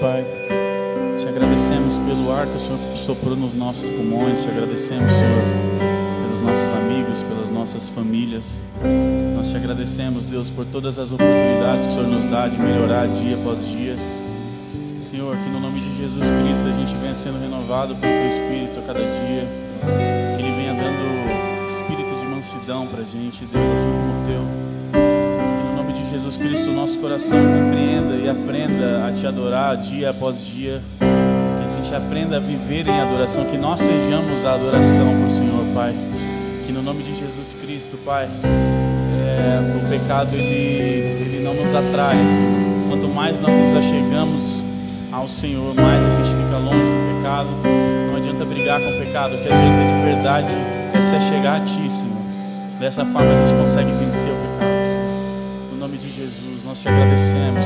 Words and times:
Pai. 0.00 0.24
Te 1.18 1.28
agradecemos 1.28 1.98
pelo 1.98 2.32
ar 2.32 2.46
que 2.46 2.56
o 2.56 2.60
Senhor 2.60 2.78
soprou 2.96 3.36
nos 3.36 3.52
nossos 3.54 3.90
pulmões. 3.90 4.42
Te 4.42 4.48
agradecemos, 4.48 5.10
Senhor, 5.10 5.42
pelos 6.22 6.42
nossos 6.42 6.76
amigos, 6.76 7.22
pelas 7.22 7.50
nossas 7.50 7.88
famílias. 7.88 8.62
Nós 9.34 9.50
te 9.50 9.56
agradecemos, 9.56 10.24
Deus, 10.24 10.50
por 10.50 10.64
todas 10.66 10.98
as 10.98 11.10
oportunidades 11.10 11.86
que 11.86 11.92
o 11.92 11.94
Senhor 11.96 12.08
nos 12.08 12.30
dá 12.30 12.46
de 12.46 12.58
melhorar 12.58 13.08
dia 13.08 13.36
após 13.36 13.58
dia. 13.66 13.96
Senhor, 15.00 15.36
que 15.36 15.50
no 15.50 15.58
nome 15.58 15.80
de 15.80 15.96
Jesus 15.96 16.24
Cristo 16.24 16.68
a 16.68 16.72
gente 16.72 16.94
venha 17.00 17.14
sendo 17.14 17.40
renovado 17.40 17.96
pelo 17.96 18.12
Teu 18.12 18.28
Espírito 18.28 18.78
a 18.78 18.82
cada 18.82 19.00
dia. 19.00 19.48
Que 20.36 20.42
Ele 20.42 20.54
venha 20.54 20.74
dando 20.74 21.66
espírito 21.66 22.14
de 22.20 22.26
mansidão 22.26 22.86
para 22.86 23.00
a 23.00 23.04
gente, 23.04 23.44
Deus, 23.46 23.72
assim 23.72 23.90
como 23.90 24.22
o 24.22 24.26
Teu. 24.26 24.67
Jesus 26.10 26.38
Cristo, 26.38 26.70
nosso 26.72 26.98
coração 26.98 27.38
compreenda 27.38 28.14
e 28.16 28.28
aprenda 28.28 29.06
a 29.06 29.12
te 29.12 29.26
adorar 29.26 29.76
dia 29.76 30.08
após 30.08 30.44
dia. 30.46 30.80
Que 30.98 31.04
a 31.04 31.82
gente 31.82 31.94
aprenda 31.94 32.36
a 32.36 32.40
viver 32.40 32.88
em 32.88 32.98
adoração, 32.98 33.44
que 33.44 33.58
nós 33.58 33.78
sejamos 33.78 34.44
a 34.46 34.54
adoração 34.54 35.06
para 35.18 35.26
o 35.26 35.30
Senhor, 35.30 35.64
Pai. 35.74 35.94
Que 36.66 36.72
no 36.72 36.82
nome 36.82 37.02
de 37.02 37.14
Jesus 37.14 37.54
Cristo, 37.60 37.98
Pai, 38.06 38.26
é, 38.26 39.76
o 39.76 39.88
pecado 39.90 40.34
ele, 40.34 41.34
ele 41.34 41.44
não 41.44 41.52
nos 41.52 41.74
atrai. 41.74 42.16
Quanto 42.88 43.06
mais 43.08 43.38
nós 43.40 43.50
nos 43.50 43.76
achegamos 43.76 44.64
ao 45.12 45.28
Senhor, 45.28 45.74
mais 45.74 46.02
a 46.02 46.10
gente 46.16 46.42
fica 46.42 46.56
longe 46.56 46.78
do 46.78 47.16
pecado. 47.18 47.48
Não 48.08 48.16
adianta 48.16 48.44
brigar 48.46 48.80
com 48.80 48.88
o 48.88 48.98
pecado, 49.04 49.34
o 49.34 49.38
que 49.38 49.48
adianta 49.48 49.94
de 49.94 50.04
verdade 50.04 50.54
é 50.94 51.00
se 51.02 51.14
achegar 51.14 51.60
a 51.60 51.64
Ti, 51.64 51.92
Senhor. 51.92 52.16
Dessa 52.80 53.04
forma 53.04 53.30
a 53.30 53.46
gente 53.46 53.58
consegue 53.58 53.92
vencer 53.92 54.32
o 54.32 54.36
pecado 54.36 54.58
nome 55.88 55.98
de 55.98 56.10
Jesus, 56.10 56.64
nós 56.66 56.78
te 56.78 56.88
agradecemos, 56.88 57.64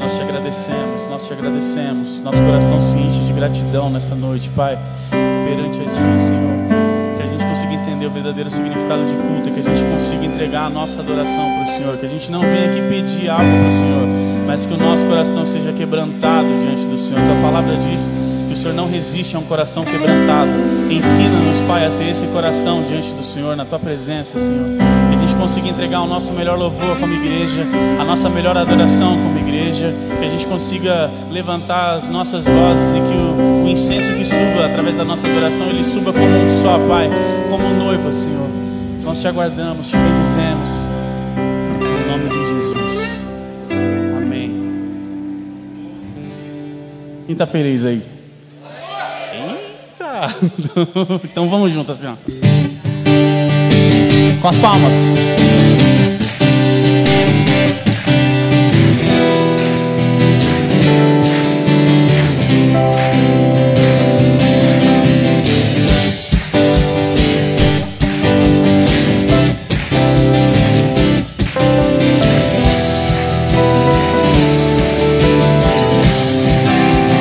nós 0.00 0.12
te 0.12 0.22
agradecemos, 0.22 1.06
nós 1.08 1.26
te 1.26 1.32
agradecemos. 1.32 2.20
Nosso 2.20 2.42
coração 2.42 2.82
se 2.82 2.98
enche 2.98 3.20
de 3.20 3.32
gratidão 3.32 3.88
nessa 3.88 4.16
noite, 4.16 4.50
Pai, 4.50 4.76
perante 5.10 5.80
a 5.80 5.84
Ti, 5.84 6.20
Senhor. 6.20 7.16
Que 7.16 7.22
a 7.22 7.26
gente 7.26 7.44
consiga 7.44 7.74
entender 7.74 8.06
o 8.06 8.10
verdadeiro 8.10 8.50
significado 8.50 9.06
de 9.06 9.14
culto, 9.14 9.50
que 9.52 9.60
a 9.60 9.62
gente 9.62 9.84
consiga 9.92 10.24
entregar 10.24 10.66
a 10.66 10.70
nossa 10.70 11.00
adoração 11.00 11.44
para 11.54 11.62
o 11.62 11.76
Senhor, 11.76 11.96
que 11.98 12.06
a 12.06 12.08
gente 12.08 12.32
não 12.32 12.40
venha 12.40 12.68
aqui 12.68 12.80
pedir 12.88 13.30
algo 13.30 13.44
para 13.44 13.68
o 13.68 13.72
Senhor, 13.72 14.08
mas 14.44 14.66
que 14.66 14.74
o 14.74 14.76
nosso 14.76 15.06
coração 15.06 15.46
seja 15.46 15.72
quebrantado 15.72 16.48
diante 16.66 16.86
do 16.86 16.98
Senhor. 16.98 17.20
A 17.20 17.42
palavra 17.42 17.76
diz 17.76 18.00
Senhor 18.62 18.74
não 18.74 18.88
resiste 18.88 19.34
a 19.34 19.40
um 19.40 19.42
coração 19.42 19.84
quebrantado. 19.84 20.50
Ensina-nos, 20.88 21.60
Pai, 21.66 21.84
a 21.84 21.90
ter 21.90 22.10
esse 22.10 22.28
coração 22.28 22.84
diante 22.84 23.12
do 23.12 23.22
Senhor, 23.24 23.56
na 23.56 23.64
Tua 23.64 23.78
presença, 23.80 24.38
Senhor. 24.38 24.78
Que 25.10 25.16
a 25.16 25.18
gente 25.18 25.34
consiga 25.34 25.68
entregar 25.68 26.00
o 26.00 26.06
nosso 26.06 26.32
melhor 26.32 26.56
louvor 26.56 26.96
como 27.00 27.12
igreja, 27.12 27.66
a 28.00 28.04
nossa 28.04 28.30
melhor 28.30 28.56
adoração 28.56 29.16
como 29.16 29.36
igreja. 29.36 29.92
Que 30.16 30.26
a 30.26 30.30
gente 30.30 30.46
consiga 30.46 31.10
levantar 31.28 31.96
as 31.96 32.08
nossas 32.08 32.44
vozes 32.44 32.86
e 32.94 33.00
que 33.00 33.14
o, 33.14 33.64
o 33.64 33.68
incenso 33.68 34.12
que 34.12 34.24
suba 34.24 34.66
através 34.66 34.96
da 34.96 35.04
nossa 35.04 35.26
adoração, 35.26 35.66
ele 35.66 35.82
suba 35.82 36.12
como 36.12 36.24
um 36.24 36.62
só, 36.62 36.78
Pai, 36.86 37.10
como 37.50 37.68
noiva, 37.68 38.14
Senhor. 38.14 38.48
Nós 39.02 39.20
te 39.20 39.26
aguardamos, 39.26 39.90
te 39.90 39.96
bendizemos. 39.96 40.70
Em 41.80 42.08
nome 42.08 42.28
de 42.28 42.36
Jesus. 42.36 43.24
Amém. 44.16 44.50
Quem 47.26 47.32
está 47.32 47.44
feliz 47.44 47.84
aí? 47.84 48.11
então 51.24 51.48
vamos 51.48 51.72
juntos 51.72 51.98
assim, 51.98 52.06
ó. 52.06 52.14
Com 54.40 54.48
as 54.48 54.58
palmas. 54.58 54.92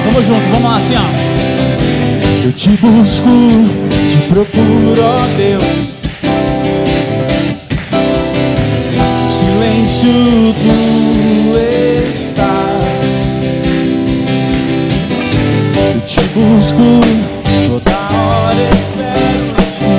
Vamos 0.06 0.26
junto, 0.26 0.50
vamos 0.52 0.64
lá 0.64 0.78
assim, 0.78 0.96
ó. 0.96 1.21
Eu 2.52 2.56
te 2.58 2.72
busco, 2.72 3.30
te 4.12 4.18
procuro, 4.28 5.02
ó 5.02 5.26
Deus. 5.38 5.64
Silêncio 9.40 10.12
tu 10.60 11.58
estás. 11.58 12.82
Eu 15.78 16.02
te 16.02 16.22
busco, 16.34 16.90
toda 17.70 17.98
hora 18.18 18.64
espero 18.74 19.48
te 19.78 19.92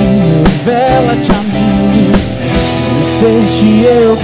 revela-te 0.45 1.31
a 1.31 1.41
mim. 1.41 2.11
Ser-te 3.19 3.71
eu 3.83 4.15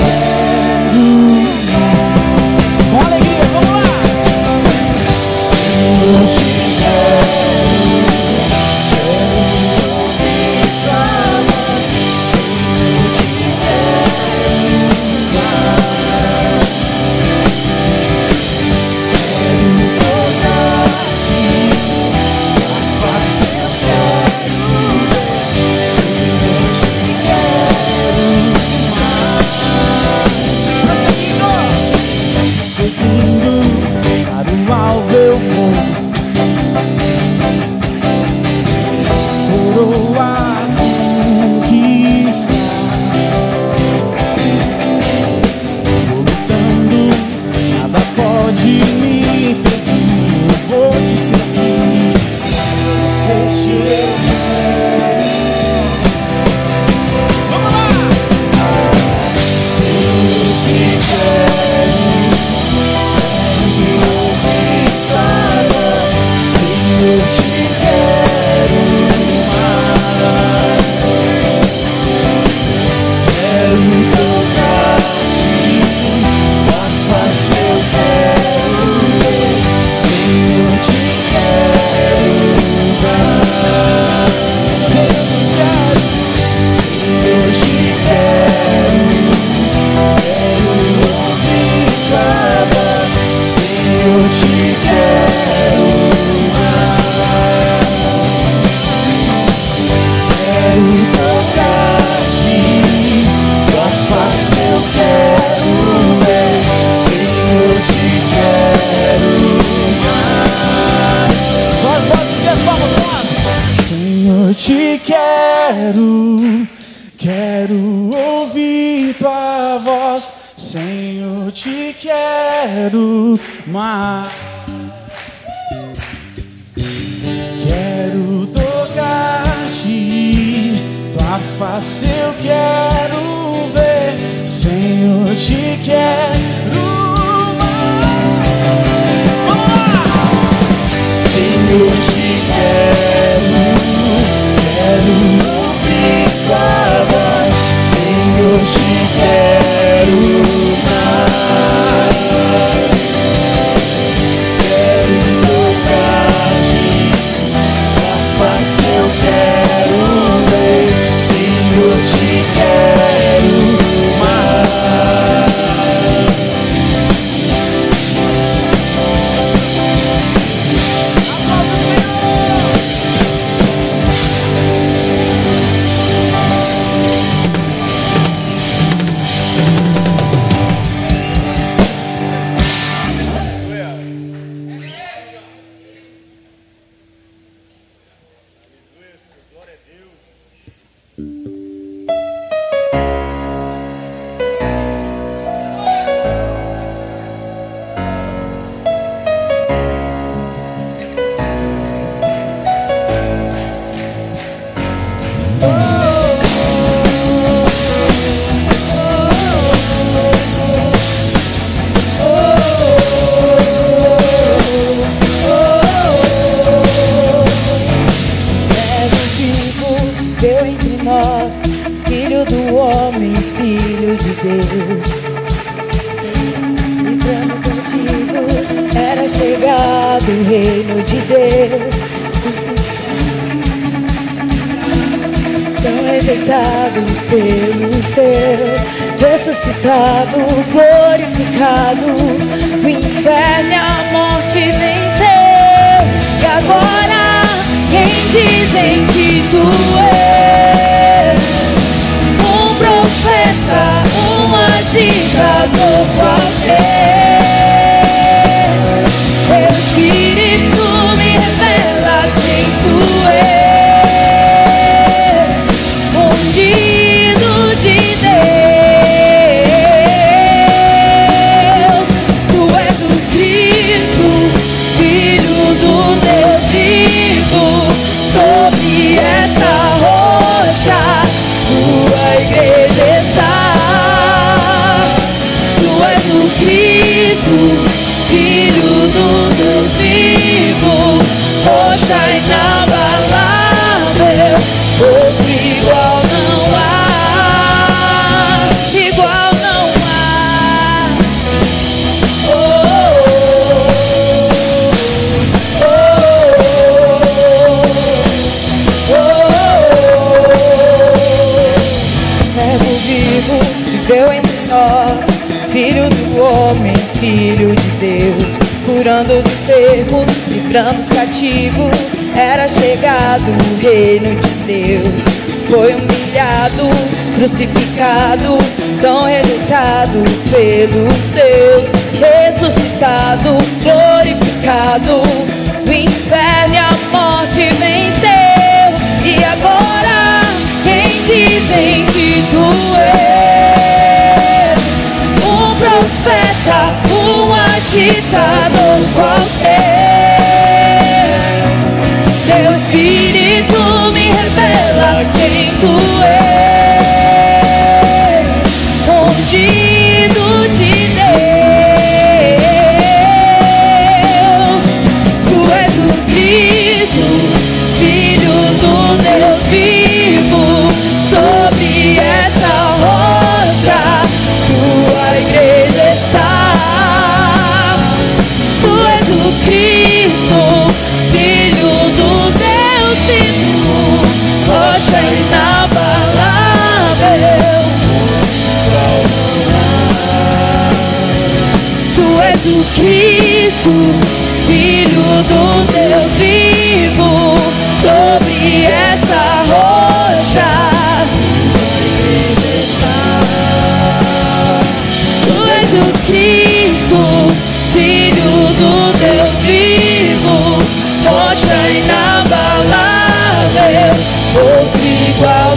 inabalável, 413.80 414.20
outro 414.56 415.02
igual 415.30 415.69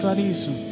declare 0.00 0.22
isso. 0.22 0.69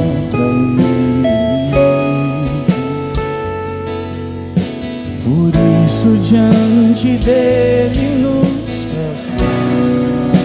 contra. 0.00 0.48
Por 5.22 5.52
isso, 5.84 6.08
diante 6.22 7.18
dele 7.18 8.06
nos 8.22 8.86
prestamos. 8.90 10.40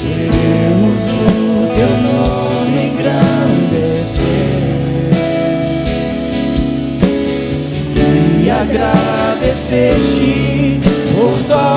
Queremos 0.00 1.00
o 1.10 1.12
teu 1.74 1.92
nome 2.08 2.80
engrandecer 2.92 4.52
e 8.42 8.44
agradecer-te. 8.50 10.80
Por 11.18 11.36
tua 11.48 11.68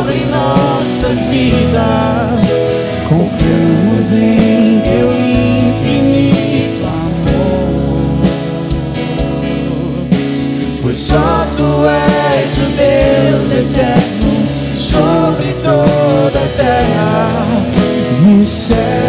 obra 0.00 0.14
em 0.14 0.26
nós 0.26 0.79
nossas 1.00 1.26
vidas. 1.26 2.60
Confiamos 3.08 4.12
em 4.12 4.80
teu 4.80 5.10
infinito 5.10 6.84
amor, 6.86 8.12
pois 10.82 10.98
só 10.98 11.46
tu 11.56 11.86
és 11.86 12.50
o 12.58 12.66
Deus 12.76 13.50
eterno 13.52 14.30
sobre 14.76 15.52
toda 15.62 16.38
a 16.38 16.48
terra. 16.56 17.28
Me 18.22 18.46
serve. 18.46 18.99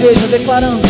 igreja 0.00 0.26
declarando. 0.28 0.80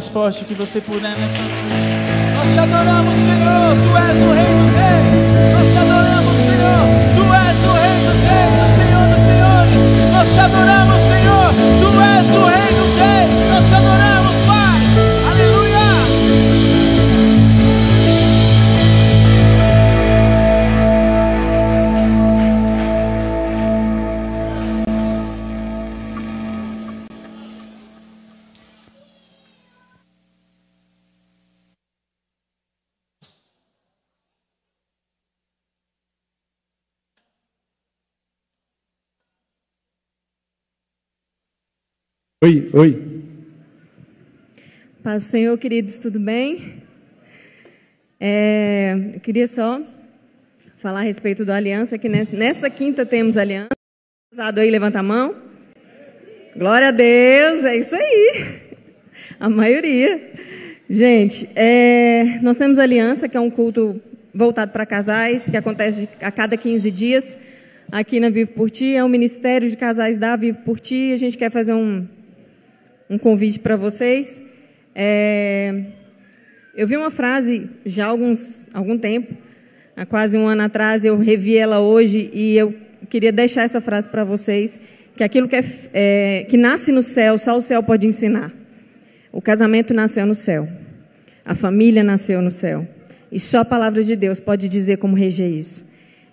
mais 0.00 0.08
forte 0.08 0.46
que 0.46 0.54
você 0.54 0.80
puder 0.80 1.02
né, 1.02 1.14
nessa 1.18 1.42
noite. 1.42 2.34
Nós 2.34 2.54
te 2.54 2.58
adoramos, 2.58 3.14
Senhor. 3.16 3.76
Tu 3.84 3.98
és 3.98 4.16
o 4.26 4.32
Rei. 4.32 4.39
Oi, 42.42 42.70
oi. 42.72 43.22
Paz 45.02 45.24
do 45.24 45.28
Senhor, 45.28 45.58
queridos, 45.58 45.98
tudo 45.98 46.18
bem? 46.18 46.82
É, 48.18 49.10
eu 49.14 49.20
queria 49.20 49.46
só 49.46 49.78
falar 50.78 51.00
a 51.00 51.02
respeito 51.02 51.44
da 51.44 51.56
aliança, 51.56 51.98
que 51.98 52.08
nessa 52.08 52.70
quinta 52.70 53.04
temos 53.04 53.36
aliança. 53.36 53.68
Casado 54.30 54.60
aí, 54.60 54.70
levanta 54.70 55.00
a 55.00 55.02
mão. 55.02 55.36
Glória 56.56 56.88
a 56.88 56.92
Deus, 56.92 57.62
é 57.62 57.76
isso 57.76 57.94
aí. 57.94 58.60
A 59.38 59.50
maioria. 59.50 60.32
Gente, 60.88 61.46
é, 61.54 62.38
nós 62.40 62.56
temos 62.56 62.78
aliança, 62.78 63.28
que 63.28 63.36
é 63.36 63.40
um 63.40 63.50
culto 63.50 64.00
voltado 64.34 64.72
para 64.72 64.86
casais, 64.86 65.46
que 65.46 65.58
acontece 65.58 66.08
a 66.22 66.32
cada 66.32 66.56
15 66.56 66.90
dias 66.90 67.38
aqui 67.92 68.18
na 68.18 68.30
Vivo 68.30 68.52
por 68.52 68.70
Ti. 68.70 68.94
É 68.94 69.04
um 69.04 69.10
ministério 69.10 69.68
de 69.68 69.76
casais 69.76 70.16
da 70.16 70.36
Vivo 70.36 70.60
por 70.64 70.80
Ti. 70.80 71.12
A 71.12 71.16
gente 71.16 71.36
quer 71.36 71.50
fazer 71.50 71.74
um, 71.74 72.08
um 73.10 73.18
convite 73.18 73.58
para 73.58 73.74
vocês. 73.74 74.44
É, 74.94 75.82
eu 76.76 76.86
vi 76.86 76.96
uma 76.96 77.10
frase 77.10 77.68
já 77.84 78.06
há 78.06 78.08
alguns, 78.08 78.64
algum 78.72 78.96
tempo, 78.96 79.34
há 79.96 80.06
quase 80.06 80.38
um 80.38 80.46
ano 80.46 80.62
atrás, 80.62 81.04
eu 81.04 81.18
revi 81.18 81.56
ela 81.56 81.80
hoje 81.80 82.30
e 82.32 82.56
eu 82.56 82.72
queria 83.08 83.32
deixar 83.32 83.62
essa 83.62 83.80
frase 83.80 84.08
para 84.08 84.22
vocês, 84.22 84.80
que 85.16 85.24
aquilo 85.24 85.48
que, 85.48 85.56
é, 85.56 85.64
é, 85.92 86.46
que 86.48 86.56
nasce 86.56 86.92
no 86.92 87.02
céu, 87.02 87.36
só 87.36 87.56
o 87.56 87.60
céu 87.60 87.82
pode 87.82 88.06
ensinar. 88.06 88.52
O 89.32 89.42
casamento 89.42 89.92
nasceu 89.92 90.24
no 90.24 90.34
céu. 90.34 90.68
A 91.44 91.54
família 91.54 92.04
nasceu 92.04 92.40
no 92.40 92.52
céu. 92.52 92.86
E 93.32 93.40
só 93.40 93.58
a 93.58 93.64
palavra 93.64 94.02
de 94.02 94.14
Deus 94.14 94.38
pode 94.38 94.68
dizer 94.68 94.98
como 94.98 95.16
reger 95.16 95.50
isso. 95.50 95.88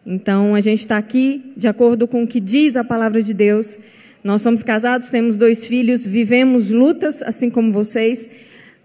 Então, 0.05 0.55
a 0.55 0.61
gente 0.61 0.79
está 0.79 0.97
aqui 0.97 1.53
de 1.57 1.67
acordo 1.67 2.07
com 2.07 2.23
o 2.23 2.27
que 2.27 2.39
diz 2.39 2.75
a 2.75 2.83
palavra 2.83 3.21
de 3.21 3.33
Deus 3.33 3.79
nós 4.23 4.41
somos 4.41 4.63
casados, 4.63 5.09
temos 5.09 5.37
dois 5.37 5.67
filhos, 5.67 6.05
vivemos 6.05 6.71
lutas, 6.71 7.21
assim 7.21 7.49
como 7.49 7.71
vocês. 7.71 8.29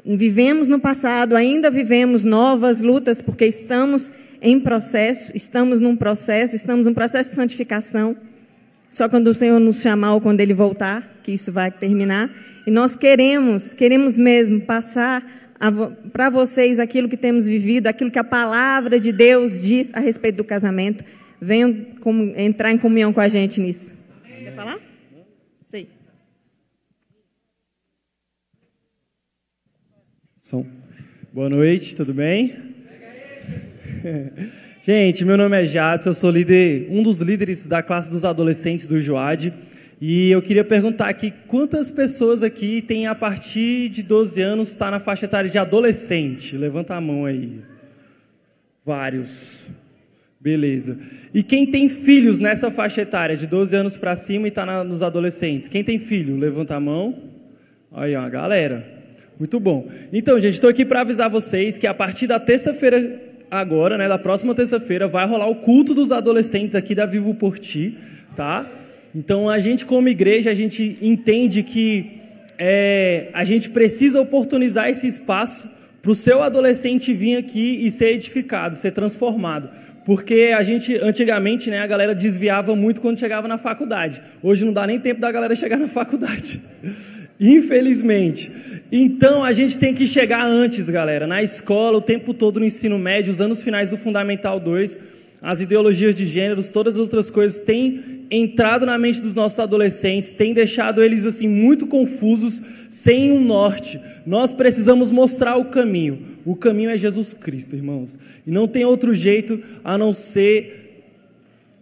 Vivemos 0.04 0.68
no 0.68 0.78
passado, 0.78 1.36
ainda 1.36 1.70
vivemos 1.70 2.24
novas 2.24 2.80
lutas, 2.80 3.22
porque 3.22 3.46
estamos 3.46 4.12
em 4.40 4.58
processo, 4.58 5.30
estamos 5.34 5.80
num 5.80 5.96
processo, 5.96 6.56
estamos 6.56 6.86
num 6.86 6.94
processo 6.94 7.30
de 7.30 7.36
santificação. 7.36 8.16
Só 8.90 9.08
quando 9.08 9.28
o 9.28 9.34
Senhor 9.34 9.58
nos 9.58 9.80
chamar 9.80 10.14
ou 10.14 10.20
quando 10.20 10.40
Ele 10.40 10.52
voltar, 10.52 11.20
que 11.22 11.32
isso 11.32 11.52
vai 11.52 11.70
terminar. 11.70 12.30
E 12.66 12.70
nós 12.70 12.94
queremos, 12.94 13.72
queremos 13.72 14.16
mesmo 14.16 14.60
passar 14.60 15.24
para 16.12 16.28
vocês 16.28 16.80
aquilo 16.80 17.08
que 17.08 17.16
temos 17.16 17.46
vivido, 17.46 17.86
aquilo 17.86 18.10
que 18.10 18.18
a 18.18 18.24
palavra 18.24 18.98
de 18.98 19.12
Deus 19.12 19.60
diz 19.60 19.94
a 19.94 20.00
respeito 20.00 20.36
do 20.36 20.44
casamento. 20.44 21.04
Venham 21.40 21.86
entrar 22.36 22.72
em 22.72 22.78
comunhão 22.78 23.12
com 23.12 23.20
a 23.20 23.28
gente 23.28 23.60
nisso. 23.60 23.96
Quer 24.26 24.52
falar? 24.54 24.91
Som. 30.44 30.66
Boa 31.32 31.48
noite, 31.48 31.94
tudo 31.94 32.12
bem? 32.12 32.56
Gente, 34.82 35.24
meu 35.24 35.36
nome 35.36 35.62
é 35.62 35.64
Jadson, 35.64 36.10
eu 36.10 36.14
sou 36.14 36.32
líder, 36.32 36.88
um 36.90 37.00
dos 37.00 37.20
líderes 37.20 37.68
da 37.68 37.80
classe 37.80 38.10
dos 38.10 38.24
adolescentes 38.24 38.88
do 38.88 39.00
Joad. 39.00 39.52
E 40.00 40.32
eu 40.32 40.42
queria 40.42 40.64
perguntar 40.64 41.08
aqui, 41.08 41.32
quantas 41.46 41.92
pessoas 41.92 42.42
aqui 42.42 42.82
têm 42.82 43.06
a 43.06 43.14
partir 43.14 43.88
de 43.88 44.02
12 44.02 44.42
anos, 44.42 44.70
está 44.70 44.90
na 44.90 44.98
faixa 44.98 45.26
etária 45.26 45.48
de 45.48 45.58
adolescente? 45.58 46.56
Levanta 46.56 46.96
a 46.96 47.00
mão 47.00 47.24
aí. 47.24 47.60
Vários. 48.84 49.68
Beleza. 50.40 50.98
E 51.32 51.44
quem 51.44 51.70
tem 51.70 51.88
filhos 51.88 52.40
nessa 52.40 52.68
faixa 52.68 53.02
etária, 53.02 53.36
de 53.36 53.46
12 53.46 53.76
anos 53.76 53.96
para 53.96 54.16
cima 54.16 54.48
e 54.48 54.50
está 54.50 54.82
nos 54.82 55.04
adolescentes? 55.04 55.68
Quem 55.68 55.84
tem 55.84 56.00
filho? 56.00 56.36
Levanta 56.36 56.74
a 56.74 56.80
mão. 56.80 57.30
Aí, 57.92 58.16
ó, 58.16 58.28
galera. 58.28 59.01
Muito 59.38 59.58
bom. 59.58 59.88
Então, 60.12 60.38
gente, 60.38 60.54
estou 60.54 60.70
aqui 60.70 60.84
para 60.84 61.00
avisar 61.00 61.28
vocês 61.28 61.78
que 61.78 61.86
a 61.86 61.94
partir 61.94 62.26
da 62.26 62.38
terça-feira, 62.38 63.20
agora, 63.50 63.98
né, 63.98 64.08
da 64.08 64.18
próxima 64.18 64.54
terça-feira, 64.54 65.08
vai 65.08 65.26
rolar 65.26 65.48
o 65.48 65.56
culto 65.56 65.94
dos 65.94 66.12
adolescentes 66.12 66.74
aqui 66.74 66.94
da 66.94 67.06
Vivo 67.06 67.34
por 67.34 67.58
Ti, 67.58 67.96
tá? 68.36 68.70
Então, 69.14 69.48
a 69.48 69.58
gente, 69.58 69.84
como 69.84 70.08
igreja, 70.08 70.50
a 70.50 70.54
gente 70.54 70.98
entende 71.02 71.62
que 71.62 72.20
é, 72.58 73.28
a 73.32 73.44
gente 73.44 73.70
precisa 73.70 74.20
oportunizar 74.20 74.88
esse 74.88 75.06
espaço 75.06 75.70
para 76.00 76.10
o 76.10 76.14
seu 76.14 76.42
adolescente 76.42 77.12
vir 77.12 77.36
aqui 77.36 77.84
e 77.84 77.90
ser 77.90 78.12
edificado, 78.14 78.74
ser 78.74 78.92
transformado. 78.92 79.68
Porque 80.04 80.52
a 80.56 80.62
gente, 80.62 80.96
antigamente, 80.96 81.70
né, 81.70 81.78
a 81.78 81.86
galera 81.86 82.14
desviava 82.14 82.74
muito 82.74 83.00
quando 83.00 83.18
chegava 83.18 83.46
na 83.46 83.56
faculdade. 83.56 84.20
Hoje 84.42 84.64
não 84.64 84.72
dá 84.72 84.86
nem 84.86 84.98
tempo 84.98 85.20
da 85.20 85.30
galera 85.30 85.54
chegar 85.54 85.76
na 85.76 85.88
faculdade. 85.88 86.60
Infelizmente. 87.42 88.52
Então 88.92 89.42
a 89.42 89.52
gente 89.52 89.76
tem 89.78 89.92
que 89.92 90.06
chegar 90.06 90.46
antes, 90.46 90.88
galera, 90.88 91.26
na 91.26 91.42
escola, 91.42 91.98
o 91.98 92.02
tempo 92.02 92.32
todo 92.32 92.60
no 92.60 92.66
ensino 92.66 92.98
médio, 92.98 93.32
os 93.32 93.40
anos 93.40 93.62
finais 93.62 93.90
do 93.90 93.96
Fundamental 93.96 94.60
2, 94.60 94.98
as 95.42 95.60
ideologias 95.60 96.14
de 96.14 96.24
gêneros, 96.24 96.68
todas 96.68 96.94
as 96.94 97.00
outras 97.00 97.28
coisas 97.28 97.58
têm 97.58 98.22
entrado 98.30 98.86
na 98.86 98.96
mente 98.96 99.20
dos 99.20 99.34
nossos 99.34 99.58
adolescentes, 99.58 100.32
têm 100.32 100.54
deixado 100.54 101.02
eles 101.02 101.26
assim 101.26 101.48
muito 101.48 101.86
confusos, 101.86 102.62
sem 102.88 103.32
um 103.32 103.42
norte. 103.42 103.98
Nós 104.24 104.52
precisamos 104.52 105.10
mostrar 105.10 105.56
o 105.56 105.64
caminho. 105.64 106.22
O 106.44 106.54
caminho 106.54 106.90
é 106.90 106.96
Jesus 106.96 107.34
Cristo, 107.34 107.74
irmãos. 107.74 108.18
E 108.46 108.50
não 108.50 108.68
tem 108.68 108.84
outro 108.84 109.12
jeito 109.12 109.60
a 109.82 109.98
não 109.98 110.14
ser 110.14 110.82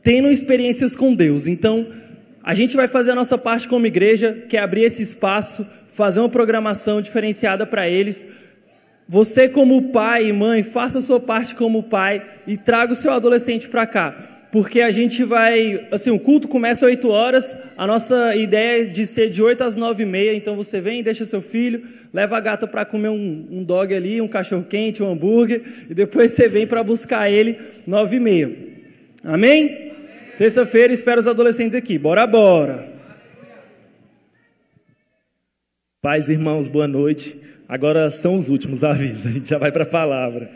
tendo 0.02 0.28
experiências 0.28 0.96
com 0.96 1.14
Deus. 1.14 1.46
Então, 1.46 1.86
a 2.42 2.54
gente 2.54 2.76
vai 2.76 2.88
fazer 2.88 3.10
a 3.10 3.14
nossa 3.14 3.36
parte 3.36 3.68
como 3.68 3.86
igreja, 3.86 4.44
que 4.48 4.56
é 4.56 4.60
abrir 4.60 4.84
esse 4.84 5.02
espaço 5.02 5.66
fazer 6.00 6.20
uma 6.20 6.28
programação 6.28 7.02
diferenciada 7.02 7.66
para 7.66 7.88
eles. 7.88 8.26
Você, 9.06 9.48
como 9.48 9.90
pai 9.90 10.28
e 10.28 10.32
mãe, 10.32 10.62
faça 10.62 10.98
a 10.98 11.02
sua 11.02 11.18
parte 11.18 11.54
como 11.54 11.82
pai 11.82 12.24
e 12.46 12.56
traga 12.56 12.92
o 12.92 12.96
seu 12.96 13.12
adolescente 13.12 13.68
para 13.68 13.86
cá. 13.86 14.16
Porque 14.52 14.80
a 14.80 14.90
gente 14.90 15.22
vai. 15.22 15.86
Assim, 15.92 16.10
o 16.10 16.18
culto 16.18 16.48
começa 16.48 16.86
às 16.86 16.92
8 16.92 17.08
horas, 17.08 17.56
a 17.76 17.86
nossa 17.86 18.34
ideia 18.34 18.82
é 18.82 18.86
de 18.86 19.06
ser 19.06 19.30
de 19.30 19.42
8 19.42 19.62
às 19.62 19.76
9 19.76 20.02
e 20.02 20.06
meia. 20.06 20.34
Então 20.34 20.56
você 20.56 20.80
vem, 20.80 21.02
deixa 21.02 21.24
seu 21.24 21.40
filho, 21.40 21.82
leva 22.12 22.36
a 22.36 22.40
gata 22.40 22.66
para 22.66 22.84
comer 22.84 23.10
um, 23.10 23.46
um 23.50 23.62
dog 23.62 23.94
ali, 23.94 24.20
um 24.20 24.26
cachorro 24.26 24.64
quente, 24.64 25.02
um 25.02 25.12
hambúrguer, 25.12 25.62
e 25.88 25.94
depois 25.94 26.32
você 26.32 26.48
vem 26.48 26.66
para 26.66 26.82
buscar 26.82 27.30
ele 27.30 27.58
9 27.86 28.16
e 28.16 28.20
meia. 28.20 28.56
Amém? 29.22 29.89
Terça-feira 30.40 30.90
espero 30.90 31.20
os 31.20 31.28
adolescentes 31.28 31.74
aqui. 31.74 31.98
Bora, 31.98 32.26
bora! 32.26 32.90
Pais 36.00 36.30
irmãos, 36.30 36.70
boa 36.70 36.88
noite. 36.88 37.36
Agora 37.68 38.08
são 38.08 38.36
os 38.36 38.48
últimos 38.48 38.80
avisos, 38.82 39.26
a 39.26 39.30
gente 39.32 39.50
já 39.50 39.58
vai 39.58 39.70
para 39.70 39.82
a 39.82 39.86
palavra. 39.86 40.50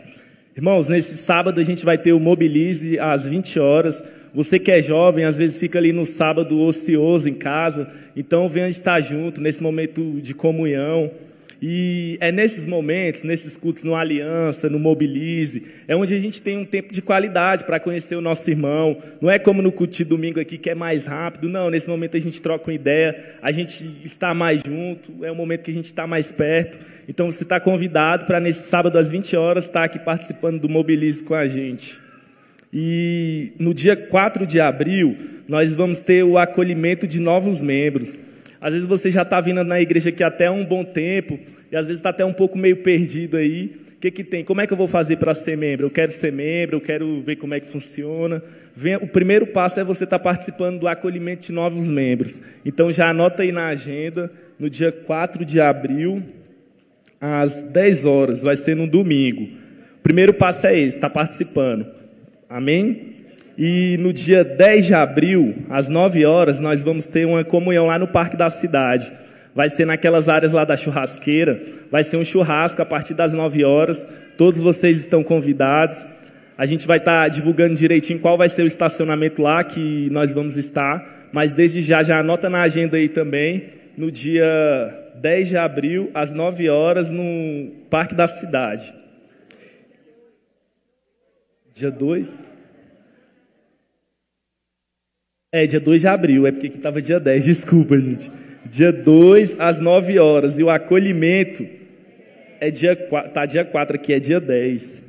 Irmãos, 0.57 0.87
nesse 0.87 1.15
sábado 1.17 1.61
a 1.61 1.63
gente 1.63 1.85
vai 1.85 1.99
ter 1.99 2.13
o 2.13 2.19
Mobilize 2.19 2.97
às 2.97 3.27
20 3.27 3.59
horas. 3.59 4.03
Você 4.33 4.57
que 4.57 4.71
é 4.71 4.81
jovem, 4.81 5.23
às 5.23 5.37
vezes 5.37 5.59
fica 5.59 5.77
ali 5.77 5.93
no 5.93 6.03
sábado 6.03 6.59
ocioso 6.59 7.29
em 7.29 7.35
casa, 7.35 7.87
então 8.15 8.49
venha 8.49 8.67
estar 8.67 8.99
junto 9.01 9.39
nesse 9.39 9.61
momento 9.61 10.19
de 10.19 10.33
comunhão. 10.33 11.11
E 11.67 12.19
é 12.21 12.31
nesses 12.31 12.67
momentos, 12.67 13.23
nesses 13.23 13.57
cultos 13.57 13.83
no 13.83 13.95
Aliança, 13.95 14.69
no 14.69 14.77
Mobilize, 14.77 15.65
é 15.87 15.95
onde 15.95 16.13
a 16.13 16.19
gente 16.19 16.39
tem 16.39 16.55
um 16.59 16.63
tempo 16.63 16.93
de 16.93 17.01
qualidade 17.01 17.63
para 17.63 17.79
conhecer 17.79 18.15
o 18.15 18.21
nosso 18.21 18.47
irmão. 18.51 18.95
Não 19.19 19.31
é 19.31 19.39
como 19.39 19.63
no 19.63 19.71
culto 19.71 19.97
de 19.97 20.05
domingo 20.05 20.39
aqui 20.39 20.59
que 20.59 20.69
é 20.69 20.75
mais 20.75 21.07
rápido, 21.07 21.49
não. 21.49 21.71
Nesse 21.71 21.89
momento 21.89 22.17
a 22.17 22.19
gente 22.19 22.39
troca 22.39 22.69
uma 22.69 22.73
ideia, 22.75 23.19
a 23.41 23.51
gente 23.51 23.83
está 24.05 24.31
mais 24.31 24.61
junto, 24.63 25.25
é 25.25 25.31
o 25.31 25.35
momento 25.35 25.63
que 25.63 25.71
a 25.71 25.73
gente 25.73 25.87
está 25.87 26.05
mais 26.05 26.31
perto. 26.31 26.77
Então 27.09 27.31
você 27.31 27.41
está 27.41 27.59
convidado 27.59 28.27
para 28.27 28.39
nesse 28.39 28.69
sábado 28.69 28.99
às 28.99 29.09
20 29.09 29.35
horas 29.35 29.63
estar 29.63 29.85
aqui 29.85 29.97
participando 29.97 30.59
do 30.59 30.69
Mobilize 30.69 31.23
com 31.23 31.33
a 31.33 31.47
gente. 31.47 31.97
E 32.71 33.53
no 33.57 33.73
dia 33.73 33.95
4 33.95 34.45
de 34.45 34.59
abril, 34.59 35.17
nós 35.47 35.75
vamos 35.75 35.99
ter 35.99 36.23
o 36.23 36.37
acolhimento 36.37 37.07
de 37.07 37.19
novos 37.19 37.59
membros. 37.59 38.19
Às 38.61 38.71
vezes 38.73 38.87
você 38.87 39.09
já 39.09 39.23
está 39.23 39.41
vindo 39.41 39.63
na 39.63 39.81
igreja 39.81 40.09
aqui 40.09 40.23
até 40.23 40.49
um 40.49 40.63
bom 40.63 40.83
tempo 40.83 41.39
e 41.75 41.77
às 41.77 41.85
vezes 41.85 41.99
está 41.99 42.09
até 42.09 42.23
um 42.23 42.31
pouco 42.31 42.57
meio 42.57 42.77
perdido 42.77 43.35
aí. 43.35 43.75
O 43.97 43.99
que, 43.99 44.09
que 44.09 44.23
tem? 44.23 44.45
Como 44.45 44.61
é 44.61 44.67
que 44.67 44.71
eu 44.71 44.77
vou 44.77 44.87
fazer 44.87 45.17
para 45.17 45.33
ser 45.33 45.57
membro? 45.57 45.87
Eu 45.87 45.91
quero 45.91 46.09
ser 46.09 46.31
membro, 46.31 46.77
eu 46.77 46.81
quero 46.81 47.19
ver 47.19 47.35
como 47.35 47.53
é 47.53 47.59
que 47.59 47.67
funciona. 47.67 48.41
o 49.01 49.07
primeiro 49.07 49.45
passo 49.47 49.81
é 49.81 49.83
você 49.83 50.05
estar 50.05 50.17
tá 50.17 50.23
participando 50.23 50.79
do 50.79 50.87
acolhimento 50.87 51.47
de 51.47 51.51
novos 51.51 51.89
membros. 51.89 52.39
Então 52.65 52.93
já 52.93 53.09
anota 53.09 53.43
aí 53.43 53.51
na 53.51 53.65
agenda, 53.65 54.31
no 54.57 54.69
dia 54.69 54.89
4 54.89 55.43
de 55.43 55.59
abril, 55.59 56.23
às 57.19 57.61
10 57.61 58.05
horas, 58.05 58.41
vai 58.41 58.55
ser 58.55 58.73
no 58.73 58.87
domingo. 58.87 59.43
O 59.99 60.01
primeiro 60.01 60.33
passo 60.33 60.67
é 60.67 60.79
esse, 60.79 60.95
está 60.95 61.09
participando. 61.09 61.87
Amém? 62.49 63.15
E 63.57 63.97
no 63.99 64.13
dia 64.13 64.45
10 64.45 64.85
de 64.85 64.93
abril, 64.93 65.55
às 65.69 65.89
9 65.89 66.23
horas, 66.23 66.57
nós 66.61 66.83
vamos 66.83 67.05
ter 67.05 67.25
uma 67.25 67.43
comunhão 67.43 67.87
lá 67.87 67.99
no 67.99 68.07
Parque 68.07 68.37
da 68.37 68.49
Cidade. 68.49 69.24
Vai 69.55 69.69
ser 69.69 69.85
naquelas 69.85 70.27
áreas 70.27 70.51
lá 70.51 70.65
da 70.65 70.75
churrasqueira. 70.75 71.61
Vai 71.89 72.03
ser 72.03 72.17
um 72.17 72.25
churrasco 72.25 72.81
a 72.81 72.85
partir 72.85 73.13
das 73.13 73.31
9 73.31 73.63
horas. 73.63 74.05
Todos 74.37 74.59
vocês 74.59 74.99
estão 74.99 75.23
convidados. 75.23 76.05
A 76.57 76.65
gente 76.65 76.85
vai 76.85 76.97
estar 76.97 77.29
divulgando 77.29 77.73
direitinho 77.73 78.19
qual 78.19 78.37
vai 78.37 78.49
ser 78.49 78.63
o 78.63 78.67
estacionamento 78.67 79.41
lá 79.41 79.63
que 79.63 80.09
nós 80.11 80.33
vamos 80.33 80.57
estar. 80.57 81.29
Mas 81.31 81.53
desde 81.53 81.79
já, 81.79 82.03
já 82.03 82.19
anota 82.19 82.49
na 82.49 82.63
agenda 82.63 82.97
aí 82.97 83.07
também 83.07 83.69
no 83.97 84.11
dia 84.11 84.45
10 85.15 85.47
de 85.47 85.57
abril, 85.57 86.11
às 86.13 86.31
9 86.31 86.69
horas, 86.69 87.09
no 87.09 87.71
Parque 87.89 88.13
da 88.13 88.27
Cidade. 88.27 88.93
Dia 91.73 91.91
2? 91.91 92.37
É, 95.53 95.65
dia 95.65 95.79
2 95.79 96.01
de 96.01 96.07
abril, 96.07 96.45
é 96.45 96.51
porque 96.51 96.67
aqui 96.67 96.75
estava 96.75 97.01
dia 97.01 97.21
10, 97.21 97.45
desculpa, 97.45 97.97
gente. 97.97 98.29
Dia 98.69 98.91
2 98.91 99.59
às 99.59 99.79
9 99.79 100.19
horas. 100.19 100.57
E 100.57 100.63
o 100.63 100.69
acolhimento 100.69 101.65
é 102.59 102.71
dia 102.71 102.95
4, 102.95 103.31
tá 103.31 103.45
dia 103.45 103.63
4 103.63 103.95
aqui, 103.95 104.13
é 104.13 104.19
dia 104.19 104.39
10. 104.39 105.03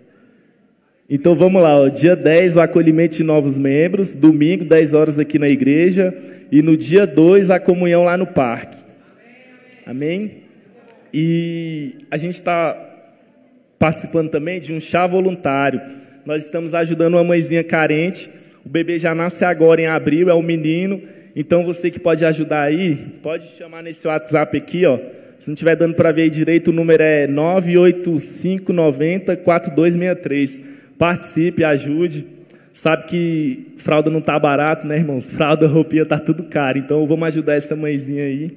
Então 1.09 1.36
vamos 1.36 1.62
lá, 1.62 1.80
ó. 1.80 1.88
dia 1.88 2.16
10 2.16 2.57
o 2.57 2.61
acolhimento 2.61 3.16
de 3.16 3.22
novos 3.22 3.59
membros, 3.59 4.14
domingo 4.14 4.64
10 4.64 4.92
horas 4.92 5.18
aqui 5.18 5.38
na 5.38 5.48
igreja 5.48 6.12
e 6.50 6.62
no 6.62 6.76
dia 6.76 7.07
2 7.07 7.50
a 7.50 7.61
comunhão 7.61 8.04
lá 8.04 8.16
no 8.16 8.26
parque. 8.26 8.76
Amém? 9.86 10.42
E 11.14 11.94
a 12.11 12.16
gente 12.16 12.34
está 12.34 12.76
participando 13.78 14.30
também 14.30 14.61
de 14.61 14.72
um 14.72 14.80
chá 14.80 15.07
voluntário. 15.07 15.80
Nós 16.24 16.42
estamos 16.42 16.74
ajudando 16.74 17.14
uma 17.14 17.24
mãezinha 17.24 17.62
carente. 17.62 18.28
O 18.64 18.68
bebê 18.68 18.98
já 18.98 19.14
nasce 19.14 19.44
agora 19.44 19.80
em 19.80 19.86
abril, 19.86 20.28
é 20.28 20.34
um 20.34 20.42
menino. 20.42 21.00
Então 21.39 21.66
você 21.66 21.91
que 21.91 22.01
pode 22.01 22.24
ajudar 22.24 22.62
aí, 22.62 22.97
pode 23.22 23.45
chamar 23.49 23.82
nesse 23.82 24.09
WhatsApp 24.09 24.57
aqui, 24.57 24.87
ó. 24.87 24.99
Se 25.39 25.49
não 25.49 25.55
estiver 25.55 25.76
dando 25.76 25.95
para 25.95 26.11
ver 26.11 26.30
direito, 26.30 26.68
o 26.68 26.72
número 26.72 27.03
é 27.03 27.26
98590 27.26 29.37
4263. 29.37 30.62
Participe, 30.99 31.62
ajude. 31.62 32.24
Sabe 32.72 33.05
que 33.05 33.66
fralda 33.76 34.11
não 34.11 34.22
tá 34.22 34.39
barato, 34.39 34.87
né, 34.87 34.97
irmãos? 34.97 35.30
Fralda, 35.30 35.66
roupinha 35.68 36.07
tá 36.07 36.18
tudo 36.18 36.45
caro. 36.45 36.78
Então 36.78 37.07
vamos 37.07 37.28
ajudar 37.28 37.55
essa 37.55 37.76
mãezinha 37.76 38.24
aí. 38.24 38.57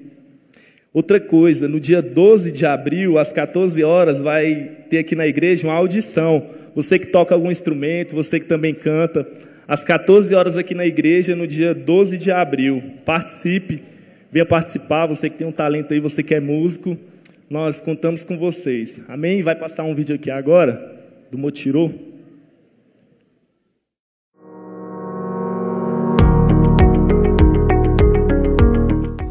Outra 0.93 1.19
coisa, 1.19 1.67
no 1.67 1.82
dia 1.82 2.01
12 2.01 2.49
de 2.49 2.65
abril, 2.65 3.17
às 3.17 3.34
14 3.34 3.84
horas, 3.84 4.21
vai 4.21 4.71
ter 4.89 4.99
aqui 4.99 5.15
na 5.15 5.27
igreja 5.27 5.67
uma 5.67 5.73
audição. 5.73 6.47
Você 6.73 6.97
que 6.97 7.07
toca 7.07 7.36
algum 7.36 7.51
instrumento, 7.51 8.15
você 8.15 8.39
que 8.39 8.45
também 8.45 8.73
canta, 8.73 9.27
às 9.70 9.84
14 9.84 10.34
horas 10.34 10.57
aqui 10.57 10.74
na 10.74 10.84
igreja, 10.84 11.36
no 11.36 11.45
dia 11.45 11.76
12 11.76 12.17
de 12.17 12.32
abril. 12.32 12.82
Participe, 13.05 13.84
venha 14.32 14.43
participar, 14.43 15.05
você 15.05 15.30
que 15.30 15.38
tem 15.38 15.45
um 15.45 15.51
talento 15.51 15.93
aí, 15.93 15.99
você 15.99 16.24
que 16.24 16.34
é 16.34 16.39
músico, 16.39 16.97
nós 17.47 17.80
contamos 17.80 18.24
com 18.24 18.36
vocês. 18.36 19.03
Amém? 19.07 19.43
Vai 19.43 19.53
passar 19.53 19.84
um 19.84 19.93
vídeo 19.93 20.15
aqui 20.15 20.32
agora, 20.32 20.99
do 21.32 21.38
Motirô. 21.38 21.91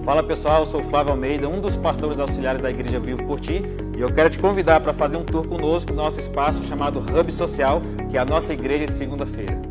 Fala 0.04 0.22
pessoal, 0.22 0.60
eu 0.60 0.66
sou 0.66 0.84
Flávio 0.84 1.10
Almeida, 1.10 1.48
um 1.48 1.60
dos 1.60 1.76
pastores 1.76 2.20
auxiliares 2.20 2.62
da 2.62 2.70
Igreja 2.70 3.00
Vivo 3.00 3.26
por 3.26 3.40
Ti, 3.40 3.60
e 3.96 4.00
eu 4.00 4.12
quero 4.12 4.30
te 4.30 4.38
convidar 4.38 4.80
para 4.80 4.92
fazer 4.92 5.16
um 5.16 5.24
tour 5.24 5.48
conosco 5.48 5.90
no 5.90 5.96
nosso 5.96 6.20
espaço 6.20 6.62
chamado 6.62 7.00
Hub 7.00 7.32
Social, 7.32 7.82
que 8.08 8.16
é 8.16 8.20
a 8.20 8.24
nossa 8.24 8.54
igreja 8.54 8.86
de 8.86 8.94
segunda-feira. 8.94 9.68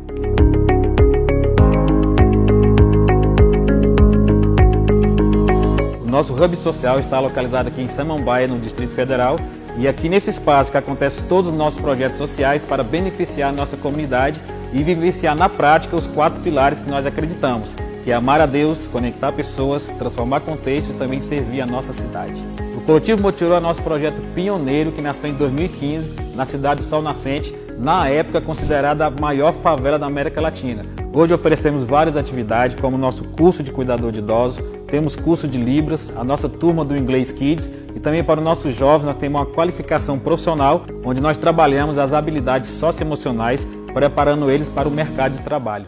O 6.08 6.10
nosso 6.10 6.32
Hub 6.32 6.56
Social 6.56 6.98
está 6.98 7.20
localizado 7.20 7.68
aqui 7.68 7.82
em 7.82 7.86
Samambaia, 7.86 8.48
no 8.48 8.58
Distrito 8.58 8.94
Federal, 8.94 9.36
e 9.76 9.86
aqui 9.86 10.08
nesse 10.08 10.30
espaço 10.30 10.70
que 10.70 10.78
acontece 10.78 11.20
todos 11.24 11.50
os 11.50 11.56
nossos 11.56 11.78
projetos 11.78 12.16
sociais 12.16 12.64
para 12.64 12.82
beneficiar 12.82 13.50
a 13.50 13.52
nossa 13.52 13.76
comunidade 13.76 14.42
e 14.72 14.82
vivenciar 14.82 15.36
na 15.36 15.50
prática 15.50 15.94
os 15.94 16.06
quatro 16.06 16.40
pilares 16.40 16.80
que 16.80 16.88
nós 16.88 17.04
acreditamos, 17.04 17.76
que 18.02 18.10
é 18.10 18.14
amar 18.14 18.40
a 18.40 18.46
Deus, 18.46 18.86
conectar 18.86 19.32
pessoas, 19.32 19.90
transformar 19.98 20.40
contextos 20.40 20.94
e 20.94 20.98
também 20.98 21.20
servir 21.20 21.60
a 21.60 21.66
nossa 21.66 21.92
cidade. 21.92 22.42
O 22.74 22.80
Coletivo 22.80 23.20
Motirou 23.20 23.58
é 23.58 23.60
nosso 23.60 23.82
projeto 23.82 24.16
pioneiro 24.34 24.92
que 24.92 25.02
nasceu 25.02 25.28
em 25.28 25.34
2015 25.34 26.14
na 26.34 26.46
cidade 26.46 26.80
de 26.80 26.86
Sol 26.86 27.02
Nascente, 27.02 27.54
na 27.78 28.08
época 28.08 28.40
considerada 28.40 29.04
a 29.04 29.10
maior 29.10 29.52
favela 29.52 29.98
da 29.98 30.06
América 30.06 30.40
Latina. 30.40 30.86
Hoje 31.18 31.34
oferecemos 31.34 31.82
várias 31.82 32.16
atividades, 32.16 32.76
como 32.80 32.96
o 32.96 32.98
nosso 32.98 33.24
curso 33.24 33.60
de 33.60 33.72
cuidador 33.72 34.12
de 34.12 34.20
idosos, 34.20 34.62
temos 34.86 35.16
curso 35.16 35.48
de 35.48 35.58
Libras, 35.58 36.12
a 36.14 36.22
nossa 36.22 36.48
turma 36.48 36.84
do 36.84 36.96
Inglês 36.96 37.32
Kids 37.32 37.72
e 37.92 37.98
também 37.98 38.22
para 38.22 38.38
os 38.38 38.44
nossos 38.44 38.72
jovens 38.72 39.04
nós 39.04 39.16
temos 39.16 39.40
uma 39.40 39.44
qualificação 39.44 40.16
profissional 40.16 40.84
onde 41.04 41.20
nós 41.20 41.36
trabalhamos 41.36 41.98
as 41.98 42.12
habilidades 42.14 42.70
socioemocionais, 42.70 43.66
preparando 43.92 44.48
eles 44.48 44.68
para 44.68 44.86
o 44.86 44.92
mercado 44.92 45.32
de 45.32 45.42
trabalho. 45.42 45.86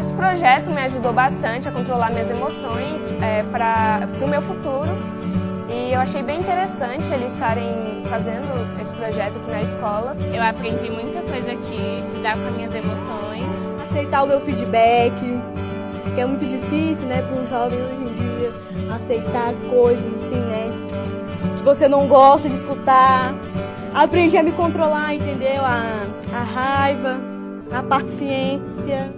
Esse 0.00 0.12
projeto 0.14 0.72
me 0.72 0.80
ajudou 0.80 1.12
bastante 1.12 1.68
a 1.68 1.70
controlar 1.70 2.10
minhas 2.10 2.30
emoções 2.30 3.08
é, 3.22 3.44
para 3.52 4.08
o 4.20 4.26
meu 4.26 4.42
futuro 4.42 4.90
e 5.68 5.92
eu 5.92 6.00
achei 6.00 6.24
bem 6.24 6.40
interessante 6.40 7.04
eles 7.12 7.32
estarem 7.32 8.02
fazendo 8.06 8.80
esse 8.80 8.92
projeto 8.94 9.38
aqui 9.38 9.48
na 9.48 9.62
escola. 9.62 10.16
Eu 10.34 10.42
aprendi 10.42 10.90
muita 10.90 11.20
coisa 11.20 11.52
aqui, 11.52 12.02
lidar 12.16 12.36
com 12.36 12.48
as 12.48 12.56
minhas 12.56 12.74
emoções. 12.74 13.71
Aceitar 13.92 14.22
o 14.22 14.26
meu 14.26 14.40
feedback, 14.40 15.14
que 16.14 16.18
é 16.18 16.24
muito 16.24 16.46
difícil, 16.46 17.06
né, 17.06 17.20
para 17.20 17.36
um 17.36 17.46
jovem 17.46 17.78
hoje 17.78 18.00
em 18.00 18.04
dia 18.04 18.50
aceitar 18.94 19.52
coisas 19.68 20.24
assim, 20.24 20.40
né, 20.40 20.72
que 21.58 21.62
você 21.62 21.86
não 21.86 22.06
gosta 22.06 22.48
de 22.48 22.54
escutar. 22.54 23.34
Aprendi 23.94 24.38
a 24.38 24.42
me 24.42 24.50
controlar, 24.52 25.14
entendeu? 25.14 25.62
A, 25.62 26.06
a 26.32 26.42
raiva, 26.42 27.20
a 27.70 27.82
paciência. 27.82 29.12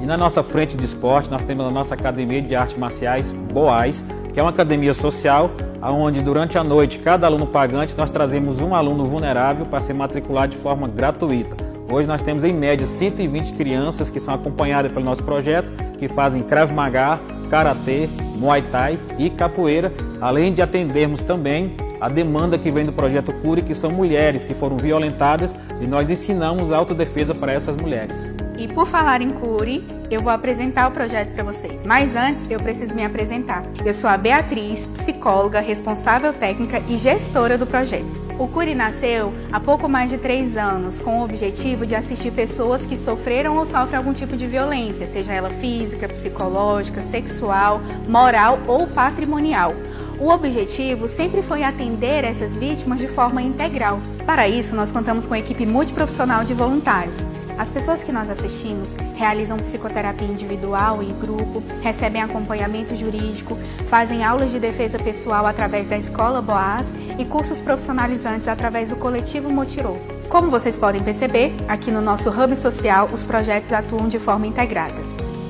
E 0.00 0.04
na 0.04 0.16
nossa 0.16 0.42
frente 0.42 0.76
de 0.76 0.84
esporte, 0.84 1.30
nós 1.30 1.44
temos 1.44 1.64
a 1.64 1.70
nossa 1.70 1.94
Academia 1.94 2.42
de 2.42 2.56
Artes 2.56 2.76
Marciais 2.76 3.30
Boais, 3.30 4.04
que 4.34 4.40
é 4.40 4.42
uma 4.42 4.50
academia 4.50 4.94
social, 4.94 5.52
onde 5.80 6.24
durante 6.24 6.58
a 6.58 6.64
noite, 6.64 6.98
cada 6.98 7.28
aluno 7.28 7.46
pagante, 7.46 7.96
nós 7.96 8.10
trazemos 8.10 8.60
um 8.60 8.74
aluno 8.74 9.04
vulnerável 9.04 9.64
para 9.64 9.80
ser 9.80 9.92
matriculado 9.92 10.56
de 10.56 10.58
forma 10.58 10.88
gratuita. 10.88 11.75
Hoje 11.88 12.08
nós 12.08 12.20
temos 12.20 12.42
em 12.42 12.52
média 12.52 12.84
120 12.84 13.52
crianças 13.52 14.10
que 14.10 14.18
são 14.18 14.34
acompanhadas 14.34 14.90
pelo 14.90 15.04
nosso 15.04 15.22
projeto, 15.22 15.70
que 15.98 16.08
fazem 16.08 16.42
Krav 16.42 16.72
Maga, 16.72 17.18
Karatê, 17.48 18.08
Muay 18.36 18.62
Thai 18.62 18.98
e 19.18 19.30
Capoeira, 19.30 19.92
além 20.20 20.52
de 20.52 20.60
atendermos 20.60 21.22
também 21.22 21.76
a 22.00 22.08
demanda 22.08 22.58
que 22.58 22.70
vem 22.70 22.84
do 22.84 22.92
projeto 22.92 23.32
Cure, 23.32 23.62
que 23.62 23.74
são 23.74 23.90
mulheres 23.90 24.44
que 24.44 24.54
foram 24.54 24.76
violentadas 24.76 25.56
e 25.80 25.86
nós 25.86 26.10
ensinamos 26.10 26.72
autodefesa 26.72 27.34
para 27.34 27.52
essas 27.52 27.76
mulheres. 27.76 28.34
E 28.58 28.66
por 28.66 28.86
falar 28.86 29.20
em 29.20 29.28
Cure, 29.28 29.84
eu 30.10 30.22
vou 30.22 30.32
apresentar 30.32 30.88
o 30.88 30.90
projeto 30.90 31.32
para 31.32 31.44
vocês. 31.44 31.84
Mas 31.84 32.16
antes, 32.16 32.42
eu 32.48 32.58
preciso 32.58 32.94
me 32.94 33.04
apresentar. 33.04 33.62
Eu 33.84 33.92
sou 33.92 34.08
a 34.08 34.16
Beatriz, 34.16 34.86
psicóloga, 34.86 35.60
responsável 35.60 36.32
técnica 36.32 36.82
e 36.88 36.96
gestora 36.96 37.58
do 37.58 37.66
projeto. 37.66 38.24
O 38.38 38.48
Cure 38.48 38.74
nasceu 38.74 39.32
há 39.52 39.60
pouco 39.60 39.88
mais 39.88 40.10
de 40.10 40.18
três 40.18 40.56
anos 40.56 40.98
com 41.00 41.20
o 41.20 41.24
objetivo 41.24 41.86
de 41.86 41.94
assistir 41.94 42.30
pessoas 42.30 42.86
que 42.86 42.96
sofreram 42.96 43.56
ou 43.56 43.66
sofrem 43.66 43.98
algum 43.98 44.12
tipo 44.12 44.36
de 44.36 44.46
violência, 44.46 45.06
seja 45.06 45.32
ela 45.32 45.50
física, 45.50 46.08
psicológica, 46.08 47.00
sexual, 47.02 47.80
moral 48.08 48.58
ou 48.66 48.86
patrimonial. 48.86 49.72
O 50.18 50.30
objetivo 50.30 51.10
sempre 51.10 51.42
foi 51.42 51.62
atender 51.62 52.24
essas 52.24 52.56
vítimas 52.56 52.98
de 52.98 53.06
forma 53.06 53.42
integral. 53.42 54.00
Para 54.24 54.48
isso, 54.48 54.74
nós 54.74 54.90
contamos 54.90 55.26
com 55.26 55.32
uma 55.32 55.38
equipe 55.38 55.66
multiprofissional 55.66 56.42
de 56.42 56.54
voluntários. 56.54 57.22
As 57.58 57.70
pessoas 57.70 58.02
que 58.02 58.12
nós 58.12 58.30
assistimos 58.30 58.94
realizam 59.14 59.58
psicoterapia 59.58 60.26
individual 60.26 61.02
e 61.02 61.12
grupo, 61.12 61.62
recebem 61.82 62.22
acompanhamento 62.22 62.96
jurídico, 62.96 63.58
fazem 63.88 64.24
aulas 64.24 64.50
de 64.50 64.58
defesa 64.58 64.98
pessoal 64.98 65.46
através 65.46 65.88
da 65.88 65.98
Escola 65.98 66.40
Boas 66.40 66.86
e 67.18 67.24
cursos 67.24 67.60
profissionalizantes 67.60 68.48
através 68.48 68.88
do 68.88 68.96
Coletivo 68.96 69.50
Motirô. 69.50 69.96
Como 70.30 70.50
vocês 70.50 70.76
podem 70.76 71.02
perceber, 71.02 71.54
aqui 71.68 71.90
no 71.90 72.00
nosso 72.00 72.30
Hub 72.30 72.56
Social 72.56 73.08
os 73.12 73.22
projetos 73.22 73.72
atuam 73.72 74.08
de 74.08 74.18
forma 74.18 74.46
integrada. 74.46 74.96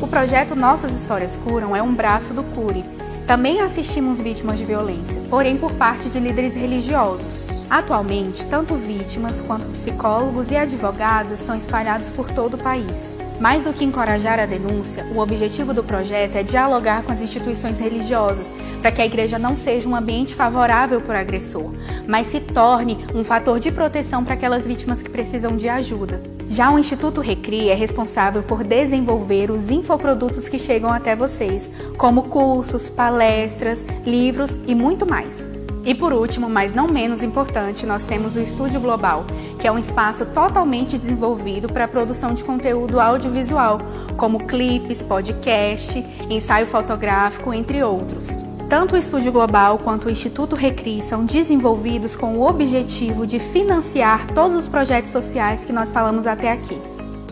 O 0.00 0.06
projeto 0.06 0.54
Nossas 0.54 0.92
Histórias 0.92 1.36
Curam 1.36 1.74
é 1.74 1.82
um 1.82 1.94
braço 1.94 2.34
do 2.34 2.42
Cure. 2.42 2.84
Também 3.26 3.60
assistimos 3.60 4.20
vítimas 4.20 4.56
de 4.56 4.64
violência, 4.64 5.20
porém 5.28 5.56
por 5.56 5.72
parte 5.72 6.08
de 6.08 6.20
líderes 6.20 6.54
religiosos. 6.54 7.26
Atualmente, 7.68 8.46
tanto 8.46 8.76
vítimas 8.76 9.40
quanto 9.40 9.66
psicólogos 9.66 10.52
e 10.52 10.56
advogados 10.56 11.40
são 11.40 11.56
espalhados 11.56 12.08
por 12.10 12.30
todo 12.30 12.54
o 12.54 12.62
país. 12.62 13.12
Mais 13.40 13.64
do 13.64 13.72
que 13.72 13.84
encorajar 13.84 14.40
a 14.40 14.46
denúncia, 14.46 15.04
o 15.14 15.18
objetivo 15.18 15.74
do 15.74 15.84
projeto 15.84 16.36
é 16.36 16.42
dialogar 16.42 17.02
com 17.02 17.12
as 17.12 17.20
instituições 17.20 17.78
religiosas 17.78 18.54
para 18.80 18.90
que 18.90 19.02
a 19.02 19.06
igreja 19.06 19.38
não 19.38 19.54
seja 19.54 19.88
um 19.88 19.94
ambiente 19.94 20.34
favorável 20.34 21.02
para 21.02 21.18
o 21.18 21.20
agressor, 21.20 21.70
mas 22.08 22.28
se 22.28 22.40
torne 22.40 22.98
um 23.14 23.22
fator 23.22 23.60
de 23.60 23.70
proteção 23.70 24.24
para 24.24 24.34
aquelas 24.34 24.66
vítimas 24.66 25.02
que 25.02 25.10
precisam 25.10 25.54
de 25.54 25.68
ajuda. 25.68 26.22
Já 26.48 26.72
o 26.72 26.78
Instituto 26.78 27.20
Recri 27.20 27.68
é 27.68 27.74
responsável 27.74 28.42
por 28.42 28.64
desenvolver 28.64 29.50
os 29.50 29.70
infoprodutos 29.70 30.48
que 30.48 30.58
chegam 30.58 30.90
até 30.90 31.14
vocês, 31.14 31.70
como 31.98 32.24
cursos, 32.24 32.88
palestras, 32.88 33.84
livros 34.06 34.56
e 34.66 34.74
muito 34.74 35.04
mais. 35.04 35.55
E 35.86 35.94
por 35.94 36.12
último, 36.12 36.50
mas 36.50 36.74
não 36.74 36.88
menos 36.88 37.22
importante, 37.22 37.86
nós 37.86 38.08
temos 38.08 38.34
o 38.34 38.40
Estúdio 38.40 38.80
Global, 38.80 39.24
que 39.56 39.68
é 39.68 39.70
um 39.70 39.78
espaço 39.78 40.26
totalmente 40.26 40.98
desenvolvido 40.98 41.68
para 41.68 41.84
a 41.84 41.88
produção 41.88 42.34
de 42.34 42.42
conteúdo 42.42 43.00
audiovisual, 43.00 43.80
como 44.16 44.48
clipes, 44.48 45.00
podcast, 45.00 46.04
ensaio 46.28 46.66
fotográfico, 46.66 47.54
entre 47.54 47.84
outros. 47.84 48.44
Tanto 48.68 48.96
o 48.96 48.98
Estúdio 48.98 49.30
Global 49.30 49.78
quanto 49.78 50.08
o 50.08 50.10
Instituto 50.10 50.56
Recri 50.56 51.00
são 51.04 51.24
desenvolvidos 51.24 52.16
com 52.16 52.36
o 52.36 52.44
objetivo 52.44 53.24
de 53.24 53.38
financiar 53.38 54.26
todos 54.32 54.58
os 54.58 54.68
projetos 54.68 55.12
sociais 55.12 55.64
que 55.64 55.72
nós 55.72 55.92
falamos 55.92 56.26
até 56.26 56.50
aqui. 56.50 56.76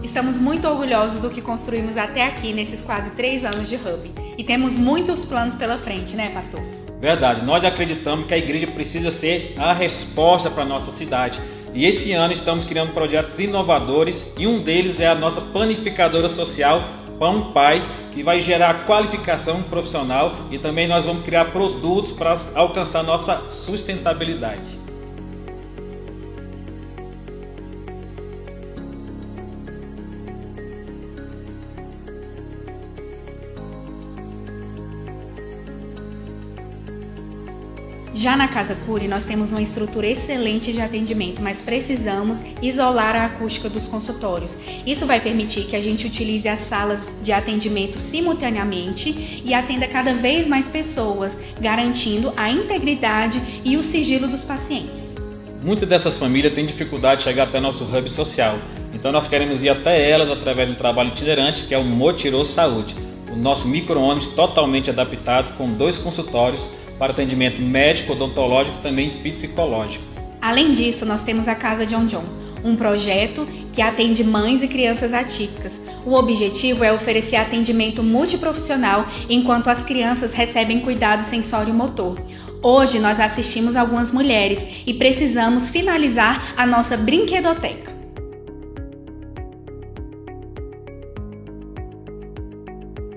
Estamos 0.00 0.38
muito 0.38 0.68
orgulhosos 0.68 1.18
do 1.18 1.28
que 1.28 1.42
construímos 1.42 1.96
até 1.96 2.24
aqui 2.24 2.52
nesses 2.52 2.80
quase 2.80 3.10
três 3.10 3.44
anos 3.44 3.68
de 3.68 3.74
Hub. 3.74 4.12
E 4.38 4.44
temos 4.44 4.76
muitos 4.76 5.24
planos 5.24 5.56
pela 5.56 5.76
frente, 5.78 6.14
né, 6.14 6.30
pastor? 6.30 6.83
Verdade, 7.04 7.44
nós 7.44 7.62
acreditamos 7.66 8.26
que 8.26 8.32
a 8.32 8.38
igreja 8.38 8.66
precisa 8.66 9.10
ser 9.10 9.52
a 9.58 9.74
resposta 9.74 10.50
para 10.50 10.62
a 10.62 10.66
nossa 10.66 10.90
cidade. 10.90 11.38
E 11.74 11.84
esse 11.84 12.12
ano 12.12 12.32
estamos 12.32 12.64
criando 12.64 12.94
projetos 12.94 13.38
inovadores 13.38 14.26
e 14.38 14.46
um 14.46 14.58
deles 14.58 14.98
é 15.00 15.08
a 15.08 15.14
nossa 15.14 15.42
panificadora 15.42 16.30
social 16.30 16.82
Pão 17.18 17.52
Paz, 17.52 17.86
que 18.14 18.22
vai 18.22 18.40
gerar 18.40 18.86
qualificação 18.86 19.60
profissional 19.64 20.46
e 20.50 20.56
também 20.56 20.88
nós 20.88 21.04
vamos 21.04 21.26
criar 21.26 21.52
produtos 21.52 22.10
para 22.10 22.40
alcançar 22.54 23.02
nossa 23.02 23.48
sustentabilidade. 23.48 24.83
Já 38.24 38.38
na 38.38 38.48
Casa 38.48 38.74
Cure, 38.86 39.06
nós 39.06 39.26
temos 39.26 39.50
uma 39.50 39.60
estrutura 39.60 40.06
excelente 40.06 40.72
de 40.72 40.80
atendimento, 40.80 41.42
mas 41.42 41.60
precisamos 41.60 42.42
isolar 42.62 43.14
a 43.14 43.26
acústica 43.26 43.68
dos 43.68 43.84
consultórios. 43.84 44.56
Isso 44.86 45.04
vai 45.04 45.20
permitir 45.20 45.66
que 45.66 45.76
a 45.76 45.82
gente 45.82 46.06
utilize 46.06 46.48
as 46.48 46.60
salas 46.60 47.12
de 47.22 47.32
atendimento 47.32 47.98
simultaneamente 47.98 49.42
e 49.44 49.52
atenda 49.52 49.86
cada 49.86 50.14
vez 50.14 50.46
mais 50.46 50.66
pessoas, 50.66 51.38
garantindo 51.60 52.32
a 52.34 52.48
integridade 52.48 53.42
e 53.62 53.76
o 53.76 53.82
sigilo 53.82 54.26
dos 54.26 54.42
pacientes. 54.42 55.14
Muitas 55.62 55.86
dessas 55.86 56.16
famílias 56.16 56.54
têm 56.54 56.64
dificuldade 56.64 57.18
de 57.18 57.24
chegar 57.24 57.42
até 57.42 57.60
nosso 57.60 57.84
hub 57.84 58.08
social, 58.08 58.56
então 58.94 59.12
nós 59.12 59.28
queremos 59.28 59.62
ir 59.62 59.68
até 59.68 60.10
elas 60.10 60.30
através 60.30 60.66
de 60.66 60.74
um 60.74 60.78
trabalho 60.78 61.10
itinerante 61.10 61.64
que 61.64 61.74
é 61.74 61.78
o 61.78 61.84
Motirô 61.84 62.42
Saúde, 62.42 62.94
o 63.30 63.36
nosso 63.36 63.68
micro-ônibus 63.68 64.28
totalmente 64.28 64.88
adaptado 64.88 65.54
com 65.58 65.70
dois 65.74 65.98
consultórios 65.98 66.70
para 66.98 67.12
atendimento 67.12 67.60
médico, 67.60 68.12
odontológico 68.12 68.78
e 68.78 68.82
também 68.82 69.22
psicológico. 69.22 70.04
Além 70.40 70.72
disso, 70.72 71.06
nós 71.06 71.22
temos 71.22 71.48
a 71.48 71.54
Casa 71.54 71.86
John 71.86 72.06
John, 72.06 72.24
um 72.62 72.76
projeto 72.76 73.46
que 73.72 73.80
atende 73.80 74.22
mães 74.22 74.62
e 74.62 74.68
crianças 74.68 75.12
atípicas. 75.12 75.80
O 76.04 76.14
objetivo 76.14 76.84
é 76.84 76.92
oferecer 76.92 77.36
atendimento 77.36 78.02
multiprofissional 78.02 79.06
enquanto 79.28 79.68
as 79.68 79.84
crianças 79.84 80.32
recebem 80.32 80.80
cuidado 80.80 81.20
sensório-motor. 81.20 82.18
Hoje 82.62 82.98
nós 82.98 83.20
assistimos 83.20 83.76
algumas 83.76 84.10
mulheres 84.10 84.64
e 84.86 84.94
precisamos 84.94 85.68
finalizar 85.68 86.54
a 86.56 86.66
nossa 86.66 86.96
brinquedoteca. 86.96 87.93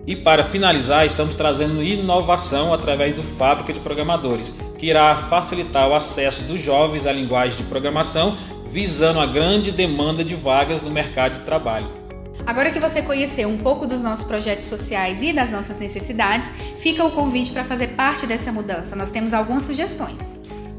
E 0.08 0.16
para 0.16 0.46
finalizar, 0.46 1.06
estamos 1.06 1.36
trazendo 1.36 1.84
inovação 1.84 2.74
através 2.74 3.14
do 3.14 3.22
Fábrica 3.22 3.74
de 3.74 3.82
Programadores, 3.82 4.56
que 4.80 4.86
irá 4.86 5.28
facilitar 5.30 5.90
o 5.90 5.94
acesso 5.94 6.44
dos 6.44 6.64
jovens 6.64 7.06
à 7.06 7.12
linguagem 7.12 7.58
de 7.58 7.64
programação, 7.66 8.38
visando 8.72 9.20
a 9.20 9.26
grande 9.26 9.70
demanda 9.70 10.24
de 10.24 10.34
vagas 10.34 10.82
no 10.82 10.90
mercado 10.90 11.34
de 11.34 11.42
trabalho. 11.42 11.90
Agora 12.46 12.72
que 12.72 12.80
você 12.80 13.02
conheceu 13.02 13.50
um 13.50 13.58
pouco 13.58 13.86
dos 13.86 14.02
nossos 14.02 14.24
projetos 14.24 14.68
sociais 14.68 15.22
e 15.22 15.34
das 15.34 15.52
nossas 15.52 15.78
necessidades, 15.78 16.50
fica 16.78 17.04
o 17.04 17.12
convite 17.12 17.52
para 17.52 17.66
fazer 17.66 17.88
parte 17.88 18.26
dessa 18.26 18.50
mudança. 18.50 18.96
Nós 18.96 19.12
temos 19.12 19.34
algumas 19.34 19.66
sugestões. 19.66 20.22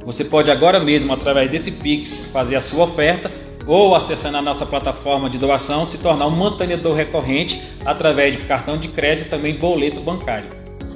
Você 0.06 0.24
pode 0.24 0.50
agora 0.50 0.80
mesmo, 0.80 1.12
através 1.12 1.50
desse 1.50 1.70
Pix, 1.70 2.24
fazer 2.32 2.56
a 2.56 2.62
sua 2.62 2.84
oferta 2.84 3.30
ou 3.68 3.94
acessando 3.94 4.38
a 4.38 4.42
nossa 4.42 4.64
plataforma 4.64 5.28
de 5.28 5.36
doação, 5.36 5.86
se 5.86 5.98
tornar 5.98 6.26
um 6.26 6.34
mantenedor 6.34 6.96
recorrente 6.96 7.62
através 7.84 8.34
de 8.34 8.44
cartão 8.44 8.78
de 8.78 8.88
crédito 8.88 9.26
e 9.26 9.28
também 9.28 9.58
boleto 9.58 10.00
bancário. 10.00 10.48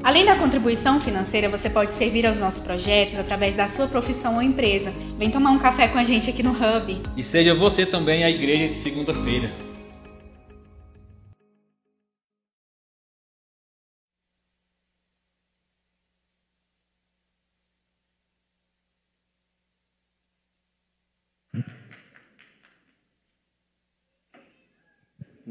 Além 0.02 0.24
da 0.24 0.34
contribuição 0.34 0.98
financeira, 0.98 1.48
você 1.48 1.70
pode 1.70 1.92
servir 1.92 2.26
aos 2.26 2.38
nossos 2.40 2.60
projetos 2.60 3.16
através 3.18 3.54
da 3.54 3.68
sua 3.68 3.86
profissão 3.86 4.34
ou 4.36 4.42
empresa. 4.42 4.92
Vem 5.16 5.30
tomar 5.30 5.50
um 5.50 5.58
café 5.58 5.86
com 5.86 5.98
a 5.98 6.02
gente 6.02 6.28
aqui 6.28 6.42
no 6.42 6.50
Hub. 6.50 7.00
E 7.16 7.22
seja 7.22 7.54
você 7.54 7.86
também 7.86 8.24
a 8.24 8.30
igreja 8.30 8.66
de 8.66 8.74
segunda-feira. 8.74 9.52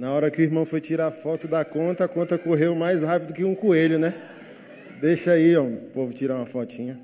Na 0.01 0.11
hora 0.11 0.31
que 0.31 0.41
o 0.41 0.43
irmão 0.43 0.65
foi 0.65 0.81
tirar 0.81 1.05
a 1.05 1.11
foto 1.11 1.47
da 1.47 1.63
conta, 1.63 2.05
a 2.05 2.07
conta 2.07 2.35
correu 2.35 2.73
mais 2.73 3.03
rápido 3.03 3.35
que 3.35 3.43
um 3.43 3.53
coelho, 3.53 3.99
né? 3.99 4.15
Deixa 4.99 5.33
aí, 5.33 5.55
ó, 5.55 5.63
o 5.63 5.77
povo 5.93 6.11
tirar 6.11 6.37
uma 6.37 6.45
fotinha. 6.47 6.99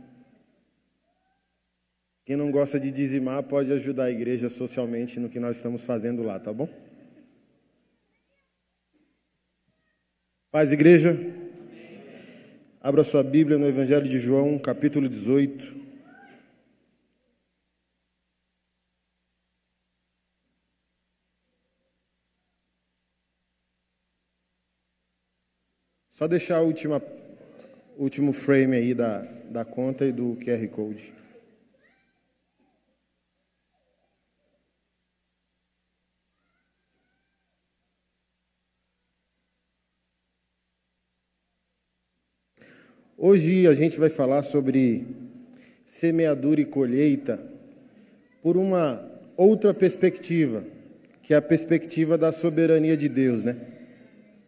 Quem 2.26 2.36
não 2.36 2.50
gosta 2.50 2.80
de 2.80 2.90
dizimar 2.90 3.44
pode 3.44 3.72
ajudar 3.72 4.06
a 4.06 4.12
igreja 4.12 4.50
socialmente 4.50 5.20
no 5.20 5.30
que 5.30 5.40
nós 5.40 5.58
estamos 5.58 5.84
fazendo 5.84 6.24
lá, 6.24 6.40
tá 6.40 6.52
bom? 6.52 6.68
Paz, 10.50 10.72
igreja. 10.72 11.16
Abra 12.82 13.04
sua 13.04 13.22
Bíblia 13.22 13.60
no 13.60 13.68
Evangelho 13.68 14.08
de 14.08 14.18
João, 14.18 14.58
capítulo 14.58 15.08
18. 15.08 15.87
Só 26.18 26.28
deixar 26.28 26.62
o 26.62 26.66
última, 26.66 27.00
último 27.96 28.34
frame 28.34 28.76
aí 28.76 28.96
da, 28.96 29.20
da 29.52 29.64
conta 29.64 30.04
e 30.04 30.12
do 30.12 30.36
QR 30.38 30.68
Code. 30.70 31.14
Hoje 43.16 43.68
a 43.68 43.76
gente 43.76 44.00
vai 44.00 44.10
falar 44.10 44.42
sobre 44.42 45.06
semeadura 45.86 46.60
e 46.60 46.66
colheita 46.66 47.40
por 48.42 48.58
uma 48.58 49.08
outra 49.38 49.72
perspectiva, 49.72 50.66
que 51.22 51.36
é 51.36 51.38
a 51.38 51.42
perspectiva 51.44 52.18
da 52.18 52.32
soberania 52.32 52.98
de 52.98 53.08
Deus, 53.08 53.44
né? 53.44 53.56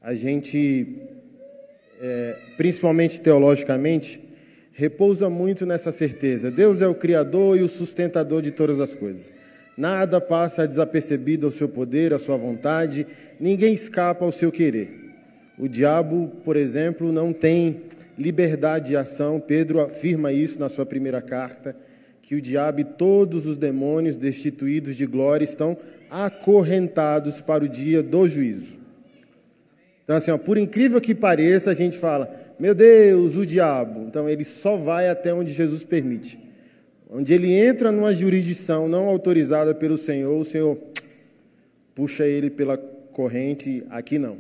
A 0.02 0.16
gente 0.16 1.09
é, 2.00 2.36
principalmente 2.56 3.20
teologicamente, 3.22 4.20
repousa 4.74 5.30
muito 5.30 5.66
nessa 5.66 5.92
certeza. 5.92 6.50
Deus 6.50 6.82
é 6.82 6.88
o 6.88 6.96
Criador 6.96 7.58
e 7.58 7.62
o 7.62 7.68
sustentador 7.68 8.42
de 8.42 8.52
todas 8.52 8.80
as 8.80 8.96
coisas. 8.96 9.34
Nada 9.78 10.20
passa 10.20 10.68
desapercebido 10.68 11.46
ao 11.46 11.52
seu 11.52 11.70
poder, 11.70 12.14
à 12.14 12.20
sua 12.20 12.38
vontade, 12.38 13.06
ninguém 13.40 13.74
escapa 13.74 14.26
ao 14.26 14.32
seu 14.32 14.52
querer. 14.52 14.90
O 15.58 15.68
diabo, 15.68 16.32
por 16.44 16.56
exemplo, 16.56 17.12
não 17.12 17.34
tem 17.34 17.82
liberdade 18.18 18.90
de 18.90 18.98
ação. 18.98 19.40
Pedro 19.40 19.80
afirma 19.82 20.32
isso 20.32 20.60
na 20.60 20.70
sua 20.70 20.86
primeira 20.86 21.22
carta, 21.22 21.76
que 22.22 22.36
o 22.36 22.42
diabo 22.42 22.80
e 22.82 22.84
todos 22.84 23.46
os 23.46 23.58
demônios 23.58 24.16
destituídos 24.16 24.96
de 24.96 25.06
glória 25.06 25.44
estão 25.44 25.78
acorrentados 26.10 27.42
para 27.42 27.64
o 27.64 27.70
dia 27.70 28.02
do 28.02 28.28
juízo. 28.28 28.79
Então, 30.10 30.18
assim, 30.18 30.32
ó, 30.32 30.40
por 30.40 30.58
incrível 30.58 31.00
que 31.00 31.14
pareça, 31.14 31.70
a 31.70 31.76
gente 31.76 31.96
fala, 31.96 32.28
meu 32.60 32.74
Deus, 32.74 33.36
o 33.36 33.46
diabo. 33.46 34.08
Então, 34.08 34.28
ele 34.28 34.44
só 34.44 34.76
vai 34.76 35.08
até 35.08 35.32
onde 35.32 35.54
Jesus 35.54 35.84
permite. 35.84 36.40
Onde 37.08 37.32
ele 37.32 37.54
entra 37.54 37.92
numa 37.92 38.12
jurisdição 38.12 38.90
não 38.90 39.08
autorizada 39.08 39.76
pelo 39.76 40.00
Senhor, 40.00 40.36
o 40.36 40.44
Senhor 40.44 40.80
puxa 41.94 42.26
ele 42.26 42.50
pela 42.50 42.76
corrente, 42.76 43.84
aqui 43.92 44.18
não. 44.18 44.38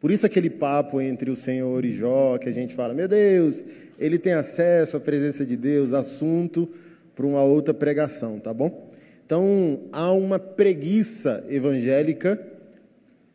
Por 0.00 0.10
isso 0.10 0.24
aquele 0.24 0.48
papo 0.48 1.02
entre 1.02 1.30
o 1.30 1.36
Senhor 1.36 1.84
e 1.84 1.92
Jó, 1.92 2.38
que 2.38 2.48
a 2.48 2.52
gente 2.52 2.74
fala, 2.74 2.94
meu 2.94 3.08
Deus, 3.08 3.62
ele 3.98 4.16
tem 4.16 4.32
acesso 4.32 4.96
à 4.96 5.00
presença 5.00 5.44
de 5.44 5.54
Deus, 5.54 5.92
assunto 5.92 6.66
para 7.14 7.26
uma 7.26 7.42
outra 7.42 7.74
pregação, 7.74 8.38
tá 8.38 8.54
bom? 8.54 8.90
Então, 9.26 9.80
há 9.92 10.10
uma 10.12 10.38
preguiça 10.38 11.44
evangélica 11.50 12.51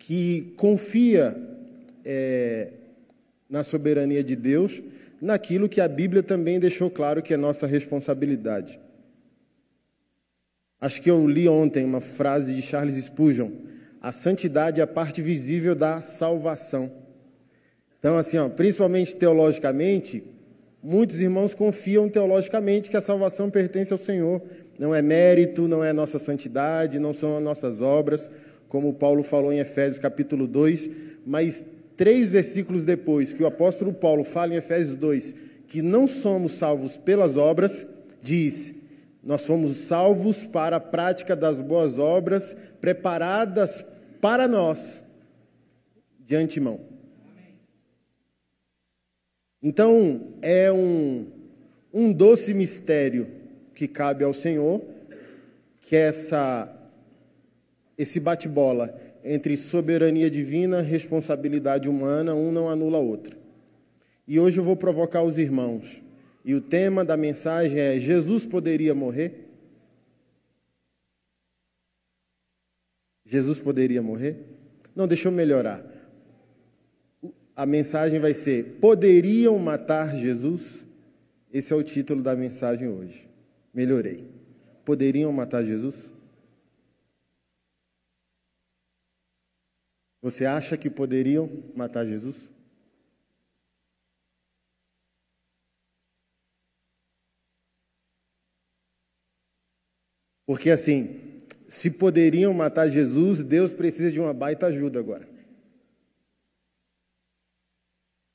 que 0.08 0.54
confia 0.56 1.36
é, 2.06 2.70
na 3.50 3.62
soberania 3.62 4.24
de 4.24 4.38
Deus, 4.38 4.82
naquilo 5.22 5.68
que 5.68 5.82
a 5.82 5.88
Bíblia 5.90 6.24
também 6.24 6.62
deixou 6.62 6.90
claro 6.90 7.22
que 7.22 7.34
é 7.34 7.38
nossa 7.38 7.68
responsabilidade. 7.68 8.80
Acho 10.80 11.02
que 11.02 11.12
eu 11.12 11.28
li 11.28 11.50
ontem 11.50 11.84
uma 11.84 12.00
frase 12.00 12.56
de 12.56 12.62
Charles 12.62 12.96
Spurgeon: 13.04 13.52
a 14.02 14.14
santidade 14.14 14.80
é 14.80 14.84
a 14.86 14.88
parte 14.88 15.22
visível 15.22 15.76
da 15.76 16.02
salvação. 16.02 16.90
Então, 18.00 18.18
assim, 18.18 18.38
ó, 18.38 18.48
principalmente 18.48 19.14
teologicamente, 19.14 20.24
Muitos 20.82 21.22
irmãos 21.22 21.54
confiam 21.54 22.08
teologicamente 22.08 22.90
que 22.90 22.96
a 22.96 23.02
salvação 23.02 23.50
pertence 23.50 23.92
ao 23.92 23.98
Senhor. 23.98 24.42
Não 24.78 24.96
é 24.96 25.02
mérito, 25.02 25.68
não 25.68 25.84
é 25.84 25.92
nossa 25.92 26.20
santidade, 26.20 27.00
não 27.00 27.14
são 27.14 27.36
as 27.36 27.44
nossas 27.44 27.82
obras, 27.82 28.30
como 28.68 28.94
Paulo 28.94 29.24
falou 29.24 29.52
em 29.52 29.60
Efésios 29.60 30.00
capítulo 30.00 30.48
2, 30.48 30.90
mas 31.26 31.66
três 31.96 32.32
versículos 32.32 32.86
depois, 32.86 33.34
que 33.34 33.44
o 33.44 33.48
apóstolo 33.48 33.94
Paulo 33.94 34.24
fala 34.24 34.54
em 34.54 34.58
Efésios 34.58 34.96
2, 34.96 35.36
que 35.68 35.82
não 35.82 36.08
somos 36.08 36.54
salvos 36.54 36.98
pelas 36.98 37.38
obras, 37.38 37.88
diz: 38.22 38.76
Nós 39.24 39.42
somos 39.42 39.76
salvos 39.78 40.44
para 40.44 40.78
a 40.78 40.82
prática 40.82 41.36
das 41.36 41.62
boas 41.62 41.98
obras 41.98 42.56
preparadas 42.80 43.86
para 44.22 44.48
nós 44.48 45.06
de 46.20 46.36
antemão. 46.36 46.80
Então, 49.64 50.34
é 50.42 50.72
um, 50.72 51.26
um 51.94 52.14
doce 52.14 52.54
mistério 52.54 53.28
que 53.74 53.88
cabe 53.88 54.24
ao 54.24 54.34
Senhor, 54.34 54.82
que 55.82 55.96
essa, 55.96 56.77
esse 57.98 58.20
bate-bola 58.20 58.94
entre 59.24 59.58
soberania 59.58 60.30
divina 60.30 60.82
responsabilidade 60.82 61.90
humana, 61.90 62.34
um 62.36 62.52
não 62.52 62.70
anula 62.70 62.98
o 63.00 63.08
outro. 63.08 63.38
E 64.28 64.40
hoje 64.40 64.60
eu 64.60 64.64
vou 64.64 64.76
provocar 64.76 65.24
os 65.24 65.38
irmãos. 65.38 66.02
E 66.46 66.54
o 66.54 66.62
tema 66.62 67.04
da 67.04 67.18
mensagem 67.18 67.80
é: 67.80 68.00
Jesus 68.00 68.46
poderia 68.46 68.94
morrer? 68.94 69.46
Jesus 73.26 73.60
poderia 73.60 74.02
morrer? 74.02 74.38
Não, 74.96 75.08
deixa 75.08 75.28
eu 75.28 75.32
melhorar. 75.32 75.84
A 77.56 77.66
mensagem 77.66 78.20
vai 78.20 78.34
ser: 78.34 78.78
Poderiam 78.80 79.58
matar 79.60 80.16
Jesus? 80.16 80.88
Esse 81.52 81.74
é 81.74 81.76
o 81.76 81.84
título 81.84 82.22
da 82.22 82.36
mensagem 82.36 82.88
hoje. 82.88 83.28
Melhorei. 83.74 84.26
Poderiam 84.86 85.32
matar 85.34 85.64
Jesus? 85.64 86.14
Você 90.22 90.46
acha 90.46 90.76
que 90.76 90.90
poderiam 90.90 91.50
matar 91.76 92.06
Jesus? 92.06 92.54
Porque 100.46 100.70
assim, 100.70 101.38
se 101.68 101.92
poderiam 101.92 102.54
matar 102.54 102.88
Jesus, 102.88 103.44
Deus 103.44 103.74
precisa 103.74 104.10
de 104.10 104.20
uma 104.20 104.34
baita 104.34 104.68
ajuda 104.68 104.98
agora. 104.98 105.28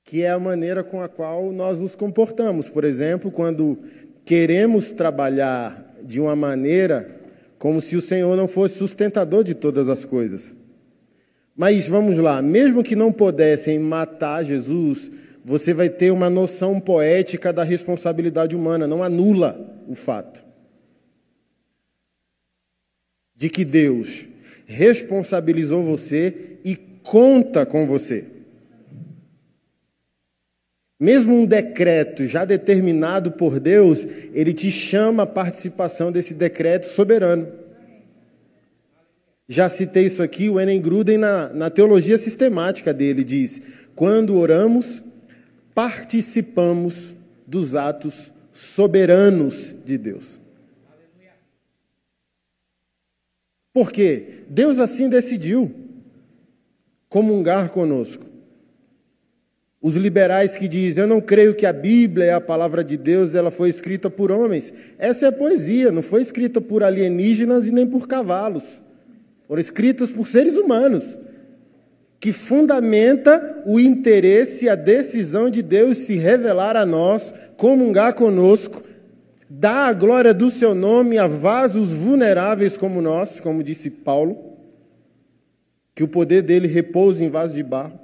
Que 0.04 0.22
é 0.22 0.30
a 0.30 0.38
maneira 0.38 0.84
com 0.84 1.02
a 1.02 1.08
qual 1.08 1.50
nós 1.50 1.78
nos 1.78 1.96
comportamos. 1.96 2.68
Por 2.68 2.84
exemplo, 2.84 3.30
quando 3.30 3.82
queremos 4.26 4.90
trabalhar 4.90 5.96
de 6.02 6.20
uma 6.20 6.36
maneira 6.36 7.20
como 7.58 7.80
se 7.80 7.96
o 7.96 8.02
Senhor 8.02 8.36
não 8.36 8.46
fosse 8.46 8.76
sustentador 8.76 9.42
de 9.42 9.54
todas 9.54 9.88
as 9.88 10.04
coisas. 10.04 10.61
Mas 11.56 11.88
vamos 11.88 12.18
lá, 12.18 12.40
mesmo 12.40 12.82
que 12.82 12.96
não 12.96 13.12
pudessem 13.12 13.78
matar 13.78 14.44
Jesus, 14.44 15.10
você 15.44 15.74
vai 15.74 15.88
ter 15.88 16.10
uma 16.10 16.30
noção 16.30 16.80
poética 16.80 17.52
da 17.52 17.62
responsabilidade 17.62 18.56
humana, 18.56 18.86
não 18.86 19.02
anula 19.02 19.84
o 19.86 19.94
fato 19.94 20.52
de 23.42 23.50
que 23.50 23.64
Deus 23.64 24.26
responsabilizou 24.66 25.82
você 25.82 26.60
e 26.64 26.76
conta 26.76 27.66
com 27.66 27.88
você. 27.88 28.24
Mesmo 31.00 31.34
um 31.34 31.44
decreto 31.44 32.24
já 32.24 32.44
determinado 32.44 33.32
por 33.32 33.58
Deus, 33.58 34.06
ele 34.32 34.52
te 34.52 34.70
chama 34.70 35.24
a 35.24 35.26
participação 35.26 36.12
desse 36.12 36.34
decreto 36.34 36.86
soberano. 36.86 37.61
Já 39.52 39.68
citei 39.68 40.06
isso 40.06 40.22
aqui, 40.22 40.48
o 40.48 40.58
Enen 40.58 40.80
Gruden, 40.80 41.18
na, 41.18 41.50
na 41.50 41.68
teologia 41.68 42.16
sistemática 42.16 42.90
dele, 42.94 43.22
diz: 43.22 43.60
quando 43.94 44.38
oramos, 44.38 45.04
participamos 45.74 47.14
dos 47.46 47.74
atos 47.74 48.32
soberanos 48.50 49.76
de 49.84 49.98
Deus. 49.98 50.40
Porque 53.74 54.44
Deus 54.48 54.78
assim 54.78 55.10
decidiu 55.10 55.70
comungar 57.10 57.68
conosco. 57.68 58.24
Os 59.82 59.96
liberais 59.96 60.56
que 60.56 60.66
dizem, 60.66 61.02
eu 61.02 61.08
não 61.08 61.20
creio 61.20 61.54
que 61.54 61.66
a 61.66 61.74
Bíblia 61.74 62.24
é 62.24 62.32
a 62.32 62.40
palavra 62.40 62.82
de 62.82 62.96
Deus, 62.96 63.34
ela 63.34 63.50
foi 63.50 63.68
escrita 63.68 64.08
por 64.08 64.32
homens. 64.32 64.72
Essa 64.98 65.26
é 65.26 65.30
poesia, 65.30 65.92
não 65.92 66.00
foi 66.00 66.22
escrita 66.22 66.58
por 66.58 66.82
alienígenas 66.82 67.66
e 67.66 67.70
nem 67.70 67.86
por 67.86 68.08
cavalos. 68.08 68.81
Foram 69.46 69.60
escritas 69.60 70.10
por 70.10 70.26
seres 70.26 70.56
humanos, 70.56 71.18
que 72.20 72.32
fundamenta 72.32 73.62
o 73.66 73.80
interesse 73.80 74.66
e 74.66 74.68
a 74.68 74.74
decisão 74.74 75.50
de 75.50 75.62
Deus 75.62 75.98
se 75.98 76.16
revelar 76.16 76.76
a 76.76 76.86
nós, 76.86 77.34
comungar 77.56 78.14
conosco, 78.14 78.82
Dá 79.54 79.88
a 79.88 79.92
glória 79.92 80.32
do 80.32 80.50
seu 80.50 80.74
nome 80.74 81.18
a 81.18 81.26
vasos 81.26 81.92
vulneráveis 81.92 82.78
como 82.78 83.02
nós, 83.02 83.38
como 83.38 83.62
disse 83.62 83.90
Paulo, 83.90 84.56
que 85.94 86.02
o 86.02 86.08
poder 86.08 86.40
dele 86.40 86.66
repousa 86.66 87.22
em 87.22 87.28
vasos 87.28 87.56
de 87.56 87.62
barro. 87.62 88.00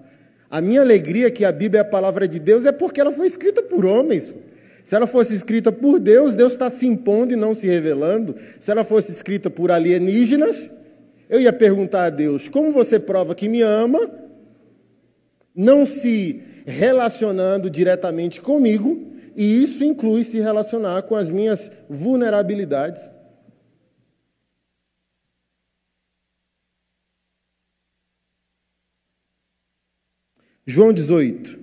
A 0.51 0.61
minha 0.61 0.83
alegria 0.83 1.29
é 1.29 1.31
que 1.31 1.47
a 1.47 1.51
Bíblia 1.51 1.79
é 1.79 1.81
a 1.81 1.87
palavra 1.87 2.29
de 2.29 2.39
Deus 2.39 2.67
é 2.67 2.71
porque 2.73 3.01
ela 3.01 3.11
foi 3.11 3.27
escrita 3.27 3.63
por 3.63 3.87
homens. 3.87 4.35
Se 4.85 4.95
ela 4.95 5.07
fosse 5.07 5.35
escrita 5.35 5.73
por 5.73 5.99
Deus, 5.99 6.35
Deus 6.35 6.53
está 6.53 6.69
se 6.69 6.87
impondo 6.87 7.33
e 7.33 7.37
não 7.37 7.55
se 7.55 7.67
revelando. 7.67 8.37
Se 8.61 8.71
ela 8.71 8.85
fosse 8.85 9.11
escrita 9.11 9.49
por 9.49 9.71
alienígenas, 9.71 10.69
eu 11.29 11.41
ia 11.41 11.53
perguntar 11.53 12.05
a 12.05 12.11
Deus: 12.11 12.49
como 12.49 12.73
você 12.73 12.99
prova 12.99 13.35
que 13.35 13.49
me 13.49 13.63
ama, 13.63 14.01
não 15.55 15.85
se 15.85 16.43
relacionando 16.67 17.69
diretamente 17.71 18.41
comigo, 18.41 19.07
e 19.35 19.63
isso 19.63 19.85
inclui 19.85 20.25
se 20.25 20.41
relacionar 20.41 21.03
com 21.03 21.15
as 21.15 21.31
minhas 21.31 21.71
vulnerabilidades. 21.89 23.03
João 30.67 30.93
18, 30.93 31.59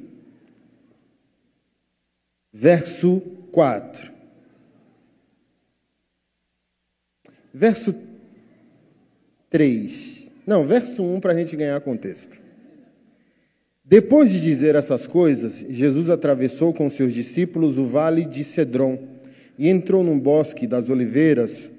verso 2.52 3.22
4. 3.52 4.12
Verso 7.54 7.94
3. 9.56 10.32
Não, 10.46 10.68
verso 10.68 11.02
1 11.02 11.22
para 11.22 11.32
a 11.32 11.36
gente 11.36 11.56
ganhar 11.56 11.80
contexto. 11.80 12.38
Depois 13.86 14.30
de 14.30 14.42
dizer 14.42 14.76
essas 14.76 15.08
coisas, 15.08 15.66
Jesus 15.70 16.10
atravessou 16.10 16.74
com 16.74 16.90
seus 16.90 17.14
discípulos 17.14 17.78
o 17.78 17.86
vale 17.86 18.26
de 18.26 18.44
Cedron 18.44 19.00
e 19.58 19.70
entrou 19.70 20.04
num 20.04 20.20
bosque 20.20 20.68
das 20.68 20.90
oliveiras. 20.90 21.72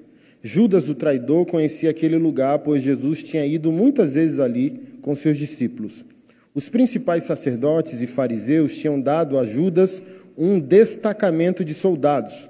Judas, 0.43 0.89
o 0.89 0.95
traidor, 0.95 1.45
conhecia 1.45 1.91
aquele 1.91 2.17
lugar, 2.17 2.61
pois 2.61 2.83
Jesus 2.83 3.23
tinha 3.23 3.45
ido 3.45 3.71
muitas 3.71 4.15
vezes 4.15 4.39
ali 4.39 4.99
com 5.03 5.15
seus 5.15 5.37
discípulos. 5.37 6.03
Os 6.55 6.71
principais 6.71 7.25
sacerdotes 7.25 8.01
e 8.01 8.07
fariseus 8.07 8.75
tinham 8.79 8.99
dado 8.99 9.39
a 9.39 9.45
Judas 9.45 10.03
um 10.35 10.59
destacamento 10.59 11.63
de 11.63 11.75
soldados 11.75 12.49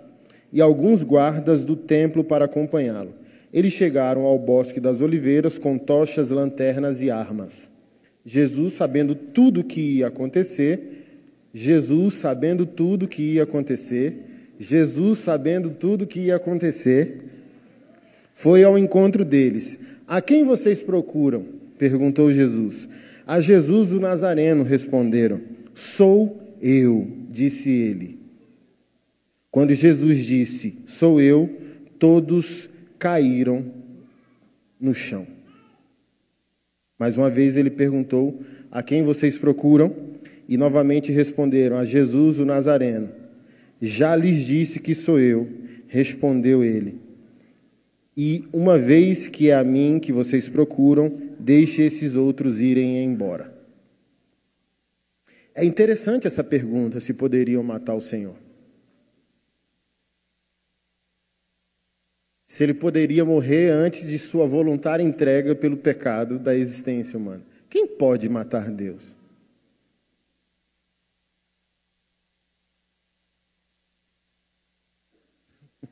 e 0.52 0.60
alguns 0.60 1.02
guardas 1.02 1.64
do 1.64 1.74
templo 1.74 2.22
para 2.22 2.44
acompanhá-lo. 2.44 3.25
Eles 3.52 3.72
chegaram 3.72 4.22
ao 4.22 4.38
bosque 4.38 4.80
das 4.80 5.00
oliveiras 5.00 5.58
com 5.58 5.78
tochas, 5.78 6.30
lanternas 6.30 7.02
e 7.02 7.10
armas. 7.10 7.70
Jesus, 8.24 8.74
sabendo 8.74 9.14
tudo 9.14 9.62
que 9.62 9.98
ia 9.98 10.08
acontecer, 10.08 10.80
Jesus, 11.54 12.14
sabendo 12.14 12.66
tudo 12.66 13.08
que 13.08 13.22
ia 13.22 13.44
acontecer, 13.44 14.16
Jesus, 14.58 15.20
sabendo 15.20 15.70
tudo 15.70 16.06
que 16.06 16.20
ia 16.20 16.36
acontecer, 16.36 17.22
foi 18.32 18.64
ao 18.64 18.76
encontro 18.76 19.24
deles. 19.24 19.80
A 20.06 20.20
quem 20.20 20.44
vocês 20.44 20.82
procuram? 20.82 21.46
perguntou 21.78 22.32
Jesus. 22.32 22.88
A 23.26 23.40
Jesus 23.40 23.92
o 23.92 24.00
Nazareno 24.00 24.62
responderam. 24.62 25.40
Sou 25.74 26.40
eu, 26.60 27.10
disse 27.30 27.70
ele. 27.70 28.18
Quando 29.50 29.74
Jesus 29.74 30.24
disse, 30.24 30.82
Sou 30.86 31.20
eu, 31.20 31.50
todos 31.98 32.70
caíram 32.98 33.64
no 34.80 34.94
chão. 34.94 35.26
Mais 36.98 37.16
uma 37.16 37.28
vez 37.28 37.56
ele 37.56 37.70
perguntou: 37.70 38.40
A 38.70 38.82
quem 38.82 39.02
vocês 39.02 39.38
procuram? 39.38 39.94
E 40.48 40.56
novamente 40.56 41.12
responderam: 41.12 41.76
A 41.76 41.84
Jesus 41.84 42.38
o 42.38 42.44
Nazareno. 42.44 43.10
Já 43.80 44.16
lhes 44.16 44.46
disse 44.46 44.80
que 44.80 44.94
sou 44.94 45.20
eu, 45.20 45.48
respondeu 45.86 46.64
ele. 46.64 46.98
E 48.16 48.48
uma 48.52 48.78
vez 48.78 49.28
que 49.28 49.50
é 49.50 49.54
a 49.54 49.62
mim 49.62 49.98
que 49.98 50.10
vocês 50.10 50.48
procuram, 50.48 51.12
deixe 51.38 51.82
esses 51.82 52.14
outros 52.14 52.60
irem 52.60 53.04
embora. 53.04 53.54
É 55.54 55.64
interessante 55.64 56.26
essa 56.26 56.42
pergunta: 56.42 57.00
se 57.00 57.14
poderiam 57.14 57.62
matar 57.62 57.94
o 57.94 58.00
Senhor. 58.00 58.45
Se 62.46 62.62
ele 62.62 62.74
poderia 62.74 63.24
morrer 63.24 63.70
antes 63.70 64.06
de 64.08 64.16
sua 64.18 64.46
voluntária 64.46 65.02
entrega 65.02 65.56
pelo 65.56 65.76
pecado 65.76 66.38
da 66.38 66.54
existência 66.54 67.18
humana. 67.18 67.44
Quem 67.68 67.88
pode 67.88 68.28
matar 68.28 68.70
Deus? 68.70 69.16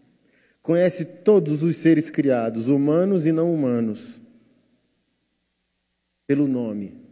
Conhece 0.62 1.04
todos 1.24 1.64
os 1.64 1.76
seres 1.76 2.08
criados, 2.08 2.68
humanos 2.68 3.26
e 3.26 3.32
não 3.32 3.52
humanos, 3.52 4.22
pelo 6.28 6.46
nome. 6.46 7.03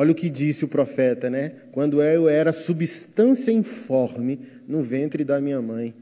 Olha 0.00 0.12
o 0.12 0.14
que 0.14 0.30
disse 0.30 0.64
o 0.64 0.68
profeta, 0.68 1.28
né? 1.28 1.54
Quando 1.72 2.00
eu 2.00 2.28
era 2.28 2.52
substância 2.52 3.50
informe 3.50 4.38
no 4.68 4.80
ventre 4.80 5.24
da 5.24 5.40
minha 5.40 5.60
mãe, 5.60 5.92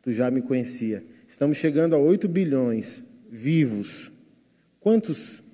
tu 0.00 0.10
já 0.10 0.30
me 0.30 0.40
conhecia. 0.40 1.04
Estamos 1.28 1.58
chegando 1.58 1.94
a 1.94 1.98
8 1.98 2.26
bilhões 2.26 3.04
vivos. 3.30 4.10
Quantos 4.80 5.44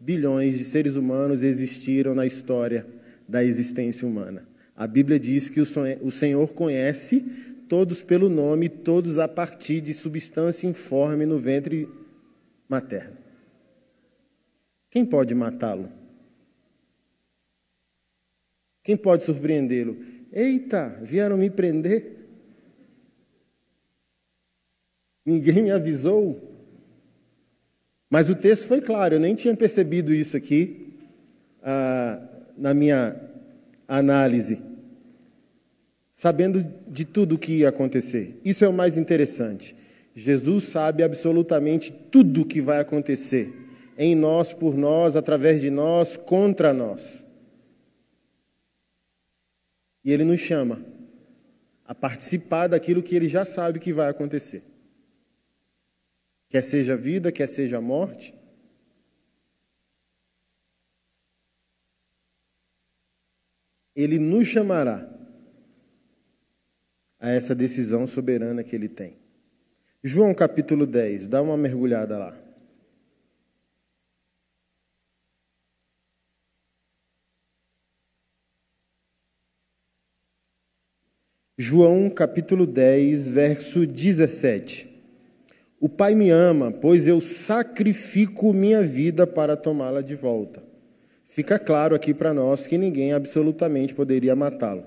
bilhões 0.00 0.58
de 0.58 0.64
seres 0.64 0.96
humanos 0.96 1.44
existiram 1.44 2.16
na 2.16 2.26
história 2.26 2.84
da 3.28 3.44
existência 3.44 4.08
humana? 4.08 4.44
A 4.74 4.88
Bíblia 4.88 5.20
diz 5.20 5.48
que 5.48 5.60
o 5.60 6.10
Senhor 6.10 6.48
conhece 6.48 7.20
todos 7.68 8.02
pelo 8.02 8.28
nome, 8.28 8.68
todos 8.68 9.20
a 9.20 9.28
partir 9.28 9.80
de 9.80 9.94
substância 9.94 10.66
informe 10.66 11.24
no 11.24 11.38
ventre 11.38 11.88
materno. 12.68 13.16
Quem 14.90 15.06
pode 15.06 15.32
matá-lo? 15.32 15.88
Quem 18.86 18.96
pode 18.96 19.24
surpreendê-lo? 19.24 19.96
Eita, 20.32 20.96
vieram 21.02 21.36
me 21.36 21.50
prender? 21.50 22.18
Ninguém 25.24 25.64
me 25.64 25.72
avisou? 25.72 26.40
Mas 28.08 28.30
o 28.30 28.36
texto 28.36 28.68
foi 28.68 28.80
claro, 28.80 29.16
eu 29.16 29.18
nem 29.18 29.34
tinha 29.34 29.56
percebido 29.56 30.14
isso 30.14 30.36
aqui 30.36 30.94
ah, 31.64 32.28
na 32.56 32.72
minha 32.72 33.20
análise, 33.88 34.62
sabendo 36.14 36.64
de 36.86 37.04
tudo 37.04 37.34
o 37.34 37.38
que 37.38 37.54
ia 37.54 37.70
acontecer. 37.70 38.40
Isso 38.44 38.64
é 38.64 38.68
o 38.68 38.72
mais 38.72 38.96
interessante. 38.96 39.74
Jesus 40.14 40.62
sabe 40.62 41.02
absolutamente 41.02 41.90
tudo 41.90 42.42
o 42.42 42.46
que 42.46 42.60
vai 42.60 42.78
acontecer 42.78 43.52
em 43.98 44.14
nós, 44.14 44.52
por 44.52 44.76
nós, 44.76 45.16
através 45.16 45.60
de 45.60 45.70
nós, 45.70 46.16
contra 46.16 46.72
nós. 46.72 47.25
E 50.06 50.12
ele 50.12 50.22
nos 50.22 50.38
chama 50.38 50.80
a 51.84 51.92
participar 51.92 52.68
daquilo 52.68 53.02
que 53.02 53.16
ele 53.16 53.26
já 53.26 53.44
sabe 53.44 53.80
que 53.80 53.92
vai 53.92 54.08
acontecer. 54.08 54.62
Quer 56.48 56.62
seja 56.62 56.96
vida, 56.96 57.32
quer 57.32 57.48
seja 57.48 57.80
morte. 57.80 58.32
Ele 63.96 64.20
nos 64.20 64.46
chamará 64.46 65.12
a 67.18 67.30
essa 67.30 67.52
decisão 67.52 68.06
soberana 68.06 68.62
que 68.62 68.76
ele 68.76 68.88
tem. 68.88 69.18
João 70.04 70.32
capítulo 70.32 70.86
10, 70.86 71.26
dá 71.26 71.42
uma 71.42 71.56
mergulhada 71.56 72.16
lá. 72.16 72.45
João 81.58 82.10
capítulo 82.10 82.66
10, 82.66 83.32
verso 83.32 83.86
17. 83.86 84.86
O 85.80 85.88
Pai 85.88 86.14
me 86.14 86.28
ama, 86.28 86.70
pois 86.70 87.06
eu 87.06 87.18
sacrifico 87.18 88.52
minha 88.52 88.82
vida 88.82 89.26
para 89.26 89.56
tomá-la 89.56 90.02
de 90.02 90.14
volta. 90.14 90.62
Fica 91.24 91.58
claro 91.58 91.94
aqui 91.94 92.12
para 92.12 92.34
nós 92.34 92.66
que 92.66 92.76
ninguém 92.76 93.14
absolutamente 93.14 93.94
poderia 93.94 94.36
matá-lo. 94.36 94.84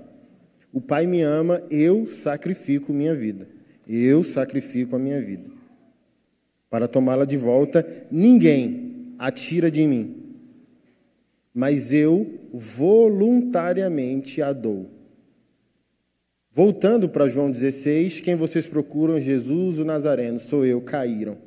O 0.71 0.79
Pai 0.79 1.07
me 1.07 1.23
ama, 1.23 1.59
eu 1.71 2.05
sacrifico 2.05 2.93
minha 2.93 3.15
vida. 3.15 3.47
Eu 3.87 4.23
sacrifico 4.23 4.95
a 4.95 4.99
minha 4.99 5.19
vida. 5.19 5.49
Para 6.69 6.87
tomá-la 6.87 7.25
de 7.25 7.35
volta, 7.35 7.83
ninguém 8.11 9.15
a 9.17 9.31
tira 9.31 9.71
de 9.71 9.87
mim. 9.87 10.17
Mas 11.51 11.93
eu 11.93 12.31
voluntariamente 12.53 14.39
a 14.43 14.53
dou. 14.53 14.98
Voltando 16.51 17.07
para 17.07 17.29
João 17.29 17.51
16, 17.51 18.21
quem 18.21 18.35
vocês 18.35 18.65
procuram? 18.65 19.21
Jesus, 19.21 19.77
o 19.79 19.85
Nazareno. 19.85 20.39
Sou 20.39 20.65
eu, 20.65 20.81
caíram. 20.81 21.37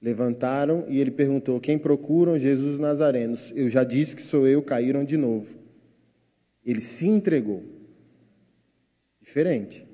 Levantaram 0.00 0.84
e 0.88 1.00
ele 1.00 1.10
perguntou: 1.10 1.58
Quem 1.58 1.78
procuram? 1.78 2.38
Jesus, 2.38 2.78
o 2.78 2.82
Nazareno. 2.82 3.36
Eu 3.54 3.68
já 3.68 3.82
disse 3.82 4.14
que 4.14 4.22
sou 4.22 4.46
eu, 4.46 4.62
caíram 4.62 5.04
de 5.04 5.16
novo. 5.16 5.56
Ele 6.64 6.80
se 6.80 7.08
entregou. 7.08 7.64
Diferente. 9.20 9.86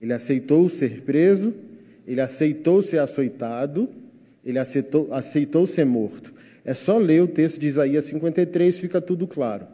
Ele 0.00 0.12
aceitou 0.12 0.68
ser 0.68 1.02
preso, 1.02 1.54
ele 2.06 2.20
aceitou 2.20 2.82
ser 2.82 2.98
açoitado, 2.98 3.88
ele 4.44 4.58
aceitou, 4.58 5.12
aceitou 5.12 5.66
ser 5.66 5.86
morto. 5.86 6.32
É 6.64 6.74
só 6.74 6.98
ler 6.98 7.22
o 7.22 7.28
texto 7.28 7.58
de 7.58 7.66
Isaías 7.66 8.04
53, 8.04 8.78
fica 8.78 9.00
tudo 9.00 9.26
claro. 9.26 9.66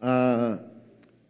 A, 0.00 0.58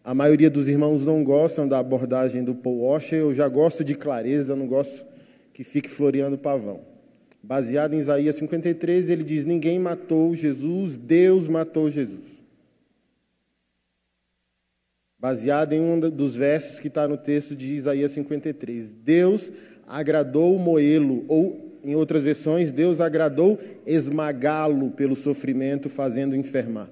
a 0.09 0.15
maioria 0.15 0.49
dos 0.49 0.71
irmãos 0.71 1.05
não 1.05 1.23
gostam 1.23 1.69
da 1.69 1.79
abordagem 1.79 2.43
do 2.43 2.55
Paul 2.55 2.81
Washer, 2.81 3.19
eu 3.19 3.35
já 3.35 3.47
gosto 3.47 3.85
de 3.85 3.95
clareza, 3.95 4.57
não 4.57 4.67
gosto 4.67 5.05
que 5.53 5.63
fique 5.63 5.87
floreando 5.87 6.39
pavão. 6.39 6.81
Baseado 7.43 7.93
em 7.93 7.99
Isaías 7.99 8.37
53, 8.37 9.11
ele 9.11 9.23
diz: 9.23 9.45
Ninguém 9.45 9.79
matou 9.79 10.35
Jesus, 10.35 10.97
Deus 10.97 11.47
matou 11.47 11.91
Jesus. 11.91 12.43
Baseado 15.19 15.75
em 15.75 15.81
um 15.81 16.01
dos 16.01 16.35
versos 16.37 16.81
que 16.81 16.89
está 16.89 17.07
no 17.07 17.19
texto 17.19 17.55
de 17.55 17.75
Isaías 17.75 18.13
53. 18.13 18.95
Deus 18.95 19.53
agradou 19.87 20.59
moê-lo, 20.59 21.27
ou, 21.29 21.79
em 21.85 21.95
outras 21.95 22.25
versões, 22.25 22.71
Deus 22.71 22.99
agradou 22.99 23.61
esmagá-lo 23.85 24.91
pelo 24.91 25.15
sofrimento, 25.15 25.91
fazendo 25.91 26.35
enfermar. 26.35 26.89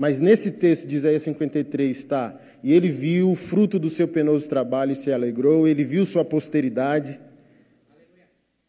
Mas 0.00 0.18
nesse 0.18 0.52
texto 0.52 0.88
de 0.88 0.96
Isaías 0.96 1.20
53 1.24 1.94
está: 1.94 2.34
E 2.64 2.72
ele 2.72 2.88
viu 2.88 3.32
o 3.32 3.36
fruto 3.36 3.78
do 3.78 3.90
seu 3.90 4.08
penoso 4.08 4.48
trabalho 4.48 4.92
e 4.92 4.96
se 4.96 5.12
alegrou, 5.12 5.68
ele 5.68 5.84
viu 5.84 6.06
sua 6.06 6.24
posteridade. 6.24 7.20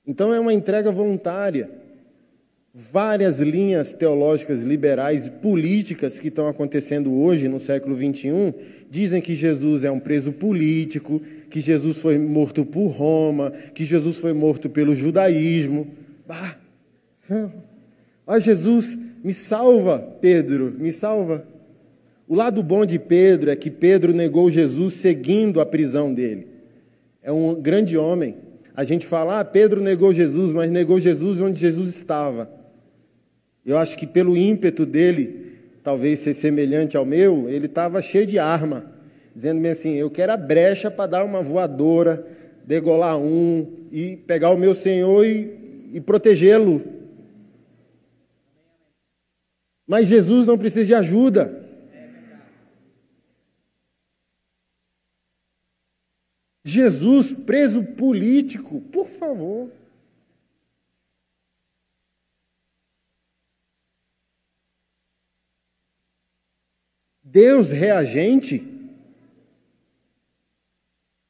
Então 0.06 0.34
é 0.34 0.40
uma 0.42 0.54
entrega 0.54 0.92
voluntária. 0.92 1.70
Várias 2.74 3.40
linhas 3.40 3.94
teológicas 3.94 4.64
liberais 4.64 5.28
e 5.28 5.32
políticas 5.32 6.20
que 6.20 6.28
estão 6.28 6.50
acontecendo 6.50 7.14
hoje, 7.14 7.48
no 7.48 7.62
século 7.62 7.96
21, 7.96 8.54
dizem 8.90 9.22
que 9.22 9.34
Jesus 9.34 9.86
é 9.86 9.92
um 9.92 10.02
preso 10.02 10.34
político, 10.34 11.22
que 11.50 11.62
Jesus 11.62 12.02
foi 12.02 12.18
morto 12.18 12.66
por 12.66 12.88
Roma, 12.88 13.52
que 13.74 13.86
Jesus 13.86 14.18
foi 14.18 14.34
morto 14.34 14.70
pelo 14.70 14.94
judaísmo. 14.94 15.88
Bah, 16.28 16.58
Ó 18.28 18.38
Jesus, 18.38 18.98
me 19.24 19.34
salva, 19.34 20.00
Pedro, 20.20 20.74
me 20.78 20.92
salva. 20.92 21.46
O 22.28 22.36
lado 22.36 22.64
bom 22.64 22.86
de 22.86 22.98
Pedro 22.98 23.52
é 23.52 23.56
que 23.56 23.70
Pedro 23.70 24.14
negou 24.14 24.50
Jesus 24.50 24.94
seguindo 24.96 25.60
a 25.60 25.66
prisão 25.66 26.14
dele. 26.14 26.48
É 27.22 27.32
um 27.32 27.62
grande 27.62 27.98
homem. 27.98 28.36
A 28.76 28.84
gente 28.84 29.06
fala, 29.06 29.42
ah, 29.42 29.46
Pedro 29.46 29.82
negou 29.82 30.14
Jesus, 30.14 30.54
mas 30.54 30.72
negou 30.72 31.00
Jesus 31.00 31.42
onde 31.42 31.60
Jesus 31.60 31.90
estava. 31.96 32.50
Eu 33.66 33.78
acho 33.78 33.98
que 33.98 34.08
pelo 34.08 34.36
ímpeto 34.36 34.86
dele, 34.86 35.58
talvez 35.84 36.20
ser 36.20 36.34
semelhante 36.34 36.98
ao 36.98 37.06
meu, 37.06 37.48
ele 37.50 37.66
estava 37.68 38.02
cheio 38.02 38.26
de 38.26 38.40
arma, 38.40 38.86
dizendo-me 39.36 39.70
assim: 39.70 39.96
eu 39.96 40.10
quero 40.10 40.32
a 40.32 40.38
brecha 40.38 40.90
para 40.90 41.08
dar 41.08 41.26
uma 41.26 41.44
voadora, 41.44 42.26
degolar 42.66 43.20
um 43.20 43.68
e 43.92 44.18
pegar 44.26 44.50
o 44.50 44.58
meu 44.58 44.74
Senhor 44.74 45.26
e, 45.26 45.92
e 45.94 46.02
protegê-lo. 46.02 46.82
Mas 49.92 50.08
Jesus 50.08 50.48
não 50.48 50.58
precisa 50.58 50.86
de 50.86 50.96
ajuda. 50.96 51.70
Jesus 56.64 57.34
preso 57.34 57.84
político, 57.96 58.80
por 58.80 59.06
favor. 59.06 59.70
Deus 67.22 67.74
reagente 67.74 68.66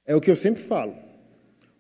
é 0.06 0.16
o 0.16 0.22
que 0.22 0.30
eu 0.30 0.36
sempre 0.36 0.62
falo. 0.62 0.96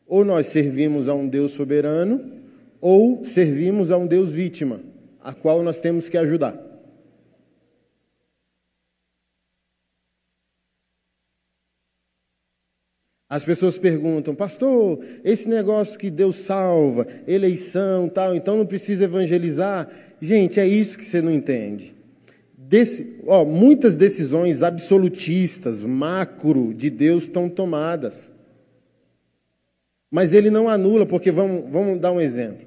Ou 0.07 0.25
nós 0.25 0.47
servimos 0.47 1.07
a 1.07 1.13
um 1.13 1.29
Deus 1.29 1.51
soberano, 1.51 2.41
ou 2.79 3.23
servimos 3.23 3.91
a 3.91 3.97
um 3.97 4.07
Deus 4.07 4.31
vítima, 4.31 4.81
a 5.19 5.31
qual 5.31 5.61
nós 5.61 5.79
temos 5.79 6.09
que 6.09 6.17
ajudar. 6.17 6.70
As 13.31 13.45
pessoas 13.45 13.77
perguntam, 13.77 14.35
pastor, 14.35 14.99
esse 15.23 15.47
negócio 15.47 15.97
que 15.97 16.09
Deus 16.09 16.35
salva, 16.35 17.07
eleição, 17.25 18.09
tal, 18.09 18.35
então 18.35 18.57
não 18.57 18.65
precisa 18.65 19.05
evangelizar. 19.05 19.89
Gente, 20.19 20.59
é 20.59 20.67
isso 20.67 20.97
que 20.97 21.05
você 21.05 21.21
não 21.21 21.31
entende. 21.31 21.95
Desse, 22.57 23.21
ó, 23.25 23.45
muitas 23.45 23.95
decisões 23.95 24.61
absolutistas, 24.61 25.81
macro 25.81 26.73
de 26.73 26.89
Deus 26.89 27.23
estão 27.23 27.47
tomadas. 27.47 28.29
Mas 30.11 30.33
ele 30.33 30.49
não 30.49 30.67
anula, 30.67 31.05
porque 31.05 31.31
vamos, 31.31 31.71
vamos 31.71 32.01
dar 32.01 32.11
um 32.11 32.19
exemplo. 32.19 32.65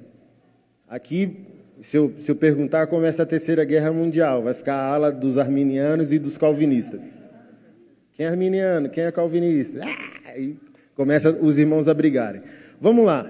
Aqui, 0.89 1.45
se 1.79 1.95
eu, 1.95 2.11
se 2.17 2.31
eu 2.31 2.35
perguntar, 2.35 2.87
começa 2.87 3.21
a 3.21 3.25
Terceira 3.27 3.63
Guerra 3.63 3.93
Mundial. 3.93 4.41
Vai 4.41 4.55
ficar 4.55 4.73
a 4.73 4.95
ala 4.95 5.11
dos 5.11 5.37
arminianos 5.37 6.11
e 6.11 6.17
dos 6.17 6.39
calvinistas. 6.39 7.19
Quem 8.13 8.25
é 8.25 8.29
arminiano? 8.29 8.89
Quem 8.89 9.03
é 9.03 9.11
calvinista? 9.11 9.81
Ah, 9.83 10.14
e 10.37 10.57
começa 10.95 11.31
os 11.31 11.57
irmãos 11.59 11.87
a 11.87 11.93
brigarem. 11.93 12.41
Vamos 12.79 13.05
lá. 13.05 13.29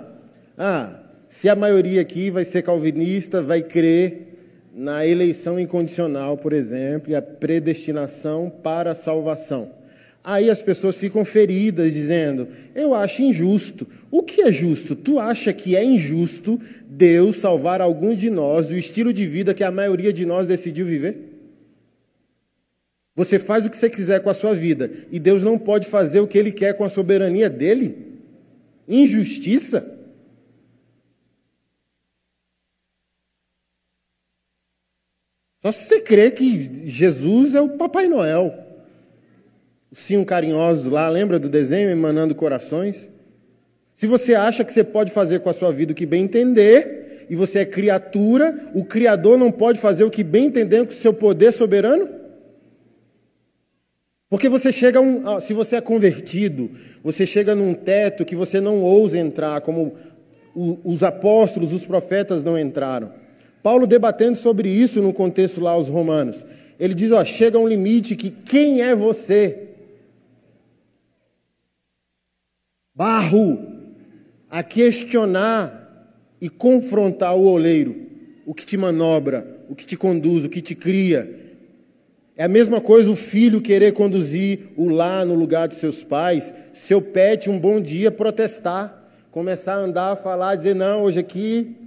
Ah, 0.57 0.99
se 1.27 1.49
a 1.49 1.55
maioria 1.55 2.01
aqui 2.01 2.29
vai 2.29 2.45
ser 2.45 2.61
calvinista, 2.61 3.41
vai 3.41 3.61
crer 3.61 4.25
na 4.73 5.05
eleição 5.05 5.59
incondicional, 5.59 6.37
por 6.37 6.53
exemplo, 6.53 7.11
e 7.11 7.15
a 7.15 7.21
predestinação 7.21 8.49
para 8.63 8.91
a 8.91 8.95
salvação. 8.95 9.71
Aí 10.23 10.49
as 10.49 10.63
pessoas 10.63 10.97
ficam 10.97 11.23
feridas, 11.23 11.93
dizendo: 11.93 12.47
Eu 12.73 12.93
acho 12.93 13.21
injusto. 13.21 13.87
O 14.09 14.23
que 14.23 14.41
é 14.41 14.51
justo? 14.51 14.95
Tu 14.95 15.19
acha 15.19 15.53
que 15.53 15.75
é 15.75 15.83
injusto 15.83 16.59
Deus 16.87 17.35
salvar 17.35 17.79
algum 17.79 18.15
de 18.15 18.29
nós 18.29 18.69
do 18.69 18.77
estilo 18.77 19.13
de 19.13 19.25
vida 19.25 19.53
que 19.53 19.63
a 19.63 19.71
maioria 19.71 20.11
de 20.11 20.25
nós 20.25 20.47
decidiu 20.47 20.85
viver? 20.85 21.34
Você 23.15 23.39
faz 23.39 23.65
o 23.65 23.69
que 23.69 23.77
você 23.77 23.89
quiser 23.89 24.21
com 24.21 24.29
a 24.29 24.33
sua 24.33 24.53
vida 24.53 24.91
e 25.11 25.19
Deus 25.19 25.41
não 25.41 25.57
pode 25.57 25.87
fazer 25.87 26.19
o 26.19 26.27
que 26.27 26.37
Ele 26.37 26.51
quer 26.51 26.73
com 26.73 26.83
a 26.83 26.89
soberania 26.89 27.49
dele? 27.49 28.19
Injustiça? 28.87 29.93
Só 35.61 35.71
se 35.71 35.85
você 35.85 36.01
crê 36.01 36.29
que 36.29 36.85
Jesus 36.85 37.55
é 37.55 37.61
o 37.61 37.77
Papai 37.77 38.07
Noel 38.07 38.65
sim 39.95 40.23
carinhosos 40.25 40.91
lá, 40.91 41.07
lembra 41.07 41.39
do 41.39 41.47
desenho 41.47 41.89
emanando 41.89 42.35
corações? 42.35 43.09
Se 43.95 44.05
você 44.05 44.35
acha 44.35 44.63
que 44.65 44.73
você 44.73 44.83
pode 44.83 45.09
fazer 45.11 45.39
com 45.39 45.49
a 45.49 45.53
sua 45.53 45.71
vida 45.71 45.93
o 45.93 45.95
que 45.95 46.05
bem 46.05 46.25
entender, 46.25 47.25
e 47.29 47.35
você 47.35 47.59
é 47.59 47.65
criatura, 47.65 48.71
o 48.75 48.83
Criador 48.83 49.37
não 49.37 49.51
pode 49.51 49.79
fazer 49.79 50.03
o 50.03 50.11
que 50.11 50.23
bem 50.23 50.45
entender 50.45 50.83
com 50.85 50.91
o 50.91 50.93
seu 50.93 51.13
poder 51.13 51.53
soberano? 51.53 52.07
Porque 54.35 54.49
você 54.49 54.69
chega, 54.69 54.99
um, 54.99 55.39
se 55.39 55.53
você 55.53 55.77
é 55.77 55.81
convertido, 55.81 56.69
você 57.01 57.25
chega 57.25 57.55
num 57.55 57.73
teto 57.73 58.25
que 58.25 58.35
você 58.35 58.59
não 58.59 58.81
ousa 58.81 59.17
entrar, 59.17 59.61
como 59.61 59.93
os 60.53 61.03
apóstolos, 61.03 61.71
os 61.71 61.85
profetas 61.85 62.43
não 62.43 62.59
entraram. 62.59 63.13
Paulo 63.63 63.87
debatendo 63.87 64.35
sobre 64.37 64.67
isso 64.67 65.01
no 65.01 65.13
contexto 65.13 65.61
lá 65.61 65.71
aos 65.71 65.87
romanos. 65.87 66.45
Ele 66.77 66.93
diz, 66.93 67.13
ó, 67.13 67.23
chega 67.23 67.57
um 67.57 67.65
limite 67.65 68.17
que 68.17 68.29
quem 68.29 68.81
é 68.81 68.93
você 68.93 69.69
barro 72.93 73.57
a 74.49 74.61
questionar 74.61 76.11
e 76.41 76.49
confrontar 76.49 77.37
o 77.37 77.45
oleiro, 77.45 77.95
o 78.45 78.53
que 78.53 78.65
te 78.65 78.75
manobra, 78.75 79.47
o 79.69 79.75
que 79.75 79.85
te 79.85 79.95
conduz, 79.95 80.43
o 80.43 80.49
que 80.49 80.61
te 80.61 80.75
cria. 80.75 81.44
É 82.37 82.43
a 82.43 82.49
mesma 82.49 82.81
coisa 82.81 83.09
o 83.09 83.15
filho 83.15 83.61
querer 83.61 83.93
conduzir 83.93 84.59
o 84.75 84.89
lá 84.89 85.23
no 85.23 85.35
lugar 85.35 85.69
de 85.69 85.75
seus 85.75 86.03
pais, 86.03 86.53
seu 86.73 87.01
pet 87.01 87.49
um 87.49 87.57
bom 87.57 87.79
dia 87.79 88.11
protestar, 88.11 89.09
começar 89.31 89.75
a 89.75 89.79
andar, 89.79 90.17
falar, 90.17 90.55
dizer, 90.55 90.75
não, 90.75 91.03
hoje 91.03 91.17
aqui, 91.17 91.77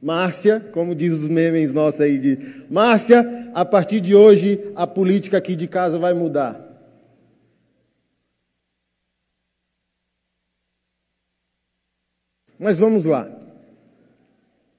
Márcia, 0.00 0.60
como 0.72 0.94
diz 0.94 1.12
os 1.12 1.28
memes 1.28 1.74
nossos 1.74 2.00
aí, 2.00 2.18
de 2.18 2.38
Márcia, 2.70 3.50
a 3.54 3.66
partir 3.66 4.00
de 4.00 4.14
hoje 4.14 4.72
a 4.74 4.86
política 4.86 5.36
aqui 5.36 5.54
de 5.54 5.68
casa 5.68 5.98
vai 5.98 6.14
mudar. 6.14 6.64
Mas 12.58 12.78
vamos 12.78 13.04
lá. 13.04 13.30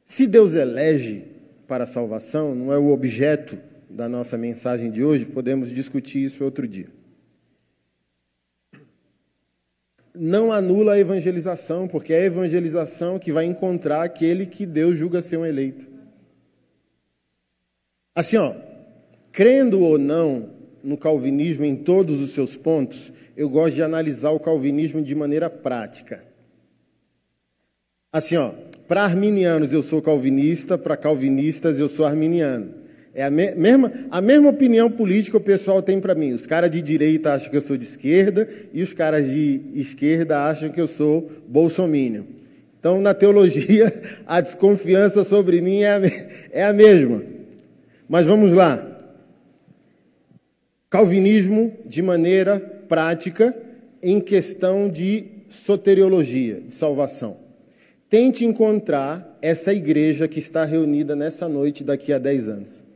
Se 0.04 0.26
Deus 0.26 0.56
elege 0.56 1.24
para 1.68 1.84
a 1.84 1.88
salvação, 1.88 2.56
não 2.56 2.74
é 2.74 2.80
o 2.80 2.92
objeto 2.92 3.69
da 3.90 4.08
nossa 4.08 4.38
mensagem 4.38 4.92
de 4.92 5.04
hoje, 5.04 5.26
podemos 5.26 5.72
discutir 5.72 6.24
isso 6.24 6.44
outro 6.44 6.68
dia. 6.68 6.88
Não 10.14 10.52
anula 10.52 10.94
a 10.94 11.00
evangelização, 11.00 11.88
porque 11.88 12.14
é 12.14 12.22
a 12.22 12.26
evangelização 12.26 13.18
que 13.18 13.32
vai 13.32 13.46
encontrar 13.46 14.04
aquele 14.04 14.46
que 14.46 14.66
Deus 14.66 14.98
julga 14.98 15.22
ser 15.22 15.38
um 15.38 15.46
eleito. 15.46 15.88
Assim, 18.14 18.38
ó, 18.38 18.54
crendo 19.32 19.82
ou 19.82 19.98
não 19.98 20.54
no 20.84 20.98
calvinismo 20.98 21.64
em 21.66 21.76
todos 21.76 22.22
os 22.22 22.32
seus 22.32 22.56
pontos, 22.56 23.14
eu 23.36 23.50
gosto 23.50 23.76
de 23.76 23.84
analisar 23.84 24.32
o 24.32 24.40
calvinismo 24.40 25.02
de 25.02 25.16
maneira 25.16 25.50
prática. 25.50 26.24
Assim, 28.12 28.36
ó, 28.36 28.52
para 28.88 29.04
arminianos 29.04 29.72
eu 29.72 29.82
sou 29.82 30.02
calvinista, 30.02 30.78
para 30.78 30.98
calvinistas 30.98 31.80
eu 31.80 31.88
sou 31.88 32.06
arminiano. 32.06 32.79
É 33.14 33.24
a 33.24 33.30
me 33.30 33.52
mesma, 33.56 33.92
a 34.12 34.22
mesma 34.22 34.50
opinião 34.50 34.90
política 34.90 35.38
o 35.38 35.42
pessoal 35.42 35.82
tem 35.82 36.00
para 36.00 36.16
mim. 36.16 36.34
Os 36.34 36.46
caras 36.46 36.70
de 36.70 36.82
direita 36.82 37.34
acham 37.34 37.50
que 37.50 37.58
eu 37.58 37.62
sou 37.62 37.76
de 37.76 37.84
esquerda 37.84 38.48
e 38.74 38.82
os 38.82 38.94
caras 38.94 39.28
de 39.28 39.62
esquerda 39.74 40.46
acham 40.46 40.70
que 40.70 40.80
eu 40.80 40.88
sou 40.88 41.30
bolsomínio. 41.48 42.28
Então, 42.80 43.02
na 43.02 43.14
teologia, 43.14 43.92
a 44.26 44.40
desconfiança 44.40 45.24
sobre 45.24 45.60
mim 45.60 45.82
é 45.82 45.92
a, 45.92 46.02
é 46.52 46.64
a 46.66 46.74
mesma. 46.74 47.22
Mas 48.08 48.26
vamos 48.26 48.54
lá. 48.54 48.86
Calvinismo 50.90 51.74
de 51.86 52.02
maneira 52.02 52.60
prática 52.88 53.56
em 54.02 54.20
questão 54.20 54.90
de 54.90 55.26
soteriologia, 55.50 56.62
de 56.62 56.74
salvação. 56.74 57.38
Tente 58.10 58.46
encontrar 58.46 59.38
essa 59.42 59.74
igreja 59.74 60.28
que 60.28 60.40
está 60.40 60.66
reunida 60.66 61.16
nessa 61.16 61.48
noite 61.48 61.84
daqui 61.84 62.12
a 62.12 62.18
10 62.18 62.50
anos. 62.50 62.89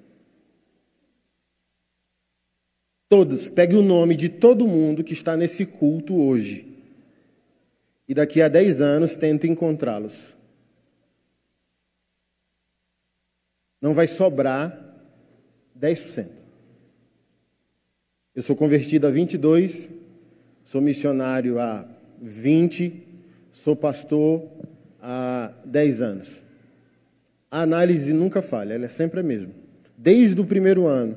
Todos, 3.15 3.47
pegue 3.47 3.75
o 3.75 3.83
nome 3.83 4.15
de 4.15 4.27
todo 4.27 4.67
mundo 4.67 5.03
que 5.03 5.13
está 5.13 5.37
nesse 5.37 5.67
culto 5.67 6.19
hoje. 6.19 6.65
E 8.09 8.13
daqui 8.15 8.41
a 8.41 8.47
10 8.47 8.81
anos 8.81 9.15
tente 9.15 9.47
encontrá-los. 9.47 10.35
Não 13.79 13.93
vai 13.93 14.07
sobrar 14.07 14.75
10%. 15.79 16.27
Eu 18.33 18.41
sou 18.41 18.55
convertido 18.55 19.05
a 19.05 19.11
22, 19.11 19.91
sou 20.63 20.81
missionário 20.81 21.59
há 21.59 21.87
20, 22.19 22.99
sou 23.51 23.75
pastor 23.75 24.43
há 24.99 25.53
10 25.65 26.01
anos. 26.01 26.41
A 27.51 27.61
análise 27.61 28.11
nunca 28.11 28.41
falha, 28.41 28.73
ela 28.73 28.85
é 28.85 28.87
sempre 28.87 29.19
a 29.19 29.23
mesma. 29.23 29.53
Desde 29.95 30.41
o 30.41 30.45
primeiro 30.47 30.87
ano 30.87 31.15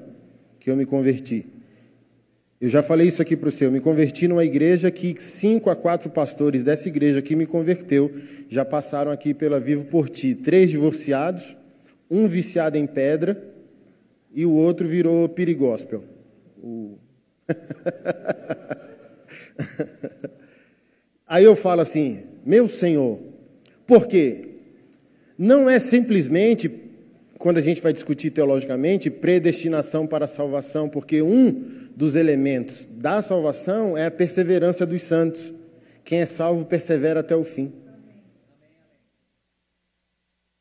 que 0.61 0.71
eu 0.71 0.77
me 0.77 0.85
converti. 0.85 1.56
Eu 2.59 2.71
já 2.71 2.83
falei 2.83 3.07
isso 3.07 3.21
aqui 3.21 3.37
para 3.37 3.51
o 3.51 3.53
seu. 3.53 3.69
Eu 3.69 3.73
me 3.73 3.81
converti 3.81 4.27
numa 4.27 4.45
igreja 4.45 4.91
que 4.91 5.15
cinco 5.21 5.69
a 5.69 5.77
quatro 5.77 6.09
pastores 6.09 6.63
dessa 6.63 6.89
igreja 6.89 7.21
que 7.21 7.37
me 7.37 7.45
converteu 7.45 8.11
já 8.49 8.65
passaram 8.65 9.11
aqui 9.11 9.35
pela 9.35 9.61
Vivo 9.61 9.85
por 9.85 10.09
Ti. 10.09 10.35
Três 10.35 10.71
divorciados, 10.71 11.55
um 12.11 12.27
viciado 12.27 12.79
em 12.79 12.87
pedra 12.87 13.43
e 14.35 14.47
o 14.47 14.53
outro 14.53 14.89
virou 14.89 15.29
perigóspel. 15.29 16.03
O... 16.63 16.97
Aí 21.29 21.45
eu 21.45 21.55
falo 21.55 21.83
assim: 21.83 22.23
Meu 22.45 22.69
Senhor, 22.69 23.21
por 23.87 24.07
quê? 24.07 24.61
Não 25.37 25.69
é 25.69 25.79
simplesmente, 25.79 26.71
quando 27.39 27.59
a 27.59 27.63
gente 27.63 27.83
vai 27.83 27.93
discutir 27.93 28.31
teologicamente, 28.31 29.11
predestinação 29.11 30.07
para 30.07 30.27
salvação, 30.27 30.89
porque 30.89 31.21
um 31.21 31.86
dos 31.97 32.15
elementos 32.15 32.87
da 32.91 33.23
salvação 33.23 33.97
é 33.97 34.05
a 34.05 34.11
perseverança 34.11 34.85
dos 34.85 35.01
santos. 35.01 35.55
Quem 36.05 36.21
é 36.21 36.27
salvo 36.27 36.67
persevera 36.67 37.21
até 37.21 37.35
o 37.35 37.43
fim. 37.43 37.73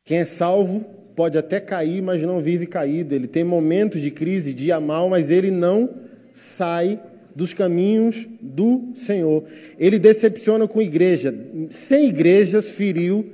Quem 0.06 0.20
é 0.20 0.26
salvo 0.26 0.86
pode 1.16 1.38
até 1.38 1.60
cair, 1.60 2.02
mas 2.02 2.22
não 2.22 2.40
vive 2.42 2.66
caído. 2.66 3.14
Ele 3.14 3.28
tem 3.28 3.44
momentos 3.44 4.02
de 4.02 4.12
crise, 4.12 4.54
dia 4.54 4.80
mal, 4.80 5.10
mas 5.10 5.30
ele 5.30 5.52
não 5.52 5.90
sai 6.32 7.00
dos 7.36 7.54
caminhos 7.54 8.26
do 8.42 8.94
Senhor. 8.96 9.44
Ele 9.78 10.00
decepciona 10.00 10.68
com 10.68 10.82
igreja. 10.82 11.36
Sem 11.70 12.08
igrejas 12.08 12.72
feriu 12.72 13.26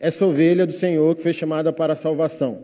essa 0.00 0.24
ovelha 0.24 0.66
do 0.66 0.72
Senhor 0.72 1.14
que 1.14 1.22
foi 1.22 1.32
chamada 1.32 1.72
para 1.72 1.92
a 1.92 1.96
salvação. 1.96 2.62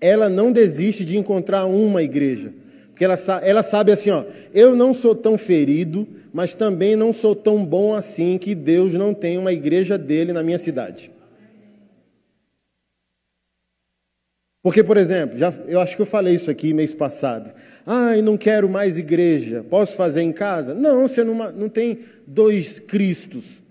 Ela 0.00 0.28
não 0.28 0.52
desiste 0.52 1.04
de 1.04 1.18
encontrar 1.18 1.66
uma 1.66 2.02
igreja. 2.02 2.52
Porque 2.98 3.04
ela, 3.04 3.16
ela 3.44 3.62
sabe 3.62 3.92
assim, 3.92 4.10
ó, 4.10 4.24
eu 4.52 4.74
não 4.74 4.92
sou 4.92 5.14
tão 5.14 5.38
ferido, 5.38 6.04
mas 6.32 6.56
também 6.56 6.96
não 6.96 7.12
sou 7.12 7.32
tão 7.32 7.64
bom 7.64 7.94
assim 7.94 8.36
que 8.38 8.56
Deus 8.56 8.92
não 8.92 9.14
tem 9.14 9.38
uma 9.38 9.52
igreja 9.52 9.96
dele 9.96 10.32
na 10.32 10.42
minha 10.42 10.58
cidade. 10.58 11.12
Porque, 14.60 14.82
por 14.82 14.96
exemplo, 14.96 15.38
já, 15.38 15.54
eu 15.68 15.80
acho 15.80 15.94
que 15.94 16.02
eu 16.02 16.06
falei 16.06 16.34
isso 16.34 16.50
aqui 16.50 16.74
mês 16.74 16.92
passado. 16.92 17.54
Ai, 17.86 18.20
não 18.20 18.36
quero 18.36 18.68
mais 18.68 18.98
igreja. 18.98 19.64
Posso 19.70 19.96
fazer 19.96 20.22
em 20.22 20.32
casa? 20.32 20.74
Não, 20.74 21.06
você 21.06 21.22
não, 21.22 21.52
não 21.52 21.68
tem 21.68 22.00
dois 22.26 22.80
Cristos. 22.80 23.62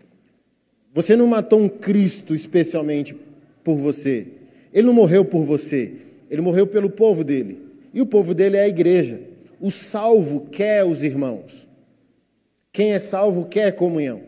Você 0.93 1.17
não 1.17 1.28
matou 1.28 1.59
um 1.59 1.67
Cristo 1.67 2.34
especialmente 2.34 3.13
por 3.61 3.75
você. 3.75 4.25
Ele 4.73 4.88
não 4.88 4.93
morreu 4.93 5.25
por 5.25 5.43
você. 5.43 5.95
Ele 6.32 6.39
morreu 6.39 6.65
pelo 6.65 6.89
povo 6.89 7.25
dele. 7.25 7.66
E 7.93 8.01
o 8.01 8.05
povo 8.05 8.33
dele 8.33 8.57
é 8.57 8.63
a 8.63 8.67
igreja. 8.67 9.21
O 9.59 9.71
salvo 9.71 10.47
quer 10.49 10.85
os 10.85 11.03
irmãos. 11.03 11.67
Quem 12.71 12.93
é 12.93 12.99
salvo 12.99 13.45
quer 13.45 13.71
comunhão. 13.71 14.21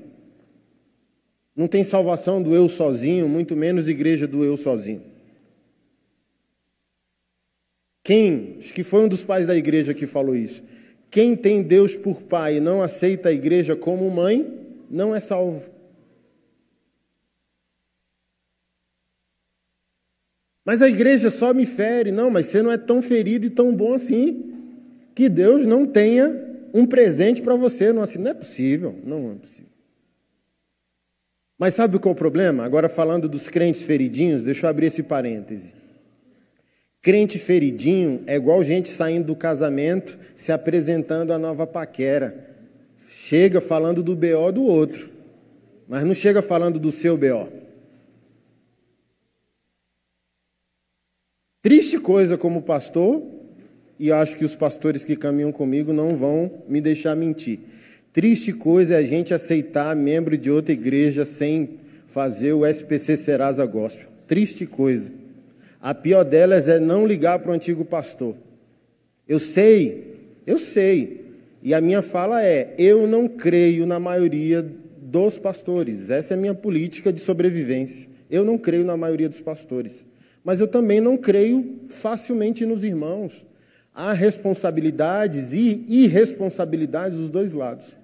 Não 1.56 1.68
tem 1.68 1.84
salvação 1.84 2.42
do 2.42 2.56
eu 2.56 2.70
sozinho, 2.70 3.28
muito 3.28 3.56
menos 3.56 3.88
igreja 3.88 4.26
do 4.26 4.44
eu 4.44 4.58
sozinho. 4.58 5.04
Quem, 8.04 8.56
acho 8.60 8.74
que 8.74 8.84
foi 8.84 9.02
um 9.02 9.08
dos 9.08 9.24
pais 9.24 9.46
da 9.46 9.56
igreja 9.56 9.94
que 9.94 10.08
falou 10.08 10.36
isso. 10.36 10.64
Quem 11.12 11.36
tem 11.36 11.62
Deus 11.62 11.96
por 11.96 12.24
pai 12.24 12.58
e 12.58 12.60
não 12.60 12.82
aceita 12.82 13.30
a 13.30 13.34
igreja 13.34 13.76
como 13.76 14.10
mãe, 14.10 14.46
não 14.90 15.14
é 15.14 15.20
salvo. 15.20 15.70
Mas 20.70 20.84
a 20.84 20.88
igreja 20.88 21.32
só 21.32 21.52
me 21.52 21.66
fere. 21.66 22.12
Não, 22.12 22.30
mas 22.30 22.46
você 22.46 22.62
não 22.62 22.72
é 22.72 22.78
tão 22.78 23.02
ferido 23.02 23.48
e 23.48 23.50
tão 23.50 23.76
bom 23.76 23.92
assim. 23.92 24.54
Que 25.16 25.28
Deus 25.28 25.66
não 25.66 25.84
tenha 25.84 26.32
um 26.72 26.86
presente 26.86 27.42
para 27.42 27.56
você. 27.56 27.92
Não, 27.92 28.04
assim, 28.04 28.20
não 28.20 28.30
é 28.30 28.36
possível. 28.36 28.96
Não 29.04 29.32
é 29.32 29.34
possível. 29.34 29.72
Mas 31.58 31.74
sabe 31.74 31.98
qual 31.98 32.12
é 32.12 32.14
o 32.14 32.16
problema? 32.16 32.64
Agora 32.64 32.88
falando 32.88 33.28
dos 33.28 33.50
crentes 33.50 33.82
feridinhos, 33.82 34.44
deixa 34.44 34.68
eu 34.68 34.70
abrir 34.70 34.86
esse 34.86 35.02
parêntese. 35.02 35.74
Crente 37.02 37.40
feridinho 37.40 38.22
é 38.28 38.36
igual 38.36 38.62
gente 38.62 38.90
saindo 38.90 39.26
do 39.26 39.36
casamento, 39.36 40.20
se 40.36 40.52
apresentando 40.52 41.34
a 41.34 41.40
nova 41.40 41.66
paquera. 41.66 42.48
Chega 42.96 43.60
falando 43.60 44.04
do 44.04 44.16
BO 44.16 44.52
do 44.54 44.66
outro, 44.66 45.10
mas 45.88 46.04
não 46.04 46.14
chega 46.14 46.44
falando 46.44 46.80
do 46.80 46.92
seu 46.92 47.18
BO. 47.18 47.59
Triste 51.62 52.00
coisa 52.00 52.38
como 52.38 52.62
pastor, 52.62 53.22
e 54.00 54.14
acho 54.14 54.38
que 54.38 54.46
os 54.46 54.56
pastores 54.56 55.04
que 55.04 55.18
caminham 55.18 55.52
comigo 55.52 55.92
não 55.92 56.16
vão 56.16 56.64
me 56.70 56.80
deixar 56.80 57.18
mentir. 57.18 57.60
Triste 58.14 58.54
coisa 58.54 58.94
é 58.94 58.98
a 58.98 59.04
gente 59.04 59.34
aceitar 59.34 59.94
membro 59.94 60.38
de 60.38 60.50
outra 60.50 60.72
igreja 60.72 61.26
sem 61.26 61.72
fazer 62.08 62.54
o 62.54 62.66
SPC 62.66 63.18
Serasa 63.18 63.66
Gospel. 63.66 64.08
Triste 64.26 64.66
coisa. 64.66 65.12
A 65.82 65.94
pior 65.94 66.24
delas 66.24 66.70
é 66.70 66.80
não 66.80 67.06
ligar 67.06 67.40
para 67.40 67.52
o 67.52 67.54
antigo 67.54 67.84
pastor. 67.84 68.38
Eu 69.28 69.38
sei, 69.38 70.16
eu 70.48 70.58
sei. 70.58 71.26
E 71.62 71.74
a 71.74 71.82
minha 71.82 72.02
fala 72.02 72.42
é: 72.42 72.74
eu 72.78 73.06
não 73.06 73.28
creio 73.28 73.86
na 73.86 74.00
maioria 74.00 74.66
dos 74.98 75.38
pastores. 75.38 76.10
Essa 76.10 76.36
é 76.36 76.38
a 76.38 76.40
minha 76.40 76.56
política 76.56 77.12
de 77.12 77.20
sobrevivência. 77.20 78.10
Eu 78.32 78.46
não 78.46 78.58
creio 78.58 78.86
na 78.86 78.96
maioria 78.96 79.28
dos 79.28 79.42
pastores. 79.42 80.09
Mas 80.44 80.60
eu 80.60 80.68
também 80.68 81.02
não 81.02 81.18
creio 81.18 81.82
facilmente 81.88 82.66
nos 82.66 82.84
irmãos. 82.84 83.46
Há 83.94 84.14
responsabilidades 84.14 85.54
e 85.54 85.86
irresponsabilidades 85.88 87.18
dos 87.18 87.30
dois 87.30 87.54
lados. 87.54 87.98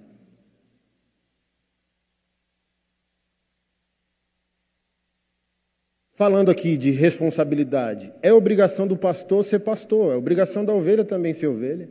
Falando 6.12 6.50
aqui 6.50 6.78
de 6.78 6.90
responsabilidade, 6.92 8.10
é 8.22 8.32
obrigação 8.32 8.86
do 8.86 8.96
pastor 8.96 9.44
ser 9.44 9.58
pastor, 9.58 10.14
é 10.14 10.16
obrigação 10.16 10.64
da 10.64 10.72
ovelha 10.72 11.04
também 11.04 11.34
ser 11.34 11.46
ovelha. 11.46 11.90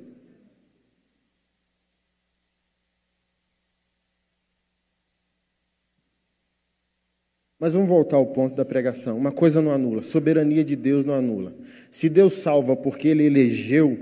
Mas 7.59 7.73
vamos 7.73 7.87
voltar 7.87 8.17
ao 8.17 8.27
ponto 8.27 8.55
da 8.55 8.65
pregação. 8.65 9.17
Uma 9.17 9.31
coisa 9.31 9.61
não 9.61 9.71
anula, 9.71 10.03
soberania 10.03 10.63
de 10.63 10.75
Deus 10.75 11.05
não 11.05 11.13
anula. 11.13 11.53
Se 11.89 12.09
Deus 12.09 12.33
salva 12.33 12.75
porque 12.75 13.07
ele 13.07 13.23
elegeu 13.23 13.97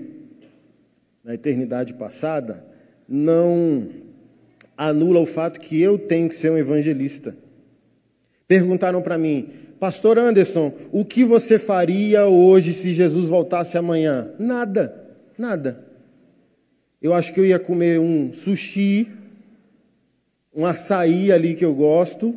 na 1.24 1.36
eternidade 1.36 1.93
passada, 1.93 2.66
não 3.08 3.88
anula 4.76 5.20
o 5.20 5.26
fato 5.26 5.60
que 5.60 5.80
eu 5.80 5.97
tenho 5.97 6.30
que 6.30 6.36
ser 6.36 6.51
um 6.51 6.58
evangelista. 6.58 7.36
Perguntaram 8.47 9.01
para 9.01 9.18
mim, 9.18 9.49
Pastor 9.80 10.18
Anderson, 10.18 10.74
o 10.91 11.06
que 11.06 11.24
você 11.24 11.60
faria 11.60 12.26
hoje 12.26 12.74
se 12.74 12.93
Jesus 12.93 13.30
voltasse 13.30 13.78
amanhã? 13.78 14.32
Nada, 14.39 14.93
nada. 15.38 15.86
Eu 17.01 17.14
acho 17.14 17.34
que 17.34 17.39
eu 17.39 17.45
ia 17.45 17.60
comer 17.60 17.99
um 17.99 18.32
sushi, 18.34 19.10
um 20.56 20.66
açaí 20.66 21.32
ali 21.32 21.54
que 21.54 21.66
eu 21.66 21.74
gosto, 21.76 22.34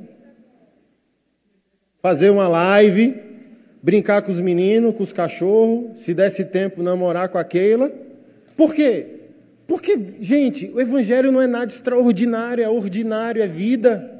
fazer 2.01 2.31
uma 2.31 2.49
live, 2.49 3.15
brincar 3.83 4.23
com 4.23 4.31
os 4.31 4.41
meninos, 4.41 4.95
com 4.95 5.03
os 5.03 5.13
cachorros, 5.13 5.99
se 5.99 6.15
desse 6.15 6.47
tempo, 6.47 6.83
namorar 6.83 7.29
com 7.29 7.39
a 7.39 7.45
Keila. 7.45 7.93
Por 8.57 8.75
quê? 8.75 9.07
Porque, 9.67 9.99
gente, 10.21 10.71
o 10.73 10.81
Evangelho 10.81 11.33
não 11.33 11.43
é 11.43 11.47
nada 11.47 11.67
extraordinário, 11.67 12.63
é 12.63 12.69
ordinário, 12.69 13.43
é 13.43 13.47
vida 13.47 14.17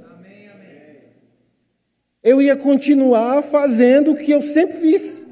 eu 2.27 2.43
ia 2.43 2.57
continuar 2.57 3.41
fazendo 3.41 4.11
o 4.11 4.17
que 4.17 4.33
eu 4.33 4.43
sempre 4.43 4.79
fiz. 4.79 5.31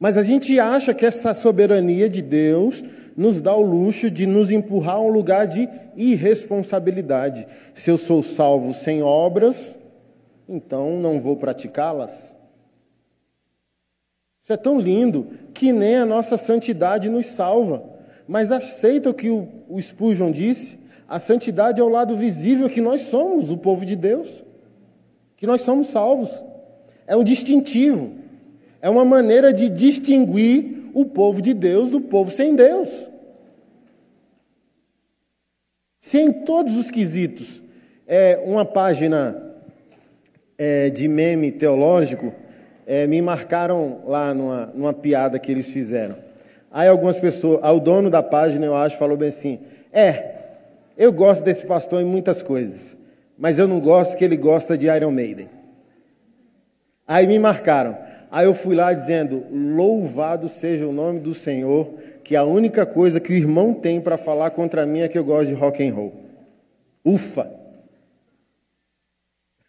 Mas 0.00 0.16
a 0.16 0.22
gente 0.22 0.58
acha 0.58 0.94
que 0.94 1.04
essa 1.04 1.34
soberania 1.34 2.08
de 2.08 2.22
Deus 2.22 2.82
nos 3.16 3.40
dá 3.40 3.54
o 3.54 3.62
luxo 3.62 4.10
de 4.10 4.26
nos 4.26 4.50
empurrar 4.50 4.96
a 4.96 5.00
um 5.00 5.08
lugar 5.08 5.46
de 5.46 5.68
irresponsabilidade. 5.96 7.46
Se 7.72 7.90
eu 7.90 7.98
sou 7.98 8.22
salvo 8.22 8.74
sem 8.74 9.02
obras, 9.02 9.78
então 10.48 10.98
não 11.00 11.20
vou 11.20 11.36
praticá-las. 11.36 12.36
Isso 14.42 14.52
é 14.52 14.56
tão 14.56 14.78
lindo 14.78 15.26
que 15.54 15.72
nem 15.72 15.96
a 15.96 16.04
nossa 16.04 16.36
santidade 16.36 17.08
nos 17.08 17.26
salva. 17.26 17.82
Mas 18.26 18.52
aceita 18.52 19.10
o 19.10 19.14
que 19.14 19.30
o, 19.30 19.80
Spurgeon 19.80 20.30
disse? 20.30 20.80
A 21.08 21.18
santidade 21.18 21.80
é 21.80 21.84
o 21.84 21.88
lado 21.88 22.16
visível 22.16 22.68
que 22.68 22.80
nós 22.80 23.02
somos 23.02 23.50
o 23.50 23.58
povo 23.58 23.84
de 23.84 23.94
Deus, 23.94 24.42
que 25.36 25.46
nós 25.46 25.60
somos 25.60 25.88
salvos. 25.88 26.44
É 27.06 27.16
um 27.16 27.24
distintivo, 27.24 28.16
é 28.80 28.88
uma 28.88 29.04
maneira 29.04 29.52
de 29.52 29.68
distinguir 29.68 30.83
o 30.94 31.04
povo 31.04 31.42
de 31.42 31.52
Deus 31.52 31.90
do 31.90 32.00
povo 32.00 32.30
sem 32.30 32.54
Deus. 32.54 33.10
Se 36.00 36.18
em 36.18 36.32
todos 36.32 36.76
os 36.76 36.90
quesitos 36.90 37.62
é 38.06 38.40
uma 38.46 38.64
página 38.64 39.36
é, 40.56 40.88
de 40.90 41.08
meme 41.08 41.50
teológico, 41.50 42.32
é, 42.86 43.06
me 43.06 43.20
marcaram 43.20 44.02
lá 44.06 44.32
numa, 44.32 44.66
numa 44.66 44.92
piada 44.92 45.38
que 45.38 45.50
eles 45.50 45.70
fizeram. 45.70 46.16
Aí 46.70 46.88
algumas 46.88 47.18
pessoas, 47.18 47.60
o 47.64 47.80
dono 47.80 48.10
da 48.10 48.22
página, 48.22 48.66
eu 48.66 48.76
acho, 48.76 48.98
falou 48.98 49.16
bem 49.16 49.30
assim: 49.30 49.60
é, 49.92 50.34
eu 50.96 51.12
gosto 51.12 51.42
desse 51.42 51.66
pastor 51.66 52.02
em 52.02 52.04
muitas 52.04 52.42
coisas, 52.42 52.96
mas 53.36 53.58
eu 53.58 53.66
não 53.66 53.80
gosto 53.80 54.16
que 54.16 54.24
ele 54.24 54.36
gosta 54.36 54.78
de 54.78 54.86
Iron 54.86 55.10
Maiden. 55.10 55.48
Aí 57.06 57.26
me 57.26 57.38
marcaram. 57.38 57.96
Aí 58.34 58.46
eu 58.46 58.52
fui 58.52 58.74
lá 58.74 58.92
dizendo: 58.92 59.44
Louvado 59.52 60.48
seja 60.48 60.84
o 60.88 60.92
nome 60.92 61.20
do 61.20 61.32
Senhor, 61.32 61.94
que 62.24 62.34
a 62.34 62.42
única 62.42 62.84
coisa 62.84 63.20
que 63.20 63.32
o 63.32 63.36
irmão 63.36 63.72
tem 63.72 64.00
para 64.00 64.18
falar 64.18 64.50
contra 64.50 64.84
mim 64.84 65.02
é 65.02 65.08
que 65.08 65.16
eu 65.16 65.22
gosto 65.22 65.50
de 65.50 65.54
rock 65.54 65.88
and 65.88 65.94
roll. 65.94 66.12
Ufa! 67.04 67.48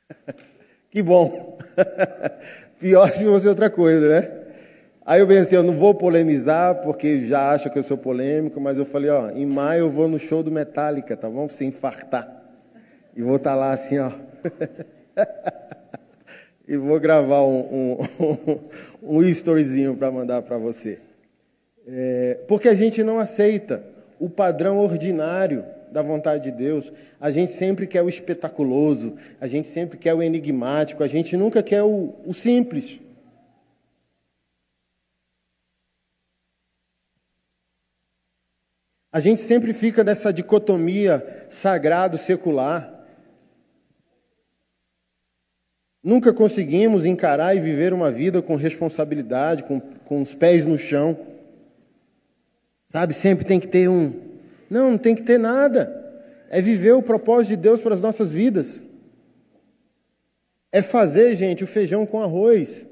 que 0.90 1.04
bom! 1.04 1.60
Pior 2.80 3.08
se 3.14 3.24
fosse 3.24 3.48
outra 3.48 3.70
coisa, 3.70 4.10
né? 4.10 4.32
Aí 5.06 5.20
eu 5.20 5.28
pensei, 5.28 5.56
eu 5.56 5.62
não 5.62 5.76
vou 5.76 5.94
polemizar, 5.94 6.82
porque 6.82 7.22
já 7.28 7.52
acha 7.52 7.70
que 7.70 7.78
eu 7.78 7.84
sou 7.84 8.00
polêmico, 8.00 8.60
mas 8.60 8.80
eu 8.80 8.86
falei, 8.86 9.12
ó, 9.12 9.30
em 9.30 9.46
maio 9.46 9.82
eu 9.82 9.90
vou 9.92 10.08
no 10.08 10.18
show 10.18 10.42
do 10.42 10.52
Metallica, 10.52 11.16
tá 11.16 11.30
bom? 11.30 11.46
Pra 11.46 11.56
você 11.56 11.66
infartar. 11.66 12.28
E 13.16 13.22
vou 13.22 13.36
estar 13.36 13.52
tá 13.52 13.56
lá 13.56 13.74
assim, 13.74 14.00
ó. 14.00 14.12
e 16.68 16.78
vou 16.78 17.00
gravar 17.00 17.42
um, 17.46 17.98
um, 18.00 18.60
um 19.20 19.22
storyzinho 19.24 19.96
para 19.96 20.12
mandar 20.12 20.42
para 20.42 20.58
você. 20.58 21.00
É, 21.88 22.40
porque 22.48 22.68
a 22.68 22.74
gente 22.74 23.04
não 23.04 23.20
aceita 23.20 23.84
o 24.20 24.30
padrão 24.30 24.80
ordinário 24.80 25.64
da 25.92 26.02
vontade 26.02 26.44
de 26.44 26.52
Deus. 26.52 26.92
A 27.22 27.30
gente 27.30 27.52
sempre 27.52 27.86
quer 27.86 28.02
o 28.02 28.10
espetaculoso, 28.10 29.16
a 29.40 29.48
gente 29.48 29.68
sempre 29.68 29.98
quer 29.98 30.14
o 30.14 30.24
enigmático, 30.24 31.04
a 31.04 31.08
gente 31.08 31.38
nunca 31.38 31.62
quer 31.62 31.84
o, 31.84 32.14
o 32.26 32.34
simples. 32.34 33.00
A 39.12 39.20
gente 39.22 39.42
sempre 39.42 39.72
fica 39.72 40.04
nessa 40.04 40.34
dicotomia 40.34 41.46
sagrado-secular. 41.50 42.95
Nunca 46.06 46.32
conseguimos 46.32 47.04
encarar 47.04 47.56
e 47.56 47.60
viver 47.60 47.92
uma 47.92 48.12
vida 48.12 48.40
com 48.40 48.56
responsabilidade, 48.56 49.64
com, 49.64 49.80
com 49.80 50.22
os 50.22 50.36
pés 50.36 50.64
no 50.64 50.78
chão. 50.78 51.18
Sabe, 52.90 53.12
sempre 53.12 53.44
tem 53.44 53.60
que 53.60 53.68
ter 53.68 53.90
um. 53.90 54.14
Não, 54.70 54.92
não 54.92 54.98
tem 55.00 55.16
que 55.16 55.24
ter 55.24 55.40
nada. 55.40 55.92
É 56.48 56.62
viver 56.62 56.92
o 56.92 57.02
propósito 57.02 57.56
de 57.56 57.64
Deus 57.64 57.82
para 57.82 57.96
as 57.96 58.04
nossas 58.04 58.36
vidas. 58.36 58.84
É 60.72 60.80
fazer, 60.84 61.36
gente, 61.36 61.64
o 61.64 61.68
feijão 61.68 62.06
com 62.06 62.22
arroz. 62.22 62.88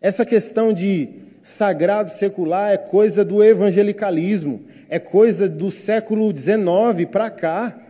Essa 0.00 0.24
questão 0.24 0.72
de 0.72 1.10
sagrado 1.42 2.10
secular 2.10 2.72
é 2.72 2.78
coisa 2.78 3.22
do 3.22 3.44
evangelicalismo, 3.44 4.64
é 4.88 4.98
coisa 4.98 5.46
do 5.46 5.70
século 5.70 6.34
XIX 6.34 7.06
para 7.12 7.28
cá. 7.28 7.83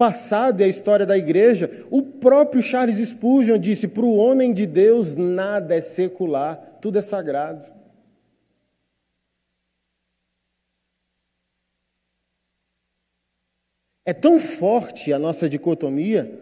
Passado 0.00 0.62
é 0.62 0.64
a 0.64 0.68
história 0.68 1.04
da 1.04 1.18
igreja, 1.18 1.70
o 1.90 2.00
próprio 2.00 2.62
Charles 2.62 3.06
Spurgeon 3.06 3.58
disse: 3.58 3.86
para 3.86 4.02
o 4.02 4.16
homem 4.16 4.54
de 4.54 4.64
Deus 4.64 5.14
nada 5.14 5.74
é 5.74 5.80
secular, 5.82 6.78
tudo 6.80 6.98
é 6.98 7.02
sagrado. 7.02 7.66
É 14.06 14.14
tão 14.14 14.40
forte 14.40 15.12
a 15.12 15.18
nossa 15.18 15.46
dicotomia, 15.46 16.32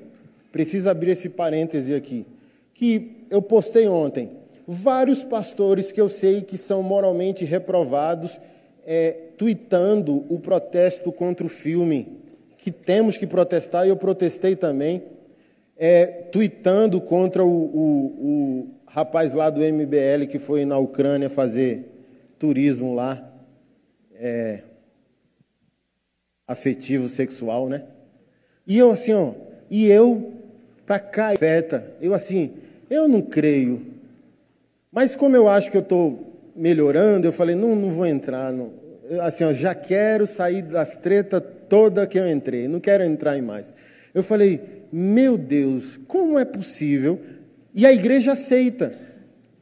precisa 0.52 0.92
abrir 0.92 1.10
esse 1.10 1.30
parêntese 1.30 1.92
aqui, 1.96 2.24
que 2.72 3.26
eu 3.28 3.42
postei 3.42 3.88
ontem 3.88 4.30
vários 4.68 5.24
pastores 5.24 5.90
que 5.90 6.00
eu 6.00 6.08
sei 6.08 6.42
que 6.42 6.56
são 6.56 6.80
moralmente 6.80 7.44
reprovados, 7.44 8.40
é, 8.86 9.16
o 10.30 10.38
protesto 10.38 11.10
contra 11.10 11.44
o 11.44 11.48
filme, 11.48 12.17
que 12.58 12.70
temos 12.70 13.16
que 13.16 13.26
protestar, 13.26 13.86
e 13.86 13.88
eu 13.88 13.96
protestei 13.96 14.54
também, 14.54 15.02
é, 15.78 16.04
tuitando 16.30 17.00
contra 17.00 17.42
o, 17.42 17.48
o, 17.48 17.86
o 18.20 18.68
rapaz 18.86 19.32
lá 19.32 19.48
do 19.48 19.62
MBL 19.62 20.26
que 20.28 20.38
foi 20.38 20.66
na 20.66 20.76
Ucrânia 20.76 21.30
fazer 21.30 21.86
turismo 22.38 22.94
lá, 22.94 23.26
é, 24.14 24.62
afetivo, 26.46 27.08
sexual, 27.08 27.70
né? 27.70 27.84
E 28.66 28.76
eu 28.76 28.90
assim, 28.90 29.14
ó, 29.14 29.32
e 29.70 29.86
eu, 29.86 30.34
para 30.84 30.98
cá, 30.98 31.34
feta, 31.38 31.90
eu 32.02 32.12
assim, 32.12 32.58
eu 32.90 33.08
não 33.08 33.22
creio 33.22 33.98
mas 34.90 35.14
como 35.14 35.36
eu 35.36 35.48
acho 35.48 35.70
que 35.70 35.76
eu 35.76 35.82
estou 35.82 36.50
melhorando, 36.56 37.26
eu 37.26 37.32
falei, 37.32 37.54
não, 37.54 37.76
não 37.76 37.92
vou 37.92 38.06
entrar. 38.06 38.52
Não. 38.52 38.72
Assim, 39.20 39.52
já 39.54 39.74
quero 39.74 40.26
sair 40.26 40.62
das 40.62 40.96
tretas 40.96 41.42
toda 41.68 42.06
que 42.06 42.18
eu 42.18 42.28
entrei, 42.28 42.68
não 42.68 42.80
quero 42.80 43.04
entrar 43.04 43.36
em 43.36 43.42
mais. 43.42 43.72
Eu 44.14 44.22
falei, 44.22 44.60
meu 44.92 45.36
Deus, 45.36 45.96
como 46.08 46.38
é 46.38 46.44
possível? 46.44 47.18
E 47.74 47.84
a 47.84 47.92
igreja 47.92 48.32
aceita. 48.32 48.92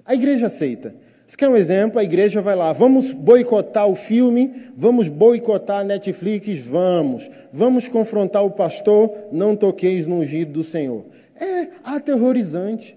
A 0.04 0.14
igreja 0.14 0.46
aceita. 0.46 0.94
Você 1.26 1.36
quer 1.36 1.48
um 1.48 1.56
exemplo? 1.56 1.98
A 1.98 2.04
igreja 2.04 2.40
vai 2.40 2.54
lá, 2.54 2.72
vamos 2.72 3.12
boicotar 3.12 3.88
o 3.88 3.96
filme, 3.96 4.70
vamos 4.76 5.08
boicotar 5.08 5.80
a 5.80 5.84
Netflix, 5.84 6.60
vamos. 6.60 7.28
Vamos 7.52 7.88
confrontar 7.88 8.44
o 8.44 8.52
pastor, 8.52 9.12
não 9.32 9.56
toqueis 9.56 10.06
no 10.06 10.20
ungido 10.20 10.52
do 10.52 10.64
Senhor. 10.64 11.04
É 11.34 11.68
aterrorizante. 11.84 12.96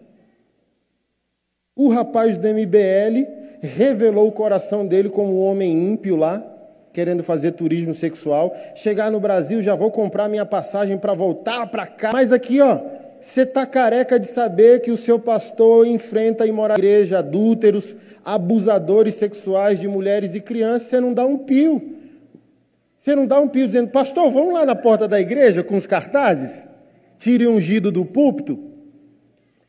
O 1.76 1.89
rapaz 1.89 2.38
do 2.38 2.47
MBL 2.47 3.26
revelou 3.62 4.28
o 4.28 4.32
coração 4.32 4.86
dele 4.86 5.10
como 5.10 5.34
um 5.34 5.41
homem 5.41 5.91
ímpio 5.91 6.16
lá, 6.16 6.45
querendo 7.00 7.24
fazer 7.24 7.54
turismo 7.54 7.93
sexual. 7.93 8.54
Chegar 8.76 9.10
no 9.10 9.22
Brasil, 9.22 9.62
já 9.62 9.74
vou 9.74 9.89
comprar 9.89 10.28
minha 10.28 10.45
passagem 10.45 10.97
para 10.97 11.14
voltar 11.14 11.66
para 11.68 11.88
cá. 11.88 12.12
Mas 12.12 12.34
aqui, 12.34 12.60
ó, 12.60 12.78
você 13.22 13.45
tá 13.45 13.66
careca 13.66 14.20
de 14.20 14.28
saber 14.28 14.82
que 14.82 14.91
o 14.91 14.97
seu 14.97 15.18
pastor 15.18 15.88
enfrenta 15.88 16.45
imoralidade, 16.45 16.86
igreja, 16.86 17.20
adúlteros, 17.20 17.95
abusadores 18.26 19.16
sexuais 19.16 19.80
de 19.80 19.88
mulheres 19.88 20.36
e 20.36 20.41
crianças, 20.41 20.89
você 20.89 21.00
não 21.00 21.14
dá 21.14 21.26
um 21.26 21.38
pio. 21.38 21.82
Você 22.97 23.16
não 23.16 23.26
dá 23.26 23.39
um 23.39 23.47
pio 23.47 23.66
dizendo, 23.66 23.91
pastor, 23.91 24.30
vamos 24.30 24.54
lá 24.54 24.66
na 24.66 24.76
porta 24.76 25.08
da 25.08 25.22
igreja 25.22 25.64
com 25.64 25.78
os 25.78 25.88
cartazes? 25.88 26.68
Tire 27.18 27.47
ungido 27.47 27.93
do 27.93 28.04
púlpito. 28.04 28.60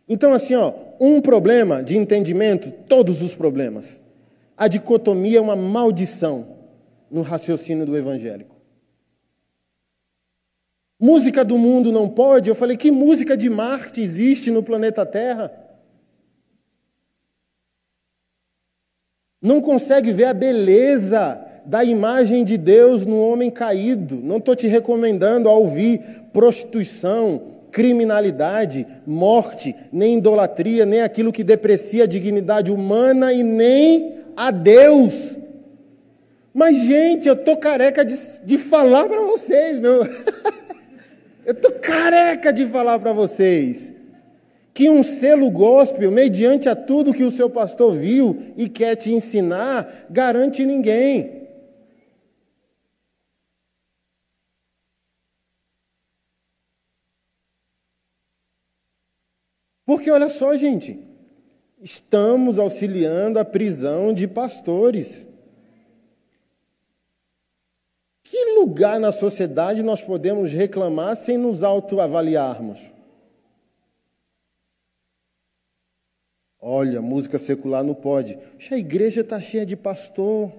Então, 0.08 0.32
assim, 0.32 0.56
ó, 0.56 0.72
um 1.00 1.20
problema 1.20 1.80
de 1.80 1.96
entendimento, 1.96 2.72
todos 2.88 3.22
os 3.22 3.36
problemas. 3.36 4.00
A 4.56 4.66
dicotomia 4.66 5.38
é 5.38 5.40
uma 5.40 5.54
maldição 5.54 6.59
no 7.10 7.22
raciocínio 7.22 7.84
do 7.84 7.96
evangélico. 7.96 8.56
Música 10.98 11.44
do 11.44 11.56
mundo 11.56 11.90
não 11.90 12.08
pode? 12.08 12.50
Eu 12.50 12.54
falei, 12.54 12.76
que 12.76 12.90
música 12.90 13.36
de 13.36 13.48
Marte 13.48 14.02
existe 14.02 14.50
no 14.50 14.62
planeta 14.62 15.06
Terra? 15.06 15.50
Não 19.40 19.62
consegue 19.62 20.12
ver 20.12 20.26
a 20.26 20.34
beleza 20.34 21.42
da 21.64 21.82
imagem 21.82 22.44
de 22.44 22.58
Deus 22.58 23.06
no 23.06 23.18
homem 23.18 23.50
caído. 23.50 24.16
Não 24.16 24.36
estou 24.36 24.54
te 24.54 24.66
recomendando 24.66 25.48
a 25.48 25.54
ouvir 25.54 26.00
prostituição, 26.32 27.40
criminalidade, 27.70 28.86
morte, 29.06 29.74
nem 29.90 30.18
idolatria, 30.18 30.84
nem 30.84 31.00
aquilo 31.00 31.32
que 31.32 31.42
deprecia 31.42 32.04
a 32.04 32.06
dignidade 32.06 32.70
humana 32.70 33.32
e 33.32 33.42
nem 33.42 34.16
a 34.36 34.50
Deus. 34.50 35.36
Mas, 36.52 36.76
gente, 36.78 37.28
eu 37.28 37.36
tô 37.36 37.56
careca 37.56 38.04
de, 38.04 38.14
de 38.44 38.58
falar 38.58 39.08
para 39.08 39.20
vocês, 39.20 39.78
meu. 39.78 40.02
eu 41.46 41.54
tô 41.54 41.72
careca 41.72 42.52
de 42.52 42.66
falar 42.66 42.98
para 42.98 43.12
vocês 43.12 44.00
que 44.72 44.88
um 44.88 45.02
selo 45.02 45.50
gospel, 45.50 46.10
mediante 46.10 46.68
a 46.68 46.74
tudo 46.74 47.12
que 47.12 47.24
o 47.24 47.30
seu 47.30 47.50
pastor 47.50 47.94
viu 47.94 48.54
e 48.56 48.68
quer 48.68 48.96
te 48.96 49.12
ensinar, 49.12 50.06
garante 50.08 50.64
ninguém. 50.64 51.40
Porque 59.84 60.10
olha 60.10 60.28
só, 60.28 60.54
gente, 60.54 60.98
estamos 61.82 62.58
auxiliando 62.58 63.38
a 63.38 63.44
prisão 63.44 64.14
de 64.14 64.28
pastores. 64.28 65.26
Que 68.30 68.54
lugar 68.54 69.00
na 69.00 69.10
sociedade 69.10 69.82
nós 69.82 70.02
podemos 70.02 70.52
reclamar 70.52 71.16
sem 71.16 71.36
nos 71.36 71.64
autoavaliarmos? 71.64 72.78
Olha, 76.60 77.02
música 77.02 77.40
secular 77.40 77.82
não 77.82 77.92
pode. 77.92 78.38
A 78.70 78.76
igreja 78.78 79.22
está 79.22 79.40
cheia 79.40 79.66
de 79.66 79.74
pastor 79.74 80.52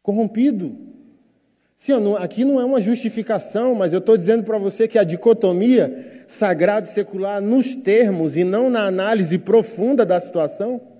corrompido. 0.00 0.74
Aqui 2.18 2.42
não 2.42 2.58
é 2.58 2.64
uma 2.64 2.80
justificação, 2.80 3.74
mas 3.74 3.92
eu 3.92 3.98
estou 3.98 4.16
dizendo 4.16 4.42
para 4.42 4.56
você 4.56 4.88
que 4.88 4.98
a 4.98 5.04
dicotomia 5.04 6.24
sagrado 6.26 6.88
e 6.88 6.90
secular 6.90 7.42
nos 7.42 7.74
termos 7.74 8.38
e 8.38 8.42
não 8.42 8.70
na 8.70 8.86
análise 8.86 9.38
profunda 9.38 10.06
da 10.06 10.18
situação. 10.18 10.95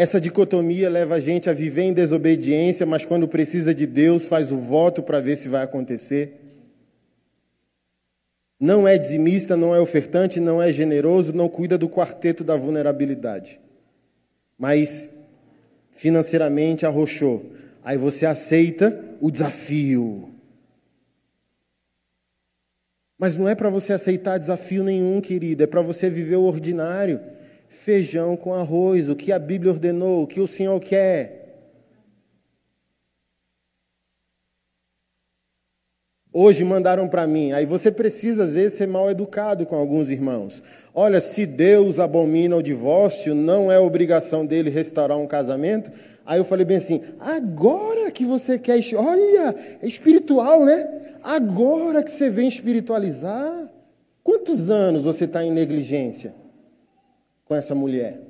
Essa 0.00 0.20
dicotomia 0.20 0.88
leva 0.88 1.16
a 1.16 1.20
gente 1.20 1.50
a 1.50 1.52
viver 1.52 1.82
em 1.82 1.92
desobediência, 1.92 2.86
mas 2.86 3.04
quando 3.04 3.28
precisa 3.28 3.74
de 3.74 3.86
Deus, 3.86 4.26
faz 4.26 4.50
o 4.50 4.58
voto 4.58 5.02
para 5.02 5.20
ver 5.20 5.36
se 5.36 5.48
vai 5.48 5.62
acontecer 5.62 6.40
não 8.60 8.86
é 8.86 8.98
dizimista, 8.98 9.56
não 9.56 9.74
é 9.74 9.80
ofertante, 9.80 10.38
não 10.38 10.62
é 10.62 10.70
generoso, 10.70 11.32
não 11.32 11.48
cuida 11.48 11.78
do 11.78 11.88
quarteto 11.88 12.44
da 12.44 12.54
vulnerabilidade. 12.54 13.58
Mas 14.58 15.16
financeiramente 15.90 16.84
arrochou. 16.84 17.42
Aí 17.82 17.96
você 17.96 18.26
aceita 18.26 19.02
o 19.18 19.30
desafio. 19.30 20.28
Mas 23.18 23.34
não 23.34 23.48
é 23.48 23.54
para 23.54 23.70
você 23.70 23.94
aceitar 23.94 24.36
desafio 24.36 24.84
nenhum, 24.84 25.22
querido, 25.22 25.62
é 25.62 25.66
para 25.66 25.80
você 25.80 26.10
viver 26.10 26.36
o 26.36 26.44
ordinário. 26.44 27.18
Feijão 27.70 28.36
com 28.36 28.52
arroz, 28.52 29.08
o 29.08 29.14
que 29.14 29.30
a 29.30 29.38
Bíblia 29.38 29.72
ordenou, 29.72 30.24
o 30.24 30.26
que 30.26 30.40
o 30.40 30.46
Senhor 30.46 30.78
quer. 30.80 31.38
Hoje 36.32 36.64
mandaram 36.64 37.08
para 37.08 37.28
mim, 37.28 37.52
aí 37.52 37.64
você 37.64 37.92
precisa 37.92 38.42
às 38.42 38.54
vezes 38.54 38.76
ser 38.76 38.88
mal 38.88 39.08
educado 39.08 39.64
com 39.66 39.76
alguns 39.76 40.10
irmãos. 40.10 40.60
Olha, 40.92 41.20
se 41.20 41.46
Deus 41.46 42.00
abomina 42.00 42.56
o 42.56 42.62
divórcio, 42.62 43.36
não 43.36 43.70
é 43.70 43.78
obrigação 43.78 44.44
dele 44.44 44.68
restaurar 44.68 45.16
um 45.16 45.26
casamento. 45.26 45.92
Aí 46.26 46.38
eu 46.40 46.44
falei 46.44 46.66
bem 46.66 46.78
assim: 46.78 47.02
agora 47.20 48.10
que 48.10 48.24
você 48.24 48.58
quer, 48.58 48.80
olha, 48.96 49.54
é 49.80 49.86
espiritual, 49.86 50.64
né? 50.64 51.02
Agora 51.22 52.02
que 52.02 52.10
você 52.10 52.28
vem 52.28 52.48
espiritualizar, 52.48 53.70
Quantos 54.22 54.70
anos 54.70 55.02
você 55.02 55.24
está 55.24 55.42
em 55.44 55.50
negligência 55.50 56.34
com 57.50 57.56
essa 57.56 57.74
mulher? 57.74 58.20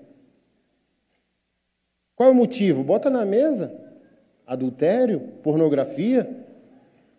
Qual 2.16 2.30
é 2.30 2.32
o 2.32 2.34
motivo? 2.34 2.82
Bota 2.82 3.10
na 3.10 3.22
mesa. 3.22 3.70
Adultério, 4.46 5.20
pornografia, 5.42 6.26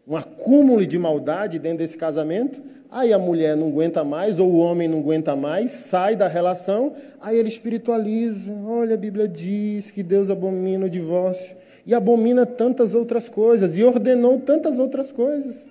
um 0.07 0.15
acúmulo 0.15 0.83
de 0.83 0.97
maldade 0.97 1.59
dentro 1.59 1.77
desse 1.77 1.95
casamento. 1.95 2.59
Aí 2.89 3.13
a 3.13 3.19
mulher 3.19 3.55
não 3.55 3.67
aguenta 3.67 4.03
mais, 4.03 4.39
ou 4.39 4.49
o 4.49 4.57
homem 4.57 4.87
não 4.87 4.97
aguenta 4.97 5.35
mais, 5.35 5.69
sai 5.69 6.15
da 6.15 6.27
relação, 6.27 6.95
aí 7.21 7.37
ele 7.37 7.49
espiritualiza. 7.49 8.51
Olha, 8.65 8.95
a 8.95 8.97
Bíblia 8.97 9.27
diz 9.27 9.91
que 9.91 10.01
Deus 10.01 10.31
abomina 10.31 10.87
o 10.87 10.89
divórcio. 10.89 11.55
E 11.85 11.93
abomina 11.93 12.47
tantas 12.47 12.95
outras 12.95 13.29
coisas, 13.29 13.77
e 13.77 13.83
ordenou 13.83 14.39
tantas 14.39 14.79
outras 14.79 15.11
coisas. 15.11 15.67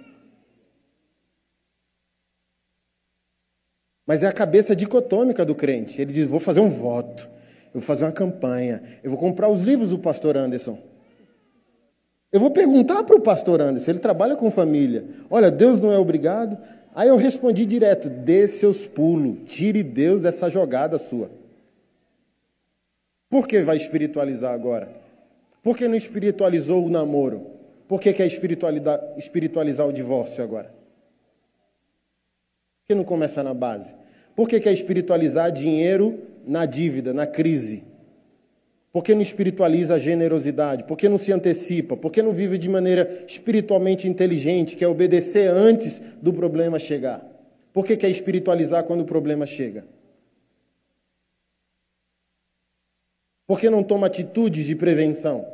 Mas 4.11 4.25
é 4.25 4.27
a 4.27 4.33
cabeça 4.33 4.75
dicotômica 4.75 5.45
do 5.45 5.55
crente. 5.55 6.03
Ele 6.03 6.13
diz: 6.13 6.27
vou 6.27 6.41
fazer 6.41 6.59
um 6.59 6.69
voto 6.69 7.29
eu 7.73 7.81
vou 7.81 7.83
fazer 7.83 8.05
uma 8.05 8.13
campanha, 8.13 8.83
eu 9.03 9.11
vou 9.11 9.19
comprar 9.19 9.49
os 9.49 9.63
livros 9.63 9.91
do 9.91 9.99
pastor 9.99 10.37
Anderson. 10.37 10.77
Eu 12.33 12.41
vou 12.41 12.51
perguntar 12.51 13.03
para 13.05 13.17
o 13.17 13.21
pastor 13.21 13.61
Anderson, 13.61 13.93
ele 13.93 13.99
trabalha 14.01 14.37
com 14.37 14.51
família. 14.51 15.05
Olha, 15.29 15.51
Deus 15.51 15.81
não 15.81 15.93
é 15.93 15.99
obrigado. 15.99 16.59
Aí 16.95 17.09
eu 17.09 17.17
respondi 17.17 17.65
direto: 17.65 18.11
dê 18.11 18.49
seus 18.49 18.87
pulos, 18.87 19.39
tire 19.47 19.83
Deus 19.83 20.23
dessa 20.23 20.51
jogada 20.51 20.99
sua. 20.99 21.31
Por 23.29 23.47
que 23.47 23.61
vai 23.63 23.77
espiritualizar 23.77 24.53
agora? 24.53 24.89
Por 25.63 25.77
que 25.77 25.87
não 25.87 25.95
espiritualizou 25.95 26.85
o 26.85 26.91
namoro? 26.91 27.47
Por 27.87 28.01
que 28.01 28.13
quer 28.13 28.27
espiritualizar 28.27 29.87
o 29.87 29.93
divórcio 29.93 30.43
agora? 30.43 30.80
Que 32.91 32.95
não 32.97 33.05
começa 33.05 33.41
na 33.45 33.55
base? 33.55 33.95
Por 34.35 34.49
que 34.49 34.59
quer 34.59 34.73
espiritualizar 34.73 35.53
dinheiro 35.53 36.19
na 36.45 36.67
dívida, 36.67 37.15
na 37.15 37.25
crise? 37.25 37.85
Por 38.93 39.05
que 39.05 39.15
não 39.15 39.23
espiritualiza 39.23 39.95
a 39.95 39.99
generosidade? 40.01 40.83
Por 40.83 40.99
que 40.99 41.09
não 41.09 41.17
se 41.17 41.31
antecipa? 41.31 41.97
Por 41.97 42.11
que 42.11 42.21
não 42.21 42.33
vive 42.33 42.59
de 42.59 42.69
maneira 42.69 43.09
espiritualmente 43.29 44.09
inteligente, 44.09 44.75
que 44.75 44.83
é 44.83 44.89
obedecer 44.89 45.49
antes 45.49 46.03
do 46.21 46.33
problema 46.33 46.81
chegar? 46.81 47.25
Por 47.73 47.87
que 47.87 47.97
quer 47.97 48.11
espiritualizar 48.11 48.83
quando 48.83 49.03
o 49.03 49.07
problema 49.07 49.47
chega? 49.47 49.85
Por 53.47 53.61
que 53.61 53.71
não 53.71 53.85
toma 53.85 54.09
atitudes 54.09 54.67
de 54.67 54.75
prevenção? 54.75 55.47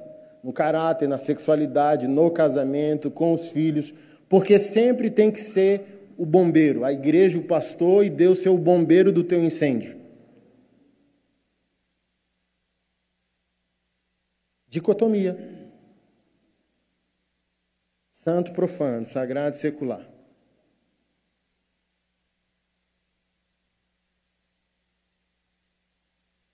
No 0.43 0.55
caráter, 0.55 1.07
na 1.07 1.19
sexualidade, 1.19 2.09
no 2.09 2.31
casamento, 2.31 3.11
com 3.11 3.35
os 3.35 3.51
filhos? 3.51 3.93
Porque 4.27 4.59
sempre 4.59 5.11
tem 5.11 5.31
que 5.31 5.43
ser 5.43 5.96
o 6.17 6.25
bombeiro, 6.25 6.85
a 6.85 6.93
igreja, 6.93 7.39
o 7.39 7.45
pastor 7.45 8.05
e 8.05 8.11
Deus 8.11 8.39
ser 8.39 8.49
o 8.49 8.59
bombeiro 8.59 9.13
do 9.13 9.23
teu 9.23 9.43
incêndio. 9.43 9.97
Dicotomia. 14.69 15.37
Santo, 18.13 18.53
profano, 18.53 19.07
sagrado 19.07 19.57
e 19.57 19.59
secular. 19.59 20.07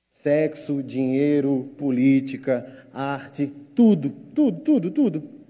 Sexo, 0.09 0.82
dinheiro, 0.82 1.74
política, 1.76 2.86
arte, 2.93 3.48
tudo, 3.74 4.10
tudo, 4.32 4.60
tudo, 4.60 4.90
tudo. 4.90 5.41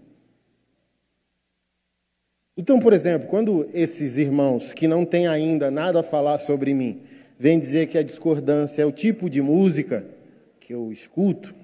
Então, 2.56 2.78
por 2.78 2.92
exemplo, 2.92 3.28
quando 3.28 3.68
esses 3.72 4.18
irmãos 4.18 4.72
que 4.72 4.86
não 4.86 5.06
têm 5.06 5.26
ainda 5.26 5.70
nada 5.70 6.00
a 6.00 6.02
falar 6.02 6.38
sobre 6.38 6.74
mim 6.74 7.00
vêm 7.38 7.58
dizer 7.58 7.88
que 7.88 7.96
a 7.96 8.02
discordância 8.02 8.82
é 8.82 8.86
o 8.86 8.92
tipo 8.92 9.30
de 9.30 9.40
música 9.40 10.06
que 10.60 10.74
eu 10.74 10.92
escuto, 10.92 11.54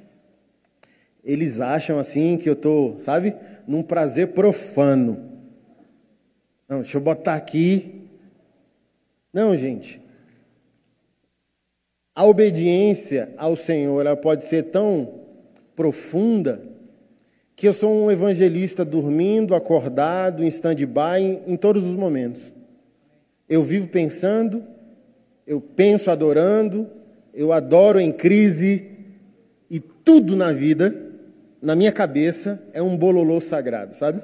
eles 1.23 1.61
acham 1.61 1.99
assim 1.99 2.39
que 2.39 2.49
eu 2.49 2.55
estou, 2.55 2.99
sabe, 2.99 3.37
num 3.67 3.83
prazer 3.83 4.29
profano. 4.29 5.29
Não, 6.67 6.81
deixa 6.81 6.97
eu 6.97 7.03
botar 7.03 7.35
aqui. 7.35 8.09
Não, 9.33 9.55
gente. 9.57 10.01
A 12.15 12.25
obediência 12.25 13.33
ao 13.37 13.55
Senhor 13.55 14.01
ela 14.01 14.17
pode 14.17 14.45
ser 14.45 14.65
tão 14.65 15.21
profunda 15.77 16.61
que 17.59 17.67
eu 17.67 17.73
sou 17.73 17.93
um 17.93 18.09
evangelista 18.09 18.85
dormindo, 18.85 19.53
acordado, 19.53 20.45
em 20.45 20.47
stand-by, 20.47 21.21
em, 21.21 21.55
em 21.55 21.57
todos 21.57 21.85
os 21.85 21.97
momentos. 21.97 22.55
Eu 23.49 23.65
vivo 23.65 23.89
pensando, 23.89 24.63
eu 25.45 25.61
penso 25.61 26.09
adorando, 26.09 26.89
eu 27.35 27.53
adoro 27.53 27.99
em 27.99 28.13
crise 28.13 28.89
e 29.69 29.81
tudo 29.81 30.37
na 30.37 30.53
vida 30.53 30.95
na 31.61 31.75
minha 31.75 31.91
cabeça, 31.91 32.63
é 32.73 32.81
um 32.81 32.97
bololô 32.97 33.41
sagrado, 33.41 33.93
sabe? 33.93 34.23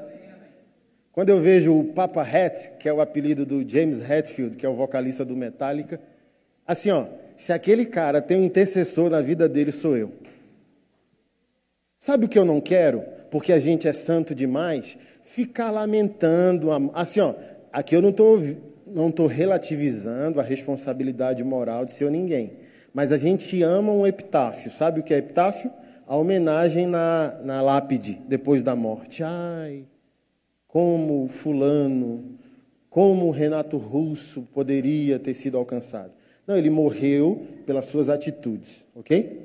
Quando 1.10 1.30
eu 1.30 1.40
vejo 1.40 1.76
o 1.76 1.92
Papa 1.92 2.22
Hat, 2.22 2.70
que 2.78 2.88
é 2.88 2.92
o 2.92 3.00
apelido 3.00 3.44
do 3.44 3.68
James 3.68 4.08
Hetfield, 4.08 4.56
que 4.56 4.64
é 4.64 4.68
o 4.68 4.74
vocalista 4.74 5.24
do 5.24 5.36
Metallica, 5.36 6.00
assim, 6.64 6.92
ó, 6.92 7.04
se 7.36 7.52
aquele 7.52 7.86
cara 7.86 8.22
tem 8.22 8.38
um 8.38 8.44
intercessor 8.44 9.10
na 9.10 9.20
vida 9.20 9.48
dele, 9.48 9.72
sou 9.72 9.96
eu. 9.96 10.12
Sabe 11.98 12.26
o 12.26 12.28
que 12.28 12.38
eu 12.38 12.44
não 12.44 12.60
quero? 12.60 13.02
Porque 13.34 13.52
a 13.52 13.58
gente 13.58 13.88
é 13.88 13.92
santo 13.92 14.32
demais, 14.32 14.96
ficar 15.24 15.72
lamentando, 15.72 16.70
assim, 16.94 17.18
ó, 17.18 17.34
aqui 17.72 17.96
eu 17.96 18.00
não 18.00 18.10
estou 18.10 18.40
não 18.86 19.10
tô 19.10 19.26
relativizando 19.26 20.38
a 20.38 20.42
responsabilidade 20.44 21.42
moral 21.42 21.84
de 21.84 21.90
ser 21.90 22.08
ninguém, 22.12 22.52
mas 22.92 23.10
a 23.10 23.18
gente 23.18 23.60
ama 23.60 23.90
um 23.90 24.06
epitáfio. 24.06 24.70
Sabe 24.70 25.00
o 25.00 25.02
que 25.02 25.12
é 25.12 25.18
epitáfio? 25.18 25.68
a 26.06 26.16
homenagem 26.16 26.86
na, 26.86 27.40
na 27.42 27.62
lápide 27.62 28.20
depois 28.28 28.62
da 28.62 28.76
morte. 28.76 29.24
Ai, 29.24 29.84
como 30.68 31.26
Fulano, 31.28 32.38
como 32.88 33.32
Renato 33.32 33.78
Russo 33.78 34.42
poderia 34.54 35.18
ter 35.18 35.34
sido 35.34 35.56
alcançado. 35.56 36.12
Não, 36.46 36.56
ele 36.56 36.70
morreu 36.70 37.44
pelas 37.66 37.86
suas 37.86 38.08
atitudes, 38.08 38.86
ok? 38.94 39.43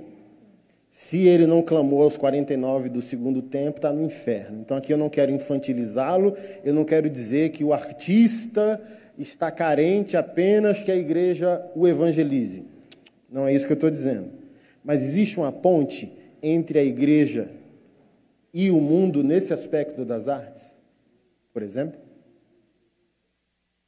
Se 0.89 1.27
ele 1.27 1.45
não 1.45 1.61
clamou 1.61 2.01
aos 2.01 2.17
49 2.17 2.89
do 2.89 3.01
segundo 3.01 3.41
tempo, 3.41 3.77
está 3.77 3.93
no 3.93 4.03
inferno. 4.03 4.61
Então 4.61 4.75
aqui 4.75 4.91
eu 4.91 4.97
não 4.97 5.09
quero 5.09 5.31
infantilizá-lo, 5.31 6.35
eu 6.63 6.73
não 6.73 6.83
quero 6.83 7.09
dizer 7.09 7.51
que 7.51 7.63
o 7.63 7.73
artista 7.73 8.81
está 9.17 9.51
carente 9.51 10.17
apenas 10.17 10.81
que 10.81 10.91
a 10.91 10.95
igreja 10.95 11.63
o 11.75 11.87
evangelize. 11.87 12.65
Não 13.31 13.47
é 13.47 13.53
isso 13.53 13.67
que 13.67 13.73
eu 13.73 13.75
estou 13.75 13.91
dizendo. 13.91 14.31
Mas 14.83 15.03
existe 15.03 15.37
uma 15.37 15.51
ponte 15.51 16.11
entre 16.41 16.79
a 16.79 16.83
igreja 16.83 17.51
e 18.53 18.71
o 18.71 18.81
mundo 18.81 19.23
nesse 19.23 19.53
aspecto 19.53 20.03
das 20.03 20.27
artes, 20.27 20.75
por 21.53 21.61
exemplo? 21.61 21.99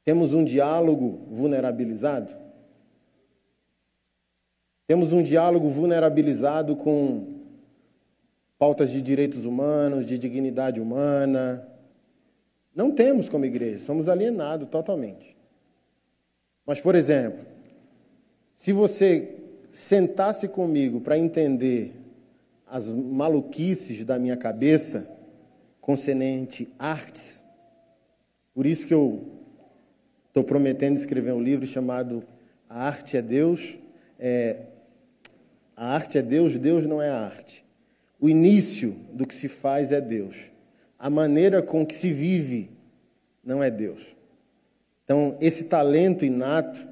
Temos 0.04 0.34
um 0.34 0.44
diálogo 0.44 1.26
vulnerabilizado? 1.30 2.41
Temos 4.92 5.10
um 5.14 5.22
diálogo 5.22 5.70
vulnerabilizado 5.70 6.76
com 6.76 7.40
pautas 8.58 8.90
de 8.90 9.00
direitos 9.00 9.46
humanos, 9.46 10.04
de 10.04 10.18
dignidade 10.18 10.82
humana. 10.82 11.66
Não 12.74 12.90
temos 12.90 13.26
como 13.26 13.46
igreja, 13.46 13.82
somos 13.82 14.06
alienados 14.06 14.68
totalmente. 14.68 15.34
Mas, 16.66 16.78
por 16.78 16.94
exemplo, 16.94 17.42
se 18.52 18.70
você 18.74 19.34
sentasse 19.70 20.48
comigo 20.48 21.00
para 21.00 21.16
entender 21.16 21.94
as 22.66 22.88
maluquices 22.88 24.04
da 24.04 24.18
minha 24.18 24.36
cabeça 24.36 25.10
concernente 25.80 26.68
artes. 26.78 27.42
Por 28.52 28.66
isso 28.66 28.86
que 28.86 28.92
eu 28.92 29.22
estou 30.28 30.44
prometendo 30.44 30.98
escrever 30.98 31.32
um 31.32 31.42
livro 31.42 31.66
chamado 31.66 32.22
A 32.68 32.88
Arte 32.88 33.16
é 33.16 33.22
Deus. 33.22 33.78
É, 34.18 34.66
a 35.82 35.94
arte 35.94 36.18
é 36.18 36.22
Deus, 36.22 36.56
Deus 36.58 36.86
não 36.86 37.00
é 37.00 37.08
a 37.08 37.20
arte. 37.20 37.64
O 38.20 38.28
início 38.28 38.94
do 39.12 39.26
que 39.26 39.34
se 39.34 39.48
faz 39.48 39.90
é 39.90 40.00
Deus. 40.00 40.36
A 40.98 41.10
maneira 41.10 41.60
com 41.60 41.84
que 41.84 41.94
se 41.94 42.12
vive 42.12 42.70
não 43.42 43.62
é 43.62 43.70
Deus. 43.70 44.14
Então, 45.04 45.36
esse 45.40 45.64
talento 45.64 46.24
inato 46.24 46.86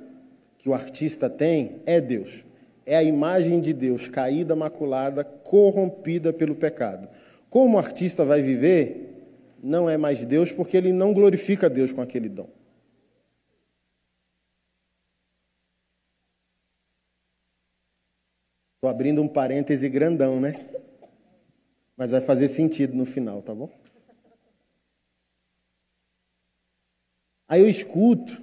que 0.59 0.69
o 0.69 0.75
artista 0.75 1.31
tem 1.31 1.83
é 1.87 2.01
Deus 2.01 2.45
é 2.91 2.97
a 2.97 3.05
imagem 3.05 3.61
de 3.61 3.73
Deus 3.73 4.09
caída, 4.09 4.57
maculada, 4.57 5.23
corrompida 5.23 6.33
pelo 6.33 6.57
pecado. 6.57 7.09
Como 7.49 7.77
o 7.77 7.79
artista 7.79 8.25
vai 8.25 8.43
viver, 8.43 9.29
não 9.63 9.89
é 9.89 9.97
mais 9.97 10.25
Deus, 10.25 10.51
porque 10.51 10.77
ele 10.77 10.93
não 10.93 11.15
glorifica 11.15 11.71
Deus 11.71 11.93
com 11.93 12.01
aquele 12.01 12.29
dom. 12.29 12.49
Estou 18.81 18.89
abrindo 18.89 19.21
um 19.21 19.29
parêntese 19.29 19.91
grandão, 19.91 20.41
né? 20.41 20.55
Mas 21.99 22.13
vai 22.13 22.23
fazer 22.23 22.49
sentido 22.49 22.95
no 22.95 23.05
final, 23.05 23.43
tá 23.43 23.55
bom? 23.55 23.71
Aí 27.47 27.61
eu 27.61 27.69
escuto 27.69 28.41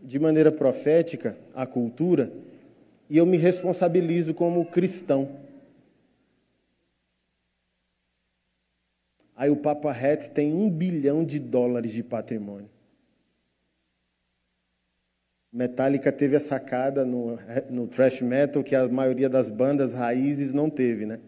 de 0.00 0.20
maneira 0.20 0.52
profética 0.52 1.36
a 1.52 1.66
cultura 1.66 2.32
e 3.10 3.18
eu 3.18 3.26
me 3.26 3.36
responsabilizo 3.36 4.32
como 4.34 4.64
cristão. 4.66 5.40
Aí 9.34 9.50
o 9.50 9.56
Papa 9.56 9.90
Hatz 9.90 10.28
tem 10.28 10.54
um 10.54 10.70
bilhão 10.70 11.24
de 11.24 11.40
dólares 11.40 11.90
de 11.90 12.04
patrimônio. 12.04 12.70
Metallica 15.52 16.10
teve 16.10 16.34
a 16.34 16.40
sacada 16.40 17.04
no, 17.04 17.38
no 17.68 17.86
thrash 17.86 18.22
metal 18.22 18.62
que 18.62 18.74
a 18.74 18.88
maioria 18.88 19.28
das 19.28 19.50
bandas 19.50 19.92
raízes 19.92 20.54
não 20.54 20.70
teve, 20.70 21.04
né? 21.04 21.20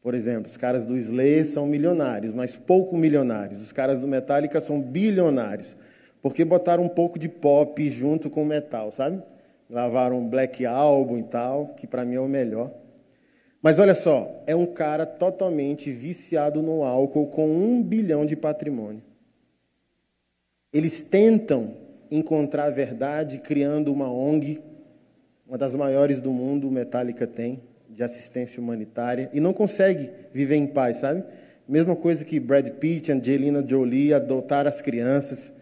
Por 0.00 0.14
exemplo, 0.14 0.48
os 0.48 0.56
caras 0.56 0.86
do 0.86 0.96
Slayer 0.96 1.44
são 1.44 1.66
milionários, 1.66 2.32
mas 2.32 2.54
pouco 2.54 2.96
milionários. 2.96 3.60
Os 3.60 3.72
caras 3.72 4.00
do 4.00 4.06
Metallica 4.06 4.60
são 4.60 4.80
bilionários, 4.80 5.76
porque 6.22 6.44
botaram 6.44 6.84
um 6.84 6.88
pouco 6.88 7.18
de 7.18 7.28
pop 7.28 7.90
junto 7.90 8.30
com 8.30 8.44
metal, 8.44 8.92
sabe? 8.92 9.20
Lavaram 9.68 10.20
um 10.20 10.28
Black 10.28 10.64
Album 10.64 11.18
e 11.18 11.24
tal, 11.24 11.74
que 11.74 11.86
para 11.86 12.04
mim 12.04 12.14
é 12.14 12.20
o 12.20 12.28
melhor. 12.28 12.72
Mas 13.60 13.80
olha 13.80 13.94
só, 13.94 14.44
é 14.46 14.54
um 14.54 14.66
cara 14.66 15.04
totalmente 15.04 15.90
viciado 15.90 16.62
no 16.62 16.84
álcool 16.84 17.26
com 17.26 17.48
um 17.48 17.82
bilhão 17.82 18.24
de 18.24 18.36
patrimônio. 18.36 19.02
Eles 20.72 21.02
tentam 21.02 21.87
encontrar 22.10 22.64
a 22.64 22.70
verdade 22.70 23.38
criando 23.38 23.92
uma 23.92 24.10
ONG, 24.10 24.60
uma 25.46 25.56
das 25.56 25.74
maiores 25.74 26.20
do 26.20 26.30
mundo, 26.30 26.70
Metallica 26.70 27.26
tem, 27.26 27.62
de 27.88 28.02
assistência 28.02 28.62
humanitária, 28.62 29.30
e 29.32 29.40
não 29.40 29.52
consegue 29.52 30.10
viver 30.32 30.56
em 30.56 30.66
paz, 30.66 30.98
sabe? 30.98 31.24
Mesma 31.68 31.94
coisa 31.94 32.24
que 32.24 32.40
Brad 32.40 32.68
Pitt, 32.70 33.12
Angelina 33.12 33.64
Jolie 33.66 34.14
adotaram 34.14 34.68
as 34.68 34.80
crianças, 34.80 35.52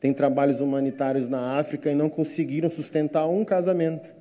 tem 0.00 0.12
trabalhos 0.12 0.60
humanitários 0.60 1.28
na 1.28 1.56
África 1.58 1.90
e 1.90 1.94
não 1.94 2.08
conseguiram 2.08 2.68
sustentar 2.68 3.28
um 3.28 3.44
casamento. 3.44 4.12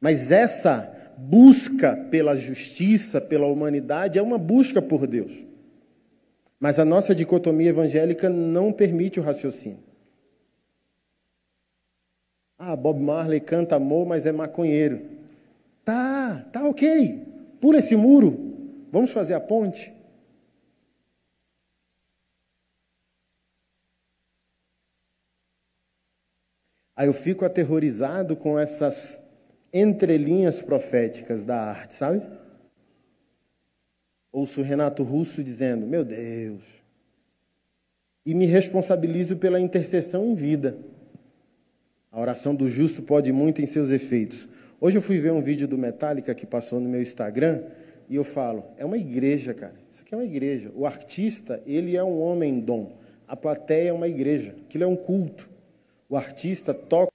Mas 0.00 0.32
essa 0.32 0.92
busca 1.16 1.96
pela 2.10 2.36
justiça, 2.36 3.20
pela 3.20 3.46
humanidade, 3.46 4.18
é 4.18 4.22
uma 4.22 4.38
busca 4.38 4.82
por 4.82 5.06
Deus. 5.06 5.32
Mas 6.58 6.78
a 6.78 6.84
nossa 6.84 7.14
dicotomia 7.14 7.70
evangélica 7.70 8.28
não 8.28 8.72
permite 8.72 9.20
o 9.20 9.22
raciocínio. 9.22 9.85
Ah, 12.58 12.74
Bob 12.74 13.00
Marley 13.02 13.40
canta 13.40 13.76
amor, 13.76 14.06
mas 14.06 14.24
é 14.24 14.32
maconheiro. 14.32 15.02
Tá, 15.84 16.46
tá 16.52 16.66
ok. 16.66 17.56
Pula 17.60 17.78
esse 17.78 17.96
muro. 17.96 18.88
Vamos 18.90 19.12
fazer 19.12 19.34
a 19.34 19.40
ponte. 19.40 19.92
Aí 26.96 27.06
eu 27.06 27.12
fico 27.12 27.44
aterrorizado 27.44 28.34
com 28.34 28.58
essas 28.58 29.22
entrelinhas 29.70 30.62
proféticas 30.62 31.44
da 31.44 31.60
arte, 31.60 31.94
sabe? 31.94 32.22
Ouço 34.32 34.62
Renato 34.62 35.02
Russo 35.02 35.44
dizendo: 35.44 35.86
Meu 35.86 36.04
Deus. 36.04 36.64
E 38.24 38.34
me 38.34 38.46
responsabilizo 38.46 39.36
pela 39.36 39.60
intercessão 39.60 40.24
em 40.24 40.34
vida. 40.34 40.76
A 42.16 42.20
oração 42.20 42.54
do 42.54 42.66
justo 42.66 43.02
pode 43.02 43.30
muito 43.30 43.60
em 43.60 43.66
seus 43.66 43.90
efeitos. 43.90 44.48
Hoje 44.80 44.96
eu 44.96 45.02
fui 45.02 45.18
ver 45.18 45.32
um 45.32 45.42
vídeo 45.42 45.68
do 45.68 45.76
Metallica 45.76 46.34
que 46.34 46.46
passou 46.46 46.80
no 46.80 46.88
meu 46.88 47.02
Instagram 47.02 47.62
e 48.08 48.16
eu 48.16 48.24
falo: 48.24 48.64
é 48.78 48.86
uma 48.86 48.96
igreja, 48.96 49.52
cara. 49.52 49.74
Isso 49.90 50.00
aqui 50.00 50.14
é 50.14 50.16
uma 50.16 50.24
igreja. 50.24 50.72
O 50.74 50.86
artista, 50.86 51.62
ele 51.66 51.94
é 51.94 52.02
um 52.02 52.18
homem 52.18 52.58
dom. 52.58 52.96
A 53.28 53.36
plateia 53.36 53.90
é 53.90 53.92
uma 53.92 54.08
igreja. 54.08 54.56
Aquilo 54.64 54.84
é 54.84 54.86
um 54.86 54.96
culto. 54.96 55.46
O 56.08 56.16
artista 56.16 56.72
toca. 56.72 57.12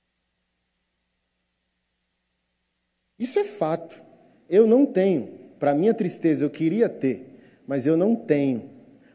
Isso 3.17 3.39
é 3.39 3.43
fato. 3.43 3.99
Eu 4.47 4.67
não 4.67 4.85
tenho. 4.85 5.29
Para 5.57 5.73
minha 5.73 5.95
tristeza, 5.95 6.43
eu 6.45 6.49
queria 6.51 6.87
ter, 6.87 7.39
mas 7.65 7.87
eu 7.87 7.97
não 7.97 8.15
tenho 8.15 8.69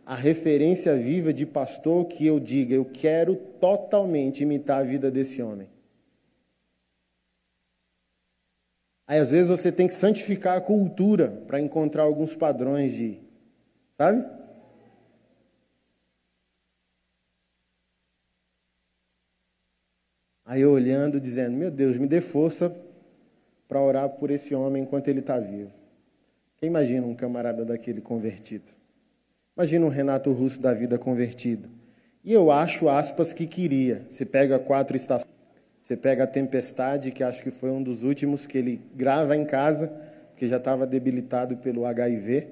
a 0.05 0.17
referência 0.17 0.97
viva 0.97 1.33
de 1.33 1.47
pastor 1.47 2.07
que 2.07 2.27
eu 2.27 2.41
diga, 2.41 2.75
eu 2.75 2.85
quero 2.85 3.37
totalmente 3.61 4.43
imitar 4.43 4.81
a 4.81 4.85
vida 4.85 5.13
desse 5.13 5.41
homem. 5.41 5.76
Aí 9.07 9.19
às 9.19 9.31
vezes 9.31 9.49
você 9.49 9.71
tem 9.71 9.87
que 9.87 9.95
santificar 9.95 10.57
a 10.57 10.61
cultura 10.61 11.29
para 11.47 11.61
encontrar 11.61 12.03
alguns 12.03 12.35
padrões 12.35 12.95
de, 12.95 13.21
sabe? 13.97 14.27
Aí 20.45 20.61
eu 20.61 20.73
olhando, 20.73 21.21
dizendo: 21.21 21.57
Meu 21.57 21.71
Deus, 21.71 21.99
me 21.99 22.07
dê 22.07 22.21
força 22.21 22.75
para 23.69 23.81
orar 23.81 24.09
por 24.11 24.31
esse 24.31 24.55
homem 24.55 24.83
enquanto 24.83 25.09
ele 25.09 25.21
está 25.21 25.39
vivo. 25.39 25.73
Quem 26.57 26.69
imagina 26.69 27.07
um 27.07 27.15
camarada 27.15 27.65
daquele 27.65 28.01
convertido? 28.01 28.71
Imagina 29.57 29.87
um 29.87 29.89
Renato 29.91 30.33
Russo 30.33 30.61
da 30.61 30.73
vida 30.73 30.99
convertido. 30.99 31.69
E 32.25 32.33
eu 32.33 32.51
acho, 32.51 32.89
aspas, 32.89 33.33
que 33.33 33.47
queria. 33.47 34.05
Você 34.09 34.25
pega 34.25 34.59
quatro 34.59 34.97
estações, 34.97 35.31
você 35.87 35.97
pega 35.97 36.25
a 36.25 36.27
Tempestade, 36.27 37.13
que 37.13 37.23
acho 37.23 37.41
que 37.45 37.51
foi 37.53 37.71
um 37.71 37.81
dos 37.81 38.03
últimos 38.03 38.45
que 38.45 38.59
ele 38.59 38.83
grava 38.97 39.37
em 39.37 39.45
casa, 39.45 39.87
que 40.37 40.49
já 40.49 40.57
estava 40.57 40.85
debilitado 40.85 41.59
pelo 41.59 41.85
HIV. 41.87 42.49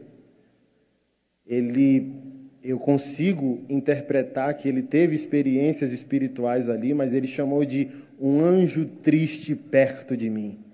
Ele 1.45 2.15
eu 2.63 2.79
consigo 2.79 3.67
interpretar 3.69 4.55
que 4.55 4.69
ele 4.69 4.83
teve 4.83 5.17
experiências 5.17 5.91
espirituais 5.91 6.69
ali, 6.69 6.95
mas 6.95 7.13
ele 7.13 7.27
chamou 7.27 7.65
de 7.65 7.91
um 8.21 8.41
anjo 8.41 8.87
triste 9.03 9.57
perto 9.57 10.17
de 10.17 10.31
mim. 10.31 10.65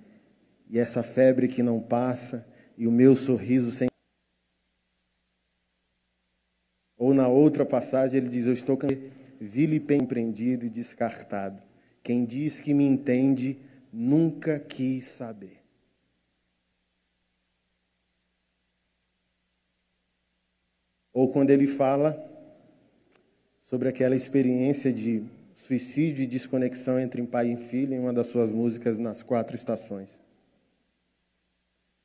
E 0.68 0.78
essa 0.78 1.02
febre 1.02 1.48
que 1.48 1.62
não 1.62 1.80
passa, 1.80 2.46
e 2.76 2.86
o 2.86 2.92
meu 2.92 3.16
sorriso 3.16 3.70
sem. 3.70 3.88
Ou 6.98 7.14
na 7.14 7.26
outra 7.26 7.64
passagem 7.64 8.18
ele 8.18 8.28
diz: 8.28 8.46
Eu 8.46 8.52
estou 8.52 8.78
viliprendido 9.40 10.66
e 10.66 10.68
descartado. 10.68 11.69
Quem 12.02 12.24
diz 12.24 12.60
que 12.60 12.74
me 12.74 12.84
entende 12.84 13.58
nunca 13.92 14.58
quis 14.58 15.04
saber. 15.04 15.60
Ou 21.12 21.30
quando 21.30 21.50
ele 21.50 21.66
fala 21.66 22.18
sobre 23.62 23.88
aquela 23.88 24.16
experiência 24.16 24.92
de 24.92 25.24
suicídio 25.54 26.24
e 26.24 26.26
desconexão 26.26 26.98
entre 26.98 27.22
pai 27.26 27.52
e 27.52 27.56
filho 27.56 27.94
em 27.94 27.98
uma 27.98 28.12
das 28.12 28.28
suas 28.28 28.50
músicas 28.50 28.98
nas 28.98 29.22
quatro 29.22 29.54
estações. 29.54 30.20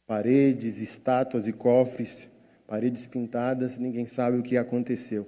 Paredes, 0.05 0.77
estátuas 0.77 1.47
e 1.47 1.53
cofres, 1.53 2.29
paredes 2.67 3.07
pintadas, 3.07 3.77
ninguém 3.77 4.05
sabe 4.05 4.37
o 4.37 4.43
que 4.43 4.57
aconteceu. 4.57 5.27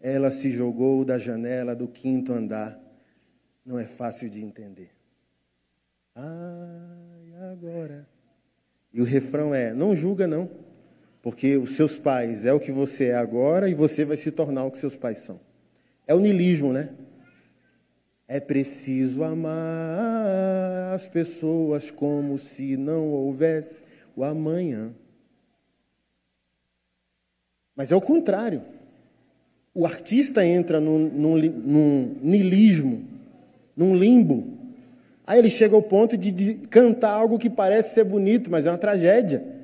Ela 0.00 0.30
se 0.30 0.50
jogou 0.50 1.04
da 1.04 1.18
janela 1.18 1.74
do 1.74 1.88
quinto 1.88 2.32
andar. 2.32 2.78
Não 3.68 3.78
é 3.78 3.84
fácil 3.84 4.30
de 4.30 4.42
entender. 4.42 4.90
Ai, 6.14 7.52
agora. 7.52 8.08
E 8.90 9.02
o 9.02 9.04
refrão 9.04 9.54
é: 9.54 9.74
não 9.74 9.94
julga, 9.94 10.26
não. 10.26 10.50
Porque 11.20 11.58
os 11.58 11.76
seus 11.76 11.98
pais 11.98 12.46
é 12.46 12.52
o 12.54 12.58
que 12.58 12.72
você 12.72 13.08
é 13.08 13.16
agora 13.16 13.68
e 13.68 13.74
você 13.74 14.06
vai 14.06 14.16
se 14.16 14.32
tornar 14.32 14.64
o 14.64 14.70
que 14.70 14.78
seus 14.78 14.96
pais 14.96 15.18
são. 15.18 15.38
É 16.06 16.14
o 16.14 16.18
nilismo, 16.18 16.72
né? 16.72 16.94
É 18.26 18.40
preciso 18.40 19.22
amar 19.22 20.94
as 20.94 21.06
pessoas 21.06 21.90
como 21.90 22.38
se 22.38 22.74
não 22.74 23.10
houvesse 23.10 23.84
o 24.16 24.24
amanhã. 24.24 24.94
Mas 27.76 27.92
é 27.92 27.96
o 27.96 28.00
contrário. 28.00 28.62
O 29.74 29.84
artista 29.84 30.42
entra 30.42 30.80
num, 30.80 31.10
num, 31.10 31.36
num 31.36 32.18
nilismo, 32.22 33.07
num 33.78 33.96
limbo. 33.96 34.58
Aí 35.26 35.38
ele 35.38 35.48
chega 35.48 35.74
ao 35.74 35.82
ponto 35.82 36.18
de, 36.18 36.30
de 36.30 36.54
cantar 36.66 37.12
algo 37.12 37.38
que 37.38 37.48
parece 37.48 37.94
ser 37.94 38.04
bonito, 38.04 38.50
mas 38.50 38.66
é 38.66 38.70
uma 38.70 38.76
tragédia 38.76 39.56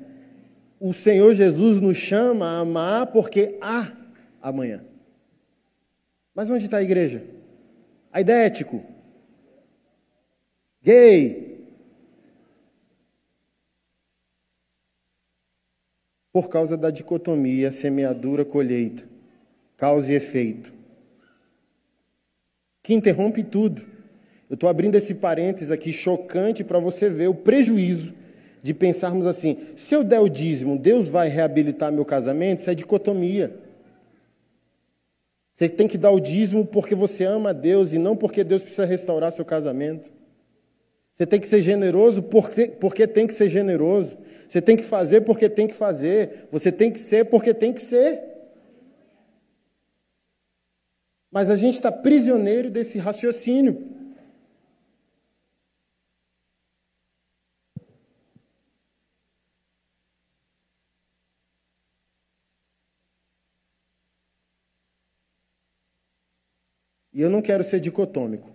o 0.79 0.93
Senhor 0.93 1.33
Jesus 1.33 1.79
nos 1.81 1.97
chama 1.97 2.45
a 2.45 2.59
amar 2.59 3.07
porque 3.07 3.57
há 3.61 3.91
amanhã. 4.41 4.83
Mas 6.33 6.49
onde 6.49 6.65
está 6.65 6.77
a 6.77 6.83
igreja? 6.83 7.23
Aidético, 8.11 8.83
gay. 10.81 11.55
Por 16.31 16.49
causa 16.49 16.77
da 16.77 16.91
dicotomia 16.91 17.71
semeadura-colheita, 17.71 19.07
causa 19.77 20.11
e 20.11 20.15
efeito, 20.15 20.73
que 22.83 22.93
interrompe 22.93 23.41
tudo. 23.41 23.94
Eu 24.49 24.53
estou 24.53 24.69
abrindo 24.69 24.95
esse 24.95 25.15
parênteses 25.15 25.71
aqui 25.71 25.91
chocante 25.91 26.63
para 26.63 26.79
você 26.79 27.09
ver 27.09 27.27
o 27.27 27.33
prejuízo 27.33 28.13
de 28.61 28.73
pensarmos 28.73 29.25
assim: 29.25 29.57
se 29.75 29.95
eu 29.95 30.03
der 30.03 30.19
o 30.19 30.29
dízimo, 30.29 30.77
Deus 30.77 31.07
vai 31.07 31.29
reabilitar 31.29 31.91
meu 31.91 32.05
casamento? 32.05 32.59
Isso 32.59 32.69
é 32.69 32.75
dicotomia. 32.75 33.53
Você 35.53 35.69
tem 35.69 35.87
que 35.87 35.97
dar 35.97 36.11
o 36.11 36.19
dízimo 36.19 36.65
porque 36.65 36.93
você 36.93 37.23
ama 37.23 37.51
a 37.51 37.53
Deus 37.53 37.93
e 37.93 37.97
não 37.97 38.15
porque 38.15 38.43
Deus 38.43 38.61
precisa 38.61 38.85
restaurar 38.85 39.31
seu 39.31 39.45
casamento. 39.45 40.11
Você 41.13 41.25
tem 41.25 41.39
que 41.39 41.47
ser 41.47 41.61
generoso 41.61 42.23
porque, 42.23 42.67
porque 42.67 43.07
tem 43.07 43.25
que 43.25 43.33
ser 43.33 43.49
generoso. 43.49 44.17
Você 44.49 44.61
tem 44.61 44.75
que 44.75 44.83
fazer 44.83 45.21
porque 45.21 45.47
tem 45.47 45.65
que 45.65 45.73
fazer. 45.73 46.49
Você 46.51 46.73
tem 46.73 46.91
que 46.91 46.99
ser 46.99 47.25
porque 47.25 47.53
tem 47.53 47.71
que 47.71 47.81
ser. 47.81 48.19
Mas 51.31 51.49
a 51.49 51.55
gente 51.55 51.75
está 51.75 51.89
prisioneiro 51.89 52.69
desse 52.69 52.99
raciocínio. 52.99 53.94
E 67.15 67.21
eu 67.21 67.29
não 67.29 67.41
quero 67.41 67.63
ser 67.63 67.79
dicotômico. 67.79 68.51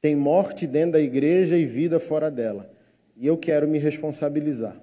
Tem 0.00 0.16
morte 0.16 0.66
dentro 0.66 0.92
da 0.92 1.00
igreja 1.00 1.58
e 1.58 1.66
vida 1.66 2.00
fora 2.00 2.30
dela. 2.30 2.74
E 3.14 3.26
eu 3.26 3.36
quero 3.36 3.68
me 3.68 3.76
responsabilizar. 3.76 4.80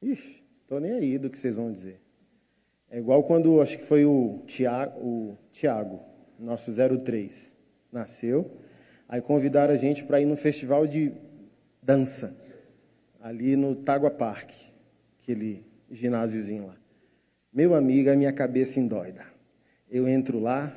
Ixi, 0.00 0.42
nem 0.80 0.92
aí 0.92 1.18
do 1.18 1.28
que 1.28 1.36
vocês 1.36 1.56
vão 1.56 1.70
dizer. 1.70 2.00
É 2.88 2.98
igual 2.98 3.22
quando, 3.22 3.60
acho 3.60 3.76
que 3.76 3.84
foi 3.84 4.06
o 4.06 4.44
Tiago, 4.46 4.98
o 4.98 5.38
Tiago 5.52 6.00
nosso 6.38 6.72
03, 6.74 7.54
nasceu. 7.92 8.50
Aí 9.06 9.20
convidaram 9.20 9.74
a 9.74 9.76
gente 9.76 10.04
para 10.04 10.22
ir 10.22 10.24
no 10.24 10.38
festival 10.38 10.86
de 10.86 11.12
dança 11.82 12.45
ali 13.26 13.56
no 13.56 13.74
Tagua 13.74 14.08
Park, 14.08 14.50
aquele 15.20 15.66
ginásiozinho 15.90 16.68
lá. 16.68 16.76
Meu 17.52 17.74
amigo, 17.74 18.08
a 18.08 18.14
minha 18.14 18.32
cabeça 18.32 18.78
endoida. 18.78 19.24
Eu 19.90 20.06
entro 20.06 20.38
lá, 20.38 20.72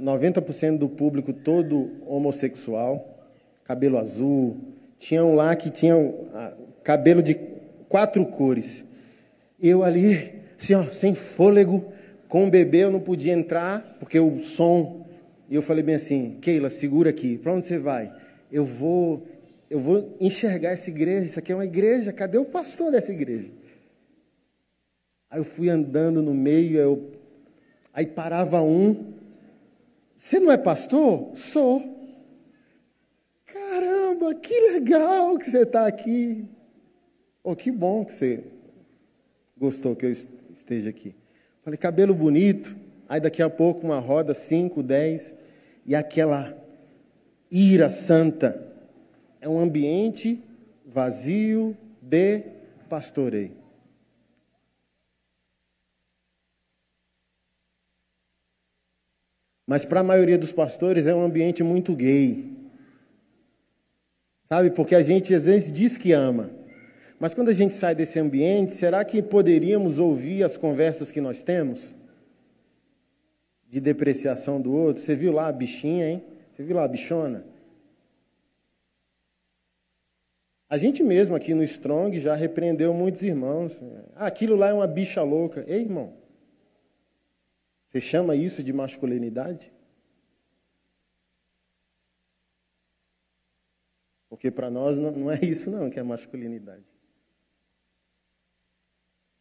90% 0.00 0.78
do 0.78 0.88
público 0.88 1.32
todo 1.32 1.92
homossexual, 2.04 3.24
cabelo 3.62 3.98
azul. 3.98 4.56
Tinha 4.98 5.24
um 5.24 5.36
lá 5.36 5.54
que 5.54 5.70
tinha 5.70 5.94
cabelo 6.82 7.22
de 7.22 7.36
quatro 7.88 8.26
cores. 8.26 8.84
Eu 9.60 9.84
ali, 9.84 10.40
assim, 10.60 10.74
ó, 10.74 10.82
sem 10.86 11.14
fôlego, 11.14 11.92
com 12.26 12.48
o 12.48 12.50
bebê 12.50 12.78
eu 12.78 12.90
não 12.90 13.00
podia 13.00 13.32
entrar, 13.32 13.96
porque 14.00 14.18
o 14.18 14.38
som. 14.40 15.06
E 15.48 15.54
eu 15.54 15.62
falei 15.62 15.84
bem 15.84 15.94
assim: 15.94 16.36
Keila, 16.40 16.68
segura 16.68 17.10
aqui, 17.10 17.38
para 17.38 17.52
onde 17.52 17.64
você 17.64 17.78
vai? 17.78 18.12
Eu 18.50 18.64
vou 18.64 19.24
eu 19.70 19.80
vou 19.80 20.16
enxergar 20.20 20.70
essa 20.70 20.90
igreja, 20.90 21.26
isso 21.26 21.38
aqui 21.38 21.52
é 21.52 21.54
uma 21.54 21.64
igreja, 21.64 22.12
cadê 22.12 22.38
o 22.38 22.44
pastor 22.44 22.92
dessa 22.92 23.12
igreja? 23.12 23.50
Aí 25.30 25.40
eu 25.40 25.44
fui 25.44 25.68
andando 25.68 26.22
no 26.22 26.34
meio, 26.34 26.78
eu, 26.78 27.12
aí 27.92 28.06
parava 28.06 28.60
um, 28.62 29.14
você 30.16 30.38
não 30.38 30.52
é 30.52 30.56
pastor? 30.56 31.36
Sou. 31.36 31.82
Caramba, 33.46 34.34
que 34.34 34.58
legal 34.72 35.38
que 35.38 35.50
você 35.50 35.62
está 35.62 35.86
aqui. 35.86 36.48
Oh, 37.42 37.54
que 37.54 37.70
bom 37.70 38.04
que 38.04 38.12
você 38.12 38.44
gostou 39.56 39.94
que 39.94 40.06
eu 40.06 40.12
esteja 40.12 40.88
aqui. 40.90 41.14
Falei, 41.62 41.76
cabelo 41.76 42.14
bonito. 42.14 42.74
Aí 43.08 43.20
daqui 43.20 43.42
a 43.42 43.50
pouco 43.50 43.84
uma 43.84 43.98
roda, 43.98 44.32
cinco, 44.32 44.82
dez, 44.82 45.36
e 45.84 45.94
aquela 45.94 46.56
ira 47.50 47.90
santa 47.90 48.73
é 49.44 49.48
um 49.48 49.60
ambiente 49.60 50.42
vazio 50.86 51.76
de 52.00 52.40
pastoreio. 52.88 53.52
Mas 59.66 59.84
para 59.84 60.00
a 60.00 60.04
maioria 60.04 60.38
dos 60.38 60.50
pastores 60.50 61.06
é 61.06 61.14
um 61.14 61.22
ambiente 61.22 61.62
muito 61.62 61.94
gay. 61.94 62.56
Sabe? 64.48 64.70
Porque 64.70 64.94
a 64.94 65.02
gente 65.02 65.34
às 65.34 65.44
vezes 65.44 65.70
diz 65.70 65.98
que 65.98 66.12
ama. 66.12 66.50
Mas 67.20 67.34
quando 67.34 67.50
a 67.50 67.54
gente 67.54 67.74
sai 67.74 67.94
desse 67.94 68.18
ambiente, 68.18 68.72
será 68.72 69.04
que 69.04 69.20
poderíamos 69.20 69.98
ouvir 69.98 70.42
as 70.42 70.56
conversas 70.56 71.10
que 71.10 71.20
nós 71.20 71.42
temos? 71.42 71.94
De 73.68 73.78
depreciação 73.78 74.58
do 74.58 74.72
outro? 74.72 75.02
Você 75.02 75.14
viu 75.14 75.32
lá 75.32 75.48
a 75.48 75.52
bichinha, 75.52 76.08
hein? 76.08 76.24
Você 76.50 76.62
viu 76.62 76.76
lá 76.76 76.84
a 76.84 76.88
bichona? 76.88 77.52
A 80.74 80.76
gente 80.76 81.04
mesmo 81.04 81.36
aqui 81.36 81.54
no 81.54 81.62
Strong 81.62 82.18
já 82.18 82.34
repreendeu 82.34 82.92
muitos 82.92 83.22
irmãos. 83.22 83.80
Ah, 84.16 84.26
aquilo 84.26 84.56
lá 84.56 84.70
é 84.70 84.72
uma 84.72 84.88
bicha 84.88 85.22
louca. 85.22 85.64
Ei, 85.68 85.82
irmão, 85.82 86.12
você 87.86 88.00
chama 88.00 88.34
isso 88.34 88.60
de 88.60 88.72
masculinidade? 88.72 89.70
Porque 94.28 94.50
para 94.50 94.68
nós 94.68 94.98
não 94.98 95.30
é 95.30 95.38
isso 95.44 95.70
não 95.70 95.88
que 95.88 96.00
é 96.00 96.02
masculinidade. 96.02 96.92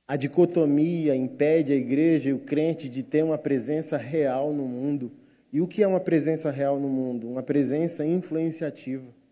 A 0.08 0.16
dicotomia 0.16 1.16
impede 1.16 1.74
a 1.74 1.76
igreja 1.76 2.30
e 2.30 2.34
o 2.34 2.42
crente 2.42 2.88
de 2.88 3.02
ter 3.02 3.24
uma 3.24 3.40
presença 3.40 3.98
real 3.98 4.54
no 4.54 4.68
mundo. 4.68 5.12
E 5.52 5.62
o 5.62 5.68
que 5.68 5.82
é 5.82 5.88
uma 5.88 6.00
presença 6.00 6.52
real 6.52 6.80
no 6.80 6.90
mundo? 6.90 7.28
Uma 7.28 7.42
presença 7.42 8.06
influenciativa. 8.06 9.23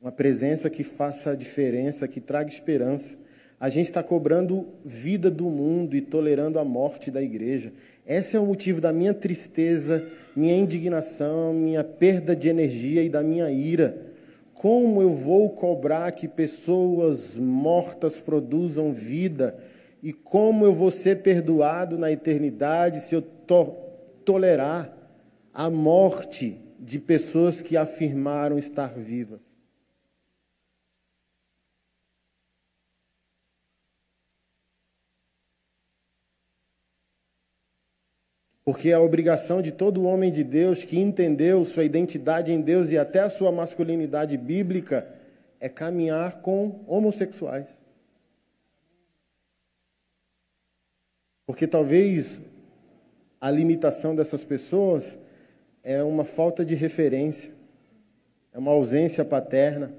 Uma 0.00 0.10
presença 0.10 0.70
que 0.70 0.82
faça 0.82 1.36
diferença, 1.36 2.08
que 2.08 2.22
traga 2.22 2.48
esperança. 2.48 3.18
A 3.60 3.68
gente 3.68 3.84
está 3.84 4.02
cobrando 4.02 4.66
vida 4.82 5.30
do 5.30 5.50
mundo 5.50 5.94
e 5.94 6.00
tolerando 6.00 6.58
a 6.58 6.64
morte 6.64 7.10
da 7.10 7.20
igreja. 7.20 7.70
Esse 8.06 8.34
é 8.34 8.40
o 8.40 8.46
motivo 8.46 8.80
da 8.80 8.94
minha 8.94 9.12
tristeza, 9.12 10.02
minha 10.34 10.56
indignação, 10.56 11.52
minha 11.52 11.84
perda 11.84 12.34
de 12.34 12.48
energia 12.48 13.02
e 13.02 13.10
da 13.10 13.22
minha 13.22 13.50
ira. 13.50 13.94
Como 14.54 15.02
eu 15.02 15.12
vou 15.12 15.50
cobrar 15.50 16.12
que 16.12 16.26
pessoas 16.26 17.36
mortas 17.36 18.18
produzam 18.18 18.94
vida? 18.94 19.54
E 20.02 20.14
como 20.14 20.64
eu 20.64 20.72
vou 20.72 20.90
ser 20.90 21.20
perdoado 21.20 21.98
na 21.98 22.10
eternidade 22.10 23.00
se 23.00 23.14
eu 23.14 23.20
to 23.20 23.76
tolerar 24.24 24.96
a 25.52 25.68
morte 25.68 26.58
de 26.78 26.98
pessoas 26.98 27.60
que 27.60 27.76
afirmaram 27.76 28.58
estar 28.58 28.94
vivas? 28.98 29.49
Porque 38.70 38.90
é 38.90 38.92
a 38.92 39.00
obrigação 39.00 39.60
de 39.60 39.72
todo 39.72 40.04
homem 40.04 40.30
de 40.30 40.44
Deus 40.44 40.84
que 40.84 40.96
entendeu 40.96 41.64
sua 41.64 41.82
identidade 41.82 42.52
em 42.52 42.60
Deus 42.60 42.92
e 42.92 42.96
até 42.96 43.18
a 43.18 43.28
sua 43.28 43.50
masculinidade 43.50 44.36
bíblica 44.36 45.12
é 45.58 45.68
caminhar 45.68 46.40
com 46.40 46.84
homossexuais. 46.86 47.66
Porque 51.44 51.66
talvez 51.66 52.42
a 53.40 53.50
limitação 53.50 54.14
dessas 54.14 54.44
pessoas 54.44 55.18
é 55.82 56.00
uma 56.04 56.24
falta 56.24 56.64
de 56.64 56.76
referência, 56.76 57.50
é 58.52 58.58
uma 58.60 58.70
ausência 58.70 59.24
paterna. 59.24 59.92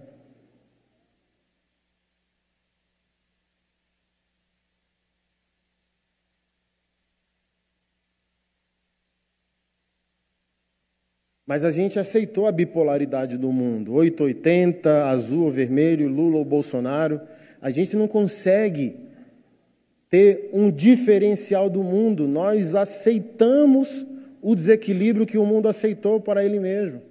Mas 11.52 11.66
a 11.66 11.72
gente 11.72 12.00
aceitou 12.00 12.48
a 12.48 12.52
bipolaridade 12.54 13.38
do 13.38 13.52
mundo, 13.52 13.94
880, 13.96 15.08
azul 15.08 15.44
ou 15.44 15.52
vermelho, 15.52 16.08
Lula 16.08 16.38
ou 16.38 16.46
Bolsonaro. 16.46 17.20
A 17.62 17.70
gente 17.70 17.98
não 17.98 18.08
consegue 18.08 18.96
ter 20.10 20.50
um 20.54 20.72
diferencial 20.72 21.70
do 21.70 21.84
mundo. 21.84 22.26
Nós 22.26 22.74
aceitamos 22.74 24.08
o 24.42 24.56
desequilíbrio 24.56 25.26
que 25.26 25.38
o 25.38 25.46
mundo 25.46 25.68
aceitou 25.68 26.22
para 26.22 26.42
ele 26.42 26.58
mesmo. 26.58 27.02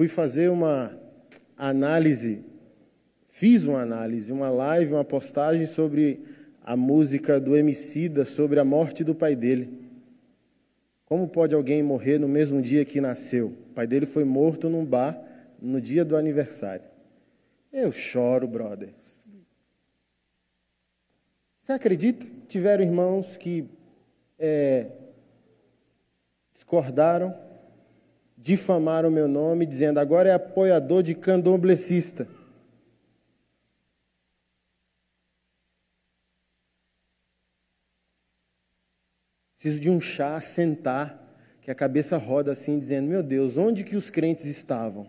Fui 0.00 0.08
fazer 0.08 0.48
uma 0.48 0.98
análise, 1.58 2.42
fiz 3.26 3.64
uma 3.64 3.82
análise, 3.82 4.32
uma 4.32 4.48
live, 4.48 4.94
uma 4.94 5.04
postagem 5.04 5.66
sobre 5.66 6.24
a 6.64 6.74
música 6.74 7.38
do 7.38 7.54
Emicida, 7.54 8.24
sobre 8.24 8.58
a 8.58 8.64
morte 8.64 9.04
do 9.04 9.14
pai 9.14 9.36
dele. 9.36 9.90
Como 11.04 11.28
pode 11.28 11.54
alguém 11.54 11.82
morrer 11.82 12.18
no 12.18 12.26
mesmo 12.26 12.62
dia 12.62 12.82
que 12.82 12.98
nasceu? 12.98 13.48
O 13.48 13.74
pai 13.74 13.86
dele 13.86 14.06
foi 14.06 14.24
morto 14.24 14.70
num 14.70 14.86
bar 14.86 15.22
no 15.60 15.82
dia 15.82 16.02
do 16.02 16.16
aniversário. 16.16 16.86
Eu 17.70 17.92
choro, 17.92 18.48
brother. 18.48 18.94
Você 21.60 21.72
acredita? 21.74 22.24
Tiveram 22.48 22.82
irmãos 22.82 23.36
que 23.36 23.68
é, 24.38 24.92
discordaram, 26.54 27.49
difamaram 28.42 29.10
meu 29.10 29.28
nome, 29.28 29.66
dizendo 29.66 30.00
agora 30.00 30.30
é 30.30 30.32
apoiador 30.32 31.02
de 31.02 31.14
candomblessista. 31.14 32.26
Preciso 39.54 39.80
de 39.80 39.90
um 39.90 40.00
chá, 40.00 40.40
sentar, 40.40 41.18
que 41.60 41.70
a 41.70 41.74
cabeça 41.74 42.16
roda 42.16 42.52
assim, 42.52 42.78
dizendo: 42.78 43.08
Meu 43.08 43.22
Deus, 43.22 43.58
onde 43.58 43.84
que 43.84 43.94
os 43.94 44.08
crentes 44.08 44.46
estavam? 44.46 45.08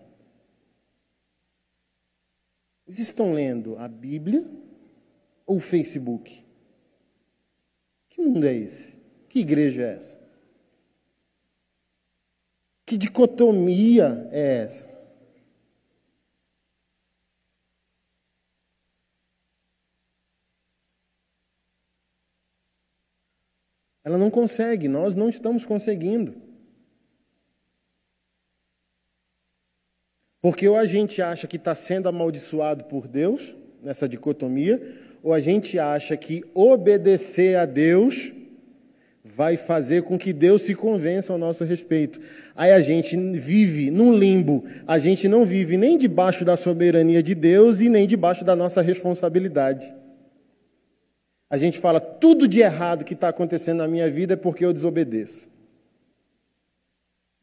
Eles 2.85 2.99
estão 2.99 3.33
lendo 3.33 3.77
a 3.77 3.87
Bíblia 3.87 4.43
ou 5.45 5.55
o 5.55 5.61
Facebook? 5.61 6.43
Que 8.09 8.21
mundo 8.21 8.45
é 8.45 8.53
esse? 8.53 8.99
Que 9.29 9.39
igreja 9.39 9.83
é 9.83 9.93
essa? 9.93 10.20
Que 12.91 12.97
dicotomia 12.97 14.27
é 14.34 14.63
essa? 14.63 14.85
Ela 24.03 24.18
não 24.18 24.30
consegue, 24.30 24.89
nós 24.89 25.15
não 25.15 25.30
estamos 25.30 25.65
conseguindo. 25.65 26.35
Porque 30.41 30.68
ou 30.68 30.76
a 30.76 30.85
gente 30.85 31.22
acha 31.22 31.47
que 31.47 31.55
está 31.55 31.73
sendo 31.73 32.09
amaldiçoado 32.09 32.84
por 32.84 33.07
Deus, 33.07 33.55
nessa 33.81 34.05
dicotomia, 34.05 34.81
ou 35.23 35.34
a 35.34 35.39
gente 35.39 35.80
acha 35.80 36.18
que 36.18 36.43
obedecer 36.53 37.55
a 37.55 37.65
Deus 37.65 38.40
vai 39.23 39.56
fazer 39.56 40.02
com 40.03 40.18
que 40.18 40.34
Deus 40.34 40.64
se 40.64 40.73
convença 40.73 41.31
ao 41.31 41.39
nosso 41.39 41.64
respeito. 41.64 42.19
Aí 42.56 42.72
a 42.72 42.81
gente 42.81 43.15
vive 43.15 43.91
num 43.91 44.18
limbo, 44.18 44.64
a 44.88 44.98
gente 44.98 45.27
não 45.27 45.45
vive 45.45 45.77
nem 45.77 45.98
debaixo 45.98 46.43
da 46.43 46.57
soberania 46.57 47.22
de 47.22 47.35
Deus 47.35 47.81
e 47.81 47.89
nem 47.89 48.07
debaixo 48.07 48.43
da 48.43 48.56
nossa 48.56 48.81
responsabilidade. 48.81 49.93
A 51.49 51.57
gente 51.57 51.80
fala 51.80 51.99
tudo 51.99 52.48
de 52.48 52.61
errado 52.61 53.06
que 53.06 53.14
está 53.14 53.30
acontecendo 53.30 53.80
na 53.80 53.88
minha 53.88 54.10
vida 54.10 54.34
é 54.34 54.38
porque 54.38 54.65
eu 54.65 54.73
desobedeço. 54.73 55.49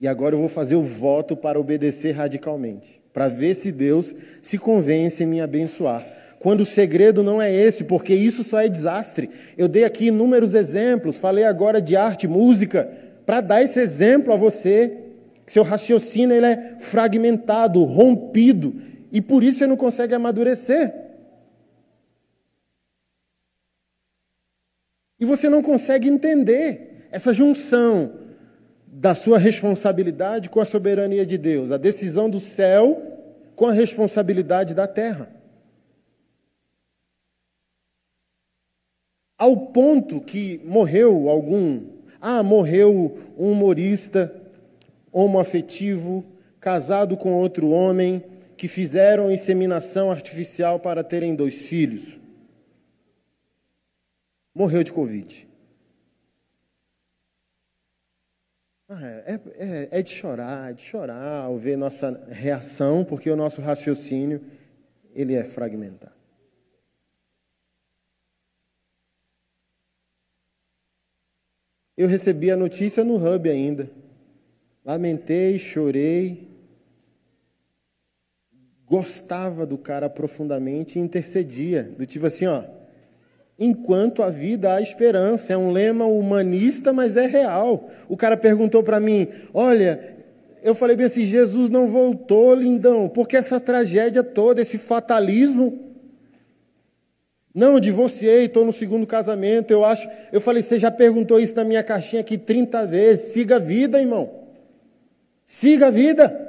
E 0.00 0.08
agora 0.08 0.34
eu 0.34 0.38
vou 0.38 0.48
fazer 0.48 0.76
o 0.76 0.82
voto 0.82 1.36
para 1.36 1.58
obedecer 1.58 2.12
radicalmente, 2.12 3.02
para 3.12 3.28
ver 3.28 3.54
se 3.54 3.70
Deus 3.70 4.14
se 4.40 4.56
convence 4.56 5.22
em 5.22 5.26
me 5.26 5.40
abençoar. 5.40 6.04
Quando 6.38 6.60
o 6.60 6.66
segredo 6.66 7.22
não 7.22 7.42
é 7.42 7.52
esse, 7.52 7.84
porque 7.84 8.14
isso 8.14 8.44
só 8.44 8.60
é 8.60 8.68
desastre. 8.68 9.28
Eu 9.56 9.66
dei 9.66 9.84
aqui 9.84 10.06
inúmeros 10.06 10.54
exemplos, 10.54 11.16
falei 11.16 11.44
agora 11.44 11.80
de 11.80 11.96
arte, 11.96 12.28
música, 12.28 12.88
para 13.26 13.40
dar 13.40 13.62
esse 13.62 13.80
exemplo 13.80 14.32
a 14.32 14.36
você. 14.36 14.96
Seu 15.46 15.62
raciocínio 15.62 16.36
ele 16.36 16.46
é 16.46 16.76
fragmentado, 16.78 17.82
rompido, 17.82 18.74
e 19.10 19.20
por 19.20 19.42
isso 19.42 19.58
você 19.58 19.66
não 19.66 19.76
consegue 19.76 20.14
amadurecer. 20.14 20.94
E 25.18 25.24
você 25.24 25.48
não 25.48 25.62
consegue 25.62 26.08
entender 26.08 27.08
essa 27.10 27.32
junção 27.32 28.12
da 28.86 29.14
sua 29.14 29.38
responsabilidade 29.38 30.48
com 30.48 30.60
a 30.60 30.64
soberania 30.64 31.26
de 31.26 31.36
Deus, 31.36 31.72
a 31.72 31.76
decisão 31.76 32.30
do 32.30 32.38
céu 32.38 33.02
com 33.56 33.66
a 33.66 33.72
responsabilidade 33.72 34.74
da 34.74 34.86
terra. 34.86 35.37
Ao 39.38 39.56
ponto 39.68 40.20
que 40.20 40.60
morreu 40.64 41.28
algum, 41.28 41.80
ah, 42.20 42.42
morreu 42.42 43.16
um 43.38 43.52
humorista 43.52 44.34
homoafetivo, 45.12 46.24
casado 46.60 47.16
com 47.16 47.32
outro 47.34 47.70
homem, 47.70 48.22
que 48.56 48.66
fizeram 48.66 49.30
inseminação 49.30 50.10
artificial 50.10 50.80
para 50.80 51.04
terem 51.04 51.34
dois 51.34 51.68
filhos 51.68 52.18
morreu 54.58 54.82
de 54.82 54.92
Covid. 54.92 55.48
Ah, 58.88 59.06
é, 59.06 59.40
é, 59.54 59.88
é, 59.92 60.02
de 60.02 60.10
chorar, 60.10 60.70
é 60.70 60.74
de 60.74 60.82
chorar 60.82 61.44
ao 61.44 61.56
ver 61.56 61.76
nossa 61.76 62.10
reação, 62.28 63.04
porque 63.04 63.30
o 63.30 63.36
nosso 63.36 63.60
raciocínio 63.62 64.42
ele 65.14 65.34
é 65.34 65.44
fragmentado. 65.44 66.17
Eu 71.98 72.06
recebi 72.06 72.48
a 72.48 72.56
notícia 72.56 73.02
no 73.02 73.16
hub 73.16 73.50
ainda. 73.50 73.90
Lamentei, 74.84 75.58
chorei. 75.58 76.46
Gostava 78.86 79.66
do 79.66 79.76
cara 79.76 80.08
profundamente 80.08 80.96
e 80.96 81.02
intercedia. 81.02 81.82
Do 81.98 82.06
tipo 82.06 82.24
assim, 82.24 82.46
ó, 82.46 82.62
enquanto 83.58 84.22
a 84.22 84.30
vida 84.30 84.72
há 84.72 84.80
esperança. 84.80 85.52
É 85.52 85.56
um 85.56 85.72
lema 85.72 86.06
humanista, 86.06 86.92
mas 86.92 87.16
é 87.16 87.26
real. 87.26 87.90
O 88.08 88.16
cara 88.16 88.36
perguntou 88.36 88.84
para 88.84 89.00
mim: 89.00 89.26
Olha, 89.52 90.16
eu 90.62 90.76
falei 90.76 90.94
bem 90.94 91.06
assim: 91.06 91.24
Jesus 91.24 91.68
não 91.68 91.88
voltou, 91.88 92.54
lindão, 92.54 93.08
porque 93.08 93.36
essa 93.36 93.58
tragédia 93.58 94.22
toda, 94.22 94.62
esse 94.62 94.78
fatalismo. 94.78 95.87
Não, 97.58 97.72
eu 97.72 97.80
divorciei, 97.80 98.44
estou 98.44 98.64
no 98.64 98.72
segundo 98.72 99.04
casamento. 99.04 99.72
Eu 99.72 99.84
acho. 99.84 100.08
Eu 100.32 100.40
falei: 100.40 100.62
Você 100.62 100.78
já 100.78 100.92
perguntou 100.92 101.40
isso 101.40 101.56
na 101.56 101.64
minha 101.64 101.82
caixinha 101.82 102.20
aqui 102.20 102.38
30 102.38 102.86
vezes. 102.86 103.32
Siga 103.32 103.56
a 103.56 103.58
vida, 103.58 104.00
irmão. 104.00 104.46
Siga 105.44 105.88
a 105.88 105.90
vida. 105.90 106.46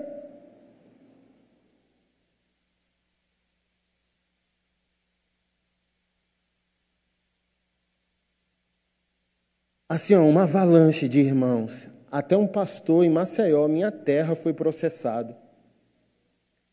Assim, 9.90 10.14
ó, 10.14 10.24
uma 10.28 10.44
avalanche 10.44 11.10
de 11.10 11.20
irmãos. 11.20 11.88
Até 12.12 12.38
um 12.38 12.46
pastor 12.46 13.04
em 13.04 13.10
Maceió, 13.10 13.68
minha 13.68 13.92
terra, 13.92 14.36
foi 14.36 14.54
processado. 14.54 15.36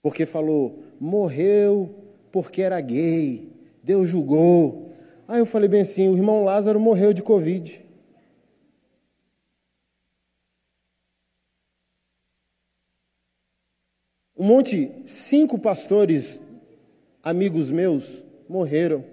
Porque 0.03 0.27
falou, 0.27 0.85
morreu 1.01 2.05
porque 2.31 2.61
era 2.61 2.79
gay. 2.83 3.56
Deus 3.87 4.09
julgou. 4.09 4.93
Aí 5.29 5.39
eu 5.39 5.47
falei 5.47 5.69
bem 5.69 5.83
assim: 5.83 6.09
o 6.09 6.17
irmão 6.17 6.43
Lázaro 6.43 6.81
morreu 6.81 7.13
de 7.13 7.23
Covid. 7.23 7.87
Um 14.37 14.45
monte, 14.45 14.91
cinco 15.07 15.57
pastores, 15.57 16.43
amigos 17.23 17.71
meus, 17.71 18.25
morreram. 18.49 19.05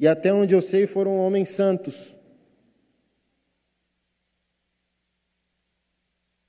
E 0.00 0.08
até 0.08 0.32
onde 0.32 0.52
eu 0.52 0.60
sei 0.60 0.88
foram 0.88 1.16
homens 1.16 1.50
santos. 1.50 2.16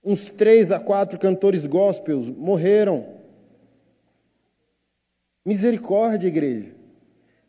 Uns 0.04 0.30
três 0.30 0.72
a 0.72 0.80
quatro 0.80 1.20
cantores 1.20 1.68
gospels 1.68 2.32
morreram. 2.32 3.22
Misericórdia, 5.46 6.28
igreja. 6.28 6.79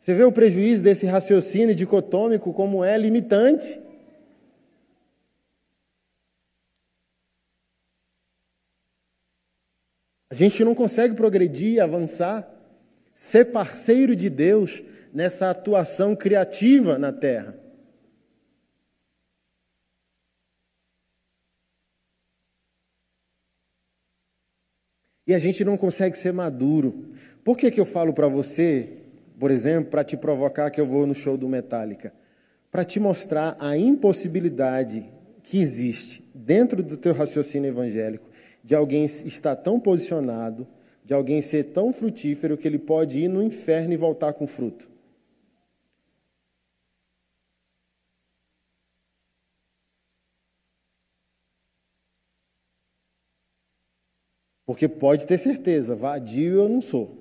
Você 0.01 0.15
vê 0.15 0.23
o 0.23 0.31
prejuízo 0.31 0.81
desse 0.81 1.05
raciocínio 1.05 1.75
dicotômico 1.75 2.51
como 2.51 2.83
é 2.83 2.97
limitante? 2.97 3.79
A 10.27 10.33
gente 10.33 10.63
não 10.63 10.73
consegue 10.73 11.13
progredir, 11.13 11.79
avançar, 11.79 12.51
ser 13.13 13.51
parceiro 13.51 14.15
de 14.15 14.27
Deus 14.27 14.81
nessa 15.13 15.51
atuação 15.51 16.15
criativa 16.15 16.97
na 16.97 17.13
terra. 17.13 17.55
E 25.27 25.33
a 25.35 25.37
gente 25.37 25.63
não 25.63 25.77
consegue 25.77 26.17
ser 26.17 26.33
maduro. 26.33 27.13
Por 27.43 27.55
que, 27.55 27.69
que 27.69 27.79
eu 27.79 27.85
falo 27.85 28.11
para 28.15 28.27
você, 28.27 29.00
por 29.41 29.49
exemplo, 29.49 29.89
para 29.89 30.03
te 30.03 30.15
provocar 30.15 30.69
que 30.69 30.79
eu 30.79 30.85
vou 30.85 31.07
no 31.07 31.15
show 31.15 31.35
do 31.35 31.49
Metallica? 31.49 32.13
Para 32.69 32.85
te 32.85 32.99
mostrar 32.99 33.57
a 33.59 33.75
impossibilidade 33.75 35.03
que 35.41 35.59
existe 35.59 36.29
dentro 36.35 36.83
do 36.83 36.95
teu 36.95 37.11
raciocínio 37.11 37.67
evangélico 37.69 38.29
de 38.63 38.75
alguém 38.75 39.03
estar 39.03 39.55
tão 39.55 39.79
posicionado, 39.79 40.67
de 41.03 41.15
alguém 41.15 41.41
ser 41.41 41.63
tão 41.73 41.91
frutífero 41.91 42.55
que 42.55 42.67
ele 42.67 42.77
pode 42.77 43.17
ir 43.17 43.27
no 43.29 43.41
inferno 43.41 43.91
e 43.93 43.97
voltar 43.97 44.31
com 44.33 44.45
fruto. 44.45 44.87
Porque 54.67 54.87
pode 54.87 55.25
ter 55.25 55.39
certeza, 55.39 55.95
vadio 55.95 56.59
eu 56.59 56.69
não 56.69 56.79
sou. 56.79 57.20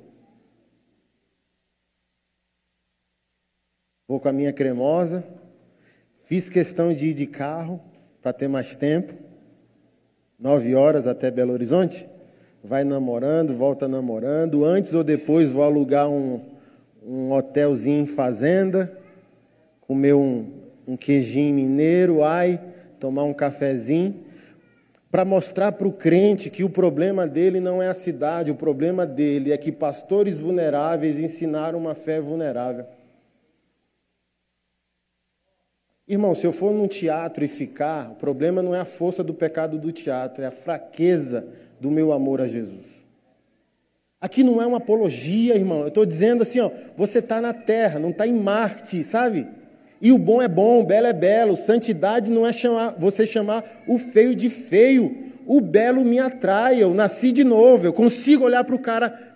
Vou 4.11 4.19
com 4.19 4.29
a 4.29 4.33
minha 4.33 4.53
cremosa. 4.53 5.23
Fiz 6.27 6.51
questão 6.51 6.93
de 6.93 7.11
ir 7.11 7.15
de 7.15 7.29
carro 7.29 7.81
para 8.21 8.33
ter 8.33 8.49
mais 8.49 8.75
tempo. 8.75 9.15
Nove 10.37 10.75
horas 10.75 11.07
até 11.07 11.31
Belo 11.31 11.53
Horizonte. 11.53 12.05
Vai 12.61 12.83
namorando, 12.83 13.55
volta 13.55 13.87
namorando. 13.87 14.65
Antes 14.65 14.95
ou 14.95 15.05
depois 15.05 15.53
vou 15.53 15.63
alugar 15.63 16.11
um, 16.11 16.41
um 17.07 17.31
hotelzinho 17.31 18.03
em 18.03 18.07
fazenda. 18.09 18.93
Comer 19.83 20.15
um, 20.15 20.45
um 20.89 20.97
queijinho 20.97 21.55
mineiro, 21.55 22.25
ai, 22.25 22.61
tomar 22.99 23.23
um 23.23 23.33
cafezinho 23.33 24.25
para 25.09 25.25
mostrar 25.25 25.71
para 25.71 25.87
o 25.87 25.93
crente 25.93 26.51
que 26.51 26.65
o 26.65 26.71
problema 26.71 27.29
dele 27.29 27.61
não 27.61 27.81
é 27.81 27.87
a 27.87 27.95
cidade, 27.95 28.51
o 28.51 28.57
problema 28.57 29.07
dele 29.07 29.53
é 29.53 29.57
que 29.57 29.71
pastores 29.71 30.41
vulneráveis 30.41 31.17
ensinaram 31.21 31.79
uma 31.79 31.95
fé 31.95 32.21
vulnerável. 32.21 32.87
Irmão, 36.11 36.35
se 36.35 36.45
eu 36.45 36.53
for 36.53 36.75
num 36.75 36.89
teatro 36.89 37.45
e 37.45 37.47
ficar, 37.47 38.11
o 38.11 38.15
problema 38.17 38.61
não 38.61 38.75
é 38.75 38.81
a 38.81 38.85
força 38.85 39.23
do 39.23 39.33
pecado 39.33 39.79
do 39.79 39.93
teatro, 39.93 40.43
é 40.43 40.49
a 40.49 40.51
fraqueza 40.51 41.47
do 41.79 41.89
meu 41.89 42.11
amor 42.11 42.41
a 42.41 42.49
Jesus. 42.49 42.85
Aqui 44.21 44.43
não 44.43 44.61
é 44.61 44.67
uma 44.67 44.79
apologia, 44.79 45.55
irmão. 45.55 45.83
Eu 45.83 45.87
estou 45.87 46.05
dizendo 46.05 46.43
assim, 46.43 46.59
ó, 46.59 46.69
você 46.97 47.21
está 47.21 47.41
na 47.41 47.53
terra, 47.53 48.01
não 48.01 48.11
está 48.11 48.27
em 48.27 48.33
Marte, 48.33 49.05
sabe? 49.05 49.47
E 50.03 50.11
o 50.11 50.19
bom 50.19 50.43
é 50.43 50.49
bom, 50.49 50.81
o 50.81 50.85
belo 50.85 51.07
é 51.07 51.13
belo. 51.13 51.57
Santidade 51.57 52.29
não 52.29 52.45
é 52.45 52.53
chamar, 52.53 52.97
você 52.99 53.25
chamar 53.25 53.65
o 53.87 53.97
feio 53.97 54.35
de 54.35 54.51
feio. 54.51 55.17
O 55.47 55.61
belo 55.61 56.05
me 56.05 56.19
atrai, 56.19 56.83
eu 56.83 56.93
nasci 56.93 57.31
de 57.31 57.45
novo, 57.45 57.87
eu 57.87 57.93
consigo 57.93 58.43
olhar 58.43 58.65
para 58.65 58.75
o 58.75 58.81
cara. 58.81 59.30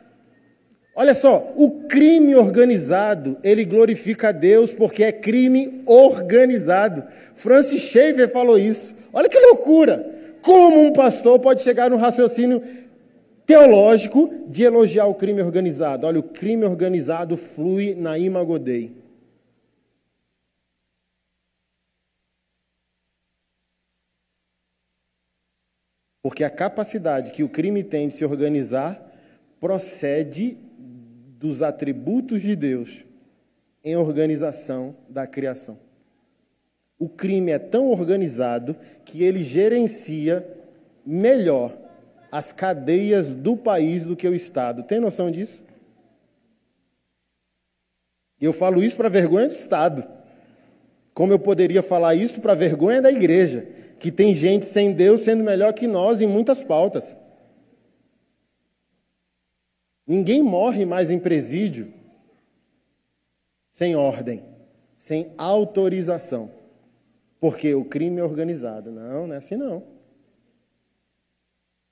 Olha 0.97 1.13
só, 1.13 1.53
o 1.57 1.83
crime 1.89 2.37
organizado, 2.37 3.37
ele 3.43 3.65
glorifica 3.65 4.29
a 4.29 4.33
Deus 4.33 4.73
porque 4.73 5.03
é 5.03 5.11
crime 5.11 5.83
organizado. 5.87 7.03
Francis 7.35 7.83
Schaeffer 7.83 8.31
falou 8.31 8.57
isso. 8.57 8.95
Olha 9.13 9.29
que 9.29 9.39
loucura! 9.39 10.13
Como 10.41 10.83
um 10.83 10.93
pastor 10.93 11.41
pode 11.41 11.63
chegar 11.63 11.91
no 11.91 11.97
raciocínio 11.97 12.63
teológico 13.45 14.45
de 14.47 14.63
elogiar 14.63 15.07
o 15.07 15.15
crime 15.15 15.43
organizado? 15.43 16.07
Olha, 16.07 16.21
o 16.21 16.23
crime 16.23 16.65
organizado 16.65 17.37
flui 17.37 17.95
na 17.95 18.17
imagodei. 18.17 18.93
Porque 26.23 26.45
a 26.45 26.51
capacidade 26.51 27.33
que 27.33 27.43
o 27.43 27.49
crime 27.49 27.83
tem 27.83 28.09
de 28.09 28.15
se 28.15 28.25
organizar 28.25 29.01
procede 29.61 30.57
dos 31.45 31.61
atributos 31.61 32.41
de 32.41 32.57
Deus 32.57 33.05
em 33.85 33.95
organização 33.95 34.97
da 35.11 35.27
criação. 35.27 35.79
O 36.99 37.07
crime 37.07 37.51
é 37.51 37.59
tão 37.59 37.91
organizado 37.91 38.75
que 39.05 39.23
ele 39.23 39.45
gerencia 39.45 40.43
melhor 41.05 41.77
as 42.33 42.51
cadeias 42.51 43.35
do 43.35 43.59
país 43.59 44.05
do 44.05 44.17
que 44.17 44.27
o 44.27 44.35
Estado. 44.35 44.85
Tem 44.85 44.99
noção 44.99 45.31
disso? 45.31 45.65
Eu 48.41 48.55
falo 48.55 48.83
isso 48.83 48.97
para 48.97 49.11
vergonha 49.11 49.47
do 49.47 49.53
Estado. 49.53 50.03
Como 51.13 51.31
eu 51.31 51.39
poderia 51.39 51.83
falar 51.83 52.15
isso 52.15 52.41
para 52.41 52.55
vergonha 52.55 53.03
da 53.03 53.13
igreja? 53.13 53.69
que 54.05 54.11
tem 54.11 54.35
gente 54.35 54.67
sem 54.67 54.93
Deus 54.93 55.23
sendo 55.23 55.43
melhor 55.43 55.73
que 55.73 55.87
nós 55.87 56.21
em 56.21 56.27
muitas 56.27 56.63
pautas. 56.63 57.17
Ninguém 60.07 60.43
morre 60.43 60.85
mais 60.85 61.11
em 61.11 61.19
presídio 61.19 61.93
sem 63.71 63.97
ordem, 63.97 64.45
sem 64.97 65.33
autorização. 65.37 66.51
Porque 67.41 67.75
o 67.75 67.85
crime 67.85 68.21
é 68.21 68.25
organizado. 68.25 68.93
Não, 68.93 69.27
não 69.27 69.35
é 69.35 69.39
assim 69.39 69.57
não. 69.57 69.83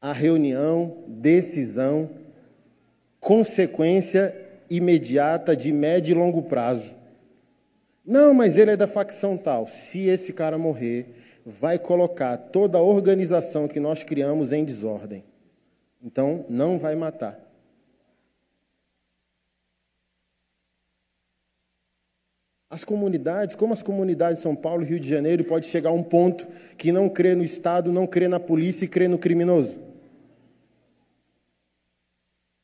A 0.01 0.13
reunião, 0.13 1.05
decisão, 1.09 2.09
consequência 3.19 4.35
imediata 4.71 5.57
de 5.57 5.73
médio 5.73 6.13
e 6.13 6.15
longo 6.15 6.43
prazo. 6.45 6.95
Não, 8.05 8.33
mas 8.33 8.57
ele 8.57 8.71
é 8.71 8.77
da 8.77 8.87
facção 8.87 9.37
tal. 9.37 9.67
Se 9.67 10.07
esse 10.07 10.33
cara 10.33 10.57
morrer, 10.57 11.07
vai 11.45 11.79
colocar 11.79 12.37
toda 12.37 12.79
a 12.79 12.83
organização 12.83 13.67
que 13.67 13.81
nós 13.81 14.03
criamos 14.03 14.53
em 14.53 14.65
desordem. 14.65 15.25
Então, 16.03 16.45
não 16.49 16.79
vai 16.79 16.95
matar. 16.95 17.42
As 22.73 22.85
comunidades, 22.85 23.55
como 23.55 23.75
as 23.75 23.83
comunidades 23.83 24.39
de 24.39 24.45
São 24.45 24.57
Paulo 24.57 24.83
Rio 24.83 24.99
de 24.99 25.07
Janeiro, 25.07 25.45
pode 25.45 25.67
chegar 25.67 25.91
a 25.91 25.93
um 25.93 26.03
ponto 26.03 26.49
que 26.79 26.91
não 26.91 27.07
crê 27.07 27.35
no 27.35 27.45
Estado, 27.45 27.93
não 27.93 28.07
crê 28.07 28.29
na 28.29 28.41
polícia 28.41 28.87
e 28.87 28.89
crê 28.89 29.07
no 29.09 29.19
criminoso. 29.19 29.79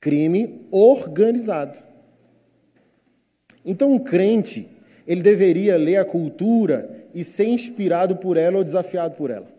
Crime 0.00 0.66
organizado. 0.70 1.78
Então, 3.66 3.92
um 3.92 3.98
crente, 3.98 4.66
ele 5.06 5.20
deveria 5.20 5.76
ler 5.76 5.96
a 5.96 6.06
cultura 6.06 7.06
e 7.12 7.22
ser 7.22 7.44
inspirado 7.44 8.16
por 8.16 8.38
ela 8.38 8.56
ou 8.56 8.64
desafiado 8.64 9.14
por 9.14 9.30
ela. 9.30 9.57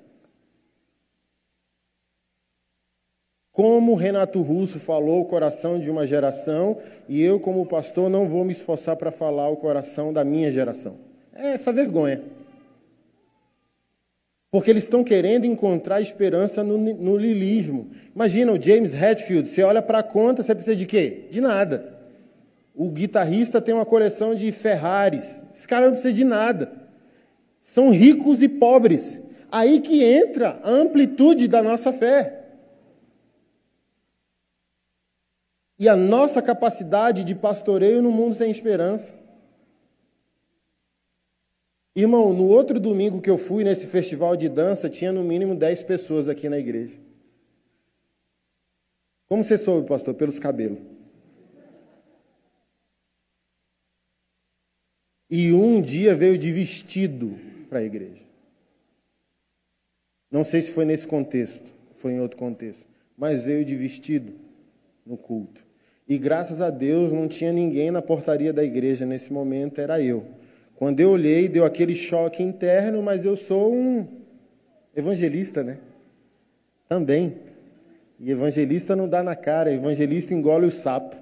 Como 3.60 3.94
Renato 3.94 4.42
Russo 4.42 4.80
falou 4.80 5.20
o 5.20 5.26
coração 5.26 5.78
de 5.78 5.92
uma 5.92 6.08
geração, 6.08 6.78
e 7.10 7.22
eu, 7.22 7.42
como 7.42 7.66
pastor, 7.66 8.10
não 8.10 8.26
vou 8.26 8.46
me 8.46 8.54
esforçar 8.54 8.96
para 8.96 9.12
falar 9.12 9.50
o 9.50 9.58
coração 9.58 10.14
da 10.14 10.24
minha 10.24 10.50
geração. 10.50 10.96
É 11.36 11.52
essa 11.52 11.74
vergonha. 11.74 12.22
Porque 14.50 14.70
eles 14.70 14.84
estão 14.84 15.04
querendo 15.04 15.44
encontrar 15.44 16.00
esperança 16.00 16.64
no, 16.64 16.78
no 16.78 17.18
lilismo. 17.18 17.90
Imagina 18.16 18.54
o 18.54 18.64
James 18.64 18.94
Hetfield, 18.94 19.50
você 19.50 19.62
olha 19.62 19.82
para 19.82 20.00
a 20.00 20.04
conta, 20.04 20.42
você 20.42 20.56
precisa 20.56 20.78
de 20.78 20.86
quê? 20.86 21.26
De 21.30 21.42
nada. 21.42 22.00
O 22.74 22.90
guitarrista 22.90 23.60
tem 23.60 23.76
uma 23.76 23.86
coleção 23.86 24.36
de 24.36 24.50
Ferraris. 24.54 25.44
Esse 25.54 25.68
cara 25.68 25.88
não 25.88 25.92
precisa 25.92 26.14
de 26.14 26.24
nada 26.24 26.80
são 27.62 27.90
ricos 27.90 28.42
e 28.42 28.48
pobres. 28.48 29.22
Aí 29.52 29.80
que 29.80 30.02
entra 30.04 30.60
a 30.64 30.72
amplitude 30.72 31.48
da 31.48 31.62
nossa 31.62 31.92
fé. 31.92 32.39
E 35.80 35.88
a 35.88 35.96
nossa 35.96 36.42
capacidade 36.42 37.24
de 37.24 37.34
pastoreio 37.34 38.02
no 38.02 38.12
mundo 38.12 38.36
sem 38.36 38.52
esperança. 38.52 39.18
Irmão, 41.96 42.34
no 42.34 42.50
outro 42.50 42.80
domingo 42.82 43.22
que 43.22 43.30
eu 43.30 43.38
fui 43.38 43.64
nesse 43.64 43.88
festival 43.88 44.36
de 44.36 44.50
dança, 44.50 44.90
tinha 44.90 45.14
no 45.14 45.24
mínimo 45.24 45.56
10 45.56 45.84
pessoas 45.84 46.28
aqui 46.28 46.50
na 46.50 46.60
igreja. 46.60 46.98
Como 49.28 49.44
você 49.44 49.58
soube, 49.58 49.88
pastor? 49.88 50.14
Pelos 50.16 50.38
cabelos. 50.38 50.80
E 55.30 55.54
um 55.54 55.82
dia 55.82 56.14
veio 56.14 56.38
de 56.38 56.52
vestido 56.52 57.40
para 57.70 57.80
a 57.80 57.84
igreja. 57.84 58.26
Não 60.30 60.44
sei 60.44 60.62
se 60.62 60.72
foi 60.72 60.86
nesse 60.86 61.08
contexto, 61.08 61.72
foi 61.94 62.14
em 62.14 62.20
outro 62.20 62.38
contexto, 62.38 62.90
mas 63.16 63.44
veio 63.44 63.64
de 63.64 63.76
vestido 63.76 64.34
no 65.06 65.18
culto. 65.18 65.69
E 66.10 66.18
graças 66.18 66.60
a 66.60 66.72
Deus 66.72 67.14
não 67.14 67.28
tinha 67.28 67.54
ninguém 67.54 67.92
na 67.92 68.02
portaria 68.02 68.52
da 68.52 68.64
igreja 68.64 69.06
nesse 69.06 69.32
momento, 69.32 69.80
era 69.80 70.02
eu. 70.02 70.26
Quando 70.76 71.00
eu 71.00 71.12
olhei, 71.12 71.48
deu 71.48 71.64
aquele 71.64 71.94
choque 71.94 72.42
interno, 72.42 73.04
mas 73.04 73.24
eu 73.24 73.36
sou 73.36 73.72
um 73.72 74.08
evangelista, 74.96 75.62
né? 75.62 75.78
Também. 76.88 77.36
E 78.20 78.32
evangelista 78.32 78.96
não 78.96 79.08
dá 79.08 79.22
na 79.22 79.36
cara, 79.36 79.72
evangelista 79.72 80.34
engole 80.34 80.66
o 80.66 80.72
sapo. 80.72 81.16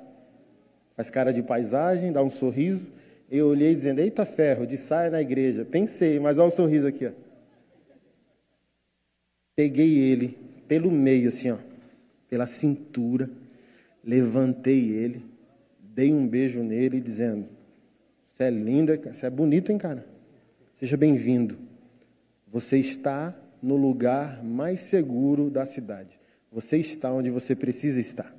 Faz 0.96 1.10
cara 1.10 1.34
de 1.34 1.44
paisagem, 1.44 2.14
dá 2.14 2.24
um 2.24 2.30
sorriso, 2.30 2.90
eu 3.30 3.48
olhei 3.48 3.76
dizendo, 3.76 4.00
eita 4.00 4.26
ferro, 4.26 4.66
de 4.66 4.78
saia 4.78 5.12
na 5.12 5.22
igreja. 5.22 5.66
Pensei, 5.66 6.18
mas 6.18 6.38
olha 6.38 6.48
o 6.48 6.52
sorriso 6.52 6.88
aqui, 6.88 7.08
ó. 7.08 7.12
Peguei 9.54 9.98
ele 9.98 10.38
pelo 10.66 10.90
meio, 10.90 11.28
assim, 11.28 11.52
ó, 11.52 11.58
pela 12.30 12.48
cintura, 12.48 13.30
levantei 14.08 14.92
ele, 14.92 15.26
dei 15.82 16.14
um 16.14 16.26
beijo 16.26 16.64
nele, 16.64 17.02
dizendo: 17.02 17.50
Você 18.26 18.46
é 18.46 18.50
linda, 18.50 18.96
você 18.96 19.26
é 19.26 19.30
bonito, 19.30 19.70
hein, 19.70 19.78
cara? 19.78 20.08
Seja 20.76 20.96
bem-vindo. 20.96 21.60
Você 22.48 22.78
está 22.78 23.38
no 23.62 23.76
lugar 23.76 24.42
mais 24.44 24.80
seguro 24.82 25.50
da 25.50 25.66
cidade. 25.66 26.18
Você 26.50 26.78
está 26.78 27.12
onde 27.12 27.30
você 27.30 27.54
precisa 27.54 28.00
estar. 28.00 28.34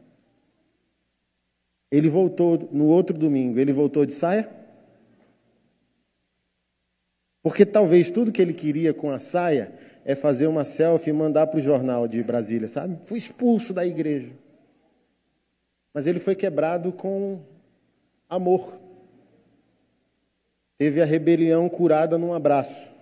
Ele 1.91 2.09
voltou 2.09 2.71
no 2.73 2.87
outro 2.87 3.17
domingo, 3.17 3.59
ele 3.59 3.73
voltou 3.73 4.07
de 4.07 4.15
saia? 4.15 4.49
Porque 7.43 7.67
talvez 7.67 8.11
tudo 8.11 8.33
que 8.33 8.41
ele 8.41 8.55
queria 8.55 8.95
com 8.95 9.11
a 9.11 9.19
saia 9.19 9.73
é 10.05 10.15
fazer 10.15 10.47
uma 10.47 10.65
selfie 10.65 11.11
e 11.11 11.13
mandar 11.13 11.47
para 11.47 11.59
o 11.59 11.63
jornal 11.63 12.09
de 12.09 12.23
Brasília, 12.23 12.69
sabe? 12.69 12.99
Fui 13.05 13.19
expulso 13.19 13.75
da 13.75 13.87
igreja. 13.87 14.33
Mas 15.93 16.07
ele 16.07 16.21
foi 16.21 16.35
quebrado 16.35 16.93
com 16.93 17.41
amor. 18.29 18.81
teve 20.77 21.03
a 21.03 21.05
rebelião 21.05 21.69
curada 21.69 22.17
num 22.17 22.33
abraço. 22.33 22.97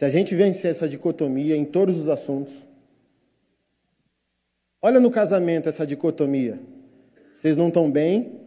Se 0.00 0.04
a 0.06 0.08
gente 0.08 0.34
vencer 0.34 0.70
essa 0.70 0.88
dicotomia 0.88 1.54
em 1.54 1.64
todos 1.64 1.94
os 1.94 2.08
assuntos, 2.08 2.66
olha 4.80 4.98
no 4.98 5.10
casamento 5.10 5.68
essa 5.68 5.86
dicotomia. 5.86 6.58
Vocês 7.34 7.54
não 7.54 7.68
estão 7.68 7.90
bem, 7.90 8.40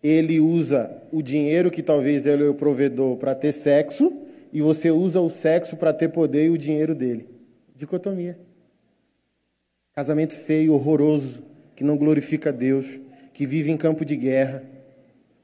ele 0.00 0.38
usa 0.38 1.02
o 1.12 1.22
dinheiro 1.22 1.72
que 1.72 1.82
talvez 1.82 2.24
ele 2.24 2.44
é 2.44 2.48
o 2.48 2.54
provedor 2.54 3.16
para 3.16 3.34
ter 3.34 3.52
sexo, 3.52 4.28
e 4.52 4.60
você 4.60 4.90
usa 4.90 5.20
o 5.20 5.30
sexo 5.30 5.76
para 5.76 5.92
ter 5.92 6.08
poder 6.08 6.46
e 6.46 6.50
o 6.50 6.58
dinheiro 6.58 6.94
dele. 6.94 7.28
Dicotomia. 7.74 8.38
Casamento 9.94 10.34
feio, 10.34 10.74
horroroso, 10.74 11.44
que 11.74 11.84
não 11.84 11.96
glorifica 11.96 12.52
Deus, 12.52 13.00
que 13.32 13.46
vive 13.46 13.70
em 13.70 13.76
campo 13.76 14.04
de 14.04 14.16
guerra, 14.16 14.62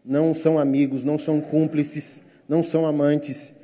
não 0.04 0.34
são 0.34 0.58
amigos, 0.58 1.04
não 1.04 1.18
são 1.18 1.40
cúmplices, 1.40 2.24
não 2.48 2.62
são 2.62 2.86
amantes 2.86 3.56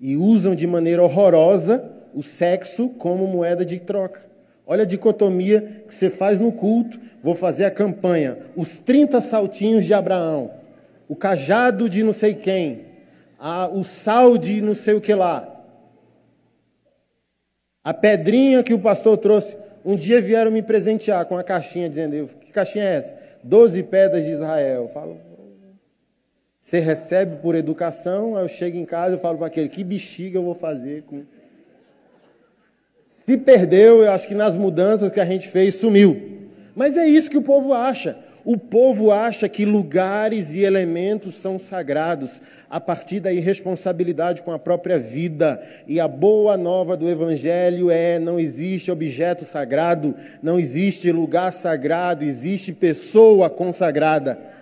e 0.00 0.16
usam 0.16 0.54
de 0.54 0.66
maneira 0.66 1.02
horrorosa 1.02 1.92
o 2.12 2.22
sexo 2.22 2.90
como 2.90 3.26
moeda 3.26 3.64
de 3.64 3.78
troca. 3.78 4.20
Olha 4.66 4.82
a 4.82 4.86
dicotomia 4.86 5.84
que 5.86 5.94
você 5.94 6.08
faz 6.08 6.40
no 6.40 6.52
culto. 6.52 6.98
Vou 7.22 7.34
fazer 7.34 7.64
a 7.64 7.70
campanha. 7.70 8.38
Os 8.56 8.78
30 8.78 9.20
saltinhos 9.20 9.84
de 9.84 9.92
Abraão. 9.92 10.50
O 11.08 11.14
cajado 11.14 11.88
de 11.88 12.02
não 12.02 12.12
sei 12.12 12.34
quem. 12.34 12.83
A, 13.46 13.68
o 13.68 13.84
sal 13.84 14.38
de 14.38 14.62
não 14.62 14.74
sei 14.74 14.94
o 14.94 15.02
que 15.02 15.12
lá. 15.12 15.46
A 17.84 17.92
pedrinha 17.92 18.62
que 18.62 18.72
o 18.72 18.78
pastor 18.78 19.18
trouxe. 19.18 19.54
Um 19.84 19.96
dia 19.96 20.18
vieram 20.18 20.50
me 20.50 20.62
presentear 20.62 21.26
com 21.26 21.36
a 21.36 21.44
caixinha, 21.44 21.86
dizendo: 21.86 22.26
Que 22.40 22.50
caixinha 22.50 22.86
é 22.86 22.94
essa? 22.94 23.14
Doze 23.42 23.82
pedras 23.82 24.24
de 24.24 24.30
Israel. 24.30 24.84
Eu 24.84 24.88
falo, 24.88 25.20
você 26.58 26.80
recebe 26.80 27.36
por 27.42 27.54
educação, 27.54 28.34
aí 28.34 28.44
eu 28.44 28.48
chego 28.48 28.78
em 28.78 28.86
casa 28.86 29.16
e 29.16 29.18
falo 29.18 29.36
para 29.36 29.48
aquele, 29.48 29.68
que 29.68 29.84
bexiga 29.84 30.38
eu 30.38 30.42
vou 30.42 30.54
fazer 30.54 31.02
com. 31.02 31.22
Se 33.06 33.36
perdeu, 33.36 34.02
eu 34.02 34.10
acho 34.10 34.26
que 34.26 34.34
nas 34.34 34.56
mudanças 34.56 35.12
que 35.12 35.20
a 35.20 35.24
gente 35.26 35.48
fez, 35.48 35.74
sumiu. 35.74 36.48
Mas 36.74 36.96
é 36.96 37.06
isso 37.06 37.28
que 37.28 37.36
o 37.36 37.42
povo 37.42 37.74
acha. 37.74 38.18
O 38.44 38.58
povo 38.58 39.10
acha 39.10 39.48
que 39.48 39.64
lugares 39.64 40.54
e 40.54 40.64
elementos 40.64 41.36
são 41.36 41.58
sagrados 41.58 42.42
a 42.68 42.78
partir 42.78 43.20
da 43.20 43.32
irresponsabilidade 43.32 44.42
com 44.42 44.52
a 44.52 44.58
própria 44.58 44.98
vida. 44.98 45.62
E 45.88 45.98
a 45.98 46.06
boa 46.06 46.56
nova 46.56 46.96
do 46.96 47.08
Evangelho 47.08 47.90
é: 47.90 48.18
não 48.18 48.38
existe 48.38 48.90
objeto 48.90 49.44
sagrado, 49.44 50.14
não 50.42 50.58
existe 50.58 51.10
lugar 51.10 51.52
sagrado, 51.52 52.24
existe 52.24 52.72
pessoa 52.72 53.48
consagrada 53.48 54.54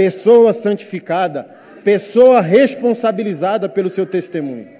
pessoa 0.00 0.54
santificada, 0.54 1.46
pessoa 1.84 2.40
responsabilizada 2.40 3.68
pelo 3.68 3.90
seu 3.90 4.06
testemunho. 4.06 4.79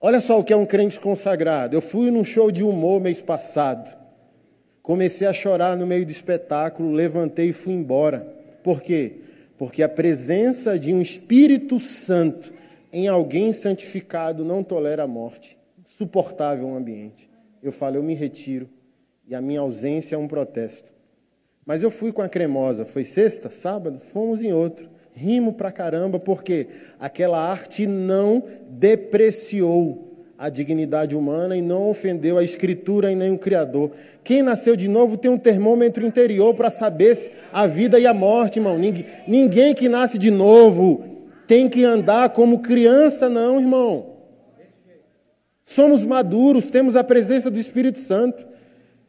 Olha 0.00 0.20
só 0.20 0.38
o 0.38 0.44
que 0.44 0.52
é 0.52 0.56
um 0.56 0.66
crente 0.66 1.00
consagrado. 1.00 1.74
Eu 1.74 1.80
fui 1.80 2.10
num 2.10 2.24
show 2.24 2.50
de 2.50 2.62
humor 2.62 3.00
mês 3.00 3.22
passado. 3.22 3.96
Comecei 4.82 5.26
a 5.26 5.32
chorar 5.32 5.76
no 5.76 5.86
meio 5.86 6.04
do 6.04 6.12
espetáculo, 6.12 6.92
levantei 6.92 7.48
e 7.48 7.52
fui 7.52 7.72
embora. 7.72 8.20
Por 8.62 8.80
quê? 8.80 9.14
Porque 9.58 9.82
a 9.82 9.88
presença 9.88 10.78
de 10.78 10.92
um 10.92 11.00
Espírito 11.00 11.80
Santo 11.80 12.52
em 12.92 13.08
alguém 13.08 13.52
santificado 13.52 14.44
não 14.44 14.62
tolera 14.62 15.04
a 15.04 15.08
morte 15.08 15.56
suportável 15.86 16.66
um 16.66 16.76
ambiente. 16.76 17.28
Eu 17.62 17.72
falo, 17.72 17.96
eu 17.96 18.02
me 18.02 18.14
retiro 18.14 18.68
e 19.26 19.34
a 19.34 19.40
minha 19.40 19.60
ausência 19.60 20.14
é 20.14 20.18
um 20.18 20.28
protesto. 20.28 20.92
Mas 21.64 21.82
eu 21.82 21.90
fui 21.90 22.12
com 22.12 22.22
a 22.22 22.28
cremosa, 22.28 22.84
foi 22.84 23.04
sexta, 23.04 23.48
sábado, 23.48 23.98
fomos 23.98 24.42
em 24.42 24.52
outro. 24.52 24.88
Rimo 25.16 25.54
pra 25.54 25.72
caramba, 25.72 26.18
porque 26.20 26.66
aquela 27.00 27.38
arte 27.38 27.86
não 27.86 28.44
depreciou 28.68 30.06
a 30.36 30.50
dignidade 30.50 31.16
humana 31.16 31.56
e 31.56 31.62
não 31.62 31.88
ofendeu 31.88 32.36
a 32.36 32.44
escritura 32.44 33.10
e 33.10 33.14
nem 33.14 33.32
o 33.32 33.38
Criador. 33.38 33.90
Quem 34.22 34.42
nasceu 34.42 34.76
de 34.76 34.86
novo 34.86 35.16
tem 35.16 35.30
um 35.30 35.38
termômetro 35.38 36.06
interior 36.06 36.52
para 36.54 36.68
saber 36.68 37.16
a 37.50 37.66
vida 37.66 37.98
e 37.98 38.06
a 38.06 38.12
morte, 38.12 38.58
irmão. 38.58 38.76
Ninguém, 38.76 39.06
ninguém 39.26 39.72
que 39.72 39.88
nasce 39.88 40.18
de 40.18 40.30
novo 40.30 41.02
tem 41.46 41.66
que 41.66 41.82
andar 41.82 42.28
como 42.30 42.58
criança, 42.58 43.26
não, 43.30 43.58
irmão. 43.58 44.16
Somos 45.64 46.04
maduros, 46.04 46.68
temos 46.68 46.94
a 46.94 47.02
presença 47.02 47.50
do 47.50 47.58
Espírito 47.58 47.98
Santo. 47.98 48.46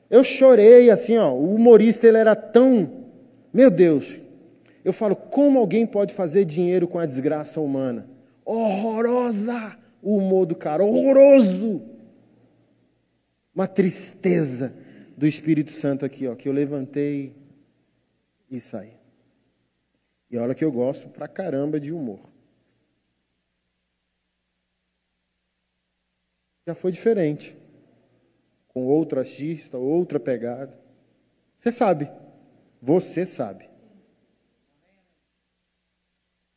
Eu 0.10 0.24
chorei 0.24 0.90
assim, 0.90 1.18
ó, 1.18 1.34
o 1.34 1.54
humorista 1.54 2.08
ele 2.08 2.18
era 2.18 2.34
tão, 2.34 2.90
meu 3.54 3.70
Deus. 3.70 4.26
Eu 4.88 4.94
falo, 4.94 5.18
como 5.18 5.60
alguém 5.60 5.86
pode 5.86 6.14
fazer 6.14 6.46
dinheiro 6.46 6.88
com 6.88 6.98
a 6.98 7.06
desgraça 7.06 7.60
humana? 7.60 8.10
Horrorosa 8.46 9.78
o 10.02 10.16
humor 10.16 10.46
do 10.46 10.56
cara, 10.56 10.82
horroroso. 10.82 11.86
Uma 13.54 13.68
tristeza 13.68 14.74
do 15.18 15.28
Espírito 15.28 15.72
Santo 15.72 16.06
aqui, 16.06 16.26
ó, 16.26 16.36
que 16.36 16.48
eu 16.48 16.54
levantei 16.54 17.36
e 18.50 18.62
saí. 18.62 18.94
E 20.32 20.38
olha 20.38 20.56
que 20.56 20.64
eu 20.64 20.72
gosto 20.72 21.10
pra 21.10 21.28
caramba 21.28 21.82
de 21.82 21.92
humor. 21.92 22.22
já 26.66 26.74
foi 26.74 26.94
diferente. 26.94 27.58
Com 28.70 28.86
outro 28.86 29.20
artista, 29.20 29.78
outra 29.78 30.18
pegada. 30.18 30.80
Você 31.58 31.74
sabe. 31.74 32.10
Você 32.82 33.26
sabe. 33.26 33.77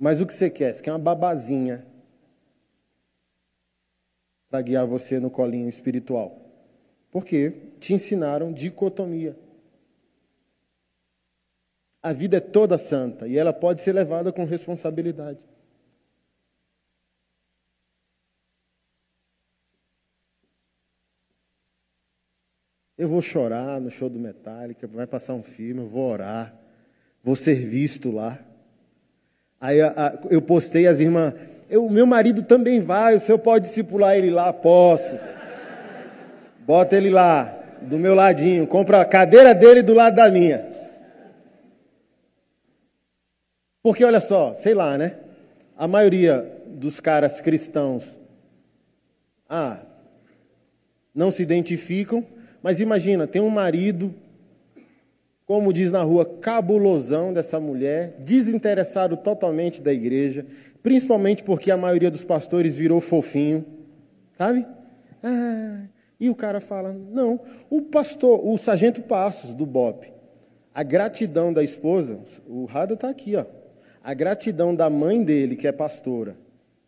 Mas 0.00 0.18
o 0.18 0.26
que 0.26 0.32
você 0.32 0.48
quer? 0.48 0.72
Você 0.72 0.82
quer 0.82 0.92
uma 0.92 0.98
babazinha 0.98 1.86
para 4.48 4.62
guiar 4.62 4.86
você 4.86 5.20
no 5.20 5.30
colinho 5.30 5.68
espiritual. 5.68 6.40
Porque 7.10 7.50
te 7.78 7.92
ensinaram 7.92 8.50
dicotomia. 8.50 9.38
A 12.02 12.12
vida 12.12 12.38
é 12.38 12.40
toda 12.40 12.78
santa 12.78 13.28
e 13.28 13.36
ela 13.36 13.52
pode 13.52 13.82
ser 13.82 13.92
levada 13.92 14.32
com 14.32 14.44
responsabilidade. 14.44 15.44
Eu 22.96 23.08
vou 23.08 23.20
chorar 23.20 23.78
no 23.80 23.90
show 23.90 24.08
do 24.08 24.18
Metallica, 24.18 24.86
vai 24.86 25.06
passar 25.06 25.34
um 25.34 25.42
filme, 25.42 25.82
eu 25.82 25.86
vou 25.86 26.10
orar, 26.10 26.58
vou 27.22 27.36
ser 27.36 27.54
visto 27.54 28.10
lá. 28.10 28.49
Aí 29.60 29.80
a, 29.80 29.88
a, 29.88 30.18
eu 30.30 30.40
postei 30.40 30.86
as 30.86 31.00
irmãs, 31.00 31.34
o 31.70 31.90
meu 31.90 32.06
marido 32.06 32.42
também 32.42 32.80
vai, 32.80 33.14
o 33.14 33.20
senhor 33.20 33.38
pode 33.38 33.66
discipular 33.66 34.16
ele 34.16 34.30
lá? 34.30 34.52
Posso. 34.52 35.18
Bota 36.60 36.96
ele 36.96 37.10
lá, 37.10 37.60
do 37.82 37.98
meu 37.98 38.14
ladinho, 38.14 38.66
compra 38.66 39.00
a 39.00 39.04
cadeira 39.04 39.54
dele 39.54 39.82
do 39.82 39.94
lado 39.94 40.16
da 40.16 40.30
minha. 40.30 40.66
Porque 43.82 44.04
olha 44.04 44.20
só, 44.20 44.54
sei 44.58 44.74
lá, 44.74 44.96
né? 44.98 45.16
A 45.76 45.88
maioria 45.88 46.46
dos 46.66 47.00
caras 47.00 47.40
cristãos, 47.40 48.18
ah, 49.48 49.78
não 51.14 51.30
se 51.30 51.42
identificam, 51.42 52.24
mas 52.62 52.80
imagina, 52.80 53.26
tem 53.26 53.40
um 53.40 53.48
marido, 53.48 54.14
como 55.50 55.72
diz 55.72 55.90
na 55.90 56.04
rua, 56.04 56.24
cabulosão 56.24 57.32
dessa 57.32 57.58
mulher, 57.58 58.14
desinteressado 58.20 59.16
totalmente 59.16 59.82
da 59.82 59.92
igreja, 59.92 60.46
principalmente 60.80 61.42
porque 61.42 61.72
a 61.72 61.76
maioria 61.76 62.08
dos 62.08 62.22
pastores 62.22 62.76
virou 62.76 63.00
fofinho, 63.00 63.66
sabe? 64.32 64.64
Ah, 65.20 65.86
e 66.20 66.30
o 66.30 66.36
cara 66.36 66.60
fala: 66.60 66.92
não, 66.92 67.40
o 67.68 67.82
pastor, 67.82 68.46
o 68.46 68.56
sargento 68.56 69.02
Passos, 69.02 69.52
do 69.52 69.66
BOP, 69.66 70.06
a 70.72 70.84
gratidão 70.84 71.52
da 71.52 71.64
esposa, 71.64 72.20
o 72.46 72.64
Rada 72.66 72.94
está 72.94 73.08
aqui, 73.08 73.34
ó. 73.34 73.44
A 74.04 74.14
gratidão 74.14 74.72
da 74.72 74.88
mãe 74.88 75.24
dele, 75.24 75.56
que 75.56 75.66
é 75.66 75.72
pastora, 75.72 76.36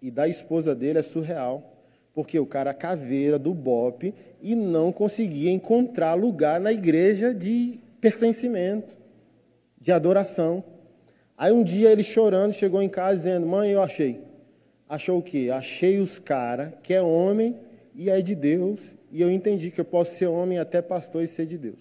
e 0.00 0.08
da 0.08 0.28
esposa 0.28 0.72
dele 0.72 1.00
é 1.00 1.02
surreal. 1.02 1.68
Porque 2.14 2.38
o 2.38 2.46
cara 2.46 2.72
caveira 2.72 3.38
do 3.38 3.54
BOP 3.54 4.14
e 4.40 4.54
não 4.54 4.92
conseguia 4.92 5.50
encontrar 5.50 6.12
lugar 6.12 6.60
na 6.60 6.70
igreja 6.70 7.34
de 7.34 7.81
pertencimento, 8.02 8.98
de 9.80 9.92
adoração. 9.92 10.62
Aí 11.38 11.52
um 11.52 11.62
dia 11.62 11.90
ele 11.90 12.04
chorando 12.04 12.52
chegou 12.52 12.82
em 12.82 12.88
casa 12.88 13.16
dizendo: 13.16 13.46
Mãe, 13.46 13.70
eu 13.70 13.80
achei. 13.80 14.20
Achou 14.88 15.20
o 15.20 15.22
quê? 15.22 15.48
Achei 15.50 15.98
os 15.98 16.18
caras 16.18 16.74
que 16.82 16.92
é 16.92 17.00
homem 17.00 17.56
e 17.94 18.10
é 18.10 18.20
de 18.20 18.34
Deus, 18.34 18.94
e 19.10 19.22
eu 19.22 19.30
entendi 19.30 19.70
que 19.70 19.80
eu 19.80 19.84
posso 19.84 20.16
ser 20.16 20.26
homem 20.26 20.58
até 20.58 20.82
pastor 20.82 21.22
e 21.22 21.28
ser 21.28 21.46
de 21.46 21.56
Deus. 21.56 21.78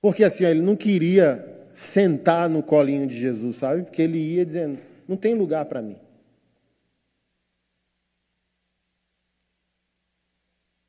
Porque 0.00 0.22
assim, 0.22 0.44
ele 0.44 0.60
não 0.60 0.76
queria 0.76 1.44
sentar 1.72 2.48
no 2.48 2.62
colinho 2.62 3.06
de 3.06 3.18
Jesus, 3.18 3.56
sabe? 3.56 3.82
Porque 3.82 4.02
ele 4.02 4.18
ia 4.18 4.44
dizendo: 4.44 4.78
Não 5.08 5.16
tem 5.16 5.34
lugar 5.34 5.64
para 5.64 5.82
mim. 5.82 5.96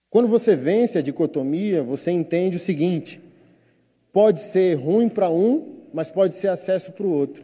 Quando 0.09 0.27
você 0.27 0.55
vence 0.55 0.97
a 0.97 1.01
dicotomia, 1.01 1.83
você 1.83 2.11
entende 2.11 2.57
o 2.57 2.59
seguinte: 2.59 3.21
pode 4.11 4.39
ser 4.39 4.75
ruim 4.75 5.07
para 5.07 5.29
um, 5.29 5.77
mas 5.93 6.09
pode 6.09 6.33
ser 6.33 6.47
acesso 6.47 6.91
para 6.93 7.05
o 7.05 7.11
outro. 7.11 7.43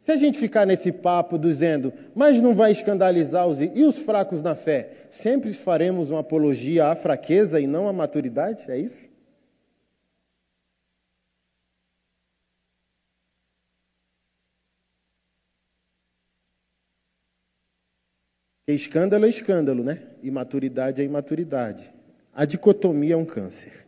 Se 0.00 0.12
a 0.12 0.16
gente 0.16 0.38
ficar 0.38 0.66
nesse 0.66 0.92
papo 0.92 1.38
dizendo, 1.38 1.92
mas 2.14 2.40
não 2.40 2.54
vai 2.54 2.72
escandalizar 2.72 3.46
os. 3.46 3.60
E 3.60 3.82
os 3.82 3.98
fracos 4.00 4.42
na 4.42 4.54
fé? 4.54 4.92
Sempre 5.10 5.52
faremos 5.52 6.10
uma 6.10 6.20
apologia 6.20 6.86
à 6.86 6.94
fraqueza 6.94 7.60
e 7.60 7.66
não 7.66 7.88
à 7.88 7.92
maturidade? 7.92 8.64
É 8.68 8.78
isso? 8.78 9.08
Escândalo 18.74 19.24
é 19.24 19.30
escândalo, 19.30 19.82
né? 19.82 20.02
Imaturidade 20.22 21.00
é 21.00 21.04
imaturidade. 21.04 21.92
A 22.34 22.44
dicotomia 22.44 23.14
é 23.14 23.16
um 23.16 23.24
câncer 23.24 23.86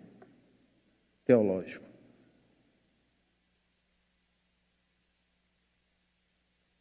teológico. 1.24 1.84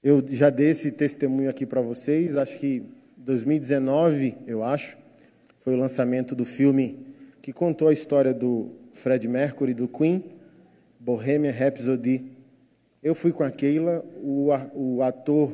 Eu 0.02 0.26
já 0.30 0.50
dei 0.50 0.70
esse 0.70 0.94
testemunho 0.94 1.50
aqui 1.50 1.66
para 1.66 1.82
vocês, 1.82 2.38
acho 2.38 2.58
que 2.58 2.84
2019, 3.18 4.38
eu 4.48 4.64
acho, 4.64 4.98
foi 5.58 5.74
o 5.74 5.78
lançamento 5.78 6.34
do 6.34 6.46
filme 6.46 7.06
que 7.42 7.52
contou 7.52 7.90
a 7.90 7.94
história 7.94 8.34
do 8.34 8.78
Fred 8.94 9.28
Mercury, 9.28 9.74
do 9.74 9.90
Queen, 9.90 10.24
Bohemian 10.98 11.52
Rhapsody. 11.52 12.32
Eu 13.04 13.14
fui 13.14 13.34
com 13.34 13.44
a 13.44 13.52
Keila, 13.52 14.06
o, 14.24 14.48
o 14.74 15.04
ator 15.04 15.52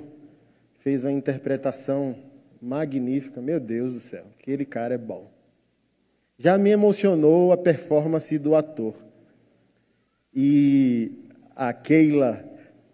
fez 0.78 1.04
uma 1.04 1.12
interpretação 1.12 2.16
magnífica. 2.62 3.42
Meu 3.42 3.60
Deus 3.60 3.94
do 3.94 4.00
céu, 4.00 4.26
aquele 4.40 4.66
cara 4.66 4.96
é 4.96 4.98
bom. 4.98 5.30
Já 6.38 6.58
me 6.58 6.70
emocionou 6.70 7.52
a 7.52 7.58
performance 7.58 8.38
do 8.38 8.56
ator. 8.56 8.94
E 10.34 11.12
a 11.56 11.72
Keila, 11.72 12.44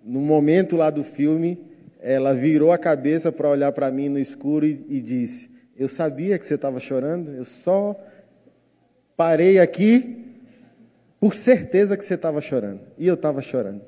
no 0.03 0.21
momento 0.21 0.77
lá 0.77 0.89
do 0.89 1.03
filme, 1.03 1.57
ela 1.99 2.33
virou 2.33 2.71
a 2.71 2.77
cabeça 2.77 3.31
para 3.31 3.49
olhar 3.49 3.71
para 3.71 3.89
mim 3.89 4.09
no 4.09 4.19
escuro 4.19 4.65
e, 4.65 4.85
e 4.88 5.01
disse: 5.01 5.49
Eu 5.75 5.89
sabia 5.89 6.38
que 6.38 6.45
você 6.45 6.55
estava 6.55 6.79
chorando, 6.79 7.33
eu 7.33 7.45
só 7.45 7.99
parei 9.17 9.59
aqui 9.59 10.23
por 11.19 11.33
certeza 11.33 11.97
que 11.97 12.05
você 12.05 12.13
estava 12.13 12.41
chorando. 12.41 12.81
E 12.97 13.07
eu 13.07 13.15
estava 13.15 13.41
chorando. 13.41 13.81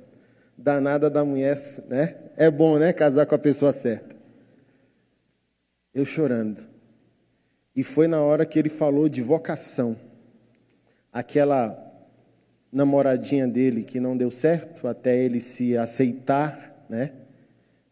Danada 0.58 1.10
da 1.10 1.24
mulher, 1.24 1.58
né? 1.90 2.16
É 2.36 2.50
bom, 2.50 2.80
né? 2.80 2.92
Casar 2.94 3.26
com 3.26 3.36
a 3.36 3.40
pessoa 3.40 3.72
certa 3.72 4.14
eu 5.94 6.06
chorando. 6.06 6.68
E 7.76 7.84
foi 7.84 8.08
na 8.08 8.22
hora 8.22 8.46
que 8.46 8.58
ele 8.58 8.70
falou 8.70 9.08
de 9.08 9.22
vocação. 9.22 9.98
Aquela 11.12 11.80
namoradinha 12.72 13.48
dele 13.48 13.84
que 13.84 14.00
não 14.00 14.18
deu 14.18 14.32
certo 14.32 14.88
até 14.88 15.24
ele 15.24 15.40
se 15.40 15.78
aceitar, 15.78 16.86
né, 16.90 17.14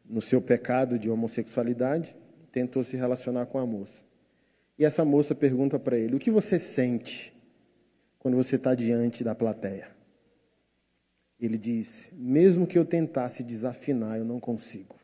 no 0.06 0.22
seu 0.22 0.42
pecado 0.42 0.98
de 0.98 1.10
homossexualidade, 1.10 2.16
tentou 2.52 2.84
se 2.84 2.98
relacionar 2.98 3.46
com 3.46 3.60
a 3.60 3.66
moça. 3.66 4.04
E 4.78 4.84
essa 4.84 5.06
moça 5.06 5.36
pergunta 5.36 5.80
para 5.80 5.98
ele: 5.98 6.16
"O 6.16 6.20
que 6.20 6.32
você 6.32 6.58
sente 6.60 7.34
quando 8.20 8.36
você 8.36 8.56
está 8.56 8.74
diante 8.76 9.24
da 9.24 9.36
plateia?" 9.36 9.88
Ele 11.40 11.58
disse: 11.58 12.14
"Mesmo 12.16 12.68
que 12.68 12.78
eu 12.78 12.86
tentasse 12.86 13.44
desafinar, 13.44 14.18
eu 14.18 14.26
não 14.26 14.40
consigo 14.40 15.01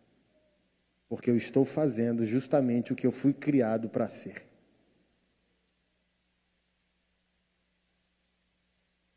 porque 1.10 1.30
eu 1.30 1.38
estou 1.38 1.64
fazendo 1.64 2.26
justamente 2.26 2.92
o 2.92 2.96
que 2.96 3.08
eu 3.08 3.12
fui 3.12 3.34
criado 3.34 3.90
para 3.90 4.08
ser. 4.08 4.48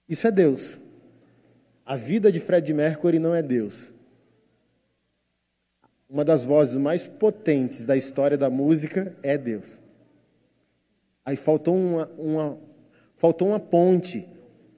Isso 0.09 0.27
é 0.27 0.31
Deus. 0.31 0.79
A 1.85 1.97
vida 1.97 2.31
de 2.31 2.41
Fred 2.41 2.73
Mercury 2.73 3.19
não 3.19 3.35
é 3.35 3.43
Deus. 3.43 3.93
Uma 6.09 6.25
das 6.25 6.45
vozes 6.45 6.77
mais 6.77 7.07
potentes 7.07 7.87
da 7.87 7.97
história 7.97 8.37
da 8.37 8.51
música 8.51 9.17
é 9.23 9.39
Deus. 9.39 9.81
Aí 11.25 11.37
faltou 11.37 11.77
uma, 11.77 12.07
uma, 12.19 12.59
faltou 13.17 13.49
uma 13.49 13.61
ponte. 13.61 14.27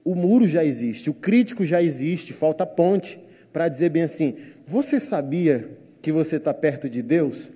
O 0.03 0.15
muro 0.15 0.47
já 0.47 0.63
existe, 0.63 1.09
o 1.09 1.13
crítico 1.13 1.65
já 1.65 1.81
existe, 1.81 2.33
falta 2.33 2.65
ponte 2.65 3.19
para 3.51 3.69
dizer 3.69 3.89
bem 3.89 4.03
assim: 4.03 4.37
você 4.65 4.99
sabia 4.99 5.82
que 6.03 6.11
você 6.11 6.35
está 6.35 6.53
perto 6.53 6.89
de 6.89 7.01
Deus? 7.01 7.51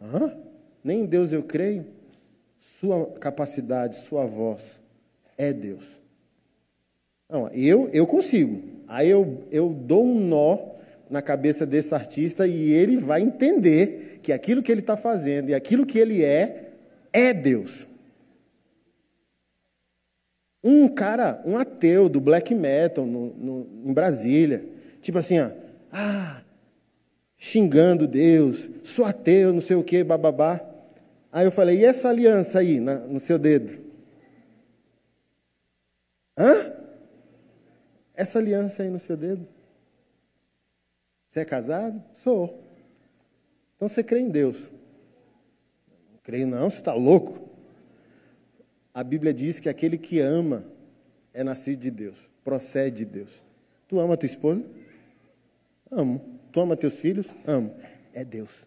Hã? 0.00 0.36
Nem 0.82 1.02
em 1.02 1.06
Deus 1.06 1.32
eu 1.32 1.44
creio. 1.44 1.86
Sua 2.58 3.06
capacidade, 3.12 3.94
sua 3.94 4.26
voz 4.26 4.82
é 5.38 5.52
Deus. 5.52 6.02
Não, 7.30 7.48
eu, 7.50 7.88
eu 7.92 8.04
consigo. 8.04 8.60
Aí 8.88 9.08
eu, 9.08 9.46
eu 9.52 9.68
dou 9.68 10.04
um 10.04 10.18
nó 10.18 10.58
na 11.08 11.22
cabeça 11.22 11.64
desse 11.64 11.94
artista 11.94 12.44
e 12.44 12.72
ele 12.72 12.96
vai 12.96 13.22
entender 13.22 14.18
que 14.20 14.32
aquilo 14.32 14.64
que 14.64 14.72
ele 14.72 14.80
está 14.80 14.96
fazendo 14.96 15.50
e 15.50 15.54
aquilo 15.54 15.86
que 15.86 15.98
ele 15.98 16.24
é, 16.24 16.72
é 17.12 17.32
Deus. 17.32 17.86
Um 20.64 20.88
cara, 20.88 21.40
um 21.46 21.56
ateu 21.56 22.08
do 22.08 22.20
black 22.20 22.52
metal 22.52 23.06
no, 23.06 23.32
no, 23.34 23.66
em 23.84 23.92
Brasília, 23.92 24.64
tipo 25.00 25.18
assim, 25.18 25.38
ó, 25.38 25.50
ah, 25.92 26.42
xingando 27.42 28.06
Deus, 28.06 28.70
sou 28.84 29.04
ateu, 29.04 29.52
não 29.52 29.60
sei 29.60 29.74
o 29.74 29.82
que, 29.82 30.04
bababá. 30.04 30.64
Aí 31.32 31.44
eu 31.44 31.50
falei, 31.50 31.80
e 31.80 31.84
essa 31.84 32.08
aliança 32.08 32.60
aí 32.60 32.78
na, 32.78 33.00
no 33.00 33.18
seu 33.18 33.36
dedo? 33.36 33.84
Hã? 36.38 36.72
Essa 38.14 38.38
aliança 38.38 38.84
aí 38.84 38.90
no 38.90 39.00
seu 39.00 39.16
dedo? 39.16 39.44
Você 41.28 41.40
é 41.40 41.44
casado? 41.44 42.00
Sou. 42.14 42.62
Então 43.74 43.88
você 43.88 44.04
crê 44.04 44.20
em 44.20 44.30
Deus? 44.30 44.70
Não 46.12 46.20
creio 46.22 46.46
não, 46.46 46.70
você 46.70 46.76
está 46.76 46.94
louco? 46.94 47.50
A 48.94 49.02
Bíblia 49.02 49.34
diz 49.34 49.58
que 49.58 49.68
aquele 49.68 49.98
que 49.98 50.20
ama 50.20 50.64
é 51.34 51.42
nascido 51.42 51.80
de 51.80 51.90
Deus, 51.90 52.30
procede 52.44 53.04
de 53.04 53.04
Deus. 53.04 53.42
Tu 53.88 53.98
ama 53.98 54.14
a 54.14 54.16
tua 54.16 54.26
esposa? 54.26 54.64
Amo. 55.90 56.31
Tu 56.52 56.60
ama 56.60 56.76
teus 56.76 57.00
filhos? 57.00 57.30
Amo. 57.46 57.74
É 58.14 58.24
Deus. 58.24 58.66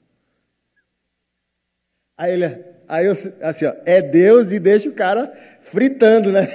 Aí 2.17 2.33
ele, 2.33 2.45
aí 2.87 3.05
eu, 3.05 3.11
assim, 3.41 3.65
ó, 3.65 3.73
é 3.85 4.01
Deus 4.01 4.51
e 4.51 4.59
deixa 4.59 4.89
o 4.89 4.93
cara 4.93 5.31
fritando, 5.61 6.31
né? 6.31 6.47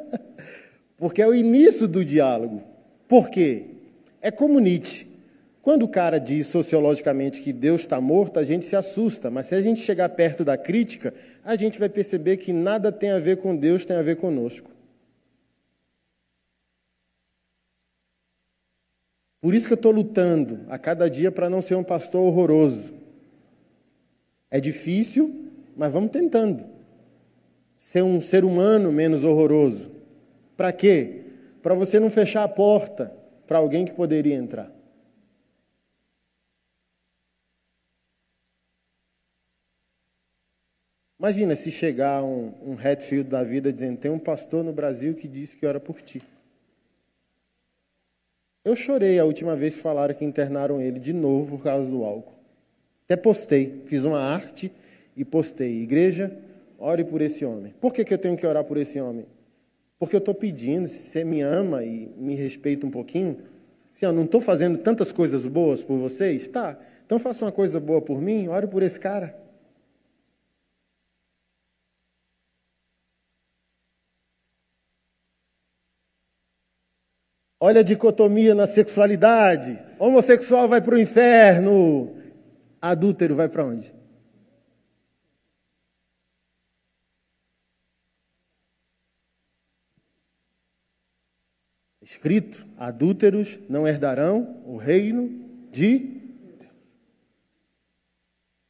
Porque 0.98 1.22
é 1.22 1.26
o 1.26 1.34
início 1.34 1.88
do 1.88 2.04
diálogo. 2.04 2.62
Por 3.08 3.30
quê? 3.30 3.66
É 4.20 4.30
como 4.30 4.60
Nietzsche. 4.60 5.14
Quando 5.62 5.84
o 5.84 5.88
cara 5.88 6.18
diz 6.18 6.48
sociologicamente 6.48 7.40
que 7.40 7.52
Deus 7.52 7.82
está 7.82 7.98
morto, 7.98 8.38
a 8.38 8.44
gente 8.44 8.66
se 8.66 8.76
assusta, 8.76 9.30
mas 9.30 9.46
se 9.46 9.54
a 9.54 9.62
gente 9.62 9.80
chegar 9.80 10.10
perto 10.10 10.44
da 10.44 10.58
crítica, 10.58 11.14
a 11.42 11.56
gente 11.56 11.78
vai 11.78 11.88
perceber 11.88 12.36
que 12.36 12.52
nada 12.52 12.92
tem 12.92 13.10
a 13.10 13.18
ver 13.18 13.38
com 13.38 13.56
Deus, 13.56 13.86
tem 13.86 13.96
a 13.96 14.02
ver 14.02 14.16
conosco. 14.16 14.73
Por 19.44 19.54
isso 19.54 19.66
que 19.66 19.74
eu 19.74 19.76
estou 19.76 19.92
lutando 19.92 20.60
a 20.70 20.78
cada 20.78 21.10
dia 21.10 21.30
para 21.30 21.50
não 21.50 21.60
ser 21.60 21.74
um 21.74 21.84
pastor 21.84 22.22
horroroso. 22.22 22.94
É 24.50 24.58
difícil, 24.58 25.52
mas 25.76 25.92
vamos 25.92 26.10
tentando. 26.10 26.64
Ser 27.76 28.00
um 28.00 28.22
ser 28.22 28.42
humano 28.42 28.90
menos 28.90 29.22
horroroso. 29.22 29.92
Para 30.56 30.72
quê? 30.72 31.24
Para 31.62 31.74
você 31.74 32.00
não 32.00 32.08
fechar 32.08 32.42
a 32.42 32.48
porta 32.48 33.14
para 33.46 33.58
alguém 33.58 33.84
que 33.84 33.92
poderia 33.92 34.34
entrar. 34.34 34.72
Imagina 41.18 41.54
se 41.54 41.70
chegar 41.70 42.24
um, 42.24 42.54
um 42.62 42.78
Hatfield 42.78 43.28
da 43.28 43.44
vida 43.44 43.70
dizendo: 43.70 43.98
tem 43.98 44.10
um 44.10 44.18
pastor 44.18 44.64
no 44.64 44.72
Brasil 44.72 45.14
que 45.14 45.28
disse 45.28 45.54
que 45.54 45.66
ora 45.66 45.78
por 45.78 46.00
ti. 46.00 46.22
Eu 48.64 48.74
chorei 48.74 49.18
a 49.18 49.24
última 49.26 49.54
vez 49.54 49.74
que 49.74 49.82
falaram 49.82 50.14
que 50.14 50.24
internaram 50.24 50.80
ele 50.80 50.98
de 50.98 51.12
novo 51.12 51.58
por 51.58 51.64
causa 51.64 51.90
do 51.90 52.02
álcool. 52.02 52.32
Até 53.04 53.14
postei, 53.14 53.82
fiz 53.84 54.04
uma 54.04 54.18
arte 54.18 54.72
e 55.14 55.22
postei. 55.22 55.82
Igreja, 55.82 56.34
ore 56.78 57.04
por 57.04 57.20
esse 57.20 57.44
homem. 57.44 57.74
Por 57.78 57.92
que, 57.92 58.02
que 58.02 58.14
eu 58.14 58.18
tenho 58.18 58.36
que 58.36 58.46
orar 58.46 58.64
por 58.64 58.78
esse 58.78 58.98
homem? 58.98 59.26
Porque 59.98 60.16
eu 60.16 60.18
estou 60.18 60.34
pedindo, 60.34 60.88
se 60.88 61.10
você 61.10 61.24
me 61.24 61.42
ama 61.42 61.84
e 61.84 62.08
me 62.16 62.34
respeita 62.34 62.86
um 62.86 62.90
pouquinho, 62.90 63.36
assim, 63.92 64.06
eu 64.06 64.12
não 64.14 64.24
estou 64.24 64.40
fazendo 64.40 64.78
tantas 64.78 65.12
coisas 65.12 65.44
boas 65.44 65.82
por 65.82 65.98
vocês? 65.98 66.48
Tá, 66.48 66.78
então 67.04 67.18
faça 67.18 67.44
uma 67.44 67.52
coisa 67.52 67.78
boa 67.78 68.00
por 68.00 68.22
mim, 68.22 68.48
ore 68.48 68.66
por 68.66 68.82
esse 68.82 68.98
cara. 68.98 69.43
Olha 77.66 77.80
a 77.80 77.82
dicotomia 77.82 78.54
na 78.54 78.66
sexualidade. 78.66 79.82
Homossexual 79.98 80.68
vai 80.68 80.82
para 80.82 80.96
o 80.96 80.98
inferno. 80.98 82.14
Adúltero 82.78 83.34
vai 83.34 83.48
para 83.48 83.64
onde? 83.64 83.90
Escrito: 92.02 92.66
adúlteros 92.76 93.58
não 93.70 93.88
herdarão 93.88 94.60
o 94.66 94.76
reino 94.76 95.30
de. 95.72 96.20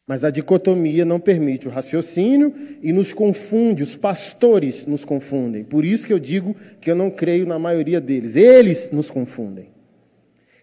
Mas 0.06 0.22
a 0.22 0.30
dicotomia 0.30 1.04
não 1.04 1.18
permite 1.18 1.66
o 1.66 1.70
raciocínio 1.70 2.52
e 2.82 2.92
nos 2.92 3.12
confunde, 3.12 3.82
os 3.82 3.96
pastores 3.96 4.86
nos 4.86 5.04
confundem. 5.04 5.64
Por 5.64 5.84
isso 5.84 6.06
que 6.06 6.12
eu 6.12 6.18
digo 6.18 6.54
que 6.80 6.90
eu 6.90 6.94
não 6.94 7.10
creio 7.10 7.46
na 7.46 7.58
maioria 7.58 8.00
deles. 8.00 8.36
Eles 8.36 8.90
nos 8.90 9.10
confundem. 9.10 9.72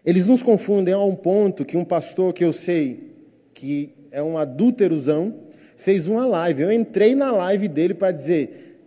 Eles 0.06 0.28
nos 0.28 0.44
confundem 0.44 0.94
a 0.94 1.00
um 1.00 1.16
ponto 1.16 1.66
que 1.66 1.78
um 1.78 1.86
pastor 1.86 2.34
que 2.34 2.44
eu 2.44 2.54
sei 2.54 3.12
que 3.54 3.94
é 4.12 4.22
um 4.22 4.38
adúlterozão 4.38 5.36
fez 5.76 6.08
uma 6.08 6.26
live. 6.26 6.62
Eu 6.62 6.72
entrei 6.72 7.16
na 7.16 7.32
live 7.32 7.68
dele 7.68 7.94
para 7.94 8.12
dizer: 8.12 8.80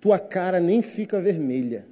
tua 0.00 0.18
cara 0.18 0.60
nem 0.60 0.82
fica 0.82 1.20
vermelha. 1.20 1.86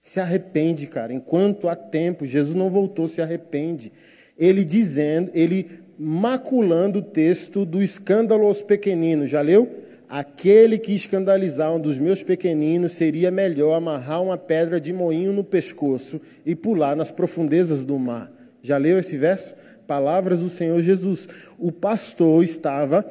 Se 0.00 0.20
arrepende, 0.20 0.86
cara. 0.86 1.12
Enquanto 1.12 1.68
há 1.68 1.74
tempo, 1.74 2.24
Jesus 2.24 2.54
não 2.54 2.70
voltou, 2.70 3.08
se 3.08 3.20
arrepende. 3.20 3.92
Ele 4.38 4.64
dizendo, 4.64 5.30
ele 5.34 5.68
maculando 5.98 6.98
o 6.98 7.02
texto 7.02 7.64
do 7.64 7.82
escândalo 7.82 8.46
aos 8.46 8.62
pequeninos. 8.62 9.30
Já 9.30 9.40
leu? 9.40 9.68
Aquele 10.08 10.78
que 10.78 10.94
escandalizar 10.94 11.74
um 11.74 11.80
dos 11.80 11.98
meus 11.98 12.22
pequeninos 12.22 12.92
seria 12.92 13.30
melhor 13.30 13.74
amarrar 13.74 14.22
uma 14.22 14.38
pedra 14.38 14.80
de 14.80 14.92
moinho 14.92 15.32
no 15.32 15.42
pescoço 15.42 16.20
e 16.44 16.54
pular 16.54 16.94
nas 16.94 17.10
profundezas 17.10 17.84
do 17.84 17.98
mar. 17.98 18.30
Já 18.62 18.76
leu 18.76 18.98
esse 18.98 19.16
verso? 19.16 19.56
Palavras 19.86 20.40
do 20.40 20.48
Senhor 20.48 20.80
Jesus. 20.80 21.28
O 21.58 21.72
pastor 21.72 22.44
estava 22.44 23.04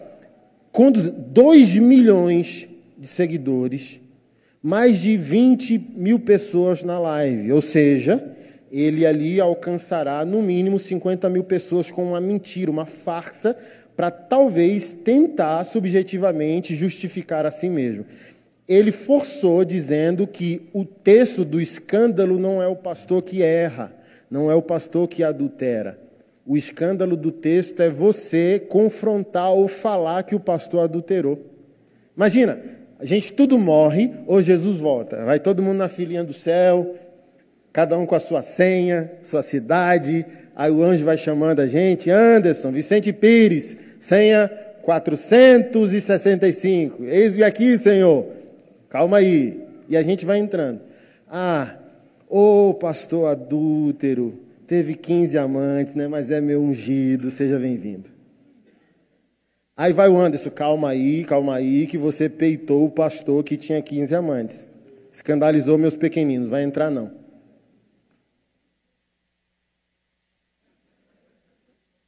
com 0.72 0.91
2 0.91 1.77
milhões 1.77 2.69
de 2.97 3.07
seguidores 3.07 4.06
mais 4.65 4.99
de 4.99 5.15
20 5.15 5.91
mil 5.95 6.18
pessoas 6.18 6.84
na 6.84 6.97
live, 6.97 7.53
ou 7.53 7.61
seja, 7.61 8.35
ele 8.84 9.06
ali 9.06 9.39
alcançará 9.39 10.26
no 10.26 10.41
mínimo 10.41 10.77
50 10.77 11.30
mil 11.30 11.43
pessoas 11.43 11.89
com 11.89 12.03
uma 12.03 12.19
mentira, 12.19 12.69
uma 12.69 12.85
farsa, 12.85 13.57
para 13.95 14.11
talvez 14.11 14.93
tentar 14.95 15.64
subjetivamente 15.64 16.76
justificar 16.76 17.45
a 17.45 17.52
si 17.52 17.69
mesmo. 17.69 18.06
Ele 18.68 18.91
forçou 18.91 19.64
dizendo 19.64 20.27
que 20.27 20.64
o 20.73 20.84
texto 20.84 21.45
do 21.45 21.61
escândalo 21.61 22.38
não 22.38 22.61
é 22.61 22.68
o 22.68 22.76
pastor 22.76 23.22
que 23.22 23.41
erra, 23.41 23.95
não 24.30 24.52
é 24.52 24.56
o 24.56 24.61
pastor 24.61 25.07
que 25.07 25.23
adultera. 25.23 25.97
O 26.45 26.57
escândalo 26.57 27.15
do 27.15 27.31
texto 27.31 27.80
é 27.80 27.89
você 27.89 28.60
confrontar 28.68 29.52
ou 29.53 29.68
falar 29.69 30.23
que 30.23 30.35
o 30.35 30.39
pastor 30.39 30.84
adulterou. 30.84 31.39
Imagina, 32.15 32.60
a 32.99 33.06
gente 33.06 33.34
tudo 33.34 33.57
morre 33.57 34.11
ou 34.27 34.41
Jesus 34.41 34.80
volta. 34.80 35.23
Vai 35.23 35.39
todo 35.39 35.64
mundo 35.64 35.77
na 35.77 35.88
filinha 35.88 36.23
do 36.23 36.34
céu, 36.34 36.95
cada 37.76 37.95
um 37.97 38.06
com 38.06 38.15
a 38.15 38.19
sua 38.22 38.41
senha, 38.41 39.11
sua 39.22 39.43
cidade. 39.43 40.26
Aí 40.56 40.72
o 40.72 40.81
anjo 40.81 41.03
vai 41.03 41.18
chamando 41.18 41.60
a 41.60 41.68
gente, 41.68 42.10
Anderson, 42.10 42.72
Vicente 42.72 43.11
Pires, 43.11 43.77
senha 43.99 44.49
465. 44.81 47.03
Eis-me 47.03 47.43
aqui, 47.43 47.77
Senhor. 47.77 48.26
Calma 48.88 49.18
aí. 49.18 49.61
E 49.89 49.97
a 49.97 50.02
gente 50.02 50.26
vai 50.26 50.39
entrando. 50.39 50.80
Ah, 51.30 51.76
ô 52.30 52.73
pastor 52.76 53.27
adúltero, 53.27 54.39
teve 54.65 54.95
15 54.95 55.38
amantes, 55.38 55.95
né? 55.95 56.07
Mas 56.07 56.31
é 56.31 56.39
meu 56.39 56.61
ungido, 56.61 57.30
seja 57.30 57.60
bem-vindo. 57.60 58.10
Aí 59.76 59.91
vai 59.91 60.07
o 60.07 60.18
Anderson, 60.18 60.52
calma 60.52 60.91
aí, 60.91 61.26
calma 61.26 61.56
aí, 61.56 61.88
que 61.88 61.97
você 61.97 62.30
peitou 62.30 62.85
o 62.85 62.89
pastor 62.89 63.43
que 63.43 63.57
tinha 63.57 63.81
15 63.81 64.15
amantes. 64.15 64.65
Escandalizou 65.11 65.77
meus 65.77 65.97
pequeninos, 65.97 66.49
vai 66.49 66.64
entrar 66.64 66.89
não. 66.89 67.24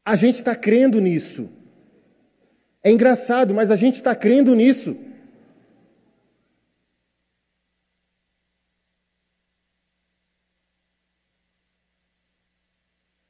A 0.08 0.16
gente 0.16 0.36
está 0.36 0.56
crendo 0.56 1.02
nisso. 1.02 1.50
É 2.82 2.90
engraçado, 2.90 3.54
mas 3.54 3.70
a 3.70 3.76
gente 3.76 3.96
está 3.96 4.16
crendo 4.16 4.56
nisso. 4.56 4.98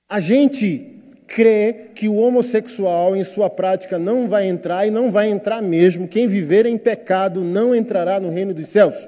A 0.07 0.19
gente 0.19 1.01
crê 1.25 1.89
que 1.95 2.07
o 2.07 2.17
homossexual, 2.17 3.15
em 3.15 3.23
sua 3.23 3.49
prática, 3.49 3.97
não 3.97 4.27
vai 4.27 4.47
entrar 4.47 4.85
e 4.85 4.91
não 4.91 5.11
vai 5.11 5.31
entrar 5.31 5.63
mesmo. 5.63 6.07
Quem 6.07 6.27
viver 6.27 6.67
em 6.67 6.77
pecado 6.77 7.43
não 7.43 7.73
entrará 7.73 8.19
no 8.19 8.29
reino 8.29 8.53
dos 8.53 8.67
céus. 8.67 9.07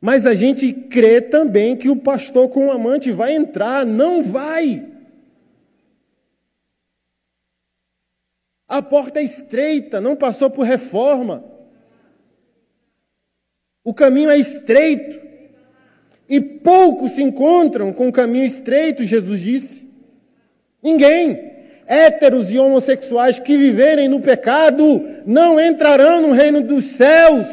Mas 0.00 0.26
a 0.26 0.34
gente 0.34 0.72
crê 0.72 1.20
também 1.20 1.76
que 1.76 1.90
o 1.90 1.96
pastor 1.96 2.48
com 2.48 2.68
o 2.68 2.72
amante 2.72 3.12
vai 3.12 3.34
entrar, 3.36 3.84
não 3.84 4.22
vai. 4.22 4.89
A 8.70 8.80
porta 8.80 9.18
é 9.18 9.24
estreita, 9.24 10.00
não 10.00 10.14
passou 10.14 10.48
por 10.48 10.64
reforma. 10.64 11.42
O 13.82 13.92
caminho 13.92 14.30
é 14.30 14.38
estreito. 14.38 15.18
E 16.28 16.40
poucos 16.40 17.12
se 17.12 17.22
encontram 17.24 17.92
com 17.92 18.06
o 18.06 18.12
caminho 18.12 18.44
estreito, 18.44 19.04
Jesus 19.04 19.40
disse. 19.40 19.92
Ninguém. 20.80 21.50
Héteros 21.84 22.52
e 22.52 22.60
homossexuais 22.60 23.40
que 23.40 23.56
viverem 23.56 24.08
no 24.08 24.20
pecado 24.20 24.84
não 25.26 25.58
entrarão 25.58 26.22
no 26.22 26.30
reino 26.30 26.60
dos 26.60 26.84
céus, 26.84 27.48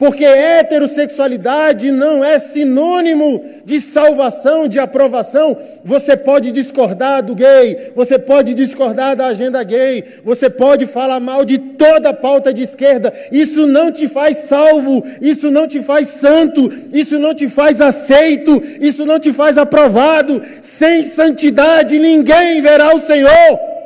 porque 0.00 0.24
heterossexualidade 0.24 1.90
não 1.90 2.24
é 2.24 2.38
sinônimo 2.38 3.44
de 3.66 3.78
salvação, 3.82 4.66
de 4.66 4.78
aprovação. 4.78 5.54
Você 5.84 6.16
pode 6.16 6.50
discordar 6.52 7.22
do 7.22 7.34
gay, 7.34 7.92
você 7.94 8.18
pode 8.18 8.54
discordar 8.54 9.14
da 9.14 9.26
agenda 9.26 9.62
gay, 9.62 10.02
você 10.24 10.48
pode 10.48 10.86
falar 10.86 11.20
mal 11.20 11.44
de 11.44 11.58
toda 11.58 12.08
a 12.08 12.14
pauta 12.14 12.50
de 12.50 12.62
esquerda. 12.62 13.12
Isso 13.30 13.66
não 13.66 13.92
te 13.92 14.08
faz 14.08 14.38
salvo, 14.38 15.06
isso 15.20 15.50
não 15.50 15.68
te 15.68 15.82
faz 15.82 16.08
santo, 16.08 16.72
isso 16.94 17.18
não 17.18 17.34
te 17.34 17.46
faz 17.46 17.78
aceito, 17.82 18.62
isso 18.80 19.04
não 19.04 19.20
te 19.20 19.34
faz 19.34 19.58
aprovado. 19.58 20.40
Sem 20.62 21.04
santidade 21.04 21.98
ninguém 21.98 22.62
verá 22.62 22.94
o 22.94 23.00
Senhor. 23.00 23.79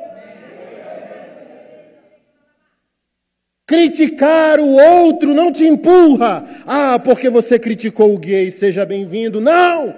Criticar 3.66 4.60
o 4.60 4.72
outro 4.72 5.32
não 5.32 5.50
te 5.50 5.64
empurra. 5.64 6.44
Ah, 6.66 6.98
porque 6.98 7.30
você 7.30 7.58
criticou 7.58 8.14
o 8.14 8.18
gay, 8.18 8.50
seja 8.50 8.84
bem-vindo. 8.84 9.40
Não! 9.40 9.94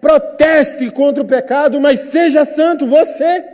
Proteste 0.00 0.90
contra 0.90 1.22
o 1.22 1.26
pecado, 1.26 1.80
mas 1.80 2.00
seja 2.00 2.44
santo 2.44 2.86
você. 2.86 3.44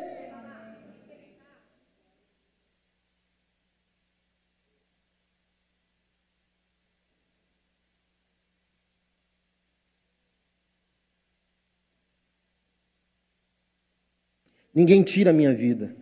Ninguém 14.73 15.03
tira 15.03 15.31
a 15.31 15.33
minha 15.33 15.53
vida. 15.53 16.00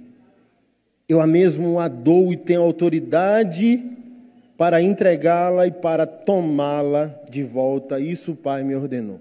Eu 1.08 1.22
a 1.22 1.26
mesmo 1.26 1.80
a 1.80 1.88
dou 1.88 2.30
e 2.32 2.36
tenho 2.36 2.60
autoridade 2.60 3.82
para 4.58 4.82
entregá-la 4.82 5.66
e 5.66 5.70
para 5.70 6.06
tomá-la 6.06 7.06
de 7.30 7.42
volta. 7.42 7.98
Isso 7.98 8.32
o 8.32 8.36
Pai 8.36 8.62
me 8.62 8.76
ordenou. 8.76 9.18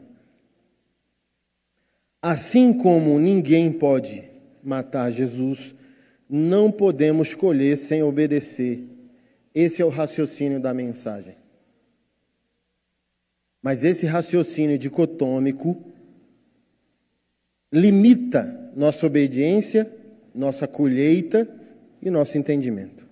Assim 2.22 2.74
como 2.74 3.18
ninguém 3.18 3.72
pode 3.72 4.24
matar 4.62 5.10
Jesus, 5.12 5.76
não 6.30 6.70
podemos 6.70 7.30
escolher 7.30 7.78
sem 7.78 8.04
obedecer. 8.04 8.84
Esse 9.56 9.82
é 9.82 9.86
o 9.86 9.90
raciocínio 9.90 10.60
da 10.60 10.74
mensagem. 10.74 11.38
Mas 13.62 13.86
esse 13.86 14.06
raciocínio 14.06 14.78
dicotômico 14.78 15.82
limita 17.72 18.72
nossa 18.76 19.08
obediência, 19.08 19.90
nossa 20.36 20.68
colheita 20.68 21.57
e 22.08 22.12
nosso 22.12 22.38
entendimento. 22.38 23.06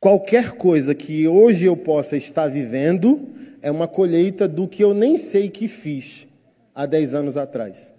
Qualquer 0.00 0.52
coisa 0.52 0.94
que 0.94 1.26
hoje 1.26 1.64
eu 1.64 1.76
possa 1.76 2.16
estar 2.16 2.48
vivendo 2.48 3.34
é 3.62 3.70
uma 3.70 3.88
colheita 3.88 4.46
do 4.46 4.68
que 4.68 4.84
eu 4.84 4.94
nem 4.94 5.16
sei 5.16 5.48
que 5.48 5.66
fiz 5.66 6.28
há 6.74 6.86
10 6.86 7.14
anos 7.14 7.36
atrás. 7.36 7.94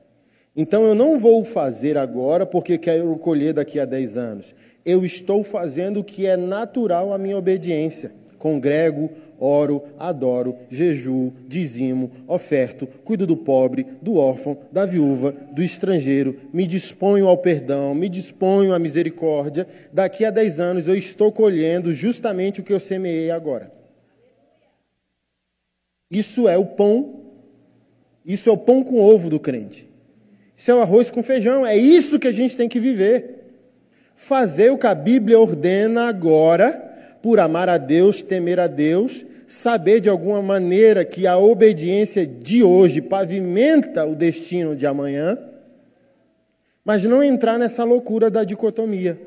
Então 0.55 0.83
eu 0.83 0.95
não 0.95 1.19
vou 1.19 1.43
fazer 1.43 1.97
agora 1.97 2.45
porque 2.45 2.77
quero 2.77 3.15
colher 3.17 3.53
daqui 3.53 3.79
a 3.79 3.85
10 3.85 4.17
anos. 4.17 4.55
Eu 4.85 5.03
estou 5.03 5.43
fazendo 5.43 5.99
o 5.99 6.03
que 6.03 6.25
é 6.25 6.37
natural 6.37 7.13
à 7.13 7.17
minha 7.17 7.37
obediência. 7.37 8.11
Congrego, 8.37 9.09
oro, 9.39 9.83
adoro, 9.97 10.55
jejuo, 10.69 11.33
dizimo, 11.47 12.11
oferto, 12.27 12.87
cuido 13.03 13.27
do 13.27 13.37
pobre, 13.37 13.85
do 14.01 14.15
órfão, 14.15 14.57
da 14.71 14.85
viúva, 14.85 15.33
do 15.51 15.63
estrangeiro, 15.63 16.35
me 16.53 16.65
disponho 16.65 17.27
ao 17.27 17.37
perdão, 17.37 17.93
me 17.93 18.09
disponho 18.09 18.73
à 18.73 18.79
misericórdia. 18.79 19.67
Daqui 19.91 20.25
a 20.25 20.31
dez 20.31 20.59
anos 20.59 20.87
eu 20.87 20.95
estou 20.95 21.31
colhendo 21.31 21.93
justamente 21.93 22.61
o 22.61 22.63
que 22.63 22.73
eu 22.73 22.79
semeei 22.79 23.31
agora. 23.31 23.71
Isso 26.09 26.47
é 26.47 26.57
o 26.57 26.65
pão, 26.65 27.21
isso 28.25 28.49
é 28.49 28.51
o 28.51 28.57
pão 28.57 28.83
com 28.83 28.99
ovo 28.99 29.29
do 29.29 29.39
crente. 29.39 29.87
Isso 30.55 30.71
é 30.71 30.73
o 30.73 30.81
arroz 30.81 31.11
com 31.11 31.21
feijão, 31.21 31.65
é 31.65 31.77
isso 31.77 32.17
que 32.17 32.27
a 32.27 32.31
gente 32.31 32.57
tem 32.57 32.67
que 32.67 32.79
viver. 32.79 33.35
Fazer 34.15 34.71
o 34.71 34.77
que 34.77 34.87
a 34.87 34.95
Bíblia 34.95 35.39
ordena 35.39 36.07
agora, 36.07 36.86
por 37.21 37.39
amar 37.39 37.69
a 37.69 37.77
Deus, 37.77 38.21
temer 38.21 38.59
a 38.59 38.67
Deus, 38.67 39.25
saber 39.47 40.01
de 40.01 40.09
alguma 40.09 40.41
maneira 40.41 41.05
que 41.05 41.25
a 41.25 41.37
obediência 41.37 42.25
de 42.25 42.63
hoje 42.63 43.01
pavimenta 43.01 44.05
o 44.05 44.15
destino 44.15 44.75
de 44.75 44.85
amanhã, 44.85 45.37
mas 46.83 47.03
não 47.03 47.23
entrar 47.23 47.57
nessa 47.57 47.83
loucura 47.83 48.29
da 48.29 48.43
dicotomia. 48.43 49.19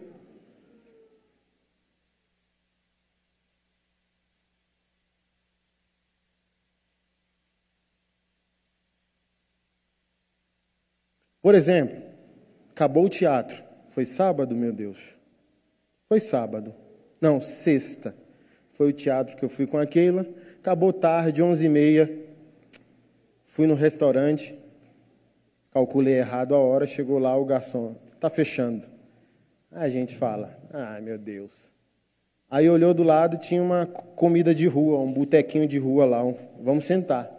Por 11.43 11.55
exemplo, 11.55 11.97
acabou 12.71 13.07
o 13.07 13.09
teatro. 13.09 13.63
Foi 13.89 14.05
sábado, 14.05 14.55
meu 14.55 14.73
Deus. 14.73 15.17
Foi 16.09 16.21
sábado. 16.21 16.75
Não, 17.21 17.41
sexta. 17.41 18.15
Foi 18.71 18.89
o 18.89 18.93
teatro 18.93 19.37
que 19.37 19.45
eu 19.45 19.49
fui 19.49 19.67
com 19.67 19.77
a 19.77 19.87
Keila. 19.87 20.27
Acabou 20.59 20.93
tarde, 20.93 21.43
onze 21.43 21.67
e 21.67 21.69
meia. 21.69 22.11
Fui 23.45 23.67
no 23.67 23.75
restaurante. 23.75 24.59
Calculei 25.71 26.15
errado 26.15 26.55
a 26.55 26.59
hora. 26.59 26.87
Chegou 26.87 27.19
lá 27.19 27.37
o 27.37 27.45
garçom. 27.45 27.95
Tá 28.19 28.31
fechando. 28.31 28.87
Aí 29.71 29.87
a 29.87 29.91
gente 29.91 30.17
fala, 30.17 30.57
ai 30.73 31.01
meu 31.01 31.19
Deus. 31.19 31.71
Aí 32.51 32.69
olhou 32.69 32.93
do 32.93 33.05
lado, 33.05 33.39
tinha 33.39 33.63
uma 33.63 33.87
comida 33.87 34.53
de 34.53 34.67
rua, 34.67 34.99
um 34.99 35.13
botequinho 35.13 35.69
de 35.69 35.79
rua 35.79 36.05
lá. 36.05 36.25
Um, 36.25 36.35
vamos 36.61 36.85
sentar. 36.85 37.31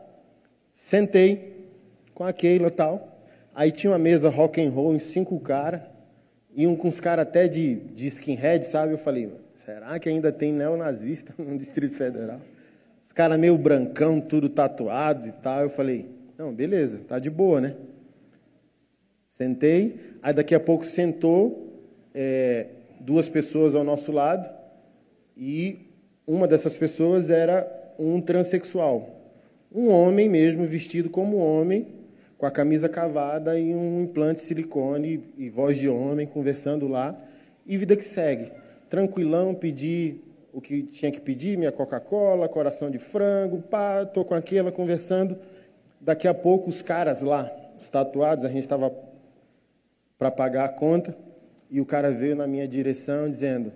Sentei 0.72 1.68
com 2.14 2.24
a 2.24 2.32
Keila 2.32 2.68
e 2.68 2.72
tal. 2.72 3.20
Aí 3.54 3.72
tinha 3.72 3.92
uma 3.92 4.00
mesa 4.00 4.30
rock 4.30 4.62
and 4.62 4.70
roll 4.70 4.96
em 4.96 5.00
cinco 5.00 5.38
caras, 5.40 5.82
e 6.56 6.66
um 6.66 6.76
com 6.76 6.88
os 6.88 7.00
caras 7.02 7.24
até 7.24 7.48
de, 7.48 7.76
de 7.76 8.08
skinhead, 8.08 8.66
sabe? 8.66 8.94
Eu 8.94 8.98
falei, 8.98 9.30
será 9.62 10.00
que 10.00 10.10
ainda 10.10 10.32
tem 10.32 10.52
neonazista 10.52 11.36
no 11.38 11.56
Distrito 11.56 11.96
Federal? 11.96 12.42
Os 13.04 13.12
caras 13.12 13.40
meio 13.40 13.58
brancão, 13.58 14.20
tudo 14.20 14.50
tatuado 14.50 15.28
e 15.28 15.32
tal. 15.32 15.62
Eu 15.62 15.70
falei, 15.70 16.10
não, 16.36 16.52
beleza, 16.52 17.02
tá 17.08 17.20
de 17.20 17.30
boa, 17.30 17.62
né? 17.62 17.76
Sentei, 19.30 20.00
aí 20.22 20.34
daqui 20.34 20.56
a 20.56 20.60
pouco 20.60 20.84
sentou 20.84 21.80
é, 22.14 22.68
duas 23.00 23.30
pessoas 23.30 23.76
ao 23.76 23.84
nosso 23.84 24.12
lado, 24.12 24.50
e 25.38 25.88
uma 26.26 26.48
dessas 26.48 26.78
pessoas 26.78 27.30
era 27.30 27.68
um 28.00 28.20
transexual. 28.20 29.10
Um 29.72 29.90
homem 29.90 30.28
mesmo, 30.28 30.66
vestido 30.66 31.10
como 31.10 31.38
homem, 31.38 31.88
com 32.38 32.46
a 32.46 32.52
camisa 32.52 32.90
cavada 32.90 33.58
e 33.60 33.74
um 33.74 34.02
implante 34.02 34.42
de 34.42 34.48
silicone 34.48 35.24
e 35.38 35.50
voz 35.50 35.78
de 35.78 35.88
homem 35.88 36.26
conversando 36.26 36.88
lá 36.88 37.16
e 37.66 37.78
vida 37.78 37.96
que 37.96 38.04
segue. 38.04 38.61
Tranquilão, 38.92 39.56
pedi 39.56 40.18
o 40.52 40.60
que 40.60 40.84
tinha 40.84 41.10
que 41.10 41.22
pedir, 41.22 41.58
minha 41.58 41.72
Coca-Cola, 41.72 42.50
coração 42.50 42.92
de 42.92 43.00
frango, 43.00 43.62
pá, 43.62 44.06
tô 44.06 44.26
com 44.26 44.36
aquela 44.36 44.70
conversando. 44.70 45.40
Daqui 46.02 46.28
a 46.28 46.34
pouco 46.34 46.70
os 46.70 46.82
caras 46.82 47.22
lá, 47.22 47.50
os 47.80 47.88
tatuados, 47.88 48.44
a 48.44 48.50
gente 48.50 48.64
estava 48.64 48.94
para 50.20 50.30
pagar 50.30 50.66
a 50.66 50.70
conta 50.70 51.16
e 51.70 51.80
o 51.80 51.86
cara 51.86 52.12
veio 52.12 52.36
na 52.36 52.46
minha 52.46 52.68
direção 52.68 53.32
dizendo: 53.32 53.72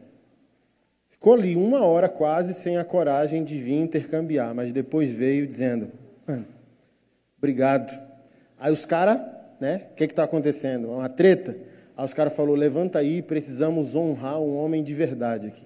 ficou 1.10 1.34
ali 1.36 1.56
uma 1.56 1.86
hora 1.86 2.10
quase 2.10 2.54
sem 2.54 2.76
a 2.76 2.84
coragem 2.84 3.42
de 3.46 3.58
vir 3.58 3.80
intercambiar, 3.80 4.54
mas 4.54 4.74
depois 4.74 5.12
veio 5.12 5.48
dizendo: 5.48 5.90
obrigado 7.38 7.98
Aí 8.60 8.74
os 8.74 8.86
caras, 8.86 9.22
né? 9.62 9.84
O 9.92 9.96
que 9.96 10.04
está 10.04 10.24
acontecendo? 10.24 10.92
Uma 10.92 11.08
treta. 11.08 11.56
Aí 11.98 12.06
os 12.06 12.14
caras 12.14 12.34
falaram: 12.34 12.56
levanta 12.56 13.00
aí, 13.00 13.22
precisamos 13.22 13.96
honrar 13.96 14.40
um 14.40 14.56
homem 14.58 14.84
de 14.84 14.94
verdade 14.94 15.48
aqui. 15.48 15.66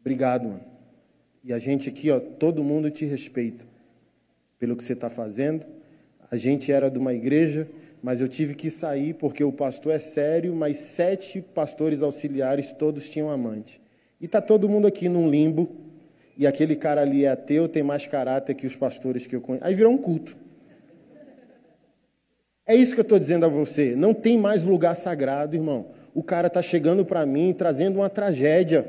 Obrigado, 0.00 0.44
mano. 0.44 0.64
E 1.42 1.52
a 1.52 1.58
gente 1.58 1.88
aqui, 1.88 2.10
ó, 2.10 2.20
todo 2.20 2.62
mundo 2.62 2.90
te 2.90 3.04
respeita 3.04 3.64
pelo 4.58 4.76
que 4.76 4.84
você 4.84 4.92
está 4.92 5.08
fazendo. 5.08 5.66
A 6.30 6.36
gente 6.36 6.70
era 6.70 6.90
de 6.90 6.98
uma 6.98 7.14
igreja, 7.14 7.68
mas 8.02 8.20
eu 8.20 8.28
tive 8.28 8.54
que 8.54 8.70
sair 8.70 9.14
porque 9.14 9.42
o 9.42 9.52
pastor 9.52 9.94
é 9.94 9.98
sério, 9.98 10.54
mas 10.54 10.76
sete 10.76 11.40
pastores 11.40 12.02
auxiliares 12.02 12.72
todos 12.72 13.08
tinham 13.10 13.30
amante. 13.30 13.80
E 14.20 14.28
tá 14.28 14.40
todo 14.40 14.68
mundo 14.68 14.86
aqui 14.86 15.08
num 15.08 15.30
limbo, 15.30 15.70
e 16.36 16.46
aquele 16.46 16.76
cara 16.76 17.02
ali 17.02 17.24
é 17.24 17.30
ateu, 17.30 17.68
tem 17.68 17.82
mais 17.82 18.06
caráter 18.06 18.54
que 18.54 18.66
os 18.66 18.76
pastores 18.76 19.26
que 19.26 19.34
eu 19.34 19.40
conheço. 19.40 19.64
Aí 19.64 19.74
virou 19.74 19.92
um 19.92 19.98
culto. 19.98 20.36
É 22.70 22.76
isso 22.76 22.94
que 22.94 23.00
eu 23.00 23.02
estou 23.02 23.18
dizendo 23.18 23.44
a 23.44 23.48
você. 23.48 23.96
Não 23.96 24.14
tem 24.14 24.38
mais 24.38 24.64
lugar 24.64 24.94
sagrado, 24.94 25.56
irmão. 25.56 25.86
O 26.14 26.22
cara 26.22 26.46
está 26.46 26.62
chegando 26.62 27.04
para 27.04 27.26
mim 27.26 27.52
trazendo 27.52 27.96
uma 27.96 28.08
tragédia, 28.08 28.86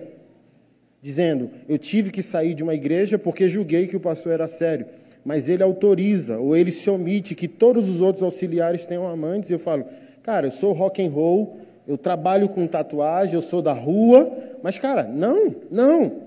dizendo: 1.01 1.49
Eu 1.67 1.79
tive 1.79 2.11
que 2.11 2.21
sair 2.21 2.53
de 2.53 2.61
uma 2.61 2.75
igreja 2.75 3.17
porque 3.17 3.49
julguei 3.49 3.87
que 3.87 3.97
o 3.97 3.99
pastor 3.99 4.33
era 4.33 4.45
sério. 4.45 4.85
Mas 5.25 5.49
ele 5.49 5.63
autoriza, 5.63 6.37
ou 6.37 6.55
ele 6.55 6.71
se 6.71 6.91
omite 6.91 7.33
que 7.33 7.47
todos 7.47 7.89
os 7.89 8.01
outros 8.01 8.21
auxiliares 8.21 8.85
tenham 8.85 9.07
amantes. 9.07 9.49
E 9.49 9.53
eu 9.53 9.59
falo: 9.59 9.83
Cara, 10.21 10.45
eu 10.45 10.51
sou 10.51 10.73
rock 10.73 11.03
and 11.03 11.09
roll, 11.09 11.57
eu 11.87 11.97
trabalho 11.97 12.49
com 12.49 12.67
tatuagem, 12.67 13.33
eu 13.33 13.41
sou 13.41 13.63
da 13.63 13.73
rua. 13.73 14.31
Mas, 14.61 14.77
cara, 14.77 15.05
não, 15.05 15.55
não. 15.71 16.21